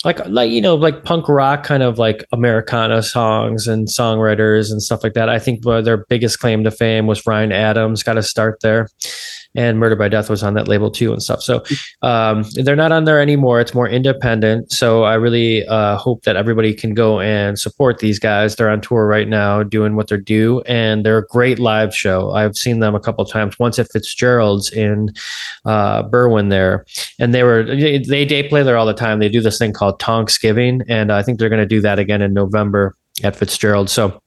like 0.05 0.25
like 0.27 0.51
you 0.51 0.61
know 0.61 0.75
like 0.75 1.05
punk 1.05 1.29
rock 1.29 1.65
kind 1.65 1.83
of 1.83 1.99
like 1.99 2.25
Americana 2.33 3.03
songs 3.03 3.67
and 3.67 3.89
songwriters 3.89 4.71
and 4.71 4.83
stuff 4.83 5.03
like 5.03 5.15
that. 5.15 5.29
I 5.29 5.39
think 5.39 5.63
their 5.63 6.05
biggest 6.09 6.41
claim 6.41 6.65
to 6.65 6.71
fame 6.71 7.07
was 7.07 7.27
Ryan 7.27 7.53
Adams. 7.53 8.03
Got 8.03 8.15
to 8.15 8.23
start 8.23 8.59
there 8.61 8.89
and 9.55 9.79
Murder 9.79 9.97
by 9.97 10.09
Death 10.09 10.29
was 10.29 10.43
on 10.43 10.55
that 10.55 10.69
label 10.69 10.91
too 10.91 11.13
and 11.13 11.23
stuff. 11.23 11.43
So 11.43 11.63
um, 12.03 12.45
they're 12.55 12.77
not 12.77 12.93
on 12.93 13.05
there 13.05 13.21
anymore. 13.21 13.61
It's 13.61 13.75
more 13.75 13.89
independent. 13.89 14.73
So 14.73 15.05
I 15.05 15.15
really 15.15 15.67
uh, 15.67 15.97
hope 15.97 16.25
that 16.25 16.37
everybody 16.37 16.75
can 16.75 16.95
go 16.95 17.21
and 17.21 17.59
support 17.59 17.99
these 17.99 18.19
guys. 18.19 18.57
They're 18.57 18.71
on 18.71 18.81
tour 18.81 19.07
right 19.07 19.29
now, 19.29 19.63
doing 19.63 19.97
what 19.97 20.09
they're 20.09 20.19
due, 20.19 20.61
and 20.63 21.05
they're 21.05 21.19
a 21.19 21.27
great 21.27 21.59
live 21.59 21.95
show. 21.95 22.33
I've 22.33 22.57
seen 22.57 22.81
them 22.81 22.95
a 22.95 23.01
couple 23.01 23.25
times. 23.25 23.59
Once 23.59 23.79
at 23.79 23.91
Fitzgerald's 23.93 24.71
in 24.73 25.13
uh, 25.65 26.03
Berwyn 26.05 26.51
there, 26.51 26.85
and 27.19 27.33
they 27.33 27.43
were 27.43 27.65
they 27.65 27.99
they 27.99 28.43
play 28.49 28.63
there 28.63 28.77
all 28.77 28.87
the 28.87 28.95
time. 28.95 29.19
They 29.19 29.29
do 29.29 29.41
this 29.41 29.59
thing 29.59 29.73
called 29.73 30.01
Tonksgiving, 30.01 30.83
and 30.89 31.13
I 31.13 31.23
think 31.23 31.39
they're 31.39 31.49
going 31.49 31.63
to 31.63 31.67
do 31.67 31.81
that 31.81 31.99
again 31.99 32.23
in 32.23 32.35
November 32.35 32.95
at 33.23 33.37
Fitzgerald. 33.37 33.89
So 33.91 34.21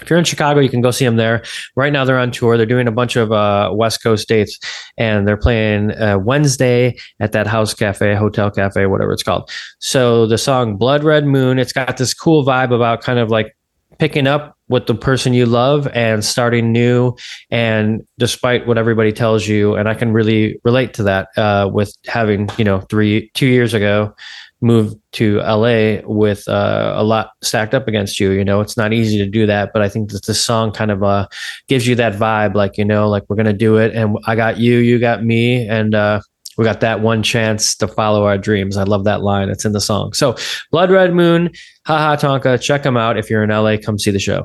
if 0.00 0.10
you're 0.10 0.18
in 0.18 0.24
Chicago, 0.24 0.60
you 0.60 0.68
can 0.68 0.80
go 0.80 0.90
see 0.90 1.04
them 1.04 1.16
there. 1.16 1.42
Right 1.76 1.92
now, 1.92 2.04
they're 2.04 2.18
on 2.18 2.30
tour. 2.30 2.56
They're 2.56 2.66
doing 2.66 2.88
a 2.88 2.92
bunch 2.92 3.16
of 3.16 3.32
uh, 3.32 3.70
West 3.74 4.02
Coast 4.02 4.28
dates, 4.28 4.58
and 4.96 5.26
they're 5.26 5.36
playing 5.36 5.92
uh, 5.92 6.18
Wednesday 6.18 6.96
at 7.20 7.32
that 7.32 7.46
House 7.46 7.74
Cafe, 7.74 8.14
Hotel 8.14 8.50
Cafe, 8.50 8.86
whatever 8.86 9.12
it's 9.12 9.22
called. 9.22 9.50
So 9.78 10.26
the 10.26 10.38
song 10.38 10.76
"Blood 10.76 11.04
Red 11.04 11.26
Moon," 11.26 11.58
it's 11.58 11.72
got 11.72 11.96
this 11.96 12.14
cool 12.14 12.44
vibe 12.44 12.74
about 12.74 13.02
kind 13.02 13.18
of 13.18 13.30
like 13.30 13.54
picking 13.98 14.26
up 14.26 14.56
with 14.68 14.86
the 14.86 14.94
person 14.94 15.32
you 15.32 15.46
love 15.46 15.88
and 15.88 16.24
starting 16.24 16.72
new 16.72 17.14
and 17.50 18.06
despite 18.18 18.66
what 18.66 18.78
everybody 18.78 19.12
tells 19.12 19.48
you 19.48 19.74
and 19.74 19.88
i 19.88 19.94
can 19.94 20.12
really 20.12 20.58
relate 20.64 20.94
to 20.94 21.02
that 21.02 21.28
uh, 21.36 21.68
with 21.72 21.92
having 22.06 22.48
you 22.58 22.64
know 22.64 22.80
three 22.82 23.30
two 23.34 23.46
years 23.46 23.74
ago 23.74 24.14
moved 24.60 24.96
to 25.12 25.38
LA 25.38 26.00
with 26.04 26.46
uh, 26.48 26.94
a 26.96 27.04
lot 27.04 27.30
stacked 27.42 27.74
up 27.74 27.88
against 27.88 28.18
you. 28.18 28.30
You 28.30 28.44
know, 28.44 28.60
it's 28.60 28.76
not 28.76 28.92
easy 28.92 29.18
to 29.18 29.26
do 29.26 29.46
that, 29.46 29.72
but 29.72 29.82
I 29.82 29.88
think 29.88 30.10
that 30.12 30.26
this 30.26 30.42
song 30.42 30.72
kind 30.72 30.90
of 30.90 31.02
uh, 31.02 31.28
gives 31.68 31.86
you 31.86 31.94
that 31.96 32.14
vibe, 32.14 32.54
like 32.54 32.78
you 32.78 32.84
know, 32.84 33.08
like 33.08 33.24
we're 33.28 33.36
gonna 33.36 33.52
do 33.52 33.76
it, 33.76 33.94
and 33.94 34.16
I 34.26 34.34
got 34.34 34.58
you, 34.58 34.78
you 34.78 34.98
got 34.98 35.24
me, 35.24 35.66
and 35.68 35.94
uh, 35.94 36.20
we 36.58 36.64
got 36.64 36.80
that 36.80 37.00
one 37.00 37.22
chance 37.22 37.76
to 37.76 37.86
follow 37.86 38.26
our 38.26 38.36
dreams. 38.36 38.76
I 38.76 38.82
love 38.82 39.04
that 39.04 39.22
line. 39.22 39.48
It's 39.48 39.64
in 39.64 39.72
the 39.72 39.80
song. 39.80 40.12
So, 40.12 40.34
Blood 40.72 40.90
Red 40.90 41.14
Moon, 41.14 41.50
ha 41.86 41.96
ha 41.98 42.16
Tonka, 42.16 42.60
check 42.60 42.82
them 42.82 42.96
out. 42.96 43.16
If 43.16 43.30
you're 43.30 43.44
in 43.44 43.50
LA, 43.50 43.76
come 43.76 43.96
see 43.96 44.10
the 44.10 44.18
show. 44.18 44.44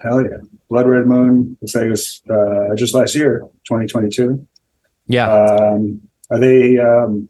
Hell 0.00 0.22
yeah. 0.22 0.38
Blood 0.68 0.86
Red 0.86 1.06
Moon, 1.06 1.56
looks 1.62 1.76
like 1.76 1.84
it 1.84 1.90
was 1.90 2.20
uh, 2.28 2.74
just 2.74 2.92
last 2.92 3.14
year, 3.14 3.40
2022. 3.64 4.46
Yeah. 5.06 5.30
Um, 5.32 6.02
are 6.30 6.38
they, 6.38 6.78
um, 6.78 7.28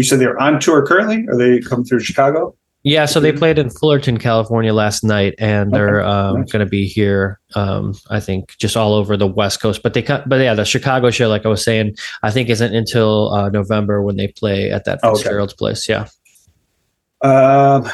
you 0.00 0.04
said 0.04 0.18
they're 0.18 0.40
on 0.40 0.58
tour 0.60 0.84
currently? 0.86 1.26
Are 1.28 1.36
they 1.36 1.60
coming 1.60 1.84
through 1.84 2.00
Chicago? 2.00 2.56
Yeah, 2.82 3.04
so 3.04 3.20
they 3.20 3.30
played 3.32 3.58
in 3.58 3.68
Fullerton, 3.68 4.16
California 4.16 4.72
last 4.72 5.04
night, 5.04 5.34
and 5.38 5.70
they're 5.70 6.00
Okay, 6.00 6.08
um, 6.08 6.40
nice. 6.40 6.50
going 6.52 6.64
to 6.64 6.70
be 6.70 6.86
here. 6.86 7.38
Um, 7.54 7.94
I 8.08 8.20
think 8.20 8.56
just 8.56 8.74
all 8.74 8.94
over 8.94 9.18
the 9.18 9.26
West 9.26 9.60
Coast, 9.60 9.82
but 9.82 9.92
they 9.92 10.00
cut. 10.00 10.26
But 10.26 10.36
yeah, 10.40 10.54
the 10.54 10.64
Chicago 10.64 11.10
show, 11.10 11.28
like 11.28 11.44
I 11.44 11.50
was 11.50 11.62
saying, 11.62 11.94
I 12.22 12.30
think 12.30 12.48
isn't 12.48 12.74
until 12.74 13.34
uh, 13.34 13.50
November 13.50 14.00
when 14.00 14.16
they 14.16 14.28
play 14.28 14.70
at 14.70 14.86
that 14.86 15.04
Okay. 15.04 15.22
Fitzgerald's 15.22 15.52
place. 15.52 15.86
Yeah, 15.90 16.06
Um, 17.20 17.86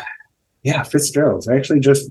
yeah, 0.63 0.85
Fitzgerald's. 0.85 1.49
I 1.49 1.57
actually 1.57 1.81
just 1.81 2.09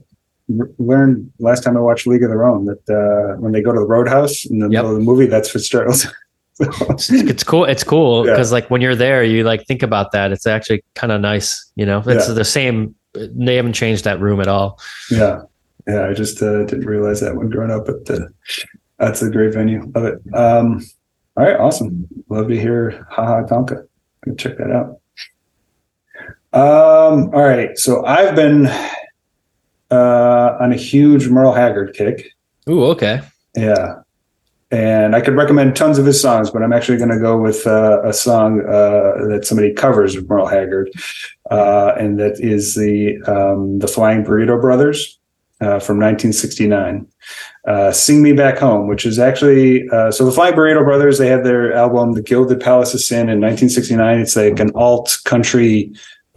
r- 0.60 0.70
learned 0.78 1.32
last 1.40 1.64
time 1.64 1.78
I 1.78 1.80
watched 1.80 2.06
League 2.08 2.24
of 2.24 2.30
Their 2.30 2.44
Own 2.44 2.66
that 2.66 2.90
uh, 2.90 3.40
when 3.40 3.54
they 3.54 3.62
go 3.62 3.72
to 3.72 3.80
the 3.80 3.88
Roadhouse 3.88 4.44
in 4.46 4.60
the 4.60 4.66
Yep. 4.66 4.72
middle 4.72 4.92
of 4.92 4.98
the 4.98 5.04
movie, 5.04 5.28
that's 5.28 5.50
Fitzgerald's. 5.50 6.08
So, 6.56 6.66
it's, 6.90 7.12
it's 7.12 7.44
cool. 7.44 7.66
It's 7.66 7.84
cool 7.84 8.26
Yeah. 8.26 8.32
because 8.34 8.52
like 8.54 8.70
when 8.70 8.80
you're 8.82 8.96
there, 8.96 9.24
you 9.24 9.44
like 9.44 9.66
think 9.68 9.84
about 9.84 10.12
that. 10.14 10.32
It's 10.32 10.48
actually 10.48 10.84
kind 10.94 11.12
of 11.12 11.20
nice. 11.20 11.70
You 11.76 11.86
know, 11.86 12.02
it's 12.06 12.28
Yeah. 12.30 12.34
the 12.34 12.46
same. 12.46 12.96
They 13.14 13.56
haven't 13.58 13.74
changed 13.74 14.06
that 14.06 14.20
room 14.22 14.40
at 14.40 14.48
all. 14.48 14.80
yeah, 15.12 15.42
yeah. 15.88 16.08
I 16.08 16.14
just 16.14 16.42
uh, 16.42 16.64
didn't 16.64 16.86
realize 16.86 17.20
that 17.22 17.36
when 17.36 17.50
growing 17.50 17.72
up, 17.72 17.86
but 17.86 18.10
uh, 18.10 18.28
that's 19.00 19.22
a 19.22 19.30
great 19.30 19.54
venue. 19.54 19.92
Love 19.94 20.06
it. 20.06 20.34
Um, 20.34 20.82
all 21.38 21.44
right, 21.46 21.60
awesome. 21.60 22.08
Love 22.30 22.48
to 22.48 22.58
hear 22.60 23.06
Ha 23.12 23.26
Ha 23.26 23.44
Tonka. 23.44 23.86
Go 24.24 24.34
check 24.36 24.58
that 24.58 24.72
out. 24.72 25.00
Um, 26.54 27.32
all 27.34 27.44
right, 27.44 27.78
so 27.78 28.06
I've 28.06 28.34
been 28.36 28.68
uh, 29.92 30.58
on 30.60 30.72
a 30.72 30.78
huge 30.78 31.28
Merle 31.28 31.52
Haggard 31.54 31.94
kick. 31.94 32.32
Ooh, 32.70 32.86
okay. 32.86 33.22
Yeah. 33.58 33.96
And 34.76 35.16
I 35.16 35.22
could 35.22 35.38
recommend 35.38 35.78
tons 35.78 35.98
of 35.98 36.06
his 36.06 36.22
songs, 36.22 36.52
but 36.52 36.62
I'm 36.62 36.74
actually 36.74 36.98
going 36.98 37.10
to 37.10 37.18
go 37.18 37.38
with 37.38 37.66
uh, 37.66 38.02
a 38.04 38.12
song 38.12 38.60
uh, 38.60 39.26
that 39.30 39.46
somebody 39.46 39.72
covers 39.72 40.18
of 40.18 40.28
Merle 40.28 40.48
Haggard, 40.48 40.92
uh, 41.50 41.94
and 41.98 42.20
that 42.20 42.42
is 42.42 42.76
the 42.76 43.18
um, 43.26 43.80
the 43.80 43.88
Flying 43.88 44.26
Burrito 44.26 44.60
Brothers 44.60 45.18
uh, 45.62 45.80
from 45.80 45.98
1969. 45.98 47.08
Uh, 47.66 47.94
"Sing 47.94 48.22
Me 48.22 48.34
Back 48.34 48.58
Home," 48.58 48.88
which 48.88 49.06
is 49.06 49.18
actually 49.18 49.88
uh, 49.92 50.12
so 50.12 50.26
the 50.26 50.32
Flying 50.34 50.56
Burrito 50.56 50.84
Brothers. 50.84 51.20
They 51.20 51.28
had 51.28 51.46
their 51.46 51.72
album 51.72 52.12
"The 52.12 52.22
Gilded 52.22 52.60
Palace 52.60 52.94
of 52.94 53.00
Sin" 53.00 53.30
in 53.30 53.40
1969. 53.40 54.20
It's 54.20 54.36
like 54.36 54.60
an 54.60 54.72
alt 54.76 55.20
country 55.24 55.94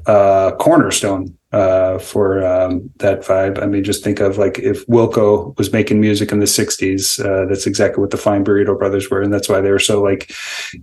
cornerstone 0.07 1.37
uh, 1.53 1.99
for 1.99 2.47
um, 2.47 2.91
that 2.97 3.21
vibe. 3.21 3.63
I 3.63 3.67
mean, 3.67 3.85
just 3.85 4.05
think 4.05 4.21
of 4.21 4.39
like 4.39 4.59
if 4.59 4.87
Wilco 4.87 5.57
was 5.57 5.73
making 5.73 6.01
music 6.01 6.33
in 6.33 6.41
the 6.41 6.47
'60s. 6.47 7.25
Uh, 7.25 7.47
that's 7.47 7.67
exactly 7.67 8.01
what 8.01 8.11
the 8.11 8.17
Flying 8.17 8.45
Burrito 8.45 8.79
Brothers 8.79 9.11
were, 9.11 9.23
and 9.23 9.33
that's 9.33 9.49
why 9.49 9.61
they 9.61 9.71
were 9.71 9.79
so 9.79 10.03
like 10.03 10.33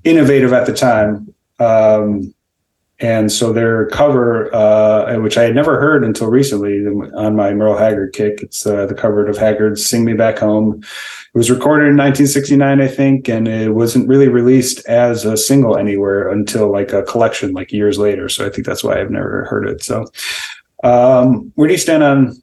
innovative 0.03 0.53
at 0.53 0.65
the 0.65 0.73
time. 0.73 1.33
Um, 1.59 2.33
and 2.99 3.29
so 3.29 3.51
their 3.51 3.87
cover, 3.87 4.53
uh, 4.55 5.19
which 5.19 5.37
I 5.37 5.43
had 5.43 5.53
never 5.53 5.79
heard 5.79 6.05
until 6.05 6.27
recently 6.27 6.85
on 7.13 7.35
my 7.35 7.53
Merle 7.53 7.77
Haggard 7.77 8.13
kick, 8.13 8.41
it's 8.41 8.65
uh, 8.65 8.85
the 8.85 8.95
cover 8.95 9.27
of 9.27 9.37
Haggard's 9.37 9.85
"Sing 9.85 10.05
Me 10.05 10.13
Back 10.13 10.37
Home." 10.39 10.79
It 10.81 11.37
was 11.37 11.51
recorded 11.51 11.89
in 11.89 11.97
1969, 11.97 12.81
I 12.81 12.87
think, 12.87 13.27
and 13.27 13.49
it 13.49 13.71
wasn't 13.71 14.07
really 14.07 14.29
released 14.29 14.85
as 14.87 15.25
a 15.25 15.35
single 15.35 15.75
anywhere 15.75 16.29
until 16.29 16.71
like 16.71 16.93
a 16.93 17.03
collection, 17.03 17.51
like 17.51 17.73
years 17.73 17.97
later. 17.97 18.29
So 18.29 18.45
I 18.45 18.49
think 18.49 18.65
that's 18.65 18.83
why 18.83 19.01
I've 19.01 19.11
never 19.11 19.43
heard 19.43 19.67
it. 19.67 19.83
So, 19.83 20.05
um, 20.85 21.51
where 21.55 21.67
do 21.67 21.73
you 21.73 21.79
stand 21.79 22.03
on 22.03 22.35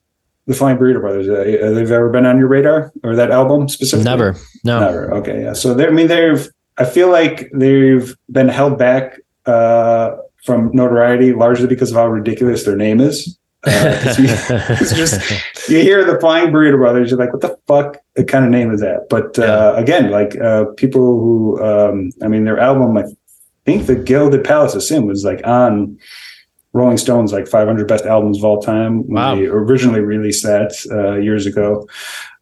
the 0.46 0.54
Flying 0.54 0.76
Burrito 0.76 1.00
Brothers? 1.00 1.28
Uh, 1.28 1.64
have 1.64 1.88
they 1.88 1.94
ever 1.94 2.10
been 2.10 2.26
on 2.26 2.38
your 2.38 2.48
radar 2.48 2.92
or 3.04 3.14
that 3.14 3.30
album 3.30 3.68
specifically? 3.68 4.04
Never. 4.04 4.36
No. 4.64 4.80
Never. 4.80 5.14
Okay. 5.14 5.42
Yeah. 5.42 5.52
So 5.52 5.74
they're, 5.74 5.90
I 5.90 5.92
mean, 5.92 6.08
they've, 6.08 6.48
I 6.78 6.84
feel 6.84 7.10
like 7.10 7.50
they've 7.54 8.14
been 8.30 8.48
held 8.48 8.78
back 8.78 9.20
uh, 9.46 10.16
from 10.44 10.70
notoriety 10.72 11.32
largely 11.32 11.66
because 11.66 11.90
of 11.90 11.96
how 11.96 12.08
ridiculous 12.08 12.64
their 12.64 12.76
name 12.76 13.00
is. 13.00 13.38
Uh, 13.64 14.14
you, 14.18 14.26
it's 14.28 14.92
just, 14.92 15.68
you 15.68 15.80
hear 15.80 16.04
the 16.04 16.18
Flying 16.18 16.48
Burrito 16.48 16.78
Brothers, 16.78 17.10
you're 17.10 17.20
like, 17.20 17.32
what 17.32 17.42
the 17.42 17.56
fuck 17.68 17.98
What 18.16 18.26
kind 18.26 18.44
of 18.44 18.50
name 18.50 18.72
is 18.72 18.80
that? 18.80 19.08
But 19.08 19.38
uh, 19.38 19.74
again, 19.76 20.10
like 20.10 20.36
uh, 20.40 20.64
people 20.76 21.20
who, 21.20 21.62
um, 21.62 22.10
I 22.22 22.28
mean, 22.28 22.44
their 22.44 22.58
album, 22.58 22.96
I 22.96 23.04
think 23.64 23.86
the 23.86 23.94
Gilded 23.94 24.42
Palace 24.42 24.74
of 24.74 24.82
Sin 24.82 25.06
was 25.06 25.24
like 25.24 25.46
on 25.46 25.96
Rolling 26.74 26.96
Stone's 26.96 27.32
like 27.32 27.46
500 27.46 27.86
best 27.86 28.06
albums 28.06 28.38
of 28.38 28.44
all 28.44 28.60
time. 28.60 29.06
when 29.06 29.14
Wow. 29.14 29.34
They 29.34 29.46
originally 29.46 30.00
released 30.00 30.42
that 30.44 30.72
uh, 30.90 31.18
years 31.18 31.44
ago. 31.44 31.86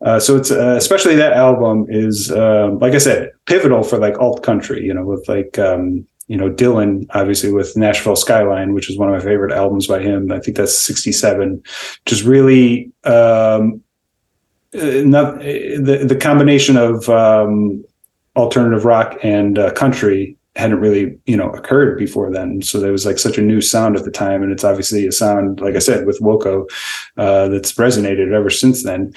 Uh, 0.04 0.20
so 0.20 0.36
it's 0.36 0.50
uh, 0.50 0.76
especially 0.76 1.16
that 1.16 1.32
album 1.32 1.86
is 1.88 2.30
um, 2.30 2.78
like 2.78 2.94
I 2.94 2.98
said 2.98 3.32
pivotal 3.46 3.82
for 3.82 3.98
like 3.98 4.18
alt 4.18 4.42
country. 4.42 4.84
You 4.84 4.94
know, 4.94 5.04
with 5.04 5.28
like 5.28 5.58
um, 5.58 6.06
you 6.28 6.36
know 6.36 6.48
Dylan, 6.48 7.06
obviously 7.10 7.52
with 7.52 7.76
Nashville 7.76 8.16
Skyline, 8.16 8.72
which 8.72 8.88
is 8.88 8.96
one 8.96 9.08
of 9.08 9.14
my 9.14 9.20
favorite 9.20 9.52
albums 9.52 9.88
by 9.88 10.00
him. 10.00 10.30
I 10.30 10.38
think 10.38 10.56
that's 10.56 10.78
'67. 10.78 11.62
Just 12.06 12.24
really 12.24 12.92
um, 13.04 13.82
uh, 14.72 15.02
not, 15.04 15.34
uh, 15.34 15.42
the 15.42 16.04
the 16.08 16.16
combination 16.16 16.76
of 16.76 17.08
um, 17.08 17.84
alternative 18.36 18.84
rock 18.84 19.18
and 19.24 19.58
uh, 19.58 19.72
country 19.72 20.36
hadn't 20.60 20.80
really 20.80 21.18
you 21.26 21.36
know 21.36 21.50
occurred 21.50 21.98
before 21.98 22.30
then. 22.30 22.62
So 22.62 22.78
there 22.78 22.92
was 22.92 23.06
like 23.06 23.18
such 23.18 23.38
a 23.38 23.42
new 23.42 23.60
sound 23.60 23.96
at 23.96 24.04
the 24.04 24.10
time 24.10 24.42
and 24.42 24.52
it's 24.52 24.64
obviously 24.64 25.06
a 25.06 25.12
sound 25.12 25.60
like 25.60 25.74
i 25.74 25.78
said 25.80 26.06
with 26.06 26.20
Wilco 26.20 26.68
uh, 27.16 27.48
that's 27.48 27.72
resonated 27.72 28.32
ever 28.32 28.50
since 28.50 28.84
then. 28.84 29.12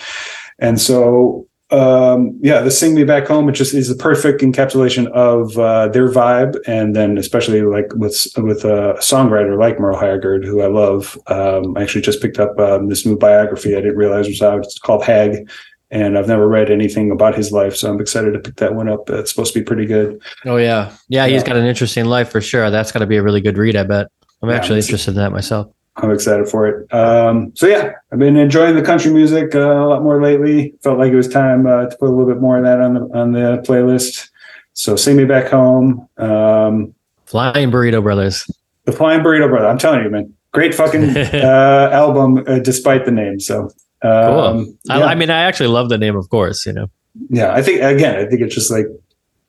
And 0.59 0.79
so 0.79 1.47
um 1.71 2.37
yeah 2.41 2.61
the 2.61 2.69
sing 2.69 2.93
me 2.93 3.03
back 3.03 3.25
home 3.25 3.49
it 3.49 3.53
just 3.53 3.73
is 3.73 3.89
a 3.89 3.95
perfect 3.95 4.41
encapsulation 4.41 5.07
of 5.11 5.57
uh 5.57 5.87
their 5.87 6.07
vibe 6.07 6.55
and 6.67 6.95
then 6.95 7.17
especially 7.17 7.61
like 7.63 7.91
with 7.95 8.27
with 8.37 8.63
a 8.63 8.93
songwriter 8.99 9.57
like 9.57 9.79
merle 9.79 9.97
haggard 9.97 10.45
who 10.45 10.61
i 10.61 10.67
love. 10.67 11.17
Um 11.27 11.75
i 11.75 11.81
actually 11.81 12.01
just 12.01 12.21
picked 12.21 12.39
up 12.39 12.59
um, 12.59 12.89
this 12.89 13.05
new 13.05 13.17
biography. 13.17 13.75
I 13.75 13.81
didn't 13.81 13.97
realize 13.97 14.27
was 14.27 14.41
out. 14.41 14.63
It's 14.63 14.77
called 14.77 15.03
hag 15.03 15.49
and 15.93 16.17
i've 16.17 16.27
never 16.27 16.47
read 16.47 16.69
anything 16.69 17.11
about 17.11 17.33
his 17.35 17.51
life 17.51 17.75
so 17.75 17.89
i'm 17.89 18.01
excited 18.01 18.31
to 18.33 18.39
pick 18.39 18.55
that 18.57 18.73
one 18.75 18.89
up 18.89 19.09
it's 19.09 19.29
supposed 19.31 19.53
to 19.53 19.59
be 19.59 19.63
pretty 19.63 19.85
good 19.85 20.19
Oh 20.45 20.57
yeah, 20.57 20.91
yeah. 21.07 21.25
He's 21.27 21.43
got 21.43 21.55
an 21.55 21.65
interesting 21.65 22.05
life 22.05 22.29
for 22.29 22.41
sure. 22.41 22.69
That's 22.69 22.91
got 22.91 22.99
to 22.99 23.05
be 23.05 23.15
a 23.17 23.23
really 23.23 23.39
good 23.39 23.57
read. 23.57 23.75
I 23.77 23.83
bet. 23.83 24.07
I'm 24.41 24.49
Yeah, 24.49 24.55
actually 24.57 24.79
it's- 24.79 24.89
interested 24.89 25.11
in 25.11 25.17
that 25.17 25.31
myself. 25.31 25.71
I'm 25.95 26.09
excited 26.11 26.47
for 26.49 26.67
it. 26.67 26.93
Um, 26.93 27.51
so 27.55 27.67
yeah, 27.67 27.91
I've 28.11 28.17
been 28.19 28.35
enjoying 28.35 28.75
the 28.75 28.81
country 28.81 29.11
music 29.13 29.53
uh, 29.55 29.59
a 29.59 29.87
lot 29.87 30.01
more 30.03 30.21
lately. 30.21 30.73
Felt 30.81 30.97
like 30.99 31.11
it 31.13 31.15
was 31.15 31.27
time 31.29 31.65
uh, 31.67 31.85
to 31.85 31.95
put 31.97 32.09
a 32.09 32.11
little 32.11 32.25
bit 32.25 32.41
more 32.41 32.57
of 32.57 32.63
that 32.63 32.81
on 32.81 32.93
the 32.95 33.01
on 33.17 33.31
the 33.31 33.63
playlist. 33.65 34.29
So 34.73 34.95
sing 34.95 35.15
me 35.17 35.25
back 35.25 35.47
home. 35.51 36.07
Um, 36.17 36.93
Flying 37.25 37.71
Burrito 37.71 38.01
Brothers. 38.01 38.49
the 38.85 38.91
Flying 38.91 39.21
Burrito 39.21 39.47
Brother. 39.47 39.67
I'm 39.67 39.77
telling 39.77 40.03
you, 40.03 40.09
man, 40.09 40.33
great 40.51 40.73
fucking 40.75 41.15
uh, 41.17 41.89
album 41.93 42.43
uh, 42.47 42.59
despite 42.59 43.05
the 43.05 43.11
name. 43.11 43.39
So 43.39 43.69
um, 44.03 44.77
I, 44.89 44.99
yeah. 44.99 45.05
I 45.05 45.15
mean, 45.15 45.29
I 45.29 45.41
actually 45.43 45.69
love 45.69 45.89
the 45.89 45.97
name, 45.97 46.15
of 46.15 46.29
course. 46.29 46.65
You 46.65 46.73
know. 46.73 46.87
yeah, 47.29 47.53
I 47.53 47.61
think 47.61 47.81
again, 47.81 48.15
I 48.17 48.25
think 48.25 48.41
it's 48.41 48.55
just 48.55 48.71
like. 48.71 48.85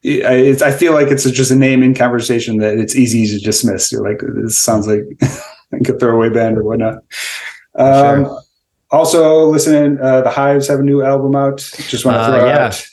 I- 0.07 0.35
It's, 0.51 0.61
I 0.61 0.71
feel 0.71 0.93
like 0.93 1.09
it's 1.09 1.25
just 1.31 1.51
a 1.51 1.57
name 1.57 1.83
in 1.83 1.95
conversation 1.95 2.59
that 2.59 2.77
it's 2.77 2.95
easy 2.95 3.27
to 3.27 3.43
dismiss. 3.43 3.91
You're 3.91 4.07
like, 4.07 4.21
this 4.45 4.59
sounds 4.59 4.87
like, 4.87 5.01
like 5.73 5.89
a 5.89 5.99
throwaway 5.99 6.29
band 6.29 6.59
or 6.59 6.63
whatnot. 6.63 6.99
Um, 7.75 8.25
Sure. 8.27 8.41
Also, 8.91 9.47
listening, 9.49 9.99
uh, 10.03 10.21
the 10.21 10.29
Hives 10.31 10.69
have 10.69 10.81
a 10.81 10.83
new 10.83 11.03
album 11.03 11.35
out. 11.35 11.57
Just 11.89 12.05
want 12.05 12.17
to 12.17 12.21
Uh, 12.21 12.27
throw 12.27 12.47
yeah. 12.47 12.67
out. 12.67 12.87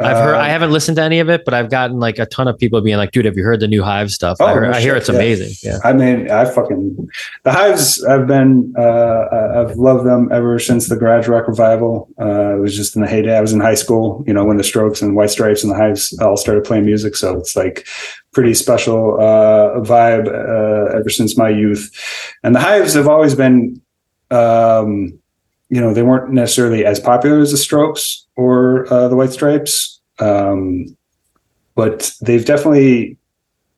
I've 0.00 0.16
heard. 0.16 0.34
Uh, 0.34 0.40
I 0.40 0.48
haven't 0.48 0.72
listened 0.72 0.96
to 0.96 1.02
any 1.02 1.20
of 1.20 1.28
it, 1.28 1.44
but 1.44 1.54
I've 1.54 1.70
gotten 1.70 2.00
like 2.00 2.18
a 2.18 2.26
ton 2.26 2.48
of 2.48 2.58
people 2.58 2.80
being 2.80 2.96
like, 2.96 3.12
"Dude, 3.12 3.26
have 3.26 3.36
you 3.36 3.44
heard 3.44 3.60
the 3.60 3.68
new 3.68 3.82
Hive 3.82 4.10
stuff?" 4.10 4.38
Oh, 4.40 4.46
I, 4.46 4.54
heard, 4.54 4.70
no 4.70 4.76
I 4.76 4.80
hear 4.80 4.96
it's 4.96 5.08
yeah. 5.08 5.14
amazing. 5.14 5.52
Yeah. 5.62 5.78
I 5.84 5.92
mean, 5.92 6.28
I 6.30 6.44
fucking 6.46 7.08
the 7.44 7.52
Hives. 7.52 8.02
I've 8.04 8.26
been, 8.26 8.74
uh, 8.76 9.26
I've 9.56 9.76
loved 9.76 10.04
them 10.04 10.30
ever 10.32 10.58
since 10.58 10.88
the 10.88 10.96
Garage 10.96 11.28
Rock 11.28 11.46
revival. 11.46 12.08
Uh, 12.20 12.56
it 12.56 12.60
was 12.60 12.74
just 12.74 12.96
in 12.96 13.02
the 13.02 13.08
heyday. 13.08 13.36
I 13.36 13.40
was 13.40 13.52
in 13.52 13.60
high 13.60 13.76
school, 13.76 14.24
you 14.26 14.32
know, 14.32 14.44
when 14.44 14.56
the 14.56 14.64
Strokes 14.64 15.00
and 15.00 15.14
White 15.14 15.30
Stripes 15.30 15.62
and 15.62 15.70
the 15.70 15.76
Hives 15.76 16.18
all 16.18 16.36
started 16.36 16.64
playing 16.64 16.86
music. 16.86 17.14
So 17.14 17.38
it's 17.38 17.54
like 17.54 17.86
pretty 18.32 18.54
special 18.54 19.20
uh, 19.20 19.78
vibe 19.80 20.26
uh, 20.26 20.98
ever 20.98 21.08
since 21.08 21.38
my 21.38 21.48
youth. 21.48 21.88
And 22.42 22.54
the 22.54 22.60
Hives 22.60 22.94
have 22.94 23.06
always 23.06 23.36
been, 23.36 23.80
um, 24.32 25.20
you 25.68 25.80
know, 25.80 25.94
they 25.94 26.02
weren't 26.02 26.32
necessarily 26.32 26.84
as 26.84 27.00
popular 27.00 27.40
as 27.40 27.50
the 27.50 27.56
Strokes 27.56 28.26
or 28.36 28.92
uh, 28.92 29.08
the 29.08 29.16
White 29.16 29.32
Stripes, 29.32 30.00
um, 30.18 30.86
but 31.74 32.12
they've 32.20 32.44
definitely 32.44 33.16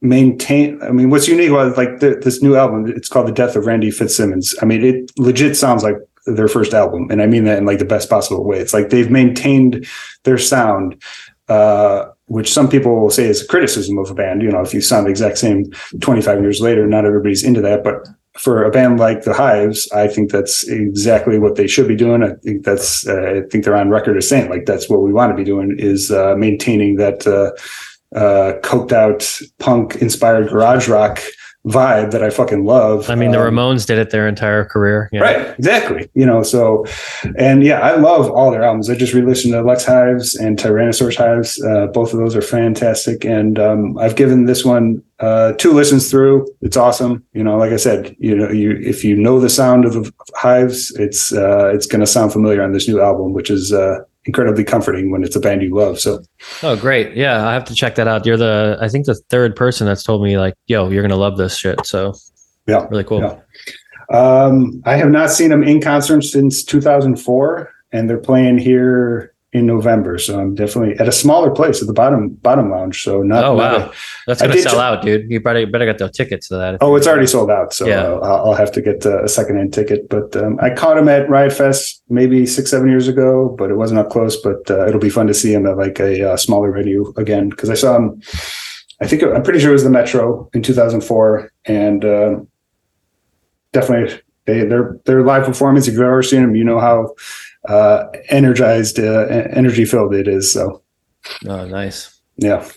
maintained. 0.00 0.82
I 0.82 0.90
mean, 0.90 1.10
what's 1.10 1.28
unique 1.28 1.50
about 1.50 1.76
like 1.76 2.00
the, 2.00 2.20
this 2.22 2.42
new 2.42 2.56
album? 2.56 2.86
It's 2.88 3.08
called 3.08 3.28
"The 3.28 3.32
Death 3.32 3.56
of 3.56 3.66
Randy 3.66 3.90
Fitzsimmons." 3.90 4.54
I 4.60 4.64
mean, 4.64 4.84
it 4.84 5.12
legit 5.16 5.56
sounds 5.56 5.82
like 5.82 5.96
their 6.26 6.48
first 6.48 6.74
album, 6.74 7.10
and 7.10 7.22
I 7.22 7.26
mean 7.26 7.44
that 7.44 7.58
in 7.58 7.66
like 7.66 7.78
the 7.78 7.84
best 7.84 8.10
possible 8.10 8.44
way. 8.44 8.58
It's 8.58 8.74
like 8.74 8.90
they've 8.90 9.10
maintained 9.10 9.86
their 10.24 10.38
sound 10.38 11.02
uh, 11.48 12.06
which 12.26 12.52
some 12.52 12.68
people 12.68 13.00
will 13.00 13.10
say 13.10 13.24
is 13.24 13.42
a 13.42 13.46
criticism 13.46 13.98
of 13.98 14.10
a 14.10 14.14
band. 14.14 14.42
You 14.42 14.50
know, 14.50 14.60
if 14.60 14.74
you 14.74 14.80
sound 14.80 15.06
the 15.06 15.10
exact 15.10 15.38
same 15.38 15.70
25 16.00 16.40
years 16.40 16.60
later, 16.60 16.86
not 16.86 17.04
everybody's 17.04 17.44
into 17.44 17.60
that. 17.60 17.84
But 17.84 18.08
for 18.38 18.64
a 18.64 18.70
band 18.70 18.98
like 18.98 19.22
the 19.22 19.34
Hives, 19.34 19.90
I 19.92 20.08
think 20.08 20.30
that's 20.30 20.66
exactly 20.68 21.38
what 21.38 21.56
they 21.56 21.66
should 21.66 21.88
be 21.88 21.96
doing. 21.96 22.22
I 22.22 22.34
think 22.42 22.64
that's, 22.64 23.06
uh, 23.06 23.42
I 23.44 23.48
think 23.48 23.64
they're 23.64 23.76
on 23.76 23.90
record 23.90 24.16
as 24.16 24.28
saying 24.28 24.50
like 24.50 24.66
that's 24.66 24.88
what 24.88 25.02
we 25.02 25.12
want 25.12 25.32
to 25.32 25.36
be 25.36 25.44
doing 25.44 25.76
is 25.78 26.10
uh, 26.10 26.34
maintaining 26.36 26.96
that 26.96 27.26
uh, 27.26 27.52
uh, 28.16 28.58
coked 28.60 28.92
out 28.92 29.40
punk 29.58 29.96
inspired 29.96 30.48
garage 30.48 30.88
rock 30.88 31.20
vibe 31.66 32.12
that 32.12 32.22
I 32.22 32.30
fucking 32.30 32.64
love. 32.64 33.10
I 33.10 33.16
mean, 33.16 33.32
the 33.32 33.40
um, 33.40 33.52
Ramones 33.52 33.86
did 33.86 33.98
it 33.98 34.10
their 34.10 34.28
entire 34.28 34.64
career. 34.64 35.10
Right. 35.12 35.54
Exactly. 35.58 36.08
You 36.14 36.24
know, 36.24 36.42
so, 36.42 36.86
and 37.36 37.64
yeah, 37.64 37.80
I 37.80 37.96
love 37.96 38.30
all 38.30 38.50
their 38.50 38.62
albums. 38.62 38.88
I 38.88 38.94
just 38.94 39.12
re-listened 39.12 39.52
to 39.52 39.62
Lex 39.62 39.84
Hives 39.84 40.36
and 40.36 40.58
Tyrannosaurus 40.58 41.16
Hives. 41.16 41.62
Uh, 41.62 41.88
both 41.88 42.12
of 42.12 42.20
those 42.20 42.36
are 42.36 42.42
fantastic. 42.42 43.24
And 43.24 43.58
um, 43.58 43.98
I've 43.98 44.14
given 44.14 44.46
this 44.46 44.64
one 44.64 45.02
uh, 45.18 45.52
two 45.54 45.72
listens 45.72 46.10
through. 46.10 46.46
It's 46.60 46.76
awesome. 46.76 47.24
You 47.32 47.42
know, 47.42 47.56
like 47.56 47.72
I 47.72 47.76
said, 47.76 48.14
you 48.18 48.36
know, 48.36 48.50
you 48.50 48.72
if 48.72 49.02
you 49.02 49.16
know 49.16 49.40
the 49.40 49.50
sound 49.50 49.84
of 49.84 49.94
the 49.94 50.12
Hives, 50.36 50.94
it's 50.96 51.32
uh, 51.32 51.72
it's 51.74 51.86
going 51.86 52.00
to 52.00 52.06
sound 52.06 52.32
familiar 52.32 52.62
on 52.62 52.72
this 52.72 52.86
new 52.86 53.00
album, 53.00 53.32
which 53.32 53.50
is 53.50 53.72
uh, 53.72 54.00
incredibly 54.26 54.64
comforting 54.64 55.10
when 55.10 55.24
it's 55.24 55.36
a 55.36 55.40
band 55.40 55.62
you 55.62 55.74
love. 55.74 55.98
So, 55.98 56.22
oh, 56.62 56.76
great. 56.76 57.16
Yeah, 57.16 57.46
I 57.46 57.54
have 57.54 57.64
to 57.66 57.74
check 57.74 57.94
that 57.94 58.08
out. 58.08 58.26
You're 58.26 58.36
the, 58.36 58.76
I 58.80 58.88
think 58.88 59.06
the 59.06 59.14
third 59.30 59.56
person 59.56 59.86
that's 59.86 60.02
told 60.02 60.22
me 60.22 60.36
like, 60.36 60.54
yo, 60.66 60.90
you're 60.90 61.02
going 61.02 61.10
to 61.10 61.16
love 61.16 61.38
this 61.38 61.56
shit. 61.56 61.86
So, 61.86 62.14
yeah, 62.66 62.86
really 62.90 63.04
cool. 63.04 63.20
Yeah. 63.20 63.38
Um, 64.12 64.82
I 64.84 64.96
have 64.96 65.10
not 65.10 65.30
seen 65.30 65.50
them 65.50 65.62
in 65.62 65.80
concert 65.80 66.22
since 66.22 66.64
2004, 66.64 67.72
and 67.92 68.10
they're 68.10 68.18
playing 68.18 68.58
here 68.58 69.32
in 69.56 69.66
November. 69.66 70.18
So 70.18 70.38
I'm 70.38 70.54
definitely 70.54 70.98
at 70.98 71.08
a 71.08 71.12
smaller 71.12 71.50
place 71.50 71.80
at 71.80 71.86
the 71.86 71.92
bottom 71.92 72.30
bottom 72.30 72.70
lounge. 72.70 73.02
So 73.02 73.22
not. 73.22 73.44
Oh 73.44 73.54
wow, 73.54 73.78
not 73.78 73.88
a, 73.88 73.94
that's 74.26 74.42
gonna 74.42 74.58
sell 74.58 74.78
out, 74.78 75.02
dude. 75.02 75.30
You 75.30 75.40
better 75.40 75.66
better 75.66 75.86
get 75.86 75.98
the 75.98 76.08
tickets 76.08 76.48
to 76.48 76.56
that. 76.56 76.78
Oh, 76.80 76.96
it's 76.96 77.06
already 77.06 77.26
sold 77.26 77.50
out. 77.50 77.72
So 77.72 77.86
yeah. 77.86 78.04
uh, 78.04 78.42
I'll 78.44 78.54
have 78.54 78.72
to 78.72 78.82
get 78.82 79.04
a 79.04 79.28
second 79.28 79.56
hand 79.56 79.72
ticket. 79.72 80.08
But 80.08 80.36
um, 80.36 80.58
I 80.60 80.70
caught 80.70 80.98
him 80.98 81.08
at 81.08 81.28
Riot 81.28 81.52
Fest 81.52 82.02
maybe 82.08 82.46
six 82.46 82.70
seven 82.70 82.88
years 82.88 83.08
ago, 83.08 83.54
but 83.58 83.70
it 83.70 83.76
wasn't 83.76 84.00
up 84.00 84.10
close. 84.10 84.40
But 84.40 84.70
uh, 84.70 84.86
it'll 84.86 85.00
be 85.00 85.10
fun 85.10 85.26
to 85.26 85.34
see 85.34 85.52
him 85.52 85.66
at 85.66 85.76
like 85.76 85.98
a 85.98 86.32
uh, 86.32 86.36
smaller 86.36 86.72
venue 86.72 87.12
again 87.16 87.48
because 87.48 87.70
I 87.70 87.74
saw 87.74 87.96
him. 87.96 88.22
I 89.00 89.06
think 89.06 89.22
I'm 89.22 89.42
pretty 89.42 89.60
sure 89.60 89.70
it 89.70 89.74
was 89.74 89.84
the 89.84 89.90
Metro 89.90 90.48
in 90.54 90.62
2004, 90.62 91.52
and 91.66 92.04
um, 92.04 92.48
definitely 93.72 94.20
they 94.46 94.64
their 94.64 94.98
their 95.04 95.22
live 95.22 95.44
performance. 95.44 95.86
If 95.86 95.94
you've 95.94 96.02
ever 96.02 96.22
seen 96.22 96.42
them, 96.42 96.56
you 96.56 96.64
know 96.64 96.80
how 96.80 97.14
uh, 97.68 98.06
energized, 98.28 98.98
uh, 98.98 99.26
energy 99.50 99.84
filled 99.84 100.14
it 100.14 100.28
is. 100.28 100.52
So, 100.52 100.82
oh, 101.48 101.66
nice. 101.66 102.20
Yeah. 102.36 102.68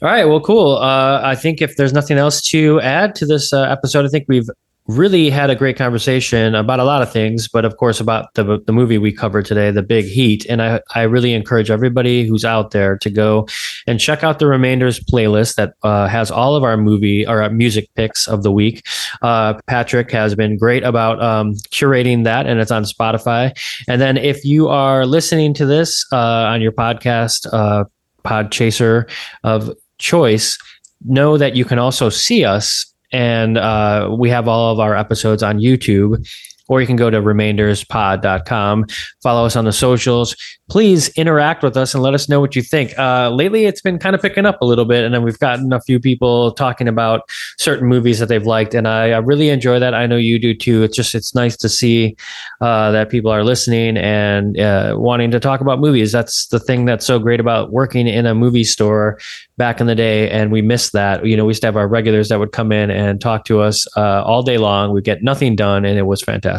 All 0.00 0.08
right. 0.08 0.24
Well, 0.24 0.40
cool. 0.40 0.76
Uh, 0.76 1.20
I 1.22 1.34
think 1.34 1.60
if 1.60 1.76
there's 1.76 1.92
nothing 1.92 2.18
else 2.18 2.40
to 2.50 2.80
add 2.80 3.14
to 3.16 3.26
this 3.26 3.52
uh, 3.52 3.62
episode, 3.62 4.04
I 4.04 4.08
think 4.08 4.26
we've 4.28 4.48
really 4.88 5.28
had 5.28 5.50
a 5.50 5.54
great 5.54 5.76
conversation 5.76 6.54
about 6.54 6.80
a 6.80 6.84
lot 6.84 7.02
of 7.02 7.12
things, 7.12 7.46
but 7.46 7.66
of 7.66 7.76
course 7.76 8.00
about 8.00 8.32
the 8.34 8.58
the 8.66 8.72
movie 8.72 8.96
we 8.96 9.12
covered 9.12 9.44
today, 9.44 9.70
The 9.70 9.82
Big 9.82 10.06
Heat. 10.06 10.46
And 10.48 10.62
I 10.62 10.80
I 10.94 11.02
really 11.02 11.34
encourage 11.34 11.70
everybody 11.70 12.26
who's 12.26 12.44
out 12.44 12.70
there 12.70 12.96
to 12.98 13.10
go 13.10 13.46
and 13.86 14.00
check 14.00 14.24
out 14.24 14.38
the 14.38 14.46
Remainders 14.46 14.98
playlist 14.98 15.56
that 15.56 15.74
uh, 15.82 16.08
has 16.08 16.30
all 16.30 16.56
of 16.56 16.64
our 16.64 16.78
movie 16.78 17.26
or 17.26 17.42
our 17.42 17.50
music 17.50 17.88
picks 17.94 18.26
of 18.26 18.42
the 18.42 18.50
week. 18.50 18.86
Uh, 19.20 19.60
Patrick 19.66 20.10
has 20.10 20.34
been 20.34 20.56
great 20.56 20.82
about 20.82 21.22
um, 21.22 21.54
curating 21.70 22.24
that, 22.24 22.46
and 22.46 22.58
it's 22.58 22.70
on 22.70 22.84
Spotify. 22.84 23.52
And 23.88 24.00
then 24.00 24.16
if 24.16 24.44
you 24.44 24.68
are 24.68 25.04
listening 25.04 25.52
to 25.54 25.66
this 25.66 26.06
uh, 26.12 26.16
on 26.16 26.62
your 26.62 26.72
podcast, 26.72 27.46
uh, 27.52 27.84
podcatcher 28.24 29.08
of 29.44 29.70
choice, 29.98 30.58
know 31.04 31.36
that 31.36 31.54
you 31.54 31.64
can 31.64 31.78
also 31.78 32.08
see 32.08 32.44
us 32.44 32.86
and 33.12 33.58
uh, 33.58 34.14
we 34.18 34.30
have 34.30 34.48
all 34.48 34.72
of 34.72 34.80
our 34.80 34.96
episodes 34.96 35.42
on 35.42 35.58
YouTube 35.58 36.26
or 36.68 36.80
you 36.80 36.86
can 36.86 36.96
go 36.96 37.10
to 37.10 37.20
remainderspod.com. 37.20 38.86
Follow 39.22 39.46
us 39.46 39.56
on 39.56 39.64
the 39.64 39.72
socials. 39.72 40.36
Please 40.68 41.08
interact 41.10 41.62
with 41.62 41.76
us 41.76 41.94
and 41.94 42.02
let 42.02 42.14
us 42.14 42.28
know 42.28 42.40
what 42.40 42.54
you 42.54 42.62
think. 42.62 42.96
Uh, 42.98 43.30
lately, 43.30 43.64
it's 43.64 43.80
been 43.80 43.98
kind 43.98 44.14
of 44.14 44.20
picking 44.20 44.44
up 44.44 44.60
a 44.60 44.66
little 44.66 44.84
bit, 44.84 45.02
and 45.04 45.14
then 45.14 45.22
we've 45.22 45.38
gotten 45.38 45.72
a 45.72 45.80
few 45.80 45.98
people 45.98 46.52
talking 46.52 46.86
about 46.86 47.22
certain 47.58 47.88
movies 47.88 48.18
that 48.18 48.26
they've 48.26 48.46
liked, 48.46 48.74
and 48.74 48.86
I, 48.86 49.12
I 49.12 49.18
really 49.18 49.48
enjoy 49.48 49.78
that. 49.78 49.94
I 49.94 50.06
know 50.06 50.16
you 50.16 50.38
do 50.38 50.54
too. 50.54 50.82
It's 50.82 50.94
just 50.94 51.14
it's 51.14 51.34
nice 51.34 51.56
to 51.58 51.68
see 51.68 52.16
uh, 52.60 52.90
that 52.92 53.08
people 53.08 53.30
are 53.30 53.44
listening 53.44 53.96
and 53.96 54.60
uh, 54.60 54.94
wanting 54.98 55.30
to 55.30 55.40
talk 55.40 55.62
about 55.62 55.80
movies. 55.80 56.12
That's 56.12 56.46
the 56.48 56.60
thing 56.60 56.84
that's 56.84 57.06
so 57.06 57.18
great 57.18 57.40
about 57.40 57.72
working 57.72 58.06
in 58.06 58.26
a 58.26 58.34
movie 58.34 58.64
store 58.64 59.18
back 59.56 59.80
in 59.80 59.86
the 59.86 59.94
day, 59.94 60.30
and 60.30 60.52
we 60.52 60.60
missed 60.60 60.92
that. 60.92 61.24
You 61.24 61.36
know, 61.36 61.46
we 61.46 61.50
used 61.50 61.62
to 61.62 61.66
have 61.68 61.76
our 61.76 61.88
regulars 61.88 62.28
that 62.28 62.38
would 62.38 62.52
come 62.52 62.72
in 62.72 62.90
and 62.90 63.20
talk 63.20 63.46
to 63.46 63.60
us 63.60 63.86
uh, 63.96 64.22
all 64.22 64.42
day 64.42 64.58
long. 64.58 64.92
We 64.92 65.00
get 65.00 65.22
nothing 65.22 65.56
done, 65.56 65.86
and 65.86 65.98
it 65.98 66.02
was 66.02 66.22
fantastic. 66.22 66.57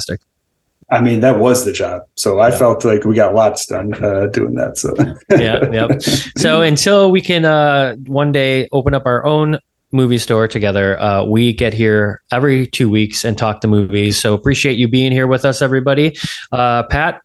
I 0.92 1.02
mean, 1.02 1.20
that 1.20 1.38
was 1.40 1.66
the 1.66 1.72
job. 1.72 2.04
So 2.16 2.40
I 2.40 2.52
felt 2.52 2.84
like 2.84 3.04
we 3.04 3.16
got 3.16 3.36
lots 3.36 3.66
done 3.68 3.94
uh, 4.04 4.28
doing 4.28 4.56
that. 4.56 4.78
So 4.78 4.94
yeah, 5.38 5.70
yeah. 5.72 6.00
So 6.38 6.62
until 6.62 7.12
we 7.12 7.22
can 7.22 7.46
uh, 7.46 7.96
one 8.08 8.32
day 8.32 8.68
open 8.72 8.94
up 8.96 9.06
our 9.06 9.24
own 9.26 9.60
movie 9.92 10.18
store 10.18 10.48
together, 10.48 11.00
uh, 11.00 11.24
we 11.26 11.54
get 11.54 11.74
here 11.74 12.22
every 12.32 12.66
two 12.66 12.90
weeks 12.90 13.24
and 13.24 13.38
talk 13.38 13.62
the 13.62 13.68
movies. 13.68 14.20
So 14.20 14.34
appreciate 14.34 14.78
you 14.78 14.88
being 14.88 15.12
here 15.12 15.28
with 15.28 15.46
us, 15.46 15.62
everybody. 15.62 16.18
Uh, 16.52 16.84
Pat, 16.84 17.22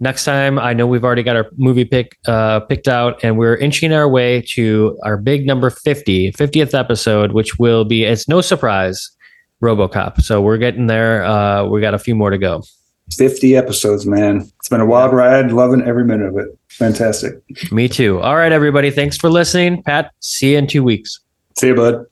next 0.00 0.24
time 0.24 0.58
I 0.58 0.72
know 0.72 0.86
we've 0.86 1.04
already 1.04 1.22
got 1.22 1.36
our 1.36 1.46
movie 1.56 1.84
pick 1.84 2.18
uh, 2.26 2.60
picked 2.60 2.88
out, 2.88 3.22
and 3.22 3.38
we're 3.38 3.56
inching 3.56 3.92
our 3.92 4.08
way 4.08 4.42
to 4.54 4.98
our 5.04 5.16
big 5.16 5.46
number 5.46 5.70
50, 5.70 6.32
50th 6.32 6.78
episode, 6.78 7.32
which 7.32 7.58
will 7.58 7.84
be 7.84 8.04
it's 8.04 8.28
no 8.28 8.40
surprise. 8.40 9.10
RoboCop. 9.62 10.22
So 10.22 10.40
we're 10.40 10.58
getting 10.58 10.86
there. 10.86 11.24
Uh, 11.24 11.64
we 11.66 11.80
got 11.80 11.94
a 11.94 11.98
few 11.98 12.14
more 12.14 12.30
to 12.30 12.38
go. 12.38 12.62
50 13.16 13.56
episodes, 13.56 14.04
man. 14.04 14.50
It's 14.58 14.68
been 14.68 14.80
a 14.80 14.86
wild 14.86 15.12
ride. 15.12 15.52
Loving 15.52 15.82
every 15.82 16.04
minute 16.04 16.26
of 16.26 16.36
it. 16.38 16.48
Fantastic. 16.68 17.40
Me 17.70 17.88
too. 17.88 18.20
All 18.20 18.36
right, 18.36 18.52
everybody. 18.52 18.90
Thanks 18.90 19.16
for 19.16 19.30
listening. 19.30 19.82
Pat, 19.82 20.12
see 20.20 20.52
you 20.52 20.58
in 20.58 20.66
two 20.66 20.82
weeks. 20.82 21.20
See 21.56 21.68
you, 21.68 21.74
bud. 21.74 22.04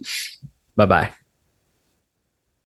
Bye 0.77 0.87
bye. 0.87 1.13